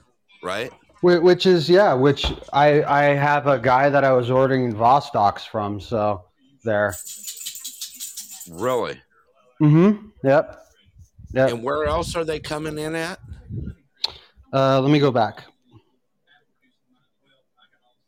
right? 0.42 0.72
Whi- 1.02 1.18
Which 1.18 1.46
is 1.46 1.68
yeah, 1.68 1.94
which 1.94 2.26
I 2.52 2.82
I 2.82 3.02
have 3.14 3.46
a 3.46 3.58
guy 3.58 3.88
that 3.88 4.04
I 4.04 4.12
was 4.12 4.30
ordering 4.30 4.72
Vostoks 4.72 5.46
from, 5.46 5.80
so 5.80 6.24
there. 6.64 6.94
Really? 8.50 9.00
Mm-hmm. 9.60 10.08
Yep. 10.24 10.58
Yep. 11.34 11.50
And 11.50 11.62
where 11.62 11.84
else 11.84 12.16
are 12.16 12.24
they 12.24 12.40
coming 12.40 12.78
in 12.78 12.94
at? 12.96 13.18
Uh, 14.52 14.80
let 14.80 14.90
me 14.90 14.98
go 14.98 15.10
back. 15.10 15.44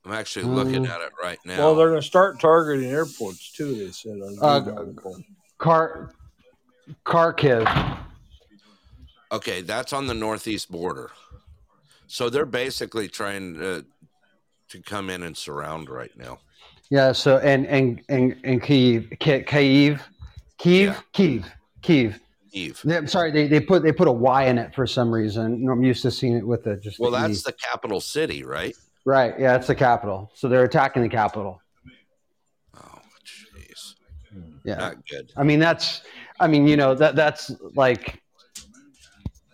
I'm 0.04 0.12
actually 0.12 0.44
looking 0.44 0.84
Um, 0.86 0.92
at 0.92 1.00
it 1.00 1.12
right 1.22 1.38
now. 1.46 1.58
Well, 1.58 1.74
they're 1.76 1.88
going 1.88 2.00
to 2.00 2.06
start 2.06 2.38
targeting 2.38 2.90
airports 2.90 3.50
too. 3.52 3.74
They 3.74 3.90
said 3.90 4.20
on 4.20 4.38
Uh, 4.40 4.72
article. 4.76 5.16
Car 5.56 6.10
Kharkiv. 7.06 7.98
okay, 9.32 9.62
that's 9.62 9.94
on 9.94 10.06
the 10.06 10.12
northeast 10.12 10.70
border. 10.70 11.10
So 12.06 12.28
they're 12.28 12.44
basically 12.44 13.08
trying 13.08 13.54
to, 13.54 13.86
to 14.68 14.82
come 14.82 15.08
in 15.08 15.22
and 15.22 15.34
surround 15.34 15.88
right 15.88 16.14
now. 16.18 16.40
Yeah. 16.90 17.12
So 17.12 17.38
and 17.38 17.66
and 17.66 18.02
and 18.10 18.36
and 18.44 18.62
Kiev, 18.62 19.08
Ki- 19.18 19.42
Kyiv, 19.44 20.00
Kiev, 20.58 20.88
Yeah. 20.90 21.00
Kiev, 21.14 21.46
Kiev. 21.80 22.20
Eve. 22.54 22.80
Yeah, 22.84 22.96
I'm 22.96 23.06
sorry, 23.08 23.32
they, 23.32 23.48
they 23.48 23.60
put 23.60 23.82
they 23.82 23.92
put 23.92 24.08
a 24.08 24.12
Y 24.12 24.44
in 24.44 24.58
it 24.58 24.74
for 24.74 24.86
some 24.86 25.12
reason. 25.12 25.68
I'm 25.68 25.82
used 25.82 26.02
to 26.02 26.10
seeing 26.10 26.34
it 26.36 26.46
with 26.46 26.64
the 26.64 26.76
just. 26.76 26.98
Well, 26.98 27.10
the 27.10 27.18
that's 27.18 27.40
E. 27.40 27.42
the 27.46 27.52
capital 27.52 28.00
city, 28.00 28.44
right? 28.44 28.74
right. 29.04 29.34
Yeah, 29.38 29.56
it's 29.56 29.66
the 29.66 29.74
capital. 29.74 30.30
So 30.34 30.48
they're 30.48 30.64
attacking 30.64 31.02
the 31.02 31.08
capital. 31.08 31.60
Oh, 32.76 32.98
jeez. 33.24 33.94
Hmm. 34.32 34.56
Yeah. 34.64 34.76
Not 34.76 35.06
good. 35.08 35.32
I 35.36 35.42
mean, 35.42 35.58
that's. 35.58 36.02
I 36.40 36.46
mean, 36.46 36.66
you 36.66 36.76
know 36.76 36.94
that 36.94 37.16
that's 37.16 37.52
like. 37.74 38.22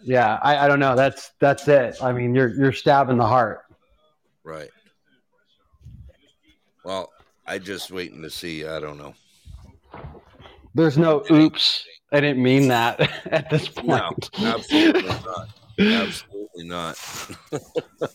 Yeah, 0.03 0.39
I, 0.43 0.65
I 0.65 0.69
don't 0.69 0.81
know. 0.81 0.95
That's 0.95 1.33
that's 1.41 1.67
it. 1.69 1.97
I 2.03 2.13
mean, 2.13 2.35
you're 2.35 2.49
you're 2.49 2.73
stabbing 2.73 3.17
the 3.17 3.27
heart. 3.27 3.63
Right. 4.45 4.71
Well, 6.85 7.11
I 7.47 7.59
just 7.59 7.91
waiting 7.91 8.23
to 8.23 8.31
see. 8.31 8.67
I 8.67 8.79
don't 8.81 8.99
know. 8.99 9.15
There's 10.75 10.97
no 10.97 11.25
oops. 11.31 11.87
I 12.13 12.21
didn't 12.21 12.43
mean 12.43 12.69
that 12.69 13.01
at 13.27 13.51
this 13.51 13.69
point. 13.77 14.31
No, 14.41 14.47
absolutely 14.57 15.03
not. 15.03 15.49
Absolutely 15.79 16.65
not. 16.65 16.99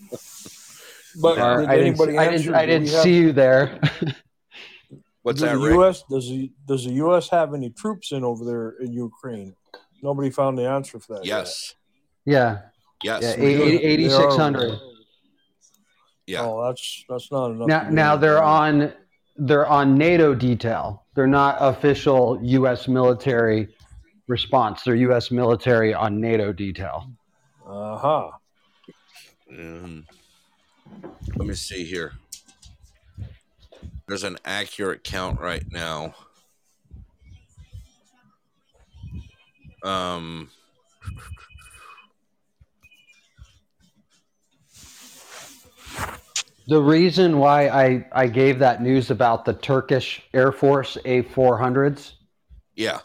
But 1.21 1.37
Or 1.39 1.61
did 1.61 1.69
I 1.69 1.75
didn't, 1.77 1.87
anybody 2.01 2.17
I 2.17 2.29
didn't, 2.29 2.53
I 2.55 2.65
didn't 2.65 2.89
have- 2.89 3.01
see 3.03 3.15
you 3.15 3.31
there. 3.31 3.79
What's 5.23 5.39
does 5.39 5.49
that, 5.51 5.57
the 5.59 5.69
U.S. 5.75 6.03
does 6.09 6.27
the 6.27 6.51
does 6.67 6.83
the 6.83 6.91
U.S. 6.95 7.29
have 7.29 7.53
any 7.53 7.69
troops 7.69 8.11
in 8.11 8.25
over 8.25 8.43
there 8.43 8.71
in 8.81 8.91
Ukraine? 8.91 9.55
Nobody 10.03 10.29
found 10.29 10.57
the 10.57 10.67
answer 10.69 10.99
for 10.99 11.13
that. 11.15 11.25
yet. 11.25 11.37
Yes. 11.37 11.73
yeah, 12.25 12.57
Yes. 13.01 13.23
Yeah, 13.23 13.43
we 13.43 13.53
do. 13.55 13.63
eight- 13.63 13.81
8600. 14.01 14.77
yeah. 16.27 16.41
Oh, 16.41 16.65
that's 16.67 17.05
that's 17.07 17.31
not 17.31 17.51
enough. 17.51 17.67
Now, 17.69 17.89
now 17.89 18.15
they're 18.17 18.43
on 18.43 18.91
they're 19.37 19.65
on 19.67 19.97
NATO 19.97 20.35
detail. 20.35 21.05
They're 21.15 21.27
not 21.27 21.55
official 21.61 22.37
U.S. 22.43 22.89
military 22.89 23.73
response. 24.27 24.83
They're 24.83 24.95
U.S. 24.95 25.31
military 25.31 25.93
on 25.93 26.19
NATO 26.19 26.51
detail. 26.53 27.09
Uh 27.65 27.97
huh. 27.97 28.31
Mhm. 29.51 30.05
Let 31.35 31.47
me 31.47 31.53
see 31.53 31.83
here. 31.83 32.13
There's 34.07 34.23
an 34.23 34.37
accurate 34.45 35.03
count 35.03 35.39
right 35.39 35.63
now. 35.71 36.13
Um, 39.83 40.49
The 46.67 46.81
reason 46.81 47.37
why 47.37 47.67
I, 47.67 48.07
I 48.11 48.25
gave 48.25 48.57
that 48.57 48.81
news 48.81 49.11
about 49.11 49.45
the 49.45 49.53
Turkish 49.53 50.23
Air 50.33 50.51
Force 50.51 50.97
A400s, 51.05 52.13
yeah. 52.75 52.99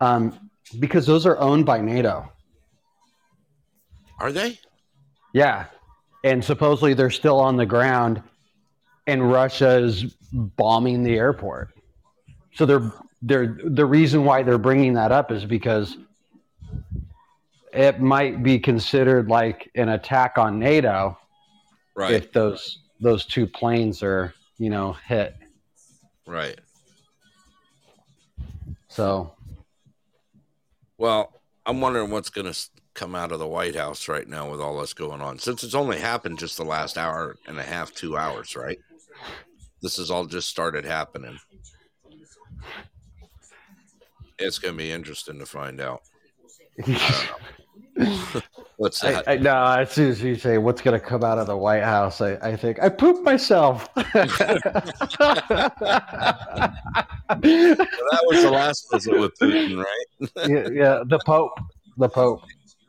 Um, 0.00 0.50
because 0.78 1.06
those 1.06 1.26
are 1.26 1.38
owned 1.38 1.66
by 1.66 1.80
NATO. 1.80 2.30
Are 4.20 4.32
they? 4.32 4.58
Yeah. 5.32 5.66
And 6.24 6.44
supposedly 6.44 6.94
they're 6.94 7.10
still 7.10 7.38
on 7.38 7.56
the 7.56 7.66
ground 7.66 8.22
and 9.06 9.30
Russia 9.30 9.78
is 9.78 10.14
bombing 10.32 11.02
the 11.02 11.16
airport. 11.16 11.70
So 12.54 12.66
they're 12.66 12.92
they're 13.22 13.58
the 13.64 13.86
reason 13.86 14.24
why 14.24 14.42
they're 14.42 14.58
bringing 14.58 14.94
that 14.94 15.10
up 15.10 15.32
is 15.32 15.44
because 15.44 15.96
it 17.72 18.00
might 18.00 18.42
be 18.42 18.58
considered 18.58 19.28
like 19.28 19.70
an 19.74 19.88
attack 19.88 20.38
on 20.38 20.58
NATO 20.58 21.18
Right. 21.96 22.12
if 22.12 22.32
those 22.32 22.78
those 23.00 23.24
two 23.24 23.46
planes 23.46 24.02
are, 24.02 24.34
you 24.58 24.70
know, 24.70 24.92
hit. 24.92 25.34
Right. 26.26 26.58
So 28.88 29.32
Well, 30.98 31.40
I'm 31.64 31.80
wondering 31.80 32.10
what's 32.10 32.28
going 32.28 32.52
to 32.52 32.58
come 32.94 33.14
out 33.14 33.30
of 33.30 33.38
the 33.38 33.46
White 33.46 33.76
House 33.76 34.08
right 34.08 34.26
now 34.28 34.50
with 34.50 34.60
all 34.60 34.80
this 34.80 34.92
going 34.92 35.20
on. 35.20 35.38
Since 35.38 35.62
it's 35.62 35.74
only 35.74 36.00
happened 36.00 36.40
just 36.40 36.56
the 36.56 36.64
last 36.64 36.98
hour 36.98 37.36
and 37.46 37.58
a 37.58 37.62
half, 37.62 37.94
two 37.94 38.16
hours, 38.16 38.56
right? 38.56 38.78
This 39.80 39.98
has 39.98 40.10
all 40.10 40.26
just 40.26 40.48
started 40.48 40.84
happening. 40.84 41.38
It's 44.40 44.58
going 44.58 44.74
to 44.74 44.78
be 44.78 44.90
interesting 44.90 45.38
to 45.38 45.46
find 45.46 45.80
out. 45.80 46.02
What's 48.78 49.02
I, 49.02 49.10
that? 49.10 49.28
I, 49.28 49.36
no, 49.38 49.64
as 49.64 49.90
soon 49.90 50.10
as 50.12 50.22
you 50.22 50.36
say 50.36 50.56
what's 50.56 50.82
going 50.82 50.98
to 50.98 51.04
come 51.04 51.24
out 51.24 51.36
of 51.36 51.48
the 51.48 51.56
White 51.56 51.82
House, 51.82 52.20
I, 52.20 52.34
I 52.34 52.54
think 52.54 52.80
I 52.80 52.88
pooped 52.88 53.24
myself. 53.24 53.92
that 53.94 54.14
was 58.22 58.42
the 58.42 58.50
last 58.52 58.86
visit 58.92 59.18
with 59.18 59.36
Putin, 59.36 59.84
right? 59.84 60.30
yeah, 60.48 60.68
yeah, 60.72 61.02
the 61.04 61.18
Pope, 61.26 61.58
the 61.96 62.08
Pope. 62.08 62.42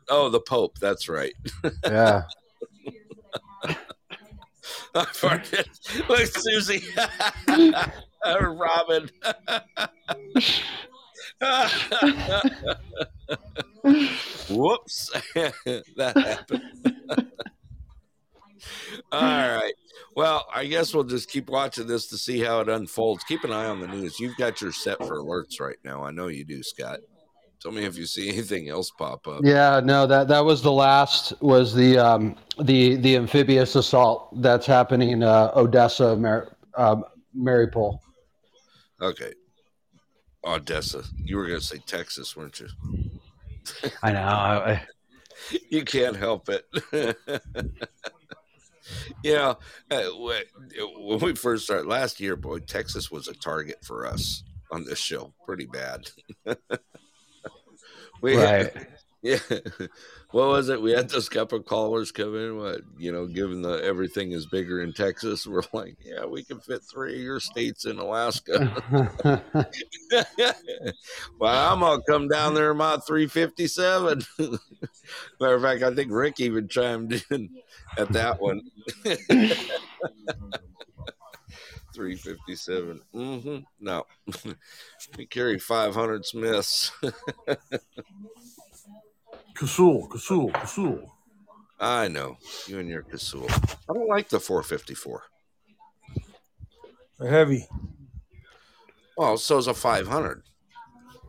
Oh, 0.08 0.28
the 0.28 0.38
Pope. 0.38 0.78
That's 0.78 1.08
right. 1.08 1.34
Yeah, 1.84 2.22
I. 4.94 5.64
Look, 6.08 6.26
Susie. 6.26 6.84
Uh, 8.22 8.38
Robin. 8.50 9.10
Whoops. 14.50 15.10
that 15.96 16.16
happened. 16.16 16.62
All 19.12 19.22
right. 19.22 19.72
Well, 20.16 20.46
I 20.54 20.66
guess 20.66 20.92
we'll 20.92 21.04
just 21.04 21.30
keep 21.30 21.48
watching 21.48 21.86
this 21.86 22.06
to 22.08 22.18
see 22.18 22.40
how 22.40 22.60
it 22.60 22.68
unfolds. 22.68 23.24
Keep 23.24 23.44
an 23.44 23.52
eye 23.52 23.66
on 23.66 23.80
the 23.80 23.86
news. 23.88 24.18
You've 24.20 24.36
got 24.36 24.60
your 24.60 24.72
set 24.72 24.98
for 24.98 25.18
alerts 25.18 25.60
right 25.60 25.78
now. 25.84 26.04
I 26.04 26.10
know 26.10 26.26
you 26.26 26.44
do, 26.44 26.62
Scott. 26.62 26.98
Tell 27.62 27.72
me 27.72 27.84
if 27.84 27.96
you 27.96 28.06
see 28.06 28.28
anything 28.28 28.68
else 28.68 28.90
pop 28.90 29.26
up. 29.28 29.40
yeah. 29.44 29.80
No, 29.84 30.06
that 30.06 30.28
that 30.28 30.44
was 30.44 30.62
the 30.62 30.72
last. 30.72 31.32
Was 31.42 31.74
the 31.74 31.98
um 31.98 32.36
the 32.58 32.96
the 32.96 33.16
amphibious 33.16 33.74
assault 33.76 34.40
that's 34.42 34.66
happening 34.66 35.22
uh, 35.22 35.52
Odessa, 35.54 36.16
Mar- 36.16 36.56
um, 36.76 37.04
Mariupol. 37.36 37.98
Okay. 39.02 39.32
Odessa. 40.44 41.04
You 41.22 41.36
were 41.36 41.46
going 41.46 41.60
to 41.60 41.64
say 41.64 41.78
Texas, 41.86 42.36
weren't 42.36 42.60
you? 42.60 42.68
I 44.02 44.12
know. 44.12 44.20
I, 44.20 44.82
you 45.70 45.84
can't 45.84 46.16
help 46.16 46.48
it. 46.48 46.66
you 49.22 49.34
know, 49.34 49.58
uh, 49.90 50.02
when 50.96 51.18
we 51.20 51.34
first 51.34 51.64
started 51.64 51.86
last 51.86 52.20
year, 52.20 52.36
boy, 52.36 52.58
Texas 52.60 53.10
was 53.10 53.28
a 53.28 53.34
target 53.34 53.78
for 53.84 54.06
us 54.06 54.42
on 54.70 54.84
this 54.84 54.98
show. 54.98 55.32
Pretty 55.44 55.66
bad. 55.66 56.08
we 58.22 58.36
right. 58.36 58.72
yeah. 59.22 59.38
What 60.32 60.46
was 60.46 60.68
it? 60.68 60.80
We 60.80 60.92
had 60.92 61.08
those 61.08 61.28
couple 61.28 61.60
callers 61.60 62.12
come 62.12 62.36
in. 62.36 62.56
What 62.56 62.82
you 62.96 63.10
know, 63.10 63.26
given 63.26 63.62
the 63.62 63.82
everything 63.82 64.30
is 64.30 64.46
bigger 64.46 64.80
in 64.80 64.92
Texas, 64.92 65.44
we're 65.46 65.62
like, 65.72 65.96
yeah, 66.04 66.24
we 66.24 66.44
can 66.44 66.60
fit 66.60 66.82
three 66.82 67.14
of 67.16 67.20
your 67.20 67.40
states 67.40 67.84
in 67.84 67.98
Alaska. 67.98 68.72
well, 71.38 71.72
I'm 71.72 71.80
gonna 71.80 72.02
come 72.08 72.28
down 72.28 72.54
there 72.54 72.70
in 72.70 72.76
my 72.76 72.98
357. 72.98 74.22
Matter 75.40 75.54
of 75.54 75.62
fact, 75.62 75.82
I 75.82 75.92
think 75.94 76.12
Rick 76.12 76.38
even 76.38 76.68
chimed 76.68 77.24
in 77.30 77.50
at 77.98 78.10
that 78.10 78.40
one. 78.40 78.62
357. 81.92 83.00
Mm-hmm. 83.12 83.58
No, 83.80 84.06
we 85.18 85.26
carry 85.26 85.58
500 85.58 86.24
Smiths. 86.24 86.92
Casull, 89.60 90.08
Casull, 90.08 90.50
Casull. 90.52 91.12
I 91.78 92.08
know 92.08 92.38
you 92.66 92.78
and 92.78 92.88
your 92.88 93.02
Casull. 93.02 93.46
I 93.50 93.92
don't 93.92 94.08
like 94.08 94.28
the 94.30 94.40
454. 94.40 95.22
They're 97.18 97.30
heavy. 97.30 97.66
Well, 99.18 99.36
so's 99.36 99.66
a 99.66 99.74
500. 99.74 100.42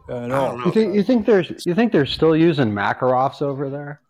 Yeah, 0.07 0.15
I 0.15 0.23
I 0.23 0.27
know. 0.27 0.45
don't 0.47 0.59
know. 0.59 0.65
you 0.65 0.71
think 0.71 0.95
you 0.95 1.03
think 1.03 1.25
there's 1.25 1.65
you 1.65 1.75
think 1.75 1.91
they're 1.91 2.05
still 2.05 2.35
using 2.35 2.71
Makarovs 2.71 3.41
over 3.41 3.69
there? 3.69 4.01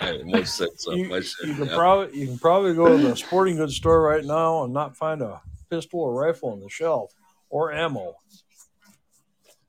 I 0.00 0.18
almost 0.18 0.56
said 0.56 0.68
something. 0.76 1.04
You, 1.04 1.14
I 1.14 1.18
you 1.18 1.54
can 1.54 1.66
have. 1.66 1.76
probably 1.76 2.18
you 2.18 2.26
can 2.26 2.38
probably 2.38 2.74
go 2.74 2.88
to 2.88 3.02
the 3.02 3.14
sporting 3.16 3.56
goods 3.56 3.76
store 3.76 4.02
right 4.02 4.24
now 4.24 4.64
and 4.64 4.72
not 4.72 4.96
find 4.96 5.22
a 5.22 5.40
pistol 5.70 6.00
or 6.00 6.14
rifle 6.14 6.50
on 6.50 6.60
the 6.60 6.68
shelf 6.68 7.12
or 7.50 7.72
ammo. 7.72 8.14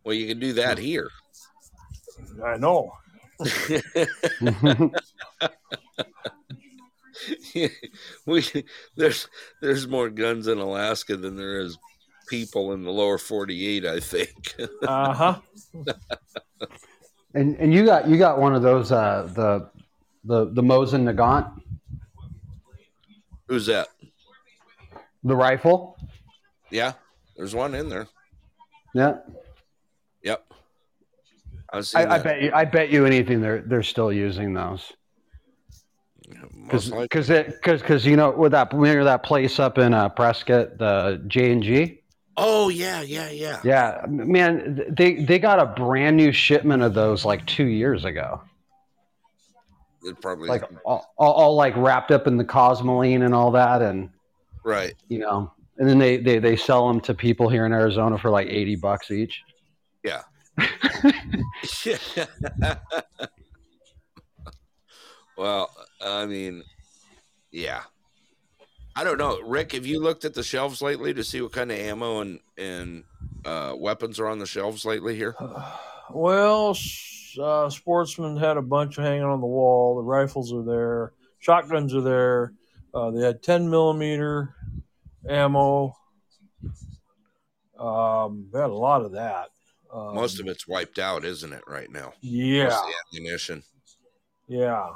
Well, 0.03 0.15
you 0.15 0.27
can 0.27 0.39
do 0.39 0.53
that 0.53 0.77
here. 0.77 1.09
I 2.43 2.57
know. 2.57 2.91
we 8.25 8.43
there's 8.95 9.27
there's 9.61 9.87
more 9.87 10.09
guns 10.09 10.47
in 10.47 10.57
Alaska 10.57 11.17
than 11.17 11.35
there 11.35 11.59
is 11.59 11.77
people 12.27 12.73
in 12.73 12.83
the 12.83 12.91
lower 12.91 13.17
48. 13.17 13.85
I 13.85 13.99
think. 13.99 14.55
Uh 14.87 15.13
huh. 15.13 15.39
and 17.33 17.55
and 17.57 17.73
you 17.73 17.85
got 17.85 18.07
you 18.07 18.17
got 18.17 18.39
one 18.39 18.55
of 18.55 18.61
those 18.61 18.91
uh, 18.91 19.29
the 19.33 19.69
the 20.23 20.45
the 20.53 20.61
Mosin 20.61 21.03
Nagant 21.11 21.51
Who's 23.47 23.65
that? 23.67 23.87
the 25.23 25.35
rifle. 25.35 25.97
Yeah, 26.69 26.93
there's 27.35 27.55
one 27.55 27.73
in 27.75 27.89
there. 27.89 28.07
Yeah, 28.93 29.17
Yep. 30.23 30.53
I, 31.73 31.81
I 31.95 32.19
bet 32.19 32.41
you 32.41 32.51
I 32.53 32.65
bet 32.65 32.89
you 32.89 33.05
anything 33.05 33.41
they're 33.41 33.61
they're 33.61 33.83
still 33.83 34.11
using 34.11 34.53
those. 34.53 34.93
Because 36.69 36.89
because 36.89 37.29
because 37.81 38.05
you 38.05 38.15
know 38.15 38.31
with 38.31 38.51
that 38.51 38.73
remember 38.73 39.03
that 39.05 39.23
place 39.23 39.59
up 39.59 39.77
in 39.77 39.93
uh, 39.93 40.09
Prescott 40.09 40.77
the 40.77 41.21
J 41.27 41.51
and 41.51 41.63
G 41.63 42.01
Oh 42.35 42.69
yeah, 42.69 43.01
yeah, 43.01 43.29
yeah. 43.31 43.61
yeah 43.63 44.05
man 44.07 44.85
they 44.89 45.15
they 45.15 45.39
got 45.39 45.59
a 45.59 45.65
brand 45.65 46.17
new 46.17 46.31
shipment 46.31 46.83
of 46.83 46.93
those 46.93 47.25
like 47.25 47.45
two 47.47 47.65
years 47.65 48.05
ago 48.05 48.41
It 50.03 50.21
probably 50.21 50.49
like 50.49 50.63
all, 50.85 51.13
all, 51.17 51.33
all 51.33 51.55
like 51.55 51.75
wrapped 51.77 52.11
up 52.11 52.27
in 52.27 52.37
the 52.37 52.45
cosmoline 52.45 53.25
and 53.25 53.33
all 53.33 53.51
that 53.51 53.81
and 53.81 54.09
right. 54.63 54.93
you 55.07 55.19
know 55.19 55.51
and 55.77 55.87
then 55.87 55.97
they 55.97 56.17
they, 56.17 56.39
they 56.39 56.55
sell 56.57 56.87
them 56.87 56.99
to 57.01 57.13
people 57.13 57.47
here 57.49 57.65
in 57.65 57.71
Arizona 57.71 58.17
for 58.17 58.29
like 58.29 58.47
eighty 58.47 58.75
bucks 58.75 59.11
each 59.11 59.41
Yeah. 60.03 60.23
well, 65.37 65.69
I 66.01 66.25
mean, 66.25 66.63
yeah. 67.51 67.81
I 68.95 69.03
don't 69.03 69.19
know, 69.19 69.39
Rick. 69.41 69.73
Have 69.73 69.85
you 69.85 70.01
looked 70.01 70.25
at 70.25 70.33
the 70.33 70.41
shelves 70.41 70.81
lately 70.81 71.13
to 71.13 71.23
see 71.23 71.39
what 71.41 71.51
kind 71.51 71.71
of 71.71 71.77
ammo 71.77 72.21
and 72.21 72.39
and 72.57 73.03
uh, 73.45 73.75
weapons 73.77 74.19
are 74.19 74.27
on 74.27 74.39
the 74.39 74.47
shelves 74.47 74.85
lately 74.85 75.15
here? 75.15 75.35
Well, 76.09 76.69
uh, 77.37 77.69
Sportsman 77.69 78.37
had 78.37 78.55
a 78.55 78.61
bunch 78.61 78.95
hanging 78.95 79.23
on 79.23 79.41
the 79.41 79.45
wall. 79.45 79.97
The 79.97 80.03
rifles 80.03 80.53
are 80.53 80.63
there. 80.63 81.11
Shotguns 81.39 81.93
are 81.93 82.01
there. 82.01 82.53
Uh, 82.93 83.11
they 83.11 83.21
had 83.21 83.43
10 83.43 83.69
millimeter 83.69 84.55
ammo. 85.27 85.93
Um, 87.77 88.47
they 88.53 88.59
had 88.59 88.69
a 88.69 88.73
lot 88.73 89.03
of 89.03 89.11
that. 89.11 89.49
Um, 89.93 90.15
Most 90.15 90.39
of 90.39 90.47
it's 90.47 90.67
wiped 90.67 90.99
out, 90.99 91.23
isn't 91.23 91.53
it, 91.53 91.63
right 91.67 91.89
now? 91.91 92.13
Yeah. 92.21 92.65
Most 92.65 92.75
of 92.75 92.85
the 93.11 93.17
ammunition 93.17 93.63
Yeah. 94.47 94.89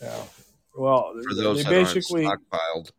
Yeah. 0.00 0.22
Well, 0.76 1.12
for 1.24 1.34
they- 1.34 1.42
those 1.42 1.56
they 1.58 1.62
that 1.64 1.70
basically 1.70 2.24
aren't 2.26 2.48
stockpiled. 2.50 2.90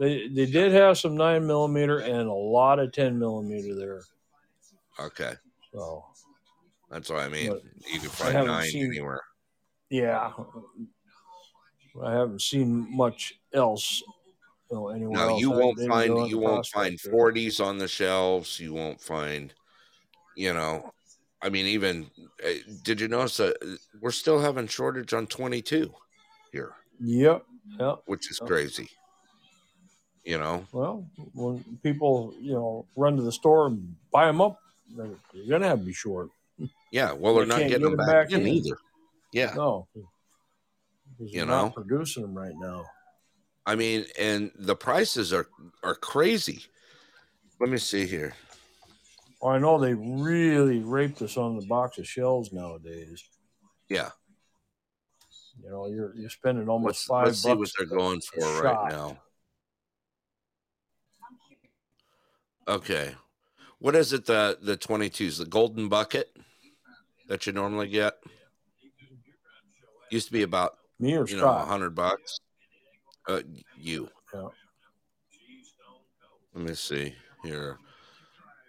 they 0.00 0.28
they 0.28 0.46
did 0.46 0.72
have 0.72 0.96
some 0.98 1.16
nine 1.16 1.46
millimeter 1.46 1.98
and 1.98 2.28
a 2.28 2.32
lot 2.32 2.78
of 2.78 2.92
ten 2.92 3.18
millimeter 3.18 3.74
there. 3.74 4.02
Okay, 4.98 5.34
So 5.74 6.06
that's 6.90 7.10
what 7.10 7.18
I 7.20 7.28
mean. 7.28 7.60
You 7.92 8.00
can 8.00 8.08
find 8.08 8.46
nine 8.46 8.70
seen- 8.70 8.86
anywhere. 8.86 9.20
yeah, 9.90 10.32
I 12.02 12.12
haven't 12.12 12.40
seen 12.40 12.94
much 12.96 13.34
else. 13.52 14.02
You 14.70 14.76
know, 14.76 14.88
anywhere 14.88 15.12
No, 15.16 15.28
else. 15.28 15.40
you 15.42 15.52
I 15.52 15.56
won't 15.56 15.78
find 15.86 16.28
you 16.30 16.38
won't 16.38 16.66
find 16.66 16.98
forties 16.98 17.60
on 17.60 17.76
the 17.78 17.88
shelves. 17.88 18.58
You 18.58 18.72
won't 18.72 19.00
find, 19.02 19.52
you 20.36 20.52
know, 20.54 20.92
I 21.42 21.48
mean, 21.48 21.66
even 21.66 22.10
uh, 22.44 22.50
did 22.84 23.00
you 23.00 23.08
notice 23.08 23.38
that 23.38 23.56
we're 24.00 24.10
still 24.12 24.38
having 24.38 24.66
shortage 24.68 25.12
on 25.14 25.26
twenty 25.26 25.62
two 25.62 25.92
here, 26.52 26.74
Yep. 27.00 27.44
Yep. 27.80 27.98
which 28.06 28.30
is 28.30 28.38
Yep. 28.40 28.48
crazy. 28.48 28.88
You 30.24 30.38
know, 30.38 30.66
Well, 30.72 31.06
when 31.34 31.62
people 31.82 32.34
you 32.40 32.52
know 32.52 32.86
run 32.96 33.16
to 33.16 33.22
the 33.22 33.32
store 33.32 33.66
and 33.68 33.94
buy 34.12 34.26
them 34.26 34.40
up, 34.40 34.58
they're, 34.96 35.06
they're 35.32 35.48
gonna 35.48 35.68
have 35.68 35.78
to 35.80 35.84
be 35.84 35.92
short. 35.92 36.30
yeah. 36.90 37.12
Well, 37.12 37.34
they're 37.34 37.44
They 37.44 37.48
not 37.48 37.58
getting 37.58 37.68
get 37.70 37.82
them 37.82 37.92
'em 37.92 37.96
back, 37.98 38.06
back 38.28 38.32
in 38.32 38.42
in. 38.42 38.48
either. 38.48 38.76
Yeah, 39.32 39.54
No, 39.54 39.86
You 41.18 41.44
know? 41.46 41.70
producing 41.70 42.22
them 42.22 42.34
right 42.34 42.54
now. 42.58 42.84
I 43.66 43.74
mean, 43.74 44.06
and 44.18 44.50
the 44.56 44.74
prices 44.76 45.32
are 45.32 45.48
are 45.82 45.94
crazy. 45.94 46.64
Let 47.60 47.70
me 47.70 47.78
see 47.78 48.06
here. 48.06 48.34
Well, 49.40 49.54
I 49.54 49.58
know 49.58 49.78
they 49.78 49.94
really 49.94 50.80
raped 50.80 51.20
us 51.22 51.36
on 51.36 51.58
the 51.58 51.66
box 51.66 51.98
of 51.98 52.08
shells 52.08 52.52
nowadays. 52.52 53.22
Yeah, 53.88 54.10
You 55.62 55.70
know, 55.70 55.86
you're 55.86 56.14
you're 56.16 56.30
spending 56.30 56.68
almost 56.68 56.88
let's, 56.88 57.04
five 57.06 57.26
let's 57.26 57.42
see 57.42 57.54
what 57.54 57.70
they're 57.78 57.98
going 57.98 58.20
for 58.20 58.44
a 58.44 58.62
right 58.62 58.90
now. 58.90 59.18
Okay, 62.66 63.14
what 63.78 63.94
is 63.94 64.12
it? 64.12 64.26
The 64.26 64.58
the 64.60 64.76
twenty 64.76 65.08
twos, 65.08 65.38
the 65.38 65.44
golden 65.44 65.88
bucket 65.88 66.34
that 67.28 67.46
you 67.46 67.52
normally 67.52 67.88
get. 67.88 68.14
Used 70.10 70.26
to 70.26 70.32
be 70.32 70.42
about 70.42 70.78
Me 70.98 71.16
or 71.16 71.26
you 71.26 71.36
know 71.36 71.48
a 71.48 71.64
hundred 71.64 71.94
bucks. 71.94 72.40
Uh, 73.28 73.42
you. 73.76 74.08
Yeah. 74.32 74.48
Let 76.54 76.64
me 76.64 76.74
see 76.74 77.14
here. 77.44 77.78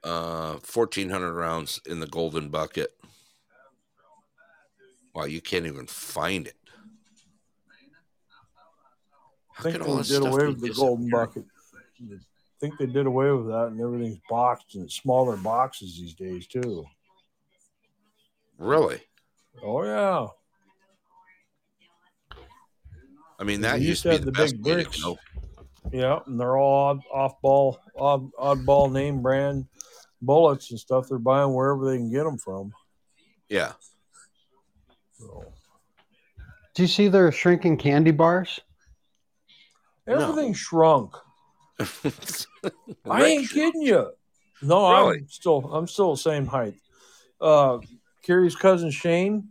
Uh, 0.07 0.57
fourteen 0.63 1.09
hundred 1.09 1.33
rounds 1.33 1.81
in 1.85 1.99
the 1.99 2.07
golden 2.07 2.47
bucket. 2.47 2.95
Wow, 5.13 5.25
you 5.25 5.41
can't 5.41 5.65
even 5.65 5.85
find 5.85 6.47
it. 6.47 6.55
I 9.59 9.63
think 9.63 9.83
they 9.83 10.03
did 10.03 10.21
away 10.21 10.47
with 10.47 10.61
the 10.61 10.73
golden 10.73 11.09
bucket. 11.09 11.43
I 11.99 12.15
think 12.61 12.77
they 12.77 12.85
did 12.85 13.05
away 13.05 13.31
with 13.31 13.47
that, 13.47 13.67
and 13.67 13.81
everything's 13.81 14.19
boxed 14.29 14.75
in 14.75 14.87
smaller 14.87 15.35
boxes 15.35 15.99
these 15.99 16.13
days 16.13 16.47
too. 16.47 16.85
Really? 18.57 19.01
Oh 19.61 19.83
yeah, 19.83 20.27
I 23.37 23.43
mean, 23.43 23.59
that 23.59 23.81
used 23.81 23.89
used 23.89 24.03
to 24.03 24.09
be 24.11 24.17
the 24.19 24.25
the 24.25 24.31
best 24.31 24.55
big 24.61 24.65
way 24.65 24.83
to 24.83 24.89
bricks. 24.89 25.03
go. 25.03 25.19
yeah, 25.91 26.19
and 26.25 26.39
they're 26.39 26.57
all 26.57 26.97
off-ball, 27.13 27.81
odd, 27.97 28.31
oddball 28.35 28.89
name 28.89 29.21
brand 29.21 29.65
bullets 30.21 30.71
and 30.71 30.79
stuff. 30.79 31.07
They're 31.09 31.17
buying 31.19 31.53
wherever 31.53 31.85
they 31.89 31.97
can 31.97 32.11
get 32.11 32.23
them 32.23 32.37
from. 32.37 32.73
Yeah. 33.49 33.73
So 35.19 35.45
Do 36.75 36.81
you 36.83 36.87
see 36.87 37.07
their 37.07 37.31
shrinking 37.31 37.77
candy 37.77 38.11
bars? 38.11 38.59
No. 40.05 40.15
everything 40.31 40.53
shrunk. 40.53 41.15
I 41.79 43.23
ain't 43.25 43.41
Rex- 43.41 43.53
kidding 43.53 43.81
you. 43.81 44.11
No, 44.61 44.89
Really? 44.91 45.19
I'm 45.19 45.27
still 45.29 45.59
I'm 45.73 45.87
still 45.87 46.11
the 46.11 46.17
same 46.17 46.45
height. 46.45 46.75
Uh 47.39 47.79
Carrie's 48.23 48.55
cousin 48.55 48.89
Shane 48.91 49.49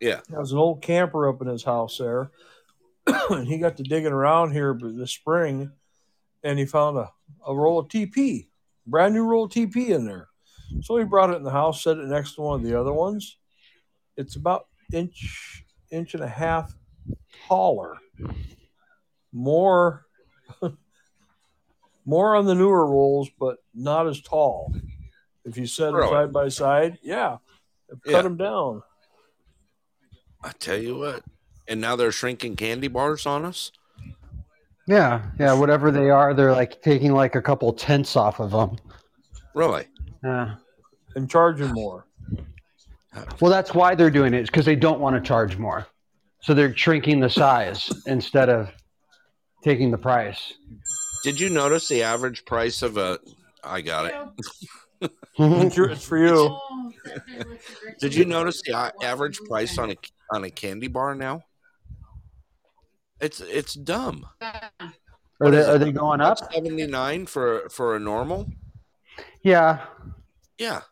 Yeah. 0.00 0.20
has 0.34 0.52
an 0.52 0.58
old 0.58 0.80
camper 0.82 1.28
up 1.28 1.40
in 1.42 1.48
his 1.48 1.62
house 1.64 1.98
there. 1.98 2.30
and 3.30 3.46
he 3.46 3.58
got 3.58 3.76
to 3.78 3.82
digging 3.82 4.12
around 4.12 4.52
here 4.52 4.78
this 4.80 5.12
spring 5.12 5.70
and 6.42 6.58
he 6.58 6.64
found 6.66 6.96
a, 6.96 7.10
a 7.46 7.54
roll 7.54 7.78
of 7.78 7.88
TP, 7.88 8.46
brand 8.90 9.14
new 9.14 9.24
roll 9.24 9.48
TP 9.48 9.88
in 9.90 10.04
there. 10.04 10.28
So 10.82 10.96
he 10.96 11.04
brought 11.04 11.30
it 11.30 11.36
in 11.36 11.42
the 11.44 11.50
house, 11.50 11.82
set 11.82 11.96
it 11.96 12.06
next 12.06 12.34
to 12.34 12.42
one 12.42 12.60
of 12.60 12.66
the 12.66 12.78
other 12.78 12.92
ones. 12.92 13.38
It's 14.16 14.36
about 14.36 14.66
inch 14.92 15.64
inch 15.90 16.14
and 16.14 16.22
a 16.22 16.28
half 16.28 16.74
taller. 17.48 17.96
More 19.32 20.06
more 22.04 22.34
on 22.36 22.46
the 22.46 22.54
newer 22.54 22.86
rolls, 22.86 23.30
but 23.38 23.58
not 23.74 24.06
as 24.06 24.20
tall. 24.20 24.74
If 25.44 25.56
you 25.56 25.66
set 25.66 25.86
them 25.86 25.96
Really? 25.96 26.10
side 26.10 26.32
by 26.32 26.48
side, 26.48 26.98
yeah, 27.02 27.38
cut 27.88 27.98
Yeah. 28.06 28.22
them 28.22 28.36
down. 28.36 28.82
I 30.42 30.52
tell 30.52 30.78
you 30.78 30.98
what. 30.98 31.22
And 31.68 31.80
now 31.80 31.96
they're 31.96 32.12
shrinking 32.12 32.56
candy 32.56 32.88
bars 32.88 33.26
on 33.26 33.44
us. 33.44 33.70
Yeah, 34.90 35.22
yeah, 35.38 35.52
whatever 35.52 35.92
they 35.92 36.10
are, 36.10 36.34
they're 36.34 36.52
like 36.52 36.82
taking 36.82 37.12
like 37.12 37.36
a 37.36 37.42
couple 37.42 37.72
tenths 37.72 38.16
off 38.16 38.40
of 38.40 38.50
them. 38.50 38.76
Really? 39.54 39.86
Yeah. 40.24 40.56
and 41.14 41.30
charging 41.30 41.72
more. 41.72 42.06
Well, 43.40 43.52
that's 43.52 43.72
why 43.72 43.94
they're 43.94 44.10
doing 44.10 44.34
it, 44.34 44.46
because 44.46 44.64
they 44.64 44.74
don't 44.74 44.98
want 44.98 45.14
to 45.14 45.20
charge 45.26 45.56
more. 45.56 45.86
So 46.42 46.54
they're 46.54 46.76
shrinking 46.76 47.20
the 47.20 47.30
size 47.30 47.88
instead 48.06 48.48
of 48.48 48.68
taking 49.62 49.92
the 49.92 49.98
price. 49.98 50.54
Did 51.22 51.38
you 51.38 51.50
notice 51.50 51.86
the 51.86 52.02
average 52.02 52.44
price 52.44 52.82
of 52.82 52.96
a? 52.96 53.20
I 53.62 53.82
got 53.82 54.06
it. 54.06 55.10
Mm-hmm. 55.38 55.92
It's, 55.92 56.04
for 56.04 56.18
you. 56.18 56.34
Oh, 56.34 56.92
Did 58.00 58.14
you 58.14 58.24
notice 58.24 58.60
the 58.62 58.92
average 59.02 59.38
price 59.40 59.78
on 59.78 59.92
a 59.92 59.96
on 60.32 60.44
a 60.44 60.50
candy 60.50 60.88
bar 60.88 61.14
now? 61.14 61.44
It's 63.20 63.40
it's 63.40 63.74
dumb. 63.74 64.26
Are 64.40 65.50
they 65.50 65.58
is 65.58 65.68
are 65.68 65.78
they 65.78 65.92
going 65.92 66.20
up? 66.20 66.38
Seventy 66.52 66.86
nine 66.86 67.26
for 67.26 67.68
for 67.70 67.96
a 67.96 68.00
normal. 68.00 68.46
Yeah, 69.42 69.84
Yeah. 70.58 70.82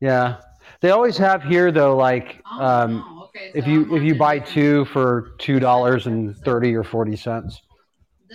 yeah. 0.00 0.36
They 0.80 0.90
always 0.90 1.16
have 1.18 1.42
here 1.42 1.70
though, 1.72 1.96
like 1.96 2.42
Oh, 2.50 2.64
um, 2.64 3.28
if 3.54 3.66
you 3.66 3.94
if 3.96 4.02
you 4.02 4.14
buy 4.14 4.38
two 4.38 4.84
for 4.86 5.32
two 5.38 5.58
dollars 5.60 6.06
and 6.06 6.36
thirty 6.38 6.74
or 6.74 6.82
forty 6.84 7.16
cents. 7.16 7.62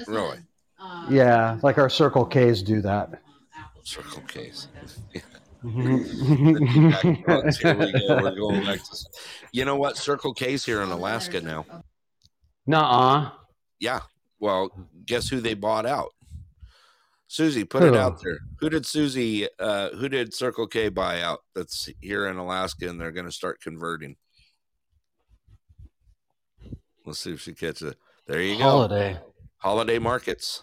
Really? 0.07 0.39
uh, 0.79 1.07
Yeah, 1.09 1.59
like 1.61 1.77
our 1.77 1.89
Circle 1.89 2.25
K's 2.25 2.61
do 2.63 2.81
that. 2.81 3.21
Circle 3.83 4.21
case. 4.23 4.67
We 5.61 7.21
go. 7.23 7.41
We're 8.21 8.35
going 8.35 8.63
back 8.65 8.79
to. 8.83 8.97
You 9.51 9.65
know 9.65 9.75
what? 9.75 9.97
Circle 9.97 10.33
K's 10.33 10.63
here 10.65 10.81
in 10.81 10.89
Alaska 10.89 11.41
now. 11.41 11.65
Nuh-uh. 12.69 13.31
Yeah. 13.79 14.01
Well, 14.39 14.69
guess 15.03 15.27
who 15.27 15.41
they 15.41 15.55
bought 15.55 15.87
out? 15.87 16.11
Susie, 17.25 17.63
put 17.63 17.81
it 17.81 17.95
out 17.95 18.21
there. 18.23 18.37
Who 18.59 18.69
did 18.69 18.85
Susie? 18.85 19.47
Uh, 19.59 19.89
who 19.89 20.07
did 20.07 20.35
Circle 20.35 20.67
K 20.67 20.89
buy 20.89 21.21
out? 21.21 21.39
That's 21.55 21.89
here 21.99 22.27
in 22.27 22.37
Alaska, 22.37 22.87
and 22.87 23.01
they're 23.01 23.11
going 23.11 23.25
to 23.25 23.31
start 23.31 23.59
converting. 23.59 24.17
Let's 27.07 27.19
see 27.19 27.33
if 27.33 27.41
she 27.41 27.53
catches 27.53 27.89
it. 27.89 27.97
There 28.27 28.39
you 28.39 28.57
go. 28.57 28.63
Holiday. 28.63 29.19
Holiday 29.57 29.97
markets. 29.97 30.61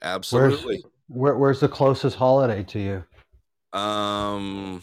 Absolutely. 0.00 0.82
Where, 1.08 1.36
where's 1.36 1.60
the 1.60 1.68
closest 1.68 2.16
holiday 2.16 2.62
to 2.64 2.78
you? 2.78 3.78
Um, 3.78 4.82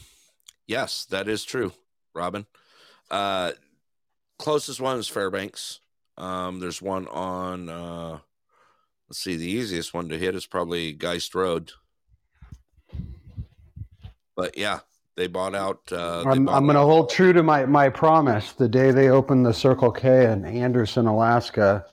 yes, 0.68 1.06
that 1.06 1.28
is 1.28 1.44
true, 1.44 1.72
Robin. 2.14 2.46
Uh, 3.10 3.54
closest 4.38 4.80
one 4.80 5.00
is 5.00 5.08
Fairbanks. 5.08 5.80
Um, 6.18 6.60
there's 6.60 6.82
one 6.82 7.08
on. 7.08 7.70
Uh, 7.70 8.20
let's 9.10 9.20
see, 9.20 9.36
the 9.36 9.50
easiest 9.50 9.94
one 9.94 10.10
to 10.10 10.18
hit 10.18 10.36
is 10.36 10.46
probably 10.46 10.94
Geist 10.94 11.36
Road. 11.36 11.72
But 14.36 14.58
yeah, 14.58 14.80
they 15.16 15.28
bought 15.28 15.56
out. 15.56 15.82
Uh, 15.92 16.24
they 16.24 16.30
I'm, 16.32 16.50
I'm 16.50 16.66
going 16.66 16.76
to 16.76 16.82
hold 16.82 17.10
true 17.10 17.34
to 17.34 17.44
my, 17.44 17.66
my 17.66 17.90
promise. 17.90 18.54
The 18.54 18.68
day 18.68 18.92
they 18.92 19.10
open 19.10 19.44
the 19.44 19.54
Circle 19.54 19.92
K 19.92 20.32
in 20.32 20.46
Anderson, 20.46 21.08
Alaska, 21.08 21.86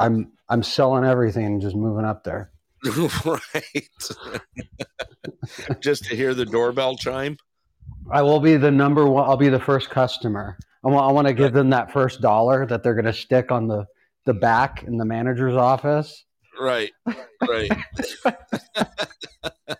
I'm 0.00 0.32
I'm 0.48 0.62
selling 0.62 1.04
everything 1.04 1.44
and 1.44 1.60
just 1.60 1.76
moving 1.76 2.04
up 2.04 2.24
there. 2.24 2.50
right. 3.24 4.40
Just 5.80 6.04
to 6.04 6.16
hear 6.16 6.34
the 6.34 6.46
doorbell 6.46 6.96
chime. 6.96 7.36
I 8.10 8.22
will 8.22 8.40
be 8.40 8.56
the 8.56 8.70
number 8.70 9.06
one. 9.06 9.28
I'll 9.28 9.36
be 9.36 9.50
the 9.50 9.60
first 9.60 9.90
customer. 9.90 10.56
I 10.84 10.88
want. 10.88 11.08
I 11.08 11.12
want 11.12 11.26
to 11.28 11.34
give 11.34 11.52
them 11.52 11.70
that 11.70 11.92
first 11.92 12.20
dollar 12.20 12.66
that 12.66 12.82
they're 12.82 12.94
going 12.94 13.04
to 13.04 13.12
stick 13.12 13.52
on 13.52 13.68
the 13.68 13.86
the 14.26 14.34
back 14.34 14.82
in 14.84 14.96
the 14.96 15.04
manager's 15.04 15.54
office. 15.56 16.24
Right, 16.58 16.90
right. 17.48 17.70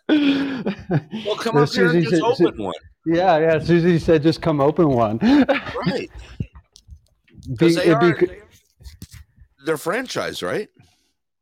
well, 0.09 1.37
come 1.37 1.57
up 1.57 1.69
here 1.71 1.91
and 1.91 2.05
just 2.05 2.23
open 2.23 2.63
one. 2.63 2.75
Yeah, 3.07 3.39
yeah. 3.39 3.59
Susie 3.59 3.99
said, 3.99 4.23
"Just 4.23 4.43
come 4.43 4.61
open 4.61 4.89
one." 4.89 5.19
Right. 5.19 5.47
Be- 5.89 6.11
Because 7.51 7.77
they 7.77 7.87
it'd 7.87 8.01
be 8.01 8.07
are, 8.13 8.39
they're 9.65 9.77
franchise, 9.79 10.43
right? 10.43 10.69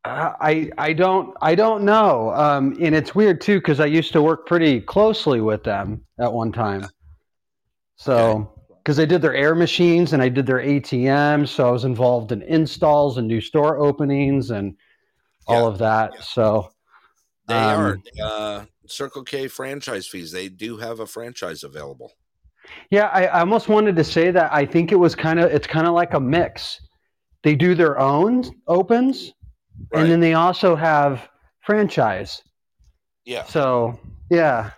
Uh, 0.04 0.32
I 0.40 0.70
I 0.78 0.92
don't 0.92 1.36
I 1.42 1.54
don't 1.56 1.84
know, 1.84 2.32
um, 2.34 2.76
and 2.80 2.94
it's 2.94 3.14
weird 3.14 3.40
too 3.40 3.58
because 3.58 3.80
I 3.80 3.86
used 3.86 4.12
to 4.12 4.22
work 4.22 4.46
pretty 4.46 4.80
closely 4.80 5.40
with 5.40 5.64
them 5.64 6.04
at 6.20 6.32
one 6.32 6.52
time. 6.52 6.86
So 7.96 8.52
because 8.88 8.96
they 8.96 9.04
did 9.04 9.20
their 9.20 9.34
air 9.34 9.54
machines 9.54 10.14
and 10.14 10.22
I 10.22 10.30
did 10.30 10.46
their 10.46 10.60
ATMs, 10.60 11.48
so 11.48 11.68
I 11.68 11.70
was 11.70 11.84
involved 11.84 12.32
in 12.32 12.40
installs 12.40 13.18
and 13.18 13.28
new 13.28 13.42
store 13.42 13.76
openings 13.76 14.50
and 14.50 14.74
all 15.46 15.66
of 15.66 15.76
that. 15.76 16.12
yeah. 16.14 16.20
So 16.22 16.70
They 17.48 17.54
Um, 17.54 17.80
are. 17.82 17.98
Uh, 18.24 18.64
Circle 18.86 19.24
K 19.24 19.46
franchise 19.46 20.06
fees. 20.06 20.32
They 20.32 20.48
do 20.48 20.78
have 20.78 21.00
a 21.00 21.06
franchise 21.06 21.64
available. 21.64 22.14
yeah, 22.90 23.08
I, 23.08 23.26
I 23.26 23.40
almost 23.40 23.68
wanted 23.68 23.94
to 23.96 24.04
say 24.04 24.30
that 24.30 24.50
I 24.54 24.64
think 24.64 24.90
it 24.90 24.96
was 24.96 25.14
kind 25.14 25.38
of 25.38 25.52
it's 25.52 25.66
kind 25.66 25.86
of 25.86 25.92
like 25.92 26.14
a 26.14 26.20
mix. 26.20 26.80
They 27.42 27.54
do 27.54 27.74
their 27.74 27.98
own 27.98 28.42
opens, 28.68 29.34
Right. 29.92 30.00
and 30.00 30.10
then 30.10 30.20
they 30.20 30.32
also 30.32 30.74
have 30.74 31.28
franchise. 31.60 32.42
yeah. 33.26 33.44
So 33.44 34.00
yeah, 34.30 34.70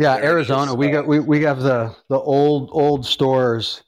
yeah. 0.00 0.16
Arizona, 0.16 0.74
we 0.74 0.90
got 0.90 1.06
we, 1.06 1.20
we 1.20 1.42
have 1.42 1.60
the 1.60 1.94
the 2.08 2.18
old 2.18 2.70
old 2.72 3.04
stores. 3.04 3.82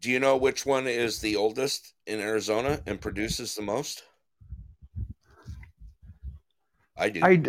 Do 0.00 0.10
you 0.10 0.20
know 0.20 0.36
which 0.36 0.64
one 0.64 0.86
is 0.86 1.20
the 1.20 1.36
oldest 1.36 1.94
in 2.06 2.20
Arizona 2.20 2.80
and 2.86 3.00
produces 3.00 3.54
the 3.54 3.62
most? 3.62 4.02
I 6.96 7.08
do. 7.10 7.20
I, 7.22 7.42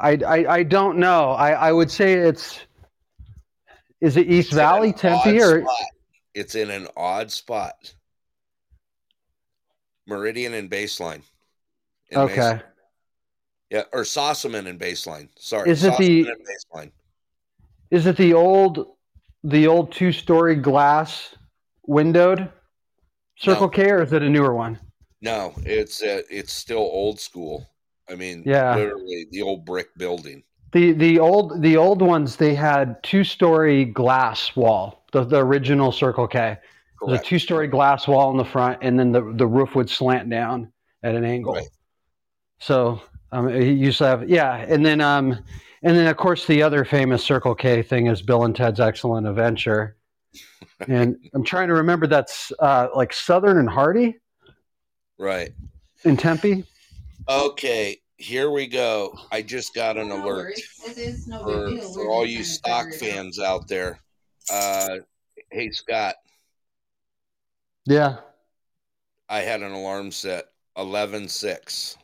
I, 0.00 0.10
I, 0.26 0.54
I 0.54 0.62
don't 0.62 0.98
know. 0.98 1.30
I, 1.30 1.50
I 1.52 1.72
would 1.72 1.90
say 1.90 2.14
it's 2.14 2.60
is 4.00 4.16
it 4.16 4.28
East 4.28 4.48
It's 4.48 4.56
Valley, 4.56 4.92
Tempe, 4.92 5.40
or 5.40 5.62
spot. 5.62 5.76
it's 6.34 6.54
in 6.54 6.70
an 6.70 6.88
odd 6.96 7.30
spot. 7.30 7.94
Meridian 10.06 10.54
and 10.54 10.70
Baseline. 10.70 11.22
in 12.10 12.18
okay? 12.18 12.60
Yeah, 13.74 13.82
or 13.92 14.02
Sossaman 14.02 14.68
and 14.68 14.78
Baseline. 14.78 15.28
Sorry, 15.36 15.68
Is 15.68 15.82
it 15.82 15.96
the- 15.98 16.26
Baseline? 16.48 16.92
Is 17.90 18.06
it 18.06 18.16
the 18.16 18.32
old 18.32 18.86
the 19.42 19.66
old 19.66 19.90
two 19.90 20.12
story 20.12 20.54
glass 20.54 21.34
windowed 21.84 22.52
Circle 23.36 23.66
No. 23.66 23.70
K, 23.70 23.90
or 23.90 24.02
is 24.02 24.12
it 24.12 24.22
a 24.22 24.30
newer 24.30 24.54
one? 24.54 24.78
No, 25.22 25.52
it's 25.64 26.04
uh, 26.04 26.22
it's 26.30 26.52
still 26.52 26.78
old 26.78 27.18
school. 27.18 27.66
I 28.08 28.14
mean, 28.14 28.44
Yeah. 28.46 28.76
literally 28.76 29.26
the 29.32 29.42
old 29.42 29.64
brick 29.64 29.88
building. 29.96 30.44
The 30.70 30.92
the 30.92 31.18
old 31.18 31.60
the 31.60 31.76
old 31.76 32.00
ones 32.00 32.36
they 32.36 32.54
had 32.54 33.02
two 33.02 33.24
story 33.24 33.86
glass 33.86 34.54
wall. 34.54 35.04
The 35.12 35.24
the 35.24 35.38
original 35.44 35.90
Circle 35.90 36.28
K. 36.28 36.56
There's 37.04 37.18
a 37.20 37.24
two 37.24 37.40
story 37.40 37.66
glass 37.66 38.06
wall 38.06 38.30
in 38.30 38.36
the 38.36 38.44
front, 38.44 38.78
and 38.82 38.96
then 38.96 39.10
the 39.10 39.32
the 39.34 39.48
roof 39.48 39.74
would 39.74 39.90
slant 39.90 40.30
down 40.30 40.72
at 41.02 41.16
an 41.16 41.24
angle. 41.24 41.54
Right. 41.54 41.68
So 42.60 43.02
um, 43.34 43.48
he 43.48 43.72
used 43.72 43.98
to 43.98 44.06
have 44.06 44.28
yeah, 44.28 44.56
and 44.68 44.84
then 44.84 45.00
um, 45.00 45.32
and 45.82 45.96
then 45.96 46.06
of 46.06 46.16
course 46.16 46.46
the 46.46 46.62
other 46.62 46.84
famous 46.84 47.24
Circle 47.24 47.54
K 47.54 47.82
thing 47.82 48.06
is 48.06 48.22
Bill 48.22 48.44
and 48.44 48.54
Ted's 48.54 48.80
Excellent 48.80 49.26
Adventure, 49.26 49.96
and 50.88 51.16
I'm 51.34 51.44
trying 51.44 51.68
to 51.68 51.74
remember 51.74 52.06
that's 52.06 52.52
uh, 52.60 52.88
like 52.94 53.12
Southern 53.12 53.58
and 53.58 53.68
Hardy 53.68 54.16
Right. 55.18 55.50
in 56.04 56.16
Tempe. 56.16 56.64
Okay, 57.28 57.98
here 58.16 58.50
we 58.50 58.66
go. 58.66 59.16
I 59.32 59.42
just 59.42 59.74
got 59.74 59.96
an 59.96 60.08
No 60.08 60.16
alert 60.16 60.24
worries. 60.26 60.68
This 60.86 60.98
is 60.98 61.26
no 61.26 61.44
big 61.44 61.54
for, 61.54 61.70
deal. 61.70 61.94
for 61.94 62.08
all 62.10 62.26
you 62.26 62.44
stock 62.44 62.90
figure 62.92 63.08
out. 63.08 63.14
fans 63.14 63.38
out 63.40 63.66
there. 63.68 64.00
Uh, 64.52 64.96
hey 65.50 65.70
Scott, 65.70 66.14
Yeah. 67.86 68.16
I 69.28 69.40
had 69.40 69.62
an 69.62 69.72
alarm 69.72 70.10
set 70.12 70.46
eleven 70.76 71.28
six. 71.28 71.96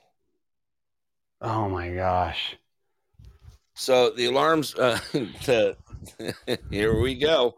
Oh 1.40 1.68
my 1.68 1.90
gosh. 1.90 2.56
So 3.74 4.10
the 4.10 4.26
alarms. 4.26 4.74
Uh, 4.74 4.98
the, 5.12 5.76
here 6.70 7.00
we 7.00 7.14
go. 7.14 7.56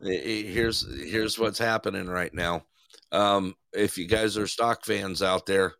Here's 0.00 0.86
here's 1.10 1.38
what's 1.38 1.58
happening 1.58 2.06
right 2.06 2.32
now. 2.34 2.64
Um, 3.12 3.54
if 3.72 3.96
you 3.96 4.06
guys 4.06 4.36
are 4.36 4.46
stock 4.46 4.84
fans 4.84 5.22
out 5.22 5.46
there, 5.46 5.74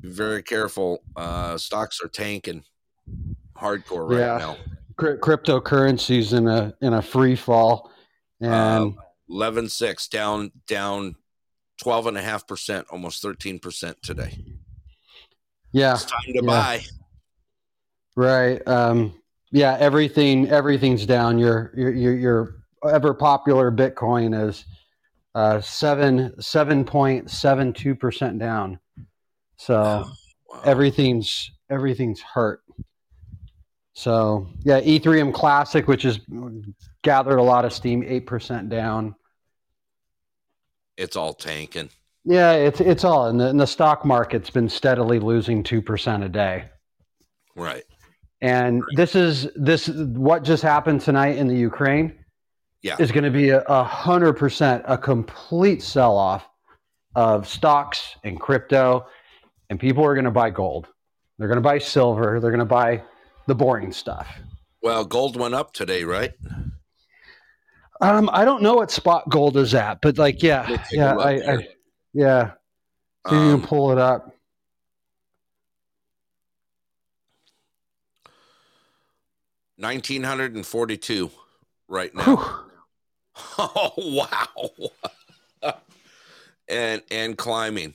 be 0.00 0.08
very 0.10 0.42
careful. 0.42 1.02
Uh, 1.14 1.58
stocks 1.58 2.00
are 2.02 2.08
tanking 2.08 2.62
hardcore 3.56 4.08
right 4.10 4.18
Yeah. 4.20 4.38
now. 4.38 4.56
Cry- 4.96 5.16
cryptocurrencies 5.16 6.36
in 6.36 6.46
a 6.48 6.74
in 6.80 6.94
a 6.94 7.02
free 7.02 7.36
fall, 7.36 7.90
and 8.40 8.52
Um, 8.54 8.98
11 9.28 9.68
6 9.68 10.08
down 10.08 10.52
down 10.66 11.16
12 11.82 12.06
and 12.06 12.16
a 12.18 12.22
half 12.22 12.46
percent 12.46 12.86
almost 12.90 13.20
13 13.20 13.58
percent 13.58 14.00
today 14.02 14.38
yeah, 15.76 15.92
it's 15.94 16.04
time 16.06 16.20
to 16.26 16.32
Yeah. 16.34 16.40
buy 16.46 16.80
right. 18.16 18.66
Um, 18.66 19.20
yeah, 19.52 19.76
everything 19.78 20.48
everything's 20.48 21.04
down. 21.06 21.38
Your 21.38 21.72
your 21.76 21.92
your, 21.92 22.14
your 22.16 22.56
ever 22.90 23.12
popular 23.14 23.70
Bitcoin 23.70 24.48
is 24.48 24.64
uh, 25.34 25.60
seven 25.60 26.40
seven 26.40 26.84
point 26.84 27.30
seven 27.30 27.72
two 27.74 27.94
percent 27.94 28.38
down. 28.38 28.78
So 29.58 30.04
Wow. 30.48 30.62
everything's 30.64 31.50
everything's 31.68 32.20
hurt. 32.22 32.62
So 33.94 34.48
yeah, 34.64 34.80
Ethereum 34.80 35.34
Classic, 35.34 35.86
which 35.88 36.02
has 36.04 36.20
gathered 37.02 37.38
a 37.38 37.42
lot 37.42 37.64
of 37.64 37.72
steam, 37.72 38.02
eight 38.06 38.26
percent 38.26 38.68
down. 38.70 39.14
it's 40.96 41.16
all 41.16 41.34
tanking 41.34 41.90
Yeah, 42.28 42.54
it's 42.54 42.80
it's 42.80 43.04
all 43.04 43.28
in 43.28 43.38
the, 43.38 43.48
in 43.48 43.56
the 43.56 43.66
stock 43.66 44.04
market's 44.04 44.50
been 44.50 44.68
steadily 44.68 45.20
losing 45.20 45.62
two 45.62 45.80
percent 45.80 46.24
a 46.24 46.28
day, 46.28 46.64
right. 47.54 47.84
And 48.40 48.82
this 48.96 49.14
is 49.14 49.48
this 49.54 49.88
what 49.88 50.42
just 50.42 50.64
happened 50.64 51.02
tonight 51.02 51.36
in 51.36 51.46
the 51.46 51.54
Ukraine 51.54 52.12
yeah. 52.82 52.96
is 52.98 53.12
going 53.12 53.22
to 53.22 53.30
be 53.30 53.50
a 53.50 53.60
a 53.68 53.84
hundred 53.84 54.32
percent 54.34 54.82
a 54.88 54.98
complete 54.98 55.84
sell 55.84 56.16
off 56.16 56.44
of 57.14 57.46
stocks 57.46 58.16
and 58.24 58.40
crypto, 58.40 59.06
and 59.70 59.78
people 59.78 60.04
are 60.04 60.14
going 60.14 60.24
to 60.24 60.32
buy 60.32 60.50
gold, 60.50 60.88
they're 61.38 61.48
going 61.48 61.58
to 61.58 61.62
buy 61.62 61.78
silver, 61.78 62.40
they're 62.40 62.50
going 62.50 62.58
to 62.58 62.64
buy 62.64 63.04
the 63.46 63.54
boring 63.54 63.92
stuff. 63.92 64.26
well 64.82 65.04
gold 65.04 65.36
went 65.36 65.54
up 65.54 65.72
today 65.72 66.02
right? 66.02 66.32
Um, 68.00 68.28
I 68.32 68.44
don't 68.44 68.62
know 68.62 68.74
what 68.74 68.90
spot 68.90 69.28
gold 69.30 69.56
is 69.56 69.74
at, 69.74 70.00
but 70.02 70.18
like, 70.18 70.42
yeah, 70.42 70.84
yeah, 70.90 71.16
I. 71.16 71.30
I 71.54 71.68
yeah. 72.16 72.52
See 73.28 73.34
you 73.34 73.40
Um, 73.40 73.60
can 73.60 73.68
pull 73.68 73.92
it 73.92 73.98
up. 73.98 74.34
Nineteen 79.76 80.22
hundred 80.22 80.54
and 80.54 80.66
forty-two 80.66 81.30
right 81.88 82.14
now. 82.14 82.22
Whew. 82.24 82.38
Oh 83.58 83.92
wow! 83.96 84.70
and 86.70 87.02
and 87.10 87.36
climbing. 87.36 87.92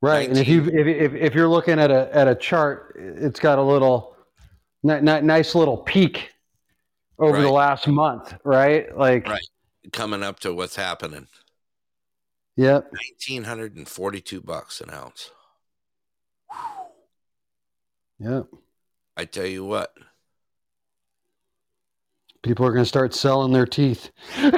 Right, 0.00 0.26
and 0.26 0.38
if 0.38 0.48
you 0.48 0.64
if, 0.64 0.86
if 0.86 1.14
if 1.14 1.34
you're 1.34 1.48
looking 1.48 1.78
at 1.78 1.90
a 1.90 2.08
at 2.16 2.28
a 2.28 2.34
chart, 2.34 2.96
it's 2.98 3.38
got 3.38 3.58
a 3.58 3.62
little 3.62 4.16
ni- 4.82 5.00
ni- 5.00 5.20
nice 5.20 5.54
little 5.54 5.76
peak 5.76 6.30
over 7.18 7.42
the 7.42 7.50
last 7.50 7.86
month, 7.86 8.34
right? 8.42 8.96
Like, 8.96 9.28
Right. 9.28 9.46
Coming 9.92 10.22
up 10.22 10.40
to 10.40 10.54
what's 10.54 10.76
happening. 10.76 11.26
Yep, 12.56 12.90
Nineteen 12.92 13.44
hundred 13.44 13.76
and 13.76 13.88
forty-two 13.88 14.40
bucks 14.40 14.80
an 14.80 14.90
ounce. 14.90 15.30
yep. 18.18 18.46
I 19.16 19.24
tell 19.24 19.46
you 19.46 19.64
what. 19.64 19.92
People 22.42 22.64
are 22.64 22.72
going 22.72 22.84
to 22.84 22.88
start 22.88 23.14
selling 23.14 23.52
their 23.52 23.66
teeth. 23.66 24.10
Well, 24.42 24.52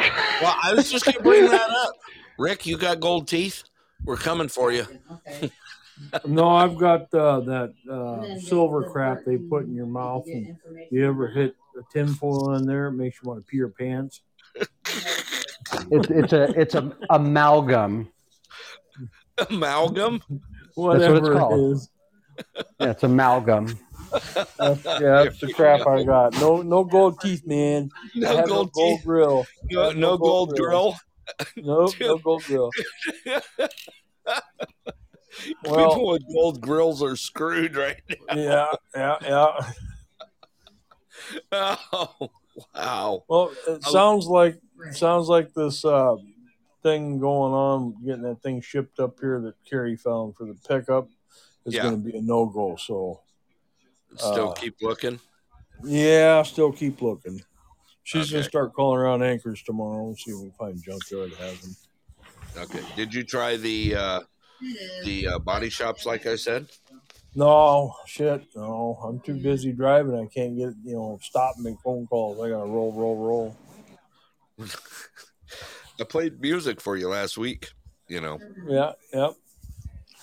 I 0.63 0.73
was 0.75 0.91
just 0.91 1.05
going 1.05 1.17
to 1.17 1.23
bring 1.23 1.51
that 1.51 1.69
up. 1.71 1.95
Rick, 2.39 2.65
you 2.65 2.79
got 2.79 3.01
gold 3.01 3.27
teeth? 3.27 3.65
We're 4.05 4.17
coming 4.17 4.49
for 4.49 4.71
you. 4.73 4.87
Okay. 5.11 5.51
No, 6.27 6.49
I've 6.49 6.79
got 6.79 7.13
uh, 7.15 7.41
that 7.41 7.75
uh, 7.89 8.37
silver 8.41 8.81
the- 8.81 8.87
the 8.87 8.91
crap 8.93 9.25
they 9.25 9.37
put 9.37 9.67
in 9.67 9.75
your 9.75 9.87
mouth, 9.87 10.25
get 10.27 10.35
and 10.35 10.57
you 10.91 11.07
ever 11.07 11.29
hit 11.29 11.55
a 11.79 11.83
tinfoil 11.93 12.55
in 12.55 12.67
there, 12.67 12.89
it 12.89 12.93
makes 12.93 13.19
you 13.23 13.29
want 13.29 13.41
to 13.41 13.47
pee 13.49 13.59
your 13.59 13.69
pants. 13.69 14.23
It's 15.91 16.09
it's 16.11 16.33
a 16.33 16.43
it's 16.61 16.75
a 16.75 16.93
amalgam. 17.11 18.09
Amalgam? 19.51 20.21
what 20.75 20.97
it's 20.97 21.07
Whatever 21.07 21.35
called. 21.39 21.61
it 21.61 21.73
is. 21.73 21.91
Yeah, 22.81 22.91
it's 22.91 23.03
amalgam. 23.03 23.67
That's- 24.59 24.85
yeah, 24.85 25.25
that's 25.25 25.41
the 25.41 25.53
crap 25.55 25.87
I 25.87 26.03
got. 26.03 26.35
No, 26.41 26.61
no 26.63 26.85
gold 26.85 27.21
teeth, 27.21 27.47
man. 27.47 27.89
No 28.15 28.29
have 28.37 28.49
gold 28.49 28.67
no 28.69 28.71
gold 28.73 28.99
teeth. 28.99 29.07
grill. 29.07 29.47
No, 29.71 29.85
have 29.89 29.97
no 29.97 30.19
gold 30.19 30.57
grill. 30.57 30.97
Nope, 31.57 31.95
no 32.01 32.19
gold 32.19 32.43
grill. 32.45 32.71
People 35.65 36.09
with 36.09 36.23
gold 36.33 36.61
grills 36.61 37.03
are 37.03 37.17
screwed 37.17 37.75
right 37.77 37.97
now. 38.29 38.37
yeah, 38.37 38.67
yeah, 38.95 39.17
yeah. 39.23 39.73
Oh, 41.93 42.31
wow. 42.75 43.25
Well, 43.29 43.53
it 43.67 43.83
sounds 43.85 44.27
like 44.27 44.59
sounds 44.91 45.29
like 45.29 45.53
this 45.55 45.85
uh, 45.85 46.17
thing 46.83 47.19
going 47.19 47.53
on, 47.53 47.95
getting 48.05 48.23
that 48.23 48.43
thing 48.43 48.61
shipped 48.61 48.99
up 48.99 49.19
here 49.21 49.41
that 49.41 49.55
Kerry 49.69 49.97
found 49.97 50.37
for 50.37 50.47
the 50.47 50.55
pickup 50.69 51.09
is 51.65 51.75
Yeah. 51.75 51.83
going 51.83 52.03
to 52.03 52.11
be 52.11 52.17
a 52.17 52.23
no 52.23 52.47
go. 52.47 52.77
So 52.77 53.21
Still 54.17 54.51
Uh, 54.51 54.55
keep 54.55 54.75
looking. 54.83 55.21
yeah, 55.85 56.43
still 56.43 56.71
keep 56.71 57.01
looking. 57.01 57.41
She's 58.03 58.27
Okay. 58.27 58.33
gonna 58.41 58.45
start 58.45 58.75
calling 58.75 58.99
around 58.99 59.23
Anchorage 59.23 59.65
tomorrow 59.65 60.09
and 60.09 60.19
see 60.19 60.33
if 60.33 60.37
we 60.37 60.43
can 60.51 60.53
find 60.59 60.83
junkyard 60.83 61.31
that 61.31 61.39
has 61.41 61.61
them. 61.61 61.77
Okay. 62.59 62.83
Did 62.95 63.15
you 63.15 63.23
try 63.25 63.57
the 63.57 63.95
uh, 63.95 64.21
the 65.05 65.29
uh, 65.29 65.39
body 65.39 65.71
shops 65.71 66.05
like 66.05 66.27
I 66.27 66.37
said? 66.37 66.67
No, 67.35 67.95
shit, 68.07 68.45
no. 68.55 68.99
I'm 69.03 69.21
too 69.21 69.35
busy 69.35 69.73
driving. 69.73 70.15
I 70.15 70.27
can't 70.27 70.57
get 70.59 70.75
you 70.85 70.95
know 70.95 71.19
stop 71.23 71.55
and 71.57 71.65
make 71.65 71.81
phone 71.83 72.07
calls. 72.07 72.45
I 72.45 72.51
gotta 72.51 72.67
roll, 72.67 72.93
roll, 72.93 73.17
roll. 73.17 73.57
I 76.01 76.05
played 76.05 76.41
music 76.41 76.81
for 76.81 76.97
you 76.97 77.09
last 77.09 77.37
week. 77.39 77.71
You 78.09 78.21
know, 78.21 78.39
Yeah, 78.69 78.93
yep. 79.13 79.31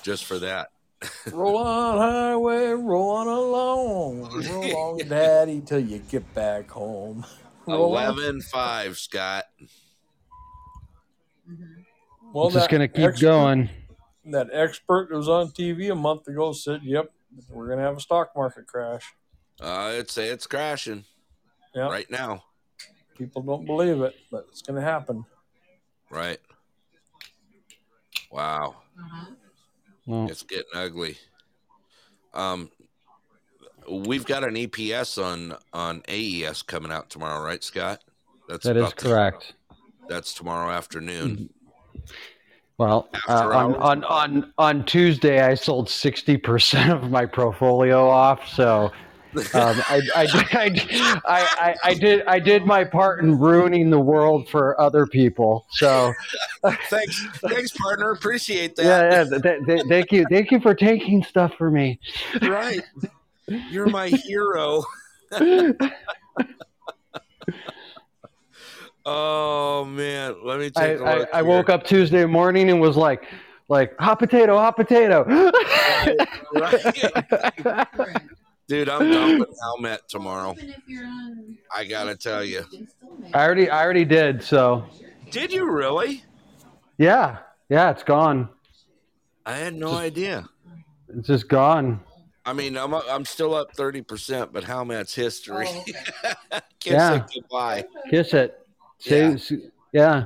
just 0.03 0.25
for 0.25 0.37
that. 0.39 0.69
roll 1.31 1.57
on 1.57 1.97
highway, 1.97 2.67
roll 2.71 3.09
on 3.11 3.27
along, 3.27 4.43
roll 4.49 4.99
on, 5.01 5.07
daddy, 5.07 5.61
till 5.61 5.79
you 5.79 5.99
get 5.99 6.33
back 6.35 6.69
home. 6.69 7.25
Roll 7.65 7.95
on. 7.95 8.03
Eleven 8.17 8.41
five, 8.41 8.97
Scott. 8.97 9.45
Well, 12.33 12.47
it's 12.47 12.55
just 12.55 12.69
gonna 12.69 12.87
keep 12.87 13.05
expert- 13.05 13.25
going. 13.25 13.69
That 14.25 14.49
expert 14.53 15.09
that 15.09 15.15
was 15.15 15.29
on 15.29 15.47
TV 15.51 15.91
a 15.91 15.95
month 15.95 16.27
ago 16.27 16.51
said, 16.51 16.83
"Yep, 16.83 17.11
we're 17.49 17.69
gonna 17.69 17.81
have 17.81 17.97
a 17.97 18.01
stock 18.01 18.31
market 18.35 18.67
crash." 18.67 19.13
Uh, 19.61 19.95
I'd 19.97 20.09
say 20.11 20.27
it's 20.29 20.45
crashing 20.47 21.05
Yeah, 21.73 21.87
right 21.87 22.09
now. 22.11 22.43
People 23.19 23.41
don't 23.43 23.65
believe 23.65 24.01
it, 24.01 24.15
but 24.31 24.45
it's 24.49 24.61
gonna 24.63 24.81
happen. 24.81 25.25
Right. 26.09 26.39
Wow. 28.31 28.77
Well, 30.07 30.27
It's 30.29 30.41
getting 30.43 30.65
ugly. 30.73 31.17
Um, 32.33 32.71
we've 33.89 34.25
got 34.25 34.43
an 34.43 34.55
EPS 34.55 35.21
on 35.23 35.55
on 35.73 36.01
AES 36.07 36.61
coming 36.63 36.91
out 36.91 37.09
tomorrow, 37.09 37.43
right, 37.45 37.63
Scott? 37.63 38.01
That's 38.47 38.65
that 38.65 38.77
is 38.77 38.83
about 38.83 38.97
the- 38.97 39.09
correct. 39.09 39.53
that's 40.07 40.33
tomorrow 40.33 40.71
afternoon. 40.71 41.49
Well, 42.77 43.09
uh, 43.27 43.33
on, 43.49 43.75
on 43.75 44.03
on 44.05 44.53
on 44.57 44.85
Tuesday, 44.85 45.41
I 45.41 45.53
sold 45.55 45.89
sixty 45.89 46.37
percent 46.37 46.91
of 46.93 47.11
my 47.11 47.25
portfolio 47.25 48.07
off. 48.07 48.47
So 48.47 48.91
um, 49.35 49.81
I, 49.87 50.01
I, 50.15 50.27
I, 50.53 51.21
I, 51.25 51.41
I, 51.59 51.75
I 51.83 51.93
did 51.93 52.25
I 52.25 52.39
did 52.39 52.65
my 52.65 52.83
part 52.83 53.23
in 53.23 53.37
ruining 53.37 53.89
the 53.89 53.99
world 53.99 54.49
for 54.49 54.79
other 54.79 55.05
people. 55.05 55.65
So 55.71 56.13
thanks, 56.89 57.25
thanks, 57.35 57.71
partner. 57.71 58.11
Appreciate 58.11 58.75
that. 58.75 58.85
yeah, 58.85 59.09
yeah 59.09 59.39
th- 59.39 59.65
th- 59.65 59.85
thank 59.87 60.11
you, 60.11 60.25
thank 60.29 60.51
you 60.51 60.59
for 60.59 60.73
taking 60.73 61.23
stuff 61.23 61.53
for 61.57 61.69
me. 61.69 61.99
Right. 62.41 62.81
You're 63.47 63.87
my 63.87 64.09
hero. 64.09 64.83
Oh 69.11 69.85
man, 69.85 70.35
let 70.43 70.59
me 70.59 70.67
I, 70.75 70.87
take 70.87 71.01
I. 71.01 71.25
I 71.33 71.41
woke 71.41 71.69
up 71.69 71.83
Tuesday 71.83 72.25
morning 72.25 72.69
and 72.69 72.79
was 72.79 72.95
like, 72.95 73.23
like 73.67 73.97
hot 73.97 74.19
potato, 74.19 74.55
hot 74.57 74.75
potato. 74.75 75.23
Right. 76.53 78.21
Dude, 78.69 78.87
I'm 78.87 79.09
done 79.09 79.39
with 79.39 79.49
Helmet 79.59 80.01
tomorrow. 80.07 80.53
Even 80.55 80.69
if 80.69 80.83
you're 80.87 81.03
on, 81.03 81.57
I 81.75 81.85
gotta 81.85 82.15
tell 82.15 82.43
you. 82.43 82.63
you 82.71 82.77
can 82.77 82.87
still 82.87 83.17
make 83.17 83.35
I 83.35 83.43
already 83.43 83.67
I 83.67 83.83
already 83.83 84.05
did. 84.05 84.43
So 84.43 84.85
Did 85.31 85.51
you 85.51 85.69
really? 85.71 86.23
yeah, 86.99 87.39
yeah, 87.67 87.89
it's 87.89 88.03
gone. 88.03 88.47
I 89.43 89.53
had 89.55 89.73
no 89.73 89.93
idea. 89.95 90.47
It's 91.17 91.25
just 91.25 91.49
gone. 91.49 92.01
I 92.45 92.53
mean, 92.53 92.77
I'm 92.77 92.93
I'm 92.93 93.25
still 93.25 93.55
up 93.55 93.75
thirty 93.75 94.03
percent, 94.03 94.53
but 94.53 94.63
Helmet's 94.63 95.15
history. 95.15 95.65
Oh, 95.67 95.79
okay. 95.81 95.93
Can't 96.51 96.63
Yeah. 96.85 97.25
say 97.27 97.33
goodbye. 97.41 97.85
Kiss 98.11 98.33
it. 98.35 98.55
Yeah. 99.03 99.35
Yeah. 99.91 100.25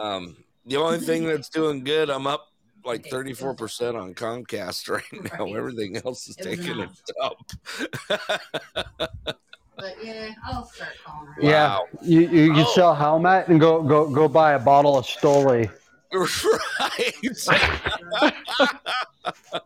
Um, 0.00 0.36
the 0.64 0.76
only 0.76 0.98
thing 1.00 1.26
that's 1.26 1.50
doing 1.50 1.84
good, 1.84 2.08
I'm 2.08 2.26
up 2.26 2.47
like 2.88 3.04
34% 3.04 3.94
on 4.00 4.14
Comcast 4.14 4.88
right 4.94 5.04
now. 5.32 5.44
Right. 5.44 5.54
Everything 5.56 5.96
else 6.04 6.28
is 6.28 6.36
It 6.38 6.42
taking 6.42 6.70
a 6.70 6.72
enough. 6.82 7.00
dump. 7.20 8.40
But 9.80 9.94
yeah, 10.02 10.30
I'll 10.44 10.66
start 10.66 10.90
calling 11.06 11.28
her. 11.34 11.40
Yeah. 11.40 11.68
Wow. 11.78 11.84
You 12.02 12.20
you, 12.22 12.52
you 12.54 12.64
Oh. 12.66 12.72
sell 12.74 12.94
helmet 12.96 13.46
and 13.46 13.60
go 13.60 13.80
go 13.80 14.10
go 14.10 14.26
buy 14.26 14.54
a 14.54 14.58
bottle 14.58 14.98
of 14.98 15.04
Stoli. 15.06 15.70
Right. 16.12 17.14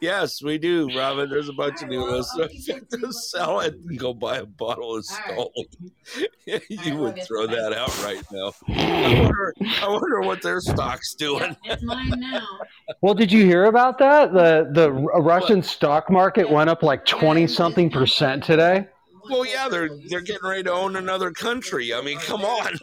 yes, 0.00 0.42
we 0.42 0.58
do, 0.58 0.88
Robin. 0.96 1.28
There's 1.30 1.48
a 1.48 1.52
bunch 1.52 1.82
of 1.82 1.88
new 1.88 2.04
listeners. 2.04 2.68
Just 3.00 3.30
sell 3.30 3.60
it 3.60 3.74
and 3.74 3.98
go 3.98 4.12
buy 4.12 4.38
a 4.38 4.46
bottle 4.46 4.96
of 4.96 5.04
All 5.36 5.52
Stoli. 5.56 6.62
you 6.84 6.96
would 6.96 7.22
throw 7.24 7.46
that 7.46 7.72
out 7.72 7.96
right 8.04 8.22
now. 8.32 8.52
I 8.68 9.20
wonder, 9.22 9.54
I 9.82 9.88
wonder 9.88 10.20
what 10.20 10.42
their 10.42 10.60
stock's 10.60 11.14
doing. 11.14 11.56
Yep, 11.64 11.74
it's 11.74 11.82
mine 11.82 12.12
now. 12.16 12.46
Well, 13.00 13.14
did 13.14 13.32
you 13.32 13.44
hear 13.44 13.64
about 13.64 13.98
that? 13.98 14.32
The 14.32 14.68
the 14.72 14.92
Russian 14.92 15.62
stock 15.62 16.10
market 16.10 16.50
went 16.50 16.70
up 16.70 16.82
like 16.82 17.04
twenty 17.04 17.46
something 17.46 17.90
percent 17.90 18.44
today. 18.44 18.88
Well, 19.28 19.46
yeah, 19.46 19.68
they're 19.68 19.90
they're 20.08 20.20
getting 20.20 20.48
ready 20.48 20.62
to 20.64 20.72
own 20.72 20.96
another 20.96 21.30
country. 21.30 21.92
I 21.94 22.00
mean, 22.00 22.18
come 22.18 22.42
on. 22.44 22.72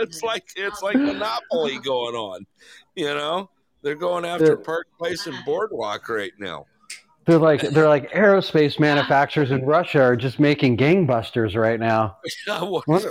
it's 0.00 0.22
like 0.22 0.44
it's 0.56 0.82
like 0.82 0.96
monopoly 0.96 1.78
going 1.80 2.14
on. 2.14 2.46
You 2.94 3.06
know, 3.14 3.50
they're 3.82 3.94
going 3.94 4.24
after 4.24 4.56
Yeah. 4.58 4.64
Park 4.64 4.86
Place 4.98 5.26
and 5.26 5.36
Boardwalk 5.44 6.08
right 6.08 6.32
now. 6.38 6.66
They're 7.26 7.38
like 7.38 7.60
they're 7.60 7.88
like 7.88 8.10
aerospace 8.12 8.80
manufacturers 8.80 9.50
in 9.50 9.62
Russia 9.66 10.00
are 10.00 10.16
just 10.16 10.40
making 10.40 10.78
gangbusters 10.78 11.54
right 11.56 11.78
now. 11.78 12.16
What- 12.48 12.88
Wonder- 12.88 13.10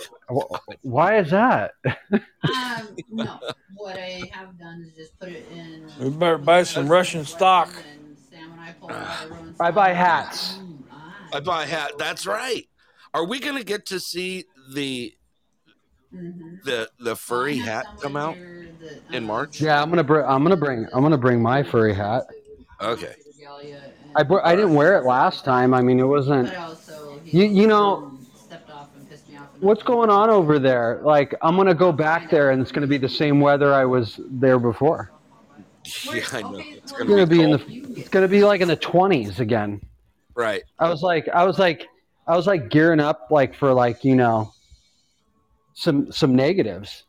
Why 0.81 1.19
is 1.19 1.29
that? 1.29 1.73
Um, 2.11 2.95
no. 3.11 3.39
What 3.75 3.95
I 3.97 4.23
have 4.31 4.57
done 4.57 4.83
is 4.89 4.95
just 4.97 5.19
put 5.19 5.29
it 5.29 5.45
in. 5.53 5.87
We 5.99 6.09
better 6.09 6.39
buy 6.39 6.63
some 6.63 6.87
Russian 6.87 7.25
stock. 7.25 7.69
And 7.93 8.17
Sam 8.17 8.51
and 8.53 8.59
I 8.61 8.71
pull 8.73 8.89
out 8.91 9.27
I 9.59 9.69
buy 9.69 9.93
stock. 9.93 9.95
hats. 9.97 10.59
Ooh. 11.33 11.37
I 11.37 11.39
buy 11.39 11.63
a 11.63 11.67
hat. 11.67 11.93
That's 11.97 12.25
right. 12.25 12.67
Are 13.13 13.25
we 13.25 13.39
going 13.39 13.57
to 13.57 13.63
get 13.63 13.85
to 13.87 13.99
see 13.99 14.45
the 14.73 15.13
Mhm. 16.15 16.63
the 16.63 16.89
the 16.99 17.15
furry 17.17 17.57
hat 17.57 17.85
come 18.01 18.15
out? 18.15 18.35
here 18.35 18.69
that, 18.81 19.01
in 19.15 19.23
um, 19.23 19.25
March? 19.25 19.59
Yeah, 19.59 19.81
I'm 19.81 19.89
gonna 19.89 20.03
bring 20.05 20.25
I'm 20.25 20.41
gonna 20.41 20.55
bring 20.55 20.87
I'm 20.93 21.03
gonna 21.03 21.17
bring 21.17 21.41
my 21.41 21.63
furry 21.63 21.93
hat. 21.93 22.27
Okay. 22.81 23.13
I 24.15 24.23
br- 24.23 24.39
I 24.43 24.55
didn't 24.55 24.73
wear 24.75 24.97
it 24.97 25.03
last 25.03 25.43
time. 25.43 25.73
I 25.73 25.81
mean, 25.81 25.99
it 25.99 26.05
wasn't. 26.05 26.47
But 26.47 26.57
also, 26.57 27.19
he's 27.25 27.33
You- 27.33 27.61
you 27.61 27.67
know- 27.67 28.11
stepped 28.35 28.69
off 28.71 28.87
and 28.97 29.09
pissed 29.09 29.27
me 29.29 29.37
off. 29.37 29.47
What's 29.59 29.83
going 29.83 30.09
on 30.09 30.29
over 30.29 30.59
there? 30.59 31.01
Like, 31.03 31.35
I'm 31.41 31.57
gonna 31.57 31.73
go 31.75 31.91
back 31.91 32.29
there, 32.29 32.51
and 32.51 32.61
it's 32.61 32.71
gonna 32.71 32.87
be 32.87 32.97
the 32.97 33.09
same 33.09 33.41
weather 33.41 33.73
I 33.73 33.83
was 33.85 34.17
there 34.29 34.59
before. 34.59 35.11
Yeah, 36.13 36.21
I 36.33 36.41
know. 36.41 36.55
It's 36.57 36.77
It's 36.77 36.91
going 36.93 37.07
gonna 37.09 37.27
be 37.27 37.37
be 37.37 37.43
in 37.43 37.51
the. 37.51 37.99
It's 37.99 38.09
gonna 38.09 38.27
be 38.29 38.43
like 38.45 38.61
in 38.61 38.67
the 38.69 38.75
20s 38.77 39.39
again. 39.39 39.81
Right. 40.37 40.63
I 40.77 40.87
was 40.87 41.01
like, 41.01 41.27
I 41.29 41.43
was 41.43 41.57
like, 41.57 41.87
I 42.27 42.35
was 42.37 42.45
like 42.45 42.69
gearing 42.69 42.99
up 42.99 43.27
like 43.31 43.55
for 43.55 43.73
like 43.73 44.05
you 44.05 44.15
know, 44.15 44.53
some 45.73 46.11
some 46.11 46.35
negatives, 46.35 47.05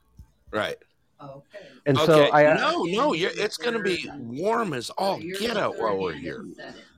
Right. 0.50 0.76
Okay. 1.22 1.58
and 1.84 1.98
Okay. 1.98 2.06
so 2.06 2.32
I 2.32 2.54
no, 2.56 2.84
no. 2.84 3.12
You're, 3.12 3.30
it's 3.34 3.58
going 3.58 3.74
to 3.74 3.82
be 3.82 4.08
warm 4.16 4.72
as 4.72 4.88
all 4.90 5.20
get 5.20 5.58
out 5.58 5.76
while 5.78 5.98
we're 5.98 6.12
here. 6.14 6.44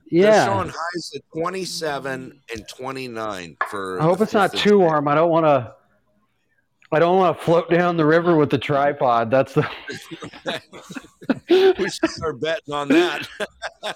Yeah. 0.09 0.31
They're 0.31 0.45
showing 0.45 0.69
highs 0.69 1.11
at 1.15 1.21
27 1.33 2.41
and 2.53 2.67
29 2.67 3.57
for. 3.69 3.99
I 3.99 4.03
hope 4.03 4.21
it's 4.21 4.33
not 4.33 4.51
5th 4.51 4.53
of 4.53 4.59
too 4.61 4.79
warm. 4.79 5.07
I 5.09 5.15
don't 5.15 5.31
want 5.31 5.45
to. 5.45 5.73
I 6.93 6.99
don't 6.99 7.17
want 7.17 7.37
to 7.37 7.43
float 7.43 7.69
down 7.69 7.97
the 7.97 8.05
river 8.05 8.35
with 8.37 8.49
the 8.49 8.57
tripod. 8.57 9.31
That's 9.31 9.53
the. 9.53 9.69
we 11.49 11.89
should 11.89 12.09
start 12.09 12.39
betting 12.41 12.73
on 12.73 12.87
that. 12.89 13.27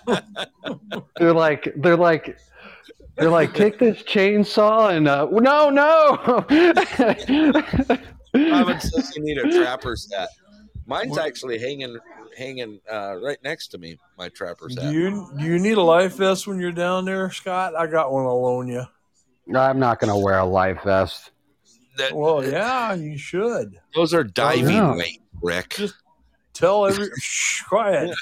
They're 1.17 1.33
like 1.33 1.73
they're 1.77 1.97
like 1.97 2.37
they're 3.15 3.29
like 3.29 3.53
take 3.53 3.79
this 3.79 4.01
chainsaw 4.03 4.95
and 4.95 5.07
uh 5.07 5.27
no 5.31 5.69
no. 5.69 6.45
Robin 8.51 8.79
says 8.81 9.15
you 9.15 9.23
need 9.23 9.37
a 9.37 9.51
trapper 9.51 9.95
set. 9.95 10.29
Mine's 10.85 11.17
actually 11.17 11.57
hanging 11.57 11.97
hanging 12.37 12.79
uh, 12.91 13.15
right 13.15 13.37
next 13.43 13.69
to 13.69 13.77
me. 13.77 13.97
My 14.17 14.29
trapper's 14.29 14.75
Do 14.75 14.91
you 14.91 15.29
do 15.37 15.45
you 15.45 15.57
need 15.59 15.77
a 15.77 15.81
life 15.81 16.17
vest 16.17 16.47
when 16.47 16.59
you're 16.59 16.71
down 16.71 17.05
there, 17.05 17.31
Scott? 17.31 17.75
I 17.75 17.87
got 17.87 18.11
one. 18.11 18.25
I'll 18.25 18.41
loan 18.41 18.67
you. 18.67 18.85
I'm 19.53 19.79
not 19.79 19.99
going 19.99 20.11
to 20.11 20.17
wear 20.17 20.39
a 20.39 20.45
life 20.45 20.81
vest. 20.83 21.31
That- 21.97 22.13
Well, 22.13 22.43
yeah, 22.43 22.93
you 22.93 23.17
should. 23.17 23.79
those 23.93 24.13
are 24.13 24.23
diving 24.23 24.67
yeah. 24.75 24.95
weight, 24.95 25.21
Rick. 25.41 25.75
Just 25.77 25.95
tell 26.55 26.85
every 26.85 27.09
shh, 27.19 27.61
quiet. 27.63 28.15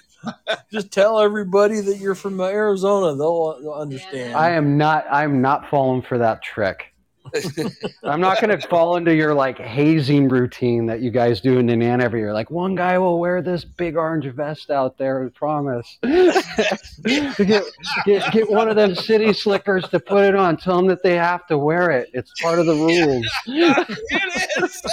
Just 0.72 0.92
tell 0.92 1.20
everybody 1.20 1.80
that 1.82 1.98
you're 1.98 2.16
from 2.16 2.40
Arizona. 2.42 3.16
They'll, 3.16 3.62
they'll 3.62 3.74
understand. 3.74 4.36
I 4.36 4.52
am 4.52 4.78
not. 4.78 5.06
I'm 5.10 5.42
not 5.42 5.70
falling 5.70 6.02
for 6.02 6.18
that 6.18 6.42
trick. 6.42 6.94
I'm 8.04 8.20
not 8.20 8.40
going 8.42 8.58
to 8.58 8.68
fall 8.68 8.96
into 8.98 9.14
your 9.16 9.34
like 9.34 9.58
hazing 9.58 10.28
routine 10.28 10.86
that 10.88 11.02
you 11.02 11.10
guys 11.10 11.42
do 11.42 11.58
in 11.58 11.68
Nenana 11.68 12.04
every 12.04 12.20
year. 12.20 12.34
Like 12.34 12.52
one 12.52 12.76
guy 12.76 12.98
will 12.98 13.20
wear 13.20 13.42
this 13.42 13.64
big 13.64 13.96
orange 13.96 14.26
vest 14.34 14.70
out 14.70 14.98
there. 14.98 15.26
I 15.26 15.30
promise. 15.30 15.98
get, 16.04 17.64
get 18.06 18.32
get 18.32 18.50
one 18.50 18.70
of 18.70 18.76
them 18.76 18.96
city 18.96 19.34
slickers 19.34 19.88
to 19.90 20.00
put 20.00 20.26
it 20.26 20.36
on. 20.36 20.58
Tell 20.58 20.78
them 20.78 20.88
that 20.88 21.04
they 21.04 21.16
have 21.16 21.48
to 21.48 21.58
wear 21.58 21.92
it. 21.92 22.10
It's 22.14 22.32
part 22.42 22.60
of 22.60 22.66
the 22.66 22.76
rules. 22.76 23.26
it 23.46 24.86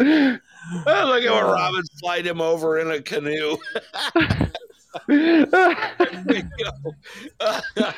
is. 0.00 0.40
Oh, 0.86 1.04
look 1.06 1.22
at 1.22 1.30
what 1.30 1.44
Robin 1.44 1.82
slide 1.96 2.26
him 2.26 2.40
over 2.40 2.78
in 2.78 2.90
a 2.90 3.00
canoe. 3.00 3.56
There 5.06 5.46
you 5.46 6.42
go. 6.58 7.92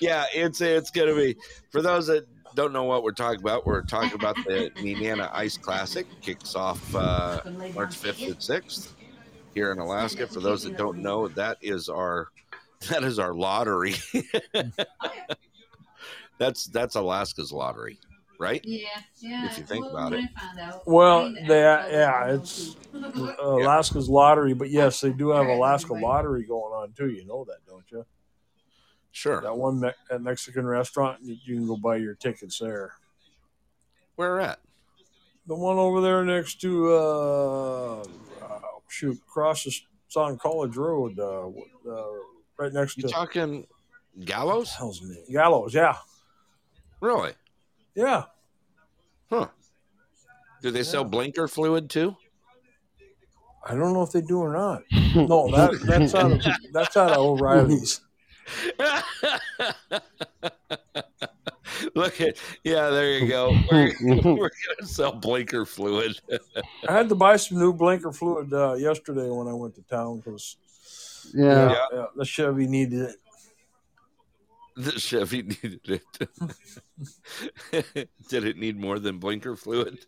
yeah, 0.00 0.24
it's 0.34 0.60
it's 0.60 0.90
gonna 0.90 1.14
be 1.14 1.36
for 1.70 1.82
those 1.82 2.06
that 2.08 2.26
don't 2.54 2.72
know 2.72 2.84
what 2.84 3.02
we're 3.02 3.12
talking 3.12 3.40
about. 3.40 3.66
We're 3.66 3.82
talking 3.82 4.14
about 4.14 4.36
the 4.36 4.70
Nenana 4.76 5.30
Ice 5.32 5.56
Classic 5.56 6.06
kicks 6.20 6.54
off 6.54 6.94
uh, 6.94 7.40
March 7.74 7.94
fifth 7.94 8.22
and 8.22 8.42
sixth 8.42 8.94
here 9.54 9.72
in 9.72 9.78
Alaska. 9.78 10.26
For 10.26 10.40
those 10.40 10.64
that 10.64 10.76
don't 10.76 10.98
know, 10.98 11.28
that 11.28 11.58
is 11.60 11.88
our 11.88 12.28
that 12.88 13.04
is 13.04 13.18
our 13.18 13.34
lottery. 13.34 13.94
that's 16.38 16.66
that's 16.66 16.96
Alaska's 16.96 17.52
lottery, 17.52 17.98
right? 18.38 18.60
Yeah, 18.64 18.88
yeah. 19.20 19.44
If 19.44 19.58
you 19.58 19.64
think 19.64 19.86
well, 19.90 20.06
about 20.08 20.18
it. 20.18 20.24
I 20.36 20.40
found 20.40 20.60
out, 20.60 20.82
Well, 20.86 21.26
I 21.26 21.46
they, 21.46 21.60
yeah, 21.60 22.26
it's 22.32 22.76
Alaska's 23.40 24.08
lottery, 24.08 24.54
but 24.54 24.70
yes, 24.70 25.00
they 25.00 25.12
do 25.12 25.30
have 25.30 25.46
Alaska 25.46 25.94
lottery 25.94 26.44
going 26.44 26.72
on 26.72 26.92
too. 26.92 27.10
You 27.10 27.26
know 27.26 27.44
that, 27.44 27.58
don't 27.66 27.84
you? 27.90 28.06
Sure. 29.12 29.40
That 29.40 29.56
one 29.56 29.80
Me- 29.80 29.90
at 30.10 30.22
Mexican 30.22 30.66
restaurant, 30.66 31.18
you, 31.22 31.36
you 31.44 31.56
can 31.56 31.66
go 31.66 31.76
buy 31.76 31.96
your 31.96 32.14
tickets 32.14 32.58
there. 32.58 32.92
Where 34.16 34.40
at? 34.40 34.60
The 35.46 35.54
one 35.54 35.76
over 35.78 36.00
there 36.00 36.24
next 36.24 36.60
to 36.60 36.92
uh, 36.92 38.00
uh 38.00 38.04
shoot, 38.88 39.18
across 39.28 39.64
the, 39.64 39.72
it's 40.06 40.16
on 40.16 40.38
College 40.38 40.76
Road, 40.76 41.18
uh, 41.18 41.48
uh, 41.48 42.04
right 42.58 42.72
next 42.72 42.96
to 42.96 43.02
You 43.02 43.08
talking 43.08 43.66
Gallows? 44.24 44.74
hell's 44.76 45.00
the? 45.00 45.24
Gallows. 45.32 45.74
Yeah, 45.74 45.96
Really? 47.00 47.32
Yeah. 47.98 48.24
Huh. 49.28 49.48
Do 50.62 50.70
they 50.70 50.84
sell 50.84 51.04
blinker 51.04 51.48
fluid 51.48 51.90
too? 51.90 52.16
I 53.64 53.74
don't 53.74 53.92
know 53.92 54.02
if 54.02 54.12
they 54.12 54.20
do 54.20 54.38
or 54.38 54.52
not. 54.52 54.82
No, 55.14 55.50
that 55.50 55.80
that's 55.84 56.14
out 56.14 56.32
of 56.32 56.42
that's 56.72 56.94
out 56.96 57.12
of 57.12 57.16
O'Reilly's. 57.16 58.02
Look 61.94 62.20
at 62.20 62.36
yeah, 62.62 62.90
there 62.90 63.18
you 63.18 63.26
go. 63.26 63.56
We're, 63.72 63.94
we're 64.02 64.50
gonna 64.50 64.86
sell 64.86 65.12
blinker 65.12 65.64
fluid. 65.64 66.20
I 66.86 66.92
had 66.92 67.08
to 67.08 67.14
buy 67.14 67.36
some 67.36 67.58
new 67.58 67.72
blinker 67.72 68.12
fluid 68.12 68.52
uh, 68.52 68.74
yesterday 68.74 69.30
when 69.30 69.48
I 69.48 69.54
went 69.54 69.76
to 69.76 69.82
town 69.82 70.18
because 70.18 70.56
yeah. 71.34 71.74
yeah, 71.90 72.04
the 72.14 72.26
Chevy 72.26 72.66
needed 72.66 73.00
it. 73.00 73.16
The 74.78 74.92
Chevy 74.92 75.42
needed 75.42 75.80
it. 77.72 78.02
Did 78.28 78.44
it 78.44 78.56
need 78.58 78.78
more 78.78 78.98
than 79.00 79.18
blinker 79.18 79.56
fluid? 79.56 79.98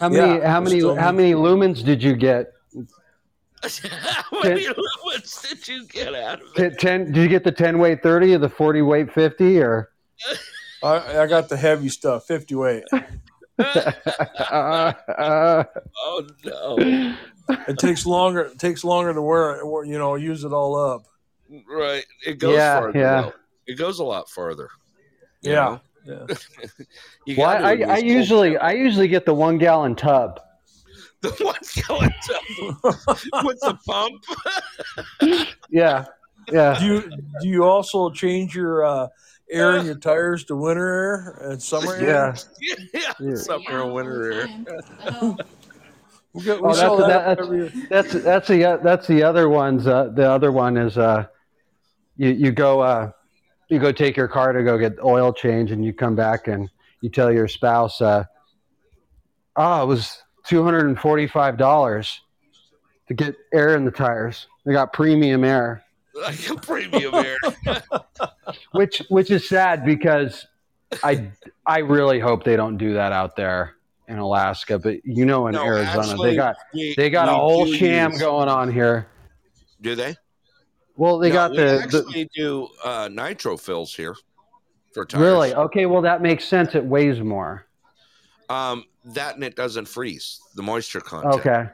How 0.00 0.08
many? 0.08 0.38
Yeah, 0.40 0.50
how 0.50 0.60
many? 0.60 0.80
How 0.80 1.12
needs- 1.12 1.16
many 1.16 1.32
lumens 1.34 1.84
did 1.84 2.02
you 2.02 2.16
get? 2.16 2.52
How 3.62 4.40
many 4.42 4.66
lumens 4.66 5.48
did 5.48 5.68
you 5.68 5.86
get 5.86 6.16
out 6.16 6.40
of 6.42 6.48
it? 6.56 6.56
Ten, 6.56 7.04
ten- 7.04 7.12
did 7.12 7.22
you 7.22 7.28
get 7.28 7.44
the 7.44 7.52
ten 7.52 7.78
weight 7.78 8.02
thirty 8.02 8.34
or 8.34 8.38
the 8.38 8.48
forty 8.48 8.82
weight 8.82 9.12
fifty 9.12 9.60
or? 9.60 9.92
I, 10.82 11.20
I 11.22 11.26
got 11.28 11.48
the 11.48 11.56
heavy 11.56 11.88
stuff, 11.88 12.26
fifty 12.26 12.56
weight. 12.56 12.82
Uh, 13.58 13.92
uh, 15.08 15.64
Oh 15.96 16.26
no! 16.44 16.76
It 17.68 17.78
takes 17.78 18.04
longer. 18.04 18.40
It 18.40 18.58
takes 18.58 18.82
longer 18.82 19.14
to 19.14 19.22
wear 19.22 19.52
it. 19.60 19.86
You 19.86 19.96
know, 19.98 20.16
use 20.16 20.42
it 20.42 20.52
all 20.52 20.74
up. 20.74 21.04
Right, 21.68 22.04
it 22.26 22.38
goes 22.40 22.54
Yeah, 22.56 22.80
farther. 22.80 22.98
yeah. 22.98 23.22
though. 23.22 23.32
It 23.66 23.74
goes 23.74 23.98
a 24.00 24.04
lot 24.04 24.28
farther. 24.28 24.68
you 25.42 25.52
Yeah. 25.52 25.54
know? 25.64 25.80
Yeah. 26.04 26.36
Well, 27.38 27.60
gotta 27.60 27.64
I, 27.64 27.72
use 27.74 27.88
I 27.88 27.94
cold 27.94 28.04
usually 28.06 28.56
I 28.58 28.72
usually 28.72 29.06
get 29.08 29.24
the 29.24 29.34
one 29.34 29.56
gallon 29.58 29.94
tub. 29.94 30.40
the 31.20 31.30
one 31.40 31.54
gallon 31.74 32.12
tub 32.26 33.44
with 33.44 33.60
the 33.60 33.78
pump. 33.86 34.24
Yeah, 35.70 36.04
yeah. 36.50 36.76
Do 36.78 36.84
you 36.86 37.00
do 37.40 37.48
you 37.48 37.64
also 37.64 38.10
change 38.10 38.54
your 38.54 38.84
uh, 38.84 39.08
air 39.50 39.76
in 39.76 39.86
your 39.86 39.94
tires 39.94 40.44
to 40.46 40.56
winter 40.56 40.86
air 40.88 41.50
and 41.52 41.62
summer 41.62 41.94
air? 41.94 42.34
Yeah. 42.60 42.76
yeah, 42.94 43.12
Yeah. 43.20 43.34
summer 43.36 43.82
and 43.84 43.94
winter 43.94 44.32
air. 44.32 44.48
Oh, 45.22 45.36
We, 46.34 46.42
got, 46.44 46.60
we 46.62 46.68
Oh, 46.68 47.06
that's- 47.06 47.36
that 47.38 47.38
that's- 47.38 47.88
That's 47.88 48.12
that's 48.24 48.48
the 48.48 48.80
that's 48.82 49.06
the 49.06 49.22
other 49.22 49.48
ones. 49.48 49.86
Uh, 49.86 50.08
the 50.12 50.28
other 50.28 50.50
one 50.50 50.76
is 50.76 50.98
uh, 50.98 51.26
you 52.16 52.30
you 52.30 52.50
go 52.52 52.80
uh, 52.80 53.12
you 53.72 53.78
go 53.78 53.90
take 53.90 54.16
your 54.18 54.28
car 54.28 54.52
to 54.52 54.62
go 54.62 54.76
get 54.76 55.02
oil 55.02 55.32
change, 55.32 55.70
and 55.72 55.82
you 55.84 55.94
come 55.94 56.14
back 56.14 56.46
and 56.46 56.68
you 57.00 57.08
tell 57.08 57.32
your 57.32 57.48
spouse, 57.48 58.00
uh, 58.02 58.24
oh, 59.56 59.82
it 59.82 59.86
was 59.86 60.22
two 60.44 60.62
hundred 60.62 60.86
and 60.86 60.98
forty 60.98 61.26
five 61.26 61.56
dollars 61.56 62.20
to 63.08 63.14
get 63.14 63.34
air 63.52 63.74
in 63.74 63.84
the 63.86 63.90
tires. 63.90 64.46
They 64.66 64.72
got 64.72 64.92
premium 64.92 65.42
air, 65.42 65.82
Like 66.14 66.50
a 66.50 66.54
premium 66.56 67.14
air. 67.14 67.36
which 68.72 69.02
which 69.08 69.30
is 69.30 69.48
sad 69.48 69.84
because 69.86 70.46
I 71.02 71.30
I 71.64 71.78
really 71.78 72.20
hope 72.20 72.44
they 72.44 72.56
don't 72.56 72.76
do 72.76 72.92
that 72.94 73.12
out 73.12 73.36
there 73.36 73.74
in 74.06 74.18
Alaska. 74.18 74.78
But 74.78 75.04
you 75.06 75.24
know, 75.24 75.46
in 75.46 75.54
No, 75.54 75.64
Arizona, 75.64 76.08
actually, 76.10 76.30
they 76.30 76.36
got 76.36 76.56
we- 76.74 76.94
they 76.96 77.08
got 77.08 77.28
a 77.28 77.32
whole 77.32 77.66
sham 77.66 78.10
use- 78.12 78.20
going 78.20 78.48
on 78.50 78.70
here. 78.70 79.06
Do 79.80 79.94
they? 79.94 80.14
Well, 80.96 81.18
they 81.18 81.28
No, 81.28 81.34
got 81.34 81.50
the, 81.52 81.56
the 81.90 82.04
actually 82.04 82.30
do 82.34 82.68
uh, 82.84 83.08
nitro 83.10 83.56
fills 83.56 83.94
here 83.94 84.14
for 84.92 85.04
tires. 85.04 85.22
Really? 85.22 85.54
Okay, 85.54 85.86
well 85.86 86.02
that 86.02 86.22
makes 86.22 86.44
sense. 86.44 86.74
It 86.74 86.84
weighs 86.84 87.20
more. 87.20 87.66
Um, 88.48 88.84
that 89.06 89.34
and 89.34 89.44
it 89.44 89.56
doesn't 89.56 89.86
freeze 89.86 90.40
the 90.54 90.62
moisture 90.62 91.00
content. 91.00 91.34
Okay. 91.34 91.66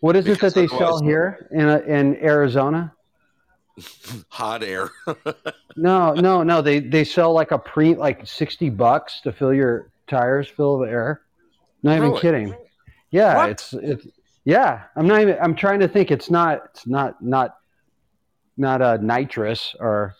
What 0.00 0.16
is 0.16 0.26
it 0.26 0.40
that 0.40 0.54
they 0.54 0.66
sell 0.66 1.02
here 1.02 1.48
in 1.50 1.66
uh, 1.66 1.80
in 1.86 2.16
Arizona? 2.16 2.92
Hot 4.28 4.62
air. 4.62 4.90
No, 5.76 6.12
no, 6.14 6.44
no. 6.44 6.62
They 6.62 6.78
they 6.78 7.02
sell 7.02 7.32
like 7.32 7.50
a 7.50 7.58
pre 7.58 7.96
like 7.96 8.24
sixty 8.28 8.70
bucks 8.70 9.20
to 9.22 9.32
fill 9.32 9.52
your 9.52 9.90
tires 10.06 10.46
full 10.46 10.80
of 10.80 10.88
air. 10.88 11.22
Not 11.82 11.96
even 11.96 12.16
kidding. 12.16 12.54
Yeah, 13.10 13.36
What? 13.36 13.50
it's 13.50 13.72
it's 13.72 14.06
yeah. 14.44 14.84
I'm 14.94 15.08
not 15.08 15.20
even. 15.22 15.36
I'm 15.42 15.56
trying 15.56 15.80
to 15.80 15.88
think. 15.88 16.12
It's 16.12 16.30
not. 16.30 16.62
It's 16.66 16.86
not 16.86 17.20
not 17.20 17.56
not 18.56 18.82
a 18.82 18.98
nitrous 18.98 19.74
or 19.80 20.14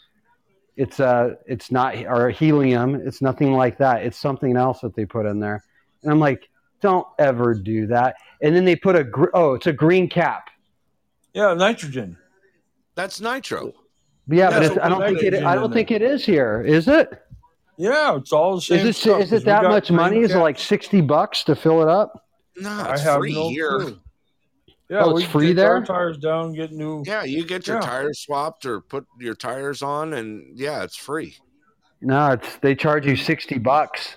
it's 0.76 0.98
a 1.00 1.36
it's 1.46 1.70
not 1.70 1.96
or 2.06 2.30
helium. 2.30 2.96
It's 3.06 3.22
nothing 3.22 3.52
like 3.52 3.78
that. 3.78 4.04
It's 4.04 4.18
something 4.18 4.56
else 4.56 4.80
that 4.80 4.94
they 4.96 5.04
put 5.04 5.26
in 5.26 5.38
there. 5.40 5.62
And 6.02 6.12
I'm 6.12 6.18
like, 6.20 6.48
don't 6.80 7.06
ever 7.18 7.54
do 7.54 7.86
that. 7.88 8.16
And 8.42 8.54
then 8.54 8.64
they 8.64 8.76
put 8.76 8.96
a 8.96 9.04
gr- 9.04 9.30
oh, 9.34 9.54
it's 9.54 9.66
a 9.66 9.72
green 9.72 10.08
cap. 10.08 10.48
Yeah, 11.32 11.54
nitrogen. 11.54 12.16
That's 12.94 13.20
nitro. 13.20 13.72
Yeah, 14.28 14.50
Yeah, 14.50 14.50
but 14.50 14.62
it's, 14.64 14.78
I 14.82 14.88
don't 14.88 15.02
think 15.02 15.22
it. 15.22 15.34
I 15.34 15.54
don't 15.54 15.70
there. 15.70 15.74
think 15.76 15.90
it 15.90 16.02
is 16.02 16.24
here. 16.24 16.62
Is 16.66 16.88
it? 16.88 17.10
Yeah, 17.76 18.16
it's 18.16 18.32
all 18.32 18.56
the 18.56 18.60
same. 18.62 18.78
Is 18.80 18.84
it? 18.86 18.94
stuff, 18.96 19.20
Is 19.20 19.30
'cause 19.30 19.42
it 19.42 19.44
that 19.46 19.64
much 19.64 19.88
green 19.88 19.96
money? 19.96 20.18
Is 20.20 20.32
it 20.32 20.38
like 20.38 20.58
sixty 20.58 21.00
bucks 21.00 21.42
to 21.44 21.56
fill 21.56 21.82
it 21.82 21.88
up? 21.88 22.24
No, 22.56 22.70
I 22.70 22.92
it's 22.94 23.02
have 23.02 23.18
free 23.18 23.34
no 23.34 23.48
here. 23.48 23.78
clue. 23.80 24.00
Yeah, 24.90 25.04
Oh, 25.04 25.14
we 25.14 25.22
it's 25.22 25.32
free 25.32 25.46
take 25.48 25.56
there? 25.56 25.82
Tires 25.82 26.18
down, 26.18 26.52
get 26.52 26.70
new. 26.72 27.02
Yeah, 27.06 27.24
you 27.24 27.44
get 27.46 27.66
your 27.66 27.76
Yeah. 27.76 27.82
tires 27.82 28.20
swapped 28.20 28.66
or 28.66 28.80
put 28.80 29.06
your 29.18 29.34
tires 29.34 29.82
on, 29.82 30.12
and 30.12 30.58
yeah, 30.58 30.82
it's 30.82 30.96
free. 30.96 31.36
No, 32.02 32.32
it's 32.32 32.56
they 32.56 32.74
charge 32.74 33.06
you 33.06 33.16
sixty 33.16 33.58
bucks. 33.58 34.16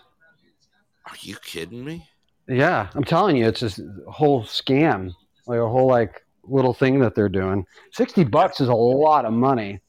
Are 1.05 1.15
you 1.21 1.37
kidding 1.37 1.85
me? 1.85 2.05
Yeah, 2.49 2.89
I'm 2.95 3.03
telling 3.05 3.37
you, 3.37 3.47
it's 3.47 3.61
this 3.61 3.79
whole 4.09 4.43
scam, 4.43 5.11
like 5.45 5.59
a 5.59 5.67
whole 5.67 5.87
like 5.87 6.21
little 6.43 6.73
thing 6.73 6.99
that 6.99 7.15
they're 7.15 7.29
doing. 7.29 7.65
Sixty 7.93 8.25
bucks 8.25 8.59
is 8.59 8.67
a 8.67 8.73
lot 8.75 9.23
of 9.23 9.31
money, 9.31 9.79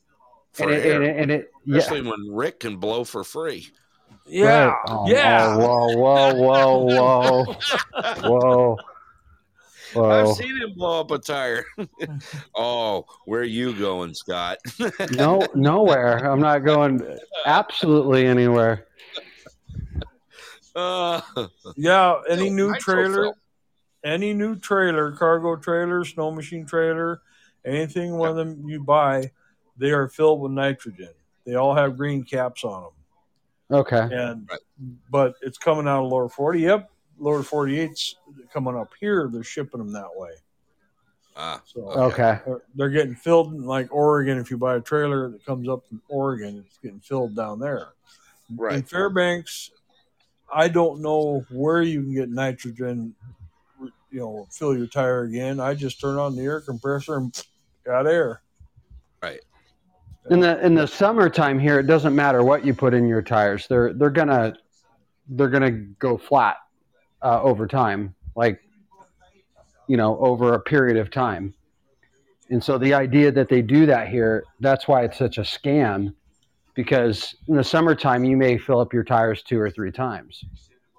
For 0.52 0.64
and 0.68 0.72
it, 0.74 0.84
air. 0.86 0.94
and 0.94 1.04
it, 1.04 1.16
and 1.22 1.30
it 1.32 1.50
yeah. 1.64 1.78
Especially 1.78 2.02
when 2.08 2.30
Rick 2.30 2.60
can 2.60 2.76
blow 2.76 3.02
for 3.02 3.24
free. 3.24 3.68
Yeah, 4.26 4.66
Right. 4.66 4.78
Oh, 4.88 5.08
yeah. 5.10 5.56
oh, 5.58 5.58
whoa, 5.58 6.34
whoa, 6.34 6.84
whoa, 6.84 7.44
whoa, 7.44 8.22
whoa. 8.22 8.76
Whoa. 9.94 10.10
I've 10.30 10.36
seen 10.36 10.56
him 10.56 10.74
blow 10.74 11.00
up 11.00 11.10
a 11.10 11.18
tire. 11.18 11.64
oh, 12.54 13.04
where 13.24 13.40
are 13.40 13.44
you 13.44 13.72
going, 13.74 14.14
Scott? 14.14 14.58
no, 15.12 15.46
nowhere. 15.54 16.30
I'm 16.30 16.40
not 16.40 16.58
going 16.64 17.02
absolutely 17.46 18.26
anywhere. 18.26 18.86
Uh, 20.74 21.20
Yeah, 21.76 22.20
any 22.28 22.50
no, 22.50 22.68
new 22.68 22.74
trailer, 22.78 23.32
any 24.04 24.32
new 24.34 24.56
trailer, 24.56 25.12
cargo 25.12 25.56
trailer, 25.56 26.04
snow 26.04 26.30
machine 26.30 26.66
trailer, 26.66 27.22
anything 27.64 28.16
one 28.16 28.30
of 28.30 28.36
them 28.36 28.68
you 28.68 28.82
buy, 28.82 29.30
they 29.76 29.90
are 29.90 30.08
filled 30.08 30.40
with 30.40 30.52
nitrogen. 30.52 31.10
They 31.46 31.54
all 31.54 31.74
have 31.74 31.96
green 31.96 32.24
caps 32.24 32.62
on 32.64 32.82
them. 32.82 33.78
Okay. 33.80 34.08
And 34.14 34.48
Right. 34.50 34.60
but 35.10 35.34
it's 35.42 35.58
coming 35.58 35.88
out 35.88 36.04
of 36.04 36.10
lower 36.10 36.28
40. 36.28 36.60
Yep, 36.60 36.90
lower 37.18 37.42
48's 37.42 38.16
coming 38.52 38.76
up 38.76 38.92
here. 39.00 39.28
They're 39.32 39.42
shipping 39.42 39.78
them 39.78 39.92
that 39.92 40.10
way. 40.14 40.30
Ah, 41.36 41.62
So 41.64 41.88
Okay. 41.88 42.38
they're, 42.44 42.62
they're 42.74 42.90
getting 42.90 43.14
filled 43.14 43.54
in 43.54 43.64
like 43.64 43.92
Oregon. 43.92 44.38
If 44.38 44.50
you 44.50 44.58
buy 44.58 44.76
a 44.76 44.80
trailer 44.80 45.30
that 45.30 45.44
comes 45.44 45.68
up 45.68 45.86
from 45.88 46.02
Oregon, 46.08 46.64
it's 46.66 46.78
getting 46.78 47.00
filled 47.00 47.36
down 47.36 47.60
there. 47.60 47.88
Right. 48.56 48.76
In. 48.76 48.82
Fairbanks, 48.82 49.70
I 50.52 50.68
don't 50.68 51.00
know 51.00 51.44
where 51.50 51.82
you 51.82 52.02
can 52.02 52.14
get 52.14 52.30
nitrogen. 52.30 53.14
You 54.10 54.20
know, 54.20 54.48
fill 54.50 54.76
your 54.76 54.86
tire 54.86 55.24
again. 55.24 55.60
I 55.60 55.74
just 55.74 56.00
turn 56.00 56.18
on 56.18 56.34
the 56.34 56.42
air 56.42 56.60
compressor 56.60 57.16
and 57.16 57.44
got 57.84 58.06
air. 58.06 58.40
Right. 59.22 59.40
In 60.30 60.40
the 60.40 60.64
in 60.64 60.74
the 60.74 60.86
summertime 60.86 61.58
here, 61.58 61.78
it 61.78 61.86
doesn't 61.86 62.14
matter 62.14 62.42
what 62.42 62.64
you 62.64 62.74
put 62.74 62.94
in 62.94 63.06
your 63.06 63.22
tires. 63.22 63.66
They're 63.68 63.92
they're 63.92 64.10
gonna 64.10 64.56
they're 65.28 65.48
gonna 65.48 65.70
go 65.70 66.16
flat 66.16 66.56
uh, 67.22 67.42
over 67.42 67.66
time, 67.66 68.14
like 68.36 68.60
you 69.86 69.96
know, 69.96 70.18
over 70.18 70.54
a 70.54 70.60
period 70.60 70.96
of 70.96 71.10
time. 71.10 71.54
And 72.50 72.62
so 72.62 72.78
the 72.78 72.94
idea 72.94 73.32
that 73.32 73.48
they 73.48 73.62
do 73.62 73.86
that 73.86 74.08
here, 74.08 74.44
that's 74.60 74.86
why 74.86 75.02
it's 75.04 75.18
such 75.18 75.38
a 75.38 75.42
scam, 75.42 76.14
because 76.74 77.34
in 77.46 77.56
the 77.56 77.64
summertime 77.64 78.24
you 78.24 78.36
may 78.36 78.58
fill 78.58 78.80
up 78.80 78.92
your 78.92 79.04
tires 79.04 79.42
two 79.42 79.58
or 79.58 79.70
three 79.70 79.90
times. 79.92 80.44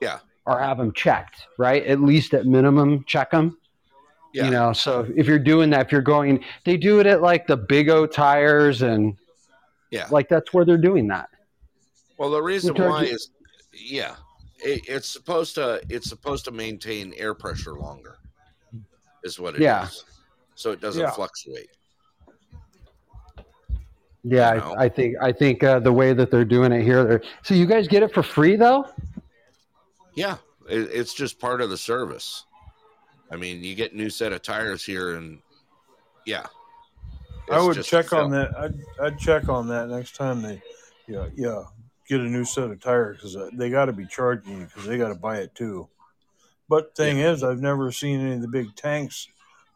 Yeah. 0.02 0.20
Or 0.46 0.60
have 0.60 0.78
them 0.78 0.92
checked, 0.94 1.46
right? 1.58 1.84
At 1.86 2.02
least 2.02 2.34
at 2.34 2.46
minimum, 2.46 3.04
check 3.06 3.32
them. 3.32 3.58
Yeah. 4.34 4.46
You 4.46 4.52
know, 4.52 4.74
so 4.74 5.08
if 5.16 5.28
you're 5.28 5.40
doing 5.40 5.70
that, 5.72 5.88
if 5.88 5.92
you're 5.92 6.02
going, 6.02 6.44
they 6.66 6.78
do 6.78 7.00
it 7.00 7.08
at 7.08 7.22
like 7.22 7.48
the 7.48 7.58
Big 7.58 7.90
O 7.90 8.06
tires 8.06 8.82
and 8.82 9.16
Yeah. 9.92 10.08
like 10.12 10.30
that's 10.30 10.54
where 10.54 10.66
they're 10.66 10.78
doing 10.78 11.08
that. 11.08 11.30
Well, 12.18 12.30
the 12.32 12.42
reason 12.42 12.76
why 12.76 13.06
is, 13.06 13.30
yeah, 13.74 14.16
it, 14.64 14.82
it's 14.88 15.10
supposed 15.10 15.56
to 15.56 15.82
it's 15.90 16.10
supposed 16.10 16.46
to 16.46 16.52
maintain 16.52 17.14
air 17.18 17.34
pressure 17.34 17.74
longer, 17.74 18.18
is 19.24 19.40
what 19.40 19.56
it 19.56 19.58
is. 19.58 19.64
Yeah. 19.64 19.88
So 20.56 20.72
it 20.72 20.82
doesn't 20.82 21.02
Yeah. 21.02 21.12
fluctuate. 21.12 21.70
Yeah, 24.24 24.56
You 24.56 24.60
know? 24.60 24.74
I, 24.76 24.84
I 24.86 24.90
think 24.90 25.16
I 25.22 25.32
think 25.32 25.64
uh, 25.64 25.80
the 25.80 25.94
way 25.94 26.14
that 26.14 26.30
they're 26.30 26.44
doing 26.46 26.72
it 26.74 26.84
here, 26.84 27.22
so 27.44 27.54
you 27.54 27.66
guys 27.66 27.88
get 27.88 28.04
it 28.04 28.14
for 28.14 28.22
free 28.22 28.56
though. 28.58 28.86
Yeah, 30.16 30.38
it, 30.70 30.90
it's 30.92 31.14
just 31.14 31.40
part 31.40 31.62
of 31.62 31.70
the 31.70 31.78
service. 31.78 32.46
I 33.32 33.38
mean, 33.38 33.64
you 33.64 33.76
get 33.76 33.94
a 33.94 33.96
new 33.96 34.10
set 34.10 34.34
of 34.34 34.42
tires 34.42 34.84
here, 34.84 35.16
and 35.16 35.40
yeah, 36.26 36.48
I 37.50 37.62
would 37.62 37.82
check 37.84 38.08
fill. 38.08 38.20
on 38.26 38.32
that. 38.32 38.52
I'd, 38.60 38.76
I'd 39.02 39.20
check 39.20 39.48
on 39.48 39.68
that 39.70 39.88
next 39.88 40.16
time 40.16 40.42
they, 40.42 40.62
yeah, 41.08 41.28
yeah, 41.36 41.64
get 42.10 42.20
a 42.20 42.24
new 42.24 42.44
set 42.44 42.72
of 42.72 42.82
tires 42.82 43.18
because 43.18 43.36
uh, 43.36 43.50
they 43.54 43.70
got 43.70 43.86
to 43.86 43.94
be 43.94 44.06
charging 44.06 44.60
you 44.60 44.66
because 44.66 44.86
they 44.86 44.98
got 44.98 45.10
to 45.10 45.16
buy 45.16 45.38
it 45.38 45.54
too. 45.54 45.88
But 46.68 46.96
thing 46.96 47.20
is, 47.20 47.44
I've 47.44 47.62
never 47.62 47.92
seen 47.92 48.20
any 48.20 48.36
of 48.36 48.42
the 48.42 48.48
big 48.48 48.76
tanks 48.76 49.28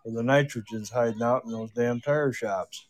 or 0.03 0.11
the 0.11 0.23
nitrogen's 0.23 0.89
hiding 0.89 1.21
out 1.21 1.45
in 1.45 1.51
those 1.51 1.71
damn 1.71 2.01
tire 2.01 2.33
shops. 2.33 2.85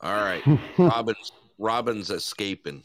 All 0.00 0.14
right, 0.14 0.42
Robin's 0.78 1.32
Robin's 1.58 2.10
escaping. 2.10 2.82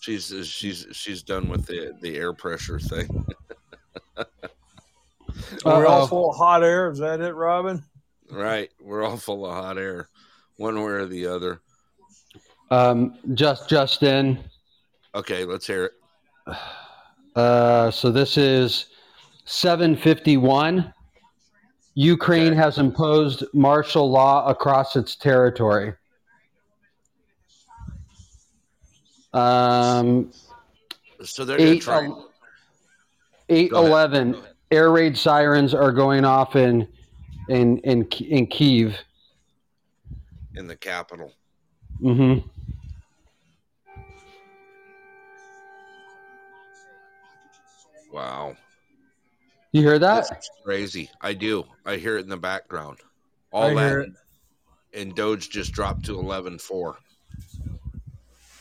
She's 0.00 0.34
she's 0.46 0.86
she's 0.92 1.22
done 1.22 1.48
with 1.48 1.66
the 1.66 1.92
the 2.00 2.16
air 2.16 2.32
pressure 2.32 2.78
thing. 2.78 3.26
We're 5.64 5.86
all 5.86 6.06
full 6.06 6.30
of 6.30 6.36
hot 6.36 6.62
air. 6.62 6.90
Is 6.90 6.98
that 6.98 7.20
it, 7.20 7.34
Robin? 7.34 7.82
Right, 8.30 8.70
we're 8.80 9.02
all 9.02 9.16
full 9.16 9.44
of 9.44 9.52
hot 9.52 9.76
air, 9.76 10.08
one 10.56 10.76
way 10.76 10.92
or 10.92 11.06
the 11.06 11.26
other. 11.26 11.60
Um, 12.70 13.18
just 13.34 13.68
just 13.68 14.02
in. 14.02 14.38
Okay, 15.14 15.44
let's 15.44 15.66
hear 15.66 15.86
it. 15.86 16.56
Uh, 17.36 17.90
so 17.90 18.10
this 18.12 18.36
is 18.36 18.86
751. 19.44 20.92
Ukraine 21.94 22.48
Okay. 22.52 22.54
has 22.56 22.78
imposed 22.78 23.42
martial 23.52 24.08
law 24.10 24.46
across 24.48 24.94
its 24.96 25.16
territory. 25.16 25.92
Um, 29.32 30.32
So 31.22 31.44
they're 31.44 31.60
eight, 31.60 31.82
try. 31.82 32.04
el- 32.06 32.30
eight 33.48 33.70
Go 33.72 33.78
ahead. 33.80 33.90
eleven 33.90 34.42
air 34.70 34.90
raid 34.90 35.18
sirens 35.18 35.74
are 35.74 35.92
going 35.92 36.24
off 36.24 36.56
in 36.56 36.88
in 37.48 37.78
in 37.78 38.04
in 38.28 38.46
Kiev. 38.46 38.96
in 40.54 40.66
the 40.66 40.76
capital. 40.76 41.32
hmm 42.00 42.38
Wow, 48.12 48.56
You 49.72 49.82
hear 49.82 49.98
that? 49.98 50.26
that's 50.28 50.50
crazy. 50.64 51.10
I 51.20 51.32
do. 51.34 51.64
I 51.86 51.96
hear 51.96 52.16
it 52.16 52.22
in 52.22 52.28
the 52.28 52.36
background. 52.36 52.98
All 53.52 53.70
I 53.70 53.74
that, 53.74 53.88
hear 53.88 54.00
it. 54.00 54.10
and 54.94 55.14
Doge 55.14 55.48
just 55.50 55.72
dropped 55.72 56.04
to 56.06 56.18
eleven 56.18 56.58
four. 56.58 56.98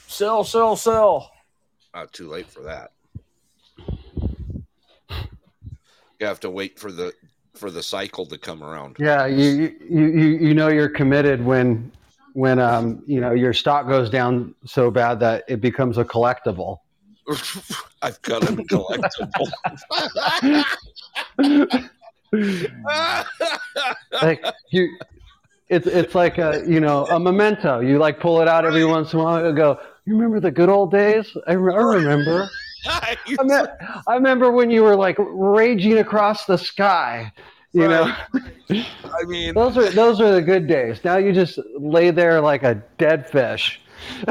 Sell, 0.08 0.44
sell, 0.44 0.76
sell. 0.76 1.32
Not 1.96 2.14
too 2.14 2.28
late 2.28 2.48
for 2.48 2.62
that. 2.64 2.92
You 6.20 6.26
have 6.28 6.40
to 6.42 6.50
wait 6.50 6.78
for 6.80 6.92
the 6.92 7.14
for 7.56 7.72
the 7.72 7.82
cycle 7.82 8.26
to 8.28 8.38
come 8.38 8.64
around. 8.64 8.98
Yeah, 9.00 9.26
you 9.26 9.76
you 9.90 10.08
you 10.08 10.28
you 10.48 10.54
know 10.54 10.68
you're 10.68 10.90
committed 10.90 11.44
when 11.44 11.92
when 12.34 12.60
um 12.60 13.02
you 13.08 13.20
know 13.22 13.32
your 13.32 13.54
stock 13.54 13.88
goes 13.88 14.10
down 14.10 14.54
so 14.66 14.92
bad 14.92 15.20
that 15.22 15.44
it 15.48 15.62
becomes 15.62 15.98
a 15.98 16.04
collectible. 16.06 16.80
I've 18.02 18.22
got 18.22 18.44
a 18.44 18.54
collectible. 18.54 19.48
like 24.22 24.46
you 24.70 24.98
it's 25.70 25.88
it's 25.88 26.16
like 26.16 26.38
a 26.38 26.64
you 26.68 26.80
know 26.80 27.06
a 27.08 27.20
memento. 27.20 27.80
You 27.80 27.98
like 27.98 28.20
pull 28.20 28.42
it 28.42 28.48
out 28.48 28.66
every 28.66 28.86
once 28.86 29.14
in 29.14 29.20
a 29.20 29.24
while 29.24 29.46
and 29.46 29.56
go 29.56 29.80
you 30.06 30.14
remember 30.16 30.40
the 30.40 30.52
good 30.52 30.70
old 30.70 30.92
days? 30.92 31.36
I, 31.48 31.52
I 31.52 31.56
remember. 31.56 32.50
I, 32.86 33.18
me- 33.44 33.56
I 34.08 34.16
remember 34.16 34.52
when 34.52 34.72
you 34.72 34.84
were 34.84 34.96
like 34.96 35.18
raging 35.20 35.98
across 35.98 36.46
the 36.46 36.58
sky 36.58 37.34
you 37.74 37.88
know? 37.88 38.16
I 38.70 39.24
mean, 39.26 39.54
those 39.54 39.78
are 39.78 39.90
those 39.90 40.22
are 40.22 40.32
the 40.32 40.42
good 40.42 40.68
days. 40.68 41.04
Now 41.04 41.18
you 41.18 41.32
just 41.32 41.60
lay 41.78 42.12
there 42.12 42.42
like 42.42 42.64
a 42.64 42.82
dead 42.98 43.30
fish 43.30 43.82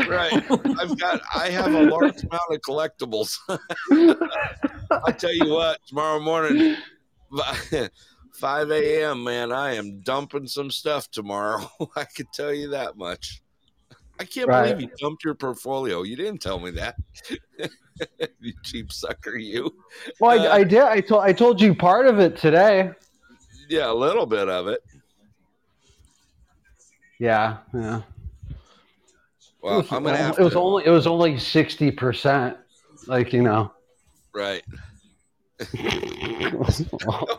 right? 0.09 0.33
I've 0.81 0.99
got. 0.99 1.21
I 1.35 1.51
have 1.51 1.73
a 1.75 1.83
large 1.83 2.23
amount 2.25 2.51
of 2.51 2.61
collectibles. 2.61 3.37
I 5.07 5.13
tell 5.13 5.33
you 5.35 5.51
what, 5.51 5.79
tomorrow 5.87 6.21
morning, 6.21 6.77
five 8.35 8.71
a.m. 8.71 9.25
Man, 9.25 9.53
I 9.53 9.75
am 9.75 10.01
dumping 10.01 10.47
some 10.47 10.71
stuff 10.71 11.11
tomorrow. 11.11 11.71
I 11.97 12.05
can 12.17 12.27
tell 12.35 12.53
you 12.53 12.69
that 12.71 12.97
much. 12.97 13.43
I 14.21 14.25
can't 14.25 14.49
Right. 14.49 14.73
believe 14.75 14.81
you 14.81 14.97
dumped 15.01 15.25
your 15.25 15.35
portfolio. 15.35 16.03
You 16.03 16.17
didn't 16.17 16.41
tell 16.43 16.59
me 16.59 16.71
that. 16.73 16.97
you 18.41 18.53
cheap 18.65 18.93
sucker, 18.93 19.37
you. 19.37 19.71
well 20.21 20.39
Uh, 20.41 20.45
I, 20.51 20.55
I 20.59 20.65
did 20.65 20.81
i 20.83 21.01
told 21.01 21.25
i 21.25 21.33
told 21.33 21.61
you 21.61 21.75
part 21.75 22.07
of 22.07 22.21
it 22.21 22.37
today 22.37 22.91
Yeah, 23.69 23.91
a 23.91 23.93
little 23.95 24.25
bit 24.27 24.49
of 24.49 24.69
it. 24.69 24.81
yeah 27.19 27.57
yeah 27.75 28.03
Well, 29.63 29.75
it 29.75 29.77
was, 29.83 29.93
I'm 29.93 30.03
gonna 30.05 30.17
have 30.17 30.39
it 30.39 30.43
was 30.43 30.53
to. 30.53 30.59
only 30.61 30.85
it 30.87 30.91
was 30.91 31.07
only 31.07 31.35
60% 31.35 32.57
like 33.07 33.33
you 33.33 33.43
know 33.43 33.73
Right. 34.33 34.63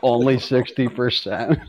only 0.02 0.36
60% 0.36 1.60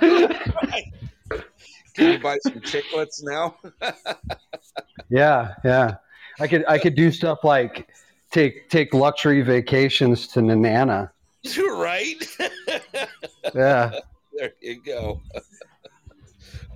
Can 1.94 2.12
you 2.12 2.18
buy 2.18 2.38
some 2.42 2.54
chiclets 2.60 3.22
now? 3.22 3.56
Yeah, 5.08 5.54
yeah. 5.62 5.96
I 6.40 6.46
could 6.48 6.64
I 6.66 6.78
could 6.78 6.94
do 6.94 7.10
stuff 7.12 7.44
like 7.44 7.88
take 8.30 8.70
take 8.70 8.94
luxury 8.94 9.42
vacations 9.42 10.26
to 10.28 10.40
Nenana. 10.40 11.10
You're 11.42 11.76
right. 11.76 12.16
Yeah. 13.54 13.98
there 14.34 14.54
you 14.62 14.80
go. 14.82 15.20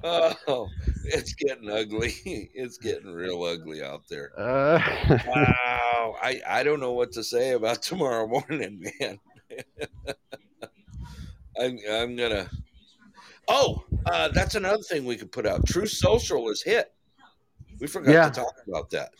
Oh, 0.04 0.68
it's 1.06 1.34
getting 1.34 1.70
ugly. 1.70 2.14
It's 2.54 2.78
getting 2.78 3.12
real 3.12 3.42
ugly 3.42 3.82
out 3.82 4.02
there. 4.08 4.30
Uh, 4.38 4.80
Wow. 5.26 6.16
I, 6.22 6.40
I 6.46 6.62
don't 6.62 6.80
know 6.80 6.92
what 6.92 7.12
to 7.12 7.24
say 7.24 7.52
about 7.52 7.82
tomorrow 7.90 8.26
morning, 8.26 8.84
man. 9.00 9.18
I'm, 11.60 11.78
I'm 11.90 12.16
gonna. 12.16 12.48
Oh, 13.48 13.84
uh, 14.06 14.28
that's 14.28 14.54
another 14.56 14.82
thing 14.82 15.04
we 15.04 15.16
could 15.16 15.32
put 15.32 15.46
out. 15.46 15.66
Truth 15.66 15.90
Social 15.90 16.48
is 16.50 16.62
hit. 16.62 16.92
We 17.80 17.86
forgot 17.86 18.12
Yeah. 18.12 18.28
to 18.28 18.40
talk 18.40 18.54
about 18.68 18.90
that. 18.90 19.10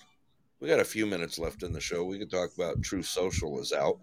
We 0.60 0.68
got 0.68 0.80
a 0.80 0.84
few 0.84 1.06
minutes 1.06 1.38
left 1.38 1.62
in 1.62 1.72
the 1.72 1.80
show. 1.80 2.04
We 2.04 2.18
could 2.18 2.30
talk 2.30 2.50
about 2.56 2.82
Truth 2.82 3.06
Social 3.06 3.60
is 3.60 3.72
out. 3.72 3.98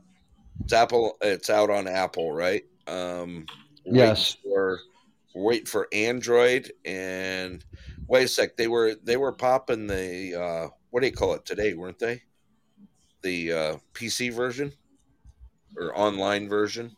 It's 0.64 0.74
Apple. 0.74 1.18
It's 1.22 1.50
out 1.50 1.70
on 1.70 1.88
Apple, 1.88 2.32
right? 2.32 2.64
Um, 2.88 3.46
Yes. 3.86 4.38
waiting 4.46 4.78
Wait 5.36 5.68
for 5.68 5.88
Android 5.92 6.72
and 6.86 7.64
wait 8.08 8.26
a 8.26 8.28
sec. 8.28 8.56
They 8.56 8.68
were 8.68 8.96
they 9.04 9.18
were 9.18 9.32
popping 9.32 9.88
the 9.88 10.36
uh, 10.36 10.68
what 10.92 11.02
do 11.02 11.08
you 11.08 11.14
call 11.14 11.34
it 11.34 11.46
today, 11.46 11.74
weren't 11.74 12.00
they? 12.00 12.22
The 13.24 13.54
uh, 13.54 13.78
PC 13.94 14.32
version 14.32 14.72
or 15.78 15.98
online 15.98 16.48
version. 16.48 16.96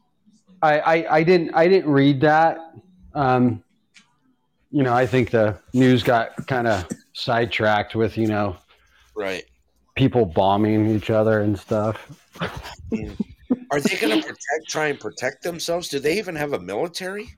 I, 0.61 0.79
I, 0.79 1.15
I 1.17 1.23
didn't 1.23 1.53
I 1.53 1.67
didn't 1.67 1.91
read 1.91 2.21
that. 2.21 2.57
Um, 3.13 3.63
you 4.71 4.83
know, 4.83 4.93
I 4.93 5.05
think 5.05 5.29
the 5.29 5.57
news 5.73 6.03
got 6.03 6.47
kind 6.47 6.67
of 6.67 6.87
sidetracked 7.13 7.95
with 7.95 8.17
you 8.17 8.27
know 8.27 8.57
Right. 9.15 9.45
people 9.95 10.25
bombing 10.25 10.89
each 10.89 11.09
other 11.09 11.41
and 11.41 11.57
stuff. 11.57 12.11
Are 13.71 13.79
they 13.79 13.95
going 13.95 14.19
to 14.19 14.21
protect, 14.21 14.67
try 14.67 14.87
and 14.87 14.99
protect 14.99 15.43
themselves? 15.43 15.87
Do 15.87 15.99
they 15.99 16.17
even 16.17 16.35
have 16.35 16.53
a 16.53 16.59
military? 16.59 17.29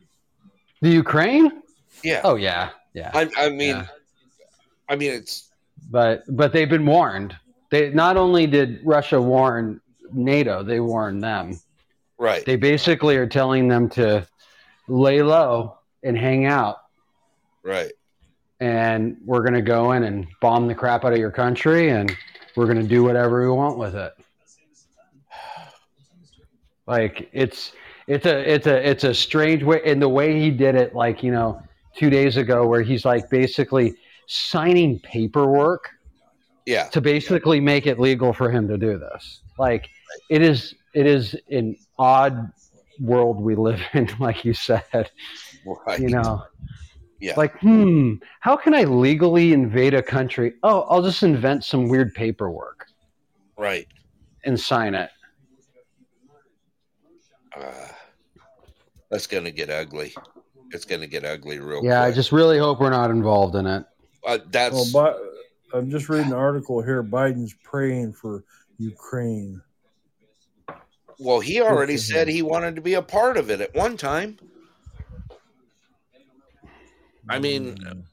The 0.82 0.90
Ukraine? 0.90 1.64
Yeah. 2.04 2.22
Oh 2.24 2.36
yeah, 2.36 2.70
yeah. 2.94 3.12
I, 3.14 3.30
I 3.38 3.50
mean, 3.50 3.76
Yeah. 3.78 3.88
I 4.90 4.96
mean, 4.96 5.12
it's 5.12 5.50
But 5.90 6.24
but 6.28 6.54
they've 6.54 6.70
been 6.70 6.86
warned. 6.86 7.36
They 7.70 7.90
not 7.90 8.18
only 8.18 8.48
did 8.48 8.80
Russia 8.86 9.22
warn 9.22 9.82
NATO, 10.14 10.64
they 10.64 10.80
warned 10.80 11.24
them. 11.24 11.60
right. 12.18 12.46
They 12.46 12.56
basically 12.56 13.18
are 13.18 13.28
telling 13.28 13.68
them 13.68 13.90
to 13.90 14.26
lay 14.88 15.22
low 15.22 15.78
and 16.04 16.18
hang 16.18 16.46
out, 16.46 16.78
right. 17.64 17.92
and 18.60 19.18
we're 19.26 19.42
going 19.42 19.54
to 19.56 19.62
go 19.62 19.92
in 19.92 20.04
and 20.04 20.28
bomb 20.40 20.68
the 20.68 20.76
crap 20.76 21.04
out 21.04 21.12
of 21.12 21.20
your 21.20 21.32
country, 21.32 21.90
and 21.90 22.16
we're 22.56 22.66
going 22.68 22.82
to 22.82 22.88
do 22.88 23.04
whatever 23.04 23.42
we 23.42 23.50
want 23.50 23.78
with 23.78 23.96
it. 23.96 24.14
Like 26.88 27.30
it's 27.34 27.74
it's 28.08 28.26
a 28.26 28.54
it's 28.54 28.68
a 28.68 28.90
it's 28.90 29.04
a 29.04 29.14
strange 29.14 29.64
way, 29.64 29.82
and 29.86 30.02
the 30.02 30.10
way 30.10 30.40
he 30.40 30.50
did 30.50 30.76
it, 30.76 30.96
like 30.96 31.22
you 31.24 31.32
know, 31.32 31.62
two 31.96 32.10
days 32.10 32.38
ago, 32.38 32.66
where 32.66 32.82
he's 32.82 33.06
like 33.06 33.30
basically 33.30 33.96
signing 34.28 35.00
paperwork 35.00 35.90
Yeah. 36.66 36.88
to 36.90 37.02
basically 37.02 37.60
make 37.60 37.86
it 37.88 38.00
legal 38.00 38.34
for 38.34 38.50
him 38.52 38.68
to 38.68 38.78
do 38.78 38.98
this. 38.98 39.42
Like 39.60 39.88
it 40.30 40.42
is 40.42 40.74
it 40.94 41.06
is 41.06 41.36
an 41.50 41.76
odd 42.00 42.52
world 43.00 43.40
we 43.42 43.56
live 43.56 43.82
in, 43.94 44.10
like 44.20 44.44
you 44.46 44.54
said. 44.54 44.84
Right. 45.86 46.00
You 46.00 46.10
know. 46.10 46.44
Yeah. 47.20 47.34
Like, 47.36 47.58
hmm, 47.60 48.16
how 48.42 48.56
can 48.56 48.76
I 48.76 48.84
legally 48.84 49.52
invade 49.52 49.96
a 49.96 50.04
country? 50.04 50.54
Oh, 50.62 50.82
I'll 50.82 51.02
just 51.02 51.24
invent 51.24 51.64
some 51.64 51.88
weird 51.90 52.14
paperwork 52.14 52.86
Right. 53.58 53.88
and 54.46 54.60
sign 54.60 54.94
it. 54.94 55.10
Uh, 57.60 57.72
that's 59.10 59.28
going 59.28 59.44
to 59.46 59.52
get 59.52 59.70
ugly. 59.70 60.14
It's 60.72 60.86
going 60.86 61.02
to 61.02 61.08
get 61.08 61.24
ugly 61.26 61.60
real 61.60 61.80
quick. 61.80 61.90
Yeah, 61.90 62.04
I 62.04 62.12
just 62.12 62.32
really 62.32 62.58
hope 62.60 62.80
we're 62.80 62.90
not 62.90 63.10
involved 63.10 63.56
in 63.56 63.66
it. 63.66 63.86
uh, 64.26 64.40
that's 64.52 64.94
Well, 64.94 65.14
Bi- 65.72 65.78
I'm 65.78 65.90
just 65.90 66.10
reading 66.10 66.28
an 66.28 66.34
article 66.38 66.82
here. 66.82 67.04
Biden's 67.04 67.54
praying 67.64 68.14
for 68.14 68.44
Ukraine. 68.78 69.62
well. 71.20 71.40
He 71.40 71.62
already 71.62 71.98
said 71.98 72.28
he 72.28 72.42
wanted 72.42 72.76
to 72.76 72.82
be 72.82 72.94
a 72.96 73.02
part 73.02 73.38
of 73.38 73.50
it 73.50 73.62
at 73.62 73.74
one 73.74 73.98
time. 73.98 74.38
I 77.30 77.40
mean, 77.40 77.76
Mm. 77.78 78.04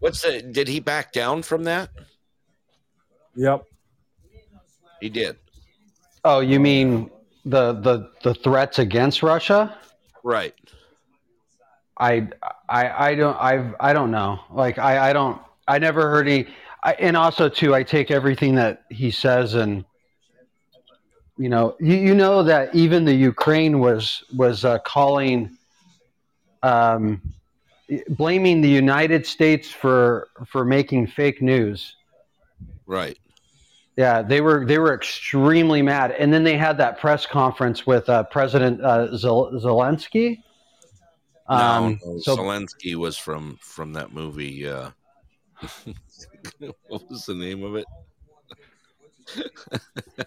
what's 0.00 0.22
the? 0.22 0.40
Did 0.42 0.68
he 0.68 0.80
back 0.80 1.12
down 1.12 1.42
from 1.42 1.64
that? 1.64 1.90
Yep. 3.36 3.64
He 5.00 5.08
did. 5.10 5.36
Oh, 6.24 6.40
you 6.40 6.60
mean 6.60 7.10
the 7.44 7.72
the 7.72 8.10
the 8.22 8.34
threats 8.34 8.78
against 8.78 9.22
Russia? 9.22 9.76
Right. 10.22 10.54
I 11.98 12.28
I 12.68 13.08
I 13.08 13.14
don't 13.14 13.36
I've 13.40 13.74
I 13.80 13.92
don't 13.92 14.10
know. 14.10 14.40
Like 14.50 14.78
I 14.78 15.10
I 15.10 15.12
don't 15.12 15.40
I 15.68 15.78
never 15.78 16.10
heard 16.10 16.28
any. 16.28 16.48
I, 16.82 16.94
and 16.94 17.16
also 17.16 17.48
too, 17.48 17.74
I 17.74 17.84
take 17.84 18.10
everything 18.10 18.56
that 18.56 18.82
he 18.90 19.10
says 19.10 19.54
and 19.54 19.84
you 21.38 21.48
know 21.48 21.76
you, 21.80 21.96
you 21.96 22.14
know 22.14 22.42
that 22.42 22.74
even 22.74 23.04
the 23.04 23.14
Ukraine 23.14 23.78
was 23.78 24.24
was 24.34 24.64
uh, 24.64 24.78
calling 24.80 25.56
um, 26.62 27.20
blaming 28.08 28.60
the 28.60 28.68
United 28.68 29.26
States 29.26 29.70
for 29.70 30.28
for 30.46 30.64
making 30.64 31.06
fake 31.08 31.42
news. 31.42 31.96
Right. 32.86 33.18
Yeah, 33.96 34.22
they 34.22 34.40
were 34.40 34.64
they 34.64 34.78
were 34.78 34.94
extremely 34.94 35.82
mad, 35.82 36.12
and 36.12 36.32
then 36.32 36.44
they 36.44 36.56
had 36.56 36.78
that 36.78 36.98
press 36.98 37.26
conference 37.26 37.86
with 37.86 38.08
uh, 38.08 38.24
President 38.24 38.80
uh, 38.80 39.14
Zel- 39.16 39.52
Zelensky. 39.52 40.42
Um, 41.46 41.98
no, 42.02 42.12
no, 42.12 42.18
so 42.20 42.36
Zelensky 42.36 42.94
was 42.94 43.18
from 43.18 43.58
from 43.60 43.92
that 43.92 44.12
movie. 44.12 44.66
Uh, 44.66 44.90
what 46.88 47.02
was 47.10 47.26
the 47.26 47.34
name 47.34 47.62
of 47.64 47.76
it? 47.76 47.84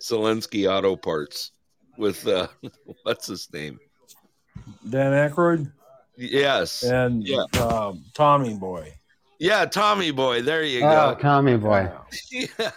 Zelensky 0.00 0.70
Auto 0.70 0.96
Parts 0.96 1.52
with 1.98 2.26
uh, 2.26 2.48
what's 3.02 3.26
his 3.26 3.52
name? 3.52 3.78
Dan 4.88 5.12
Aykroyd 5.12 5.70
Yes, 6.16 6.82
and 6.82 7.26
Yeah. 7.26 7.44
um, 7.60 8.04
Tommy 8.14 8.54
Boy. 8.54 8.94
Yeah, 9.38 9.64
Tommy 9.64 10.10
Boy. 10.10 10.42
There 10.42 10.62
you 10.62 10.84
oh, 10.84 11.14
go. 11.14 11.20
Tommy 11.20 11.56
boy. 11.56 11.90
Yeah. 12.30 12.70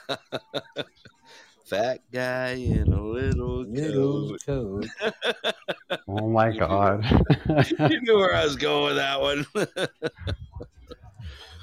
Fat 1.65 1.99
guy 2.13 2.51
in 2.51 2.93
a 2.93 3.01
little 3.01 3.65
Little 3.65 4.37
coat. 4.45 4.87
coat. 4.95 5.53
Oh 6.07 6.29
my 6.29 6.55
god. 6.57 7.03
You 7.89 8.01
knew 8.01 8.17
where 8.17 8.33
I 8.33 8.45
was 8.45 8.55
going 8.55 8.85
with 8.85 8.95
that 8.95 9.19
one. 9.19 9.45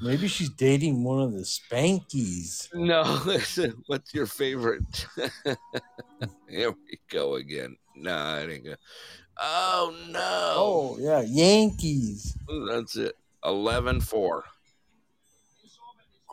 Maybe 0.02 0.28
she's 0.28 0.50
dating 0.50 1.02
one 1.02 1.22
of 1.22 1.32
the 1.32 1.40
Spankies. 1.44 2.68
No, 2.74 3.02
listen, 3.24 3.82
what's 3.86 4.12
your 4.12 4.26
favorite? 4.26 5.06
Here 6.48 6.70
we 6.70 6.98
go 7.08 7.36
again. 7.36 7.76
No, 7.96 8.14
I 8.14 8.46
didn't 8.46 8.64
go. 8.64 8.74
Oh 9.40 9.94
no. 10.10 10.52
Oh 10.56 10.96
yeah, 11.00 11.22
Yankees. 11.22 12.36
That's 12.68 12.96
it. 12.96 13.16
11 13.44 14.00
4. 14.00 14.44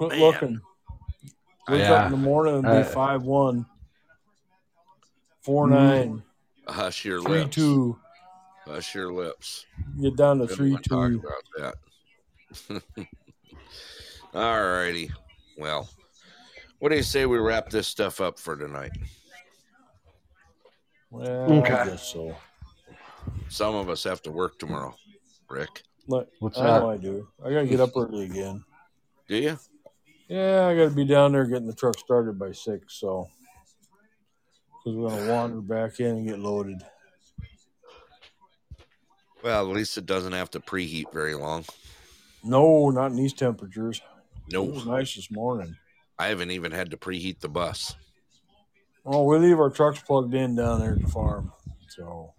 Quit 0.02 0.14
Man. 0.14 0.20
looking. 0.20 0.62
Wake 1.70 1.80
Yeah. 1.82 1.94
up 1.94 2.06
in 2.08 2.12
the 2.12 2.18
morning 2.18 2.56
and 2.56 2.64
be 2.64 2.70
Uh, 2.70 2.84
five 2.86 3.22
one. 3.22 3.68
Four 5.42 5.68
nine. 5.68 6.24
Hush 6.68 7.06
your 7.06 7.22
Three 7.22 7.42
lips. 7.42 7.56
two. 7.56 8.00
Hush 8.66 8.96
your 8.96 9.14
lips. 9.14 9.68
Get 10.02 10.16
down 10.16 10.38
to 10.40 10.44
We 10.46 10.48
don't 10.48 10.56
three 10.58 10.72
wanna 10.72 10.82
talk 10.84 11.10
two. 11.12 11.20
about 11.20 11.76
that. 12.98 13.08
All 14.34 14.64
righty. 14.64 15.12
Well, 15.56 15.88
what 16.80 16.90
do 16.90 16.96
you 16.96 17.04
say 17.04 17.28
we 17.28 17.38
wrap 17.38 17.70
this 17.70 17.88
stuff 17.88 18.20
up 18.22 18.40
for 18.40 18.56
tonight? 18.56 18.94
Well, 21.12 21.52
Okay. 21.60 21.74
I 21.74 21.86
guess 21.90 22.12
so. 22.12 22.36
Some 23.50 23.76
of 23.76 23.88
us 23.88 24.04
have 24.06 24.24
to 24.24 24.32
work 24.32 24.58
tomorrow, 24.58 24.96
Rick. 25.48 25.84
Look, 26.08 26.28
What's 26.40 26.58
I 26.58 26.80
know? 26.80 26.90
I 26.90 26.98
do. 26.98 27.28
I 27.46 27.52
gotta 27.52 27.68
get 27.68 27.80
up 27.80 27.92
early 27.96 28.26
again. 28.26 28.64
Do 29.28 29.36
you? 29.38 29.60
Yeah, 30.32 30.66
I 30.68 30.76
gotta 30.78 30.92
be 30.96 31.04
down 31.04 31.34
there 31.34 31.46
getting 31.46 31.68
the 31.68 31.76
truck 31.76 32.00
started 32.00 32.40
by 32.40 32.54
six. 32.54 32.98
So, 32.98 33.28
because 34.86 34.98
we're 34.98 35.10
gonna 35.10 35.30
wander 35.30 35.60
back 35.60 36.00
in 36.00 36.06
and 36.06 36.26
get 36.28 36.40
loaded. 36.40 36.82
Well, 39.44 39.70
at 39.70 39.76
least 39.76 39.98
it 39.98 40.06
doesn't 40.06 40.32
have 40.32 40.50
to 40.52 40.62
preheat 40.62 41.12
very 41.12 41.36
long. 41.36 41.66
No, 42.46 42.92
not 42.92 43.08
in 43.12 43.18
these 43.18 43.34
temperatures. 43.34 44.02
It 44.48 44.54
No, 44.54 44.64
was 44.64 44.86
nice 44.86 45.16
this 45.16 45.30
morning. 45.30 45.76
I 46.18 46.28
haven't 46.28 46.52
even 46.52 46.72
had 46.72 46.92
to 46.92 46.98
preheat 46.98 47.42
the 47.42 47.50
bus. 47.50 47.94
Oh, 49.06 49.24
we 49.26 49.38
leave 49.38 49.60
our 49.60 49.70
trucks 49.70 50.02
plugged 50.02 50.34
in 50.34 50.56
down 50.56 50.80
there 50.80 50.94
at 50.94 51.02
the 51.02 51.10
farm, 51.10 51.52
so 51.90 52.34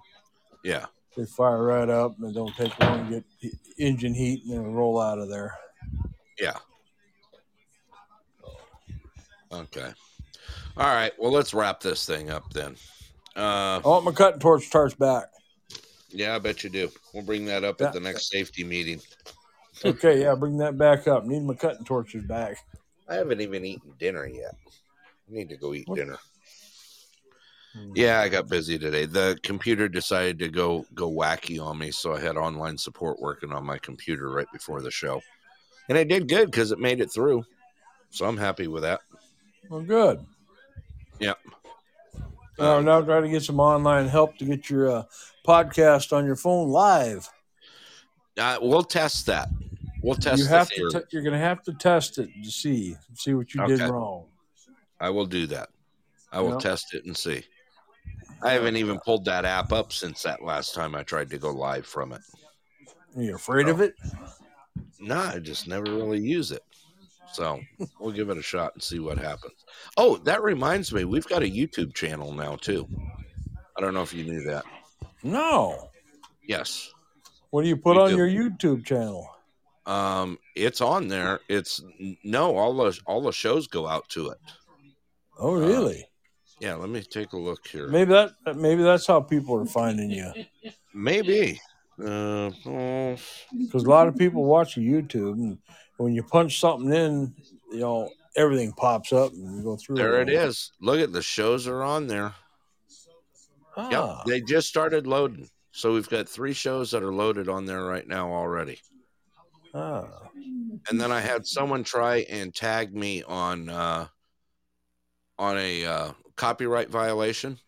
Yeah. 0.64 0.86
they 1.14 1.26
fire 1.26 1.62
right 1.62 1.90
up 1.90 2.16
and 2.18 2.30
it 2.30 2.34
don't 2.34 2.54
take 2.54 2.78
long 2.80 3.10
to 3.10 3.22
get 3.42 3.52
engine 3.76 4.14
heat 4.14 4.44
and 4.44 4.52
then 4.54 4.72
roll 4.72 4.98
out 4.98 5.18
of 5.18 5.28
there. 5.28 5.58
Yeah. 6.38 6.56
Okay. 9.52 9.92
All 10.76 10.86
right. 10.86 11.12
Well, 11.18 11.32
let's 11.32 11.52
wrap 11.54 11.80
this 11.80 12.06
thing 12.06 12.30
up 12.30 12.52
then. 12.52 12.76
Uh, 13.36 13.80
I 13.84 13.88
want 13.88 14.04
my 14.04 14.12
cutting 14.12 14.40
torch 14.40 14.64
starts 14.64 14.94
back. 14.94 15.24
yeah, 16.10 16.34
I 16.34 16.38
bet 16.38 16.64
you 16.64 16.70
do. 16.70 16.90
We'll 17.14 17.22
bring 17.24 17.44
that 17.46 17.64
up 17.64 17.80
Yeah. 17.80 17.88
at 17.88 17.92
the 17.94 18.00
next 18.00 18.30
safety 18.30 18.64
meeting. 18.64 19.00
Okay, 19.84 20.20
yeah, 20.20 20.34
bring 20.34 20.58
that 20.58 20.76
back 20.76 21.08
up. 21.08 21.24
Need 21.24 21.42
my 21.42 21.54
cutting 21.54 21.84
torches 21.84 22.24
back. 22.24 22.58
I 23.08 23.14
haven't 23.14 23.40
even 23.40 23.64
eaten 23.64 23.92
dinner 23.98 24.26
yet. 24.26 24.54
I 24.66 25.34
need 25.34 25.48
to 25.48 25.56
go 25.56 25.74
eat 25.74 25.88
What? 25.88 25.96
dinner. 25.96 26.18
Yeah, 27.94 28.20
I 28.20 28.28
got 28.28 28.48
busy 28.50 28.78
today. 28.78 29.06
The 29.06 29.38
computer 29.42 29.88
decided 29.88 30.38
to 30.40 30.50
go 30.50 30.84
go 30.94 31.10
wacky 31.10 31.58
on 31.62 31.78
me, 31.78 31.90
so 31.90 32.12
I 32.14 32.20
had 32.20 32.36
online 32.36 32.76
support 32.76 33.18
working 33.18 33.50
on 33.50 33.64
my 33.64 33.78
computer 33.78 34.30
right 34.30 34.46
before 34.52 34.82
the 34.82 34.90
show, 34.90 35.22
and 35.88 35.96
it 35.96 36.08
did 36.08 36.28
good 36.28 36.50
because 36.50 36.70
it 36.70 36.78
made 36.78 37.00
it 37.00 37.10
through. 37.10 37.44
So 38.10 38.26
I'm 38.26 38.36
happy 38.36 38.66
with 38.68 38.82
that. 38.82 39.00
Well, 39.68 39.80
good. 39.82 40.24
Yep. 41.18 41.38
Uh, 42.58 42.80
now 42.80 43.00
try 43.00 43.20
to 43.20 43.28
get 43.28 43.42
some 43.42 43.60
online 43.60 44.08
help 44.08 44.36
to 44.38 44.44
get 44.44 44.68
your 44.68 44.90
uh, 44.90 45.02
podcast 45.46 46.12
on 46.12 46.24
your 46.26 46.36
phone 46.36 46.68
live. 46.68 47.28
Uh, 48.38 48.58
we'll 48.60 48.82
test 48.84 49.26
that. 49.26 49.48
We'll 50.02 50.14
test. 50.16 50.42
you 50.42 50.48
have 50.48 50.68
to. 50.70 50.74
theory. 50.74 50.90
T- 50.92 51.08
you're 51.10 51.22
going 51.22 51.32
to 51.32 51.38
have 51.38 51.62
to 51.64 51.72
test 51.74 52.18
it 52.18 52.28
to 52.42 52.50
see 52.50 52.96
see 53.14 53.34
what 53.34 53.54
you 53.54 53.66
did 53.66 53.80
wrong. 53.80 54.26
I 55.00 55.10
will 55.10 55.26
do 55.26 55.46
that. 55.48 55.70
I 56.32 56.40
will 56.40 56.52
Yeah. 56.52 56.58
test 56.58 56.94
it 56.94 57.04
and 57.04 57.16
see. 57.16 57.44
I 58.42 58.52
haven't 58.52 58.76
even 58.76 58.98
pulled 59.00 59.24
that 59.26 59.44
app 59.44 59.72
up 59.72 59.92
since 59.92 60.22
that 60.22 60.42
last 60.42 60.74
time 60.74 60.94
I 60.94 61.02
tried 61.04 61.30
to 61.30 61.38
go 61.38 61.50
live 61.50 61.86
from 61.86 62.12
it. 62.12 62.20
Are 63.16 63.22
you 63.22 63.34
afraid 63.36 63.68
of 63.68 63.80
it? 63.80 63.94
No, 64.98 65.18
I 65.18 65.38
just 65.38 65.68
never 65.68 65.84
really 65.84 66.20
use 66.20 66.50
it. 66.50 66.62
So 67.32 67.60
we'll 67.98 68.12
give 68.12 68.28
it 68.30 68.38
a 68.38 68.42
shot 68.42 68.74
and 68.74 68.82
see 68.82 68.98
what 68.98 69.18
happens. 69.18 69.64
Oh, 69.96 70.16
that 70.18 70.42
reminds 70.42 70.92
me, 70.92 71.04
we've 71.04 71.26
got 71.26 71.42
a 71.42 71.46
YouTube 71.50 71.94
channel 71.94 72.32
now 72.32 72.56
too. 72.56 72.86
I 73.76 73.80
don't 73.80 73.94
know 73.94 74.02
if 74.02 74.12
you 74.12 74.24
knew 74.24 74.42
that. 74.44 74.64
No. 75.22 75.88
Yes. 76.46 76.90
What 77.50 77.62
do 77.62 77.68
you 77.68 77.76
put 77.76 77.96
We 77.96 78.02
on 78.02 78.10
do. 78.10 78.16
your 78.16 78.28
YouTube 78.28 78.84
channel? 78.84 79.28
Um, 79.86 80.38
it's 80.54 80.80
on 80.80 81.08
there. 81.08 81.40
It's 81.48 81.82
no, 82.22 82.56
all 82.56 82.74
the 82.76 82.98
all 83.06 83.20
the 83.20 83.32
shows 83.32 83.66
go 83.66 83.86
out 83.88 84.08
to 84.10 84.28
it. 84.30 84.38
Oh, 85.38 85.54
really? 85.54 86.06
Yeah, 86.60 86.74
let 86.74 86.88
me 86.90 87.02
take 87.02 87.32
a 87.32 87.36
look 87.38 87.66
here. 87.66 87.88
maybe 87.88 88.12
that 88.12 88.32
maybe 88.56 88.82
that's 88.82 89.06
how 89.06 89.20
people 89.20 89.56
are 89.60 89.66
finding 89.66 90.10
you. 90.10 90.32
Maybe. 90.94 91.60
Uh, 92.00 92.50
oh, 92.66 93.16
Because 93.58 93.84
a 93.84 93.90
lot 93.90 94.06
of 94.08 94.16
people 94.16 94.44
watch 94.44 94.76
YouTube, 94.76 95.32
and 95.34 95.58
when 96.02 96.14
you 96.14 96.22
punch 96.22 96.58
something 96.60 96.92
in, 96.92 97.34
you 97.70 97.80
know 97.80 98.10
everything 98.36 98.72
pops 98.72 99.12
up, 99.12 99.32
and 99.32 99.56
you 99.58 99.62
go 99.62 99.76
through. 99.76 99.96
there 99.96 100.20
it 100.22 100.28
all. 100.28 100.48
is. 100.48 100.72
Look 100.80 101.00
at 101.00 101.12
the 101.12 101.22
shows 101.22 101.66
are 101.68 101.82
on 101.82 102.06
there. 102.06 102.34
Ah, 103.76 103.88
Yep, 103.90 104.26
they 104.26 104.40
just 104.40 104.68
started 104.68 105.06
loading. 105.06 105.48
So 105.70 105.94
we've 105.94 106.08
got 106.08 106.28
three 106.28 106.52
shows 106.52 106.90
that 106.90 107.02
are 107.02 107.12
loaded 107.14 107.48
on 107.48 107.64
there 107.64 107.84
right 107.84 108.06
now 108.06 108.30
already. 108.32 108.80
ah. 109.74 110.06
And 110.90 111.00
then 111.00 111.12
I 111.12 111.20
had 111.20 111.46
someone 111.46 111.84
try 111.84 112.26
and 112.28 112.54
tag 112.54 112.94
me 112.94 113.22
on 113.22 113.68
uh, 113.68 114.06
on 115.38 115.56
a 115.58 115.84
uh, 115.86 116.12
copyright 116.36 116.90
violation 116.90 117.58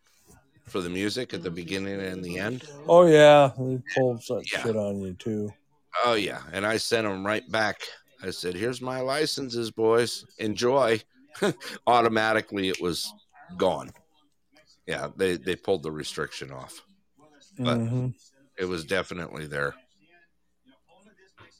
for 0.66 0.81
the 0.81 0.90
music 0.90 1.32
at 1.35 1.43
the 1.43 1.51
beginning 1.51 2.01
and 2.01 2.23
the 2.24 2.39
end. 2.39 2.65
Oh 2.89 3.06
yeah, 3.06 3.52
they 3.59 3.81
pulled 3.94 4.23
such 4.23 4.52
Yeah. 4.52 4.62
shit 4.62 4.77
on 4.77 5.01
you 5.01 5.15
too. 5.15 5.52
Oh 6.05 6.15
yeah, 6.15 6.40
and 6.52 6.66
I 6.66 6.77
sent 6.78 7.06
them 7.06 7.24
right 7.24 7.48
back. 7.51 7.77
I 8.25 8.31
said, 8.31 8.55
"Here's 8.55 8.81
my 8.81 9.01
licenses, 9.01 9.71
boys. 9.71 10.25
Enjoy." 10.39 11.01
Automatically, 11.87 12.69
it 12.69 12.81
was 12.81 13.13
gone. 13.57 13.91
Yeah, 14.87 15.09
they 15.17 15.37
they 15.37 15.57
pulled 15.57 15.83
the 15.83 15.93
restriction 15.93 16.51
off. 16.53 16.81
But- 17.59 17.79
Mhm. 17.79 18.15
It 18.57 18.67
was 18.67 18.85
definitely 18.85 19.47
there. 19.49 19.75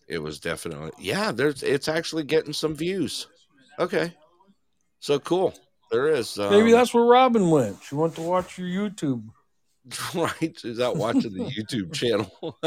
It 0.09 0.19
was 0.19 0.39
definitely 0.39 0.93
yeah. 0.99 1.33
There's 1.33 1.63
it's 1.65 1.89
actually 1.89 2.23
getting 2.25 2.53
some 2.53 2.75
views. 2.75 3.27
Okay, 3.81 4.15
so 5.01 5.19
cool. 5.19 5.55
There 5.91 6.09
is 6.09 6.39
um, 6.39 6.51
Maybe 6.51 6.71
that's 6.73 6.95
where 6.95 7.05
Robin 7.05 7.51
went. 7.51 7.83
She 7.83 7.95
went 7.97 8.15
to 8.17 8.23
watch 8.23 8.59
your 8.59 8.69
YouTube. 8.69 9.25
right. 10.15 10.57
she's 10.59 10.79
out 10.81 10.97
watching 10.97 11.33
the 11.35 11.45
YouTube 11.59 11.93
channel? 11.93 12.59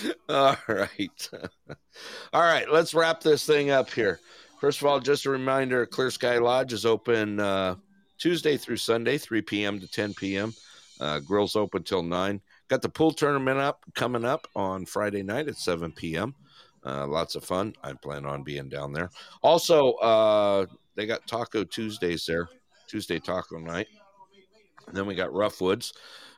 All 0.28 0.56
right. 0.68 1.30
All 2.32 2.42
right. 2.42 2.70
Let's 2.70 2.94
wrap 2.94 3.20
this 3.20 3.44
thing 3.46 3.70
up 3.70 3.90
here. 3.90 4.20
First 4.60 4.80
of 4.80 4.86
all, 4.86 5.00
just 5.00 5.26
a 5.26 5.30
reminder 5.30 5.84
Clear 5.86 6.10
Sky 6.10 6.38
Lodge 6.38 6.72
is 6.72 6.86
open 6.86 7.40
uh, 7.40 7.76
Tuesday 8.18 8.56
through 8.56 8.76
Sunday, 8.76 9.18
3 9.18 9.42
p.m. 9.42 9.80
to 9.80 9.90
10 9.90 10.14
p.m. 10.14 10.54
Uh, 11.00 11.18
grills 11.18 11.56
open 11.56 11.82
till 11.82 12.02
9. 12.02 12.40
Got 12.68 12.82
the 12.82 12.88
pool 12.88 13.10
tournament 13.10 13.58
up 13.58 13.84
coming 13.94 14.24
up 14.24 14.46
on 14.54 14.86
Friday 14.86 15.22
night 15.22 15.48
at 15.48 15.56
7 15.56 15.90
p.m. 15.92 16.34
Uh, 16.84 17.06
lots 17.06 17.34
of 17.34 17.44
fun. 17.44 17.74
I 17.82 17.92
plan 17.92 18.24
on 18.24 18.42
being 18.42 18.68
down 18.68 18.92
there. 18.92 19.10
Also, 19.42 19.92
uh, 19.94 20.66
they 20.94 21.06
got 21.06 21.26
Taco 21.26 21.64
Tuesdays 21.64 22.24
there, 22.26 22.48
Tuesday 22.86 23.18
Taco 23.18 23.58
Night. 23.58 23.88
And 24.86 24.96
then 24.96 25.06
we 25.06 25.14
got 25.14 25.30
Roughwoods, 25.30 25.92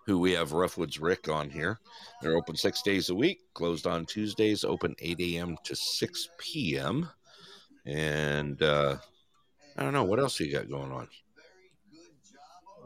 who 0.07 0.19
we 0.19 0.33
have 0.33 0.51
Roughwoods 0.53 1.01
Rick 1.01 1.29
on 1.29 1.49
here. 1.51 1.79
They're 2.21 2.37
open 2.37 2.57
six 2.57 2.83
days 2.83 3.09
a 3.11 3.15
week, 3.15 3.41
closed 3.55 3.87
on 3.87 4.05
Tuesdays, 4.07 4.65
open 4.65 4.95
8 4.99 5.19
a.m. 5.21 5.57
to 5.65 5.75
6 5.75 6.29
p.m. 6.39 7.09
And 7.87 8.63
uh, 8.63 8.97
I 9.77 9.83
don't 9.83 9.93
know, 9.93 10.05
what 10.05 10.19
else 10.21 10.39
you 10.41 10.53
got 10.53 10.69
going 10.69 10.93
on? 10.93 11.09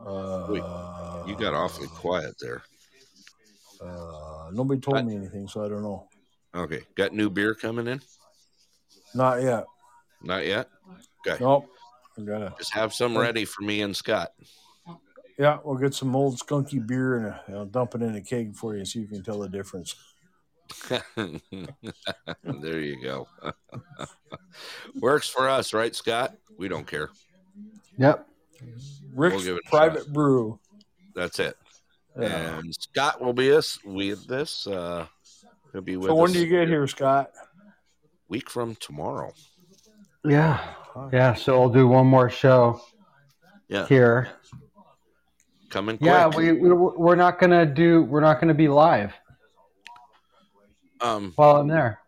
Uh, 0.06 0.46
Wait, 0.48 0.62
You 1.28 1.36
got 1.36 1.54
awfully 1.54 1.88
quiet 1.88 2.34
there. 2.40 2.62
Uh, 3.80 4.50
nobody 4.52 4.80
told 4.80 4.98
I- 4.98 5.02
me 5.02 5.16
anything, 5.16 5.48
so 5.48 5.64
I 5.64 5.68
don't 5.68 5.82
know. 5.82 6.08
Okay, 6.54 6.80
got 6.94 7.12
new 7.12 7.28
beer 7.28 7.54
coming 7.54 7.86
in? 7.86 8.00
Not 9.14 9.42
yet. 9.42 9.66
Not 10.22 10.46
yet. 10.46 10.68
Okay, 11.26 11.42
Nope. 11.42 11.68
I'm 12.16 12.24
gonna 12.24 12.52
just 12.58 12.72
have 12.74 12.92
some 12.92 13.16
ready 13.16 13.44
for 13.44 13.62
me 13.62 13.82
and 13.82 13.94
Scott. 13.94 14.30
Yeah, 15.38 15.58
we'll 15.64 15.76
get 15.76 15.94
some 15.94 16.16
old 16.16 16.38
skunky 16.38 16.84
beer 16.84 17.16
and 17.16 17.26
uh, 17.26 17.58
I'll 17.58 17.66
dump 17.66 17.94
it 17.94 18.02
in 18.02 18.16
a 18.16 18.20
keg 18.20 18.56
for 18.56 18.76
you, 18.76 18.84
so 18.84 18.98
you 18.98 19.06
can 19.06 19.22
tell 19.22 19.38
the 19.38 19.48
difference. 19.48 19.94
there 22.44 22.80
you 22.80 23.02
go. 23.02 23.28
Works 25.00 25.28
for 25.28 25.48
us, 25.48 25.72
right, 25.72 25.94
Scott? 25.94 26.34
We 26.58 26.68
don't 26.68 26.86
care. 26.86 27.10
Yep. 27.98 28.26
Rick's 29.14 29.44
give 29.44 29.56
it 29.56 29.62
a 29.66 29.70
private 29.70 30.12
brew. 30.12 30.58
That's 31.14 31.38
it. 31.38 31.56
Yeah. 32.18 32.58
And 32.58 32.74
Scott 32.74 33.20
will 33.20 33.32
be 33.32 33.52
us 33.52 33.78
with 33.84 34.26
this. 34.26 34.66
Uh, 34.66 35.06
he'll 35.72 35.82
be 35.82 35.96
with 35.96 36.08
So 36.08 36.16
when 36.16 36.30
us 36.30 36.34
do 36.34 36.40
you 36.40 36.48
get 36.48 36.68
here, 36.68 36.86
Scott? 36.86 37.30
Week 38.28 38.50
from 38.50 38.74
tomorrow. 38.76 39.32
Yeah. 40.24 40.74
Yeah. 41.12 41.34
So 41.34 41.60
I'll 41.60 41.68
do 41.68 41.86
one 41.86 42.06
more 42.06 42.28
show 42.28 42.80
Yeah, 43.68 43.86
here. 43.86 44.28
Coming 45.70 45.98
quick. 45.98 46.08
Yeah. 46.08 46.26
We, 46.28 46.52
we 46.52 46.70
we're 46.72 47.16
not 47.16 47.38
gonna 47.38 47.66
do. 47.66 48.02
We're 48.02 48.20
not 48.20 48.40
gonna 48.40 48.54
be 48.54 48.68
live 48.68 49.12
um. 51.00 51.32
while 51.36 51.56
I'm 51.56 51.68
there. 51.68 52.00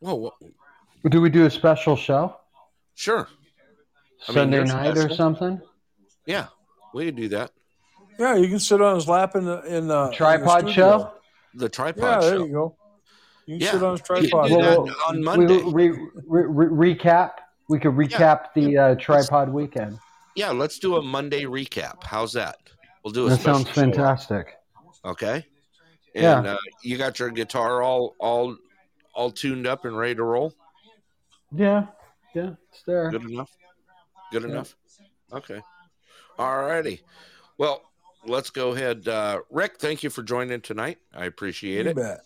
Whoa, 0.00 0.14
whoa, 0.14 0.32
Do 1.10 1.20
we 1.20 1.28
do 1.28 1.44
a 1.44 1.50
special 1.50 1.94
show 1.94 2.34
sure. 2.94 3.28
I 4.28 4.32
mean, 4.32 4.36
Sunday 4.36 4.56
you're 4.56 4.66
night 4.66 4.96
or 4.96 5.10
something? 5.10 5.60
Yeah, 6.26 6.46
we 6.94 7.06
could 7.06 7.16
do 7.16 7.28
that. 7.28 7.50
Yeah, 8.18 8.36
you 8.36 8.48
can 8.48 8.60
sit 8.60 8.80
on 8.80 8.94
his 8.94 9.08
lap 9.08 9.36
in 9.36 9.44
the 9.44 9.60
in 9.62 9.88
the 9.88 10.04
in 10.04 10.10
the 10.10 10.16
Tripod 10.16 10.60
studio. 10.60 10.72
show. 10.74 11.12
The 11.54 11.68
tripod 11.68 12.02
Yeah, 12.02 12.20
there 12.20 12.36
show. 12.36 12.44
you 12.44 12.52
go. 12.52 12.76
You 13.46 13.58
can 13.58 13.66
Yeah, 13.66 13.70
sit 13.72 13.82
on 13.82 13.92
his 13.92 14.00
we 14.00 14.20
could 14.20 14.30
tripod. 14.30 14.48
do 14.48 14.56
that 14.56 14.78
Well, 14.78 14.96
on 15.08 15.16
We, 15.16 15.22
Monday. 15.24 15.62
re, 15.64 15.90
re, 16.26 16.44
re, 16.46 16.94
recap. 16.94 17.32
We 17.68 17.78
could 17.78 17.92
recap 17.92 18.52
the 18.54 18.78
uh, 18.78 18.94
tripod 18.96 19.48
weekend. 19.48 19.98
Yeah, 20.36 20.50
let's 20.50 20.78
do 20.78 20.96
a 20.96 21.02
Monday 21.02 21.44
recap. 21.44 22.04
How's 22.04 22.32
that? 22.34 22.56
We'll 23.04 23.12
do 23.12 23.26
a 23.26 23.30
That 23.30 23.40
special 23.40 23.54
sounds 23.64 23.68
show. 23.68 23.74
fantastic. 23.74 24.56
Okay. 25.04 25.46
Yeah. 26.14 26.40
Uh, 26.40 26.56
you 26.82 26.98
got 26.98 27.18
your 27.18 27.30
guitar 27.30 27.82
all 27.82 28.14
all 28.18 28.56
all 29.14 29.30
tuned 29.30 29.66
up 29.66 29.84
and 29.84 29.96
ready 29.96 30.14
to 30.16 30.22
roll. 30.24 30.54
Yeah. 31.52 31.86
Yeah. 32.34 32.50
It's 32.72 32.82
there. 32.86 33.10
Good 33.10 33.24
enough. 33.24 33.50
Good 34.32 34.44
enough. 34.44 34.76
Okay. 35.32 35.60
All 36.38 36.62
righty. 36.64 37.00
Well, 37.58 37.82
let's 38.26 38.50
go 38.50 38.70
ahead. 38.70 39.06
Uh, 39.08 39.40
Rick, 39.50 39.78
thank 39.78 40.02
you 40.02 40.10
for 40.10 40.22
joining 40.22 40.60
tonight. 40.60 40.98
I 41.14 41.24
appreciate 41.26 41.84
You 41.84 41.90
it. 41.90 41.96
bet. 41.96 42.20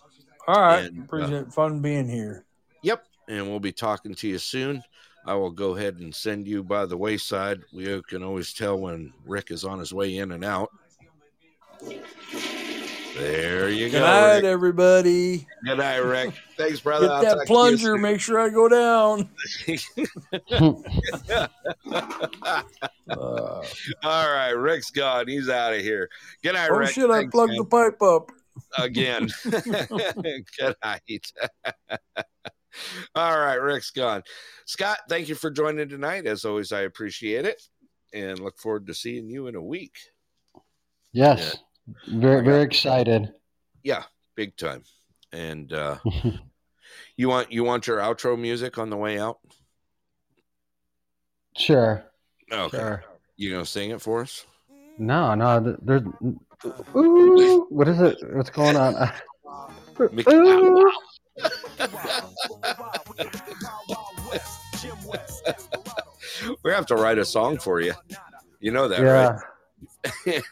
All 0.47 0.61
right, 0.61 0.85
And, 0.85 1.01
uh, 1.01 1.05
appreciate 1.05 1.53
fun 1.53 1.81
being 1.81 2.09
here. 2.09 2.45
Yep. 2.83 3.05
And 3.29 3.49
we'll 3.49 3.61
be 3.61 3.73
talking 3.73 4.15
to 4.15 4.29
you 4.29 4.39
soon. 4.39 4.83
I 5.27 5.35
will 5.35 5.51
go 5.51 5.77
ahead 5.77 5.97
and 5.97 6.15
send 6.15 6.47
you 6.47 6.63
by 6.63 6.87
the 6.87 6.97
wayside. 6.97 7.63
We 7.73 8.03
can 8.03 8.23
always 8.23 8.53
tell 8.53 8.79
when 8.79 9.13
Rick 9.25 9.51
is 9.51 9.65
on 9.65 9.79
his 9.79 9.93
way 9.93 10.19
in 10.19 10.33
and 10.33 10.45
out. 10.45 10.71
There 13.17 13.71
you 13.71 13.91
go. 13.91 14.01
Good 14.01 14.01
night, 14.01 14.35
Rick. 14.37 14.45
everybody. 14.45 15.47
Good 15.65 15.79
night, 15.79 15.99
Rick. 15.99 16.35
Thanks, 16.57 16.81
brother. 16.81 17.07
Get 17.07 17.15
I'll 17.15 17.23
that 17.23 17.29
talk 17.29 17.37
to 17.37 17.41
you 17.41 17.47
plunger. 17.47 17.97
Make 17.97 18.21
sure 18.21 18.41
I 18.41 18.49
go 18.49 18.69
down. 18.69 19.31
Uh, 20.51 21.47
All 24.03 24.33
right, 24.33 24.51
Rick's 24.51 24.91
gone. 24.91 25.29
He's 25.29 25.49
out 25.49 25.75
of 25.75 25.81
here. 25.81 26.11
Good 26.43 26.55
night, 26.55 26.71
oh 26.71 26.77
Rick. 26.77 26.91
shit! 26.91 27.09
I 27.09 27.23
man. 27.23 27.31
the 27.31 27.65
pipe 27.71 28.03
up. 28.03 28.33
again. 28.79 29.29
Good 30.59 30.77
night. 30.83 31.33
All 33.15 33.39
right, 33.39 33.61
Rick's 33.61 33.91
gone. 33.91 34.23
Scott, 34.67 34.99
thank 35.09 35.29
you 35.29 35.35
for 35.35 35.51
joining 35.51 35.89
tonight. 35.89 36.27
As 36.27 36.45
always, 36.45 36.73
I 36.73 36.83
appreciate 36.83 37.45
it 37.45 37.63
and 38.13 38.39
look 38.39 38.59
forward 38.59 38.87
to 38.87 38.95
seeing 38.95 39.29
you 39.29 39.49
in 39.49 39.57
a 39.57 39.63
week. 39.63 39.97
Yes. 41.13 41.59
Very 42.09 42.43
very 42.43 42.63
excited. 42.63 43.33
Yeah, 43.83 44.05
big 44.37 44.57
time. 44.57 44.83
And 45.33 45.73
uh 45.73 45.99
you 47.17 47.29
want 47.29 47.53
you 47.53 47.65
want 47.65 47.87
your 47.87 47.99
outro 47.99 48.39
music 48.39 48.79
on 48.79 48.91
the 48.91 48.97
way 48.97 49.19
out? 49.19 49.39
Sure. 51.57 52.05
Okay. 52.51 52.79
Sure. 52.79 53.05
You 53.37 53.51
gonna 53.53 53.67
sing 53.67 53.91
it 53.91 54.01
for 54.01 54.23
us? 54.23 54.47
No, 54.97 55.35
no, 55.35 55.63
th- 55.63 55.77
there's. 55.83 56.03
Ooh, 56.97 57.67
what 57.69 57.89
is 57.89 58.01
it? 58.01 58.17
What's 58.33 58.51
going 58.51 58.77
on? 58.77 58.95
Uh, 58.95 59.13
Mickey 60.13 60.33
ooh. 60.33 60.91
We 66.63 66.71
have 66.73 66.87
to 66.87 66.97
write 66.97 67.19
a 67.19 67.25
song 67.25 67.59
for 67.59 67.81
you. 67.81 67.95
You 68.61 68.71
know 68.73 68.89
that, 68.89 69.01
Yeah. 69.01 69.39
right? 70.27 70.43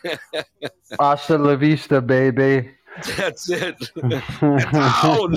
Hasta 1.01 1.39
la 1.39 1.57
vista, 1.57 2.01
baby. 2.01 2.71
That's 3.17 3.49
it. 3.51 3.77
Down. 4.71 5.37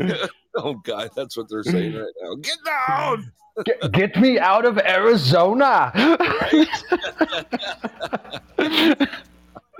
oh 0.56 0.74
God, 0.84 1.10
that's 1.16 1.36
what 1.36 1.48
they're 1.48 1.62
saying 1.62 1.94
right 1.94 2.12
now. 2.22 2.34
Get 2.36 2.58
down. 2.64 3.32
Get, 3.64 3.92
get 3.92 4.16
me 4.20 4.38
out 4.38 4.64
of 4.64 4.78
Arizona. 4.78 5.92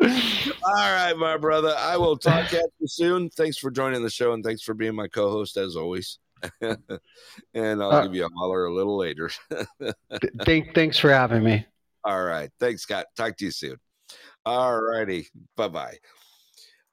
All 0.02 0.08
right, 0.74 1.14
my 1.16 1.36
brother. 1.36 1.74
I 1.78 1.96
will 1.96 2.16
talk 2.16 2.52
at 2.52 2.64
you 2.80 2.86
soon. 2.88 3.30
Thanks 3.30 3.58
for 3.58 3.70
joining 3.70 4.02
the 4.02 4.10
show 4.10 4.32
and 4.32 4.44
thanks 4.44 4.62
for 4.62 4.74
being 4.74 4.94
my 4.94 5.08
co-host 5.08 5.56
as 5.56 5.76
always. 5.76 6.18
and 6.60 7.82
I'll 7.82 7.90
Uh, 7.92 8.02
give 8.04 8.14
you 8.14 8.26
a 8.26 8.30
holler 8.36 8.66
a 8.66 8.74
little 8.74 8.98
later. 8.98 9.30
Thank, 10.44 10.74
thanks 10.74 10.98
for 10.98 11.10
having 11.10 11.42
me. 11.42 11.64
All 12.04 12.22
right. 12.22 12.50
Thanks, 12.60 12.82
Scott. 12.82 13.06
Talk 13.16 13.36
to 13.38 13.46
you 13.46 13.50
soon. 13.50 13.76
All 14.44 14.78
righty. 14.78 15.28
Bye 15.56 15.68
bye. 15.68 15.96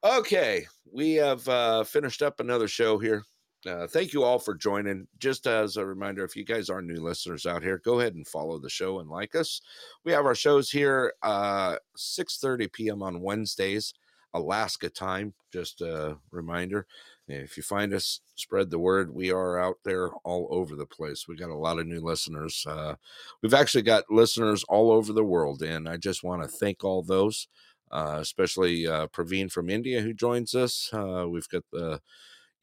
Okay. 0.02 0.66
We 0.90 1.14
have 1.14 1.46
uh, 1.48 1.84
finished 1.84 2.22
up 2.22 2.40
another 2.40 2.66
show 2.68 2.98
here. 2.98 3.24
Uh, 3.66 3.86
thank 3.86 4.12
you 4.12 4.24
all 4.24 4.38
for 4.38 4.54
joining. 4.54 5.06
Just 5.18 5.46
as 5.46 5.76
a 5.76 5.86
reminder, 5.86 6.24
if 6.24 6.34
you 6.34 6.44
guys 6.44 6.68
are 6.68 6.82
new 6.82 7.00
listeners 7.00 7.46
out 7.46 7.62
here, 7.62 7.80
go 7.84 8.00
ahead 8.00 8.14
and 8.14 8.26
follow 8.26 8.58
the 8.58 8.68
show 8.68 8.98
and 8.98 9.08
like 9.08 9.36
us. 9.36 9.60
We 10.04 10.12
have 10.12 10.26
our 10.26 10.34
shows 10.34 10.70
here 10.70 11.12
uh 11.22 11.76
6:30 11.96 12.72
p.m. 12.72 13.02
on 13.02 13.20
Wednesdays, 13.20 13.94
Alaska 14.34 14.90
time. 14.90 15.34
Just 15.52 15.80
a 15.80 16.18
reminder. 16.32 16.86
If 17.28 17.56
you 17.56 17.62
find 17.62 17.94
us, 17.94 18.20
spread 18.34 18.68
the 18.70 18.80
word. 18.80 19.14
We 19.14 19.30
are 19.30 19.58
out 19.58 19.78
there 19.84 20.10
all 20.24 20.48
over 20.50 20.74
the 20.74 20.86
place. 20.86 21.28
We 21.28 21.36
got 21.36 21.50
a 21.50 21.54
lot 21.54 21.78
of 21.78 21.86
new 21.86 22.00
listeners. 22.00 22.66
Uh, 22.68 22.96
we've 23.42 23.54
actually 23.54 23.82
got 23.82 24.10
listeners 24.10 24.64
all 24.68 24.90
over 24.90 25.12
the 25.12 25.24
world, 25.24 25.62
and 25.62 25.88
I 25.88 25.98
just 25.98 26.24
want 26.24 26.42
to 26.42 26.48
thank 26.48 26.82
all 26.82 27.02
those, 27.02 27.46
uh, 27.92 28.18
especially 28.20 28.88
uh, 28.88 29.06
Praveen 29.06 29.50
from 29.52 29.70
India 29.70 30.00
who 30.00 30.12
joins 30.12 30.54
us. 30.54 30.90
Uh, 30.92 31.26
we've 31.30 31.48
got 31.48 31.62
the 31.70 32.00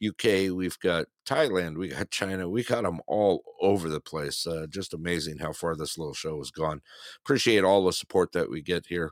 UK, 0.04 0.54
we've 0.54 0.78
got 0.78 1.06
Thailand, 1.26 1.76
we 1.76 1.88
got 1.88 2.10
China, 2.10 2.48
we 2.48 2.64
got 2.64 2.84
them 2.84 3.00
all 3.06 3.42
over 3.60 3.88
the 3.88 4.00
place. 4.00 4.46
Uh, 4.46 4.66
just 4.68 4.94
amazing 4.94 5.38
how 5.38 5.52
far 5.52 5.76
this 5.76 5.98
little 5.98 6.14
show 6.14 6.38
has 6.38 6.50
gone. 6.50 6.80
Appreciate 7.24 7.64
all 7.64 7.84
the 7.84 7.92
support 7.92 8.32
that 8.32 8.50
we 8.50 8.62
get 8.62 8.86
here. 8.86 9.10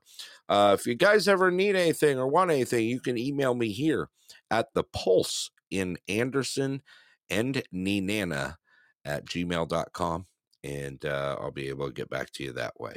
Uh, 0.49 0.77
if 0.79 0.87
you 0.87 0.95
guys 0.95 1.29
ever 1.29 1.51
need 1.51 1.77
anything 1.77 2.19
or 2.19 2.27
want 2.27 2.51
anything, 2.51 2.87
you 2.87 3.01
can 3.01 3.19
email 3.19 3.55
me 3.55 3.71
here 3.71 4.09
at 4.51 4.73
the 4.75 4.85
Pulse 4.85 5.51
in 5.71 5.99
Anderson 6.09 6.83
and 7.31 7.63
Nenana 7.75 8.57
at 9.05 9.27
gmail.com. 9.27 10.27
And 10.65 11.05
uh, 11.05 11.37
I'll 11.41 11.53
be 11.53 11.69
able 11.69 11.87
to 11.87 11.93
get 11.93 12.11
back 12.11 12.33
to 12.33 12.45
you 12.45 12.53
that 12.53 12.79
way. 12.81 12.97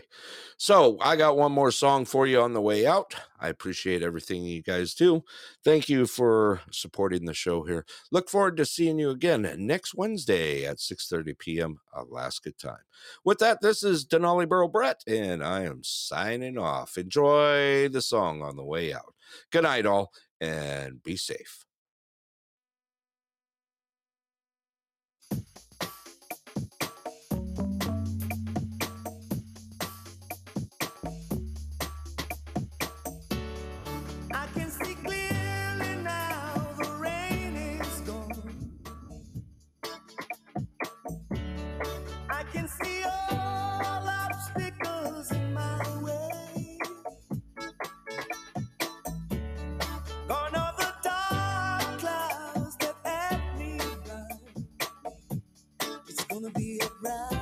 So 0.58 0.98
I 1.00 1.16
got 1.16 1.38
one 1.38 1.52
more 1.52 1.72
song 1.72 2.06
for 2.06 2.26
you 2.26 2.42
on 2.42 2.54
the 2.54 2.62
way 2.62 2.88
out. 2.88 3.14
I 3.40 3.50
appreciate 3.50 4.02
everything 4.02 4.44
you 4.44 4.64
guys 4.64 4.96
do. 4.96 5.24
Thank 5.64 5.88
you 5.88 6.08
for 6.08 6.62
supporting 6.72 7.26
the 7.26 7.34
show 7.34 7.64
here. 7.64 7.86
Look 8.12 8.30
forward 8.30 8.58
to 8.58 8.66
seeing 8.66 8.98
you 8.98 9.12
again 9.12 9.48
next 9.60 9.94
Wednesday 9.94 10.66
at 10.66 10.78
6:30 10.78 11.38
p.m. 11.38 11.80
Alaska 11.96 12.52
time. 12.52 12.84
With 13.24 13.40
that, 13.40 13.62
this 13.62 13.84
is 13.84 14.06
Denali 14.06 14.48
Borough 14.50 14.68
Brett, 14.68 15.04
and 15.08 15.44
I 15.44 15.62
am 15.62 15.82
signing 15.84 16.58
off. 16.58 16.98
Enjoy 16.98 17.90
the 17.90 18.02
song 18.02 18.42
on 18.42 18.56
the 18.56 18.66
way 18.66 18.94
out. 18.94 19.14
Good 19.52 19.64
night, 19.64 19.86
all, 19.86 20.12
and 20.40 21.02
be 21.04 21.16
safe. 21.16 21.66
Gonna 57.03 57.40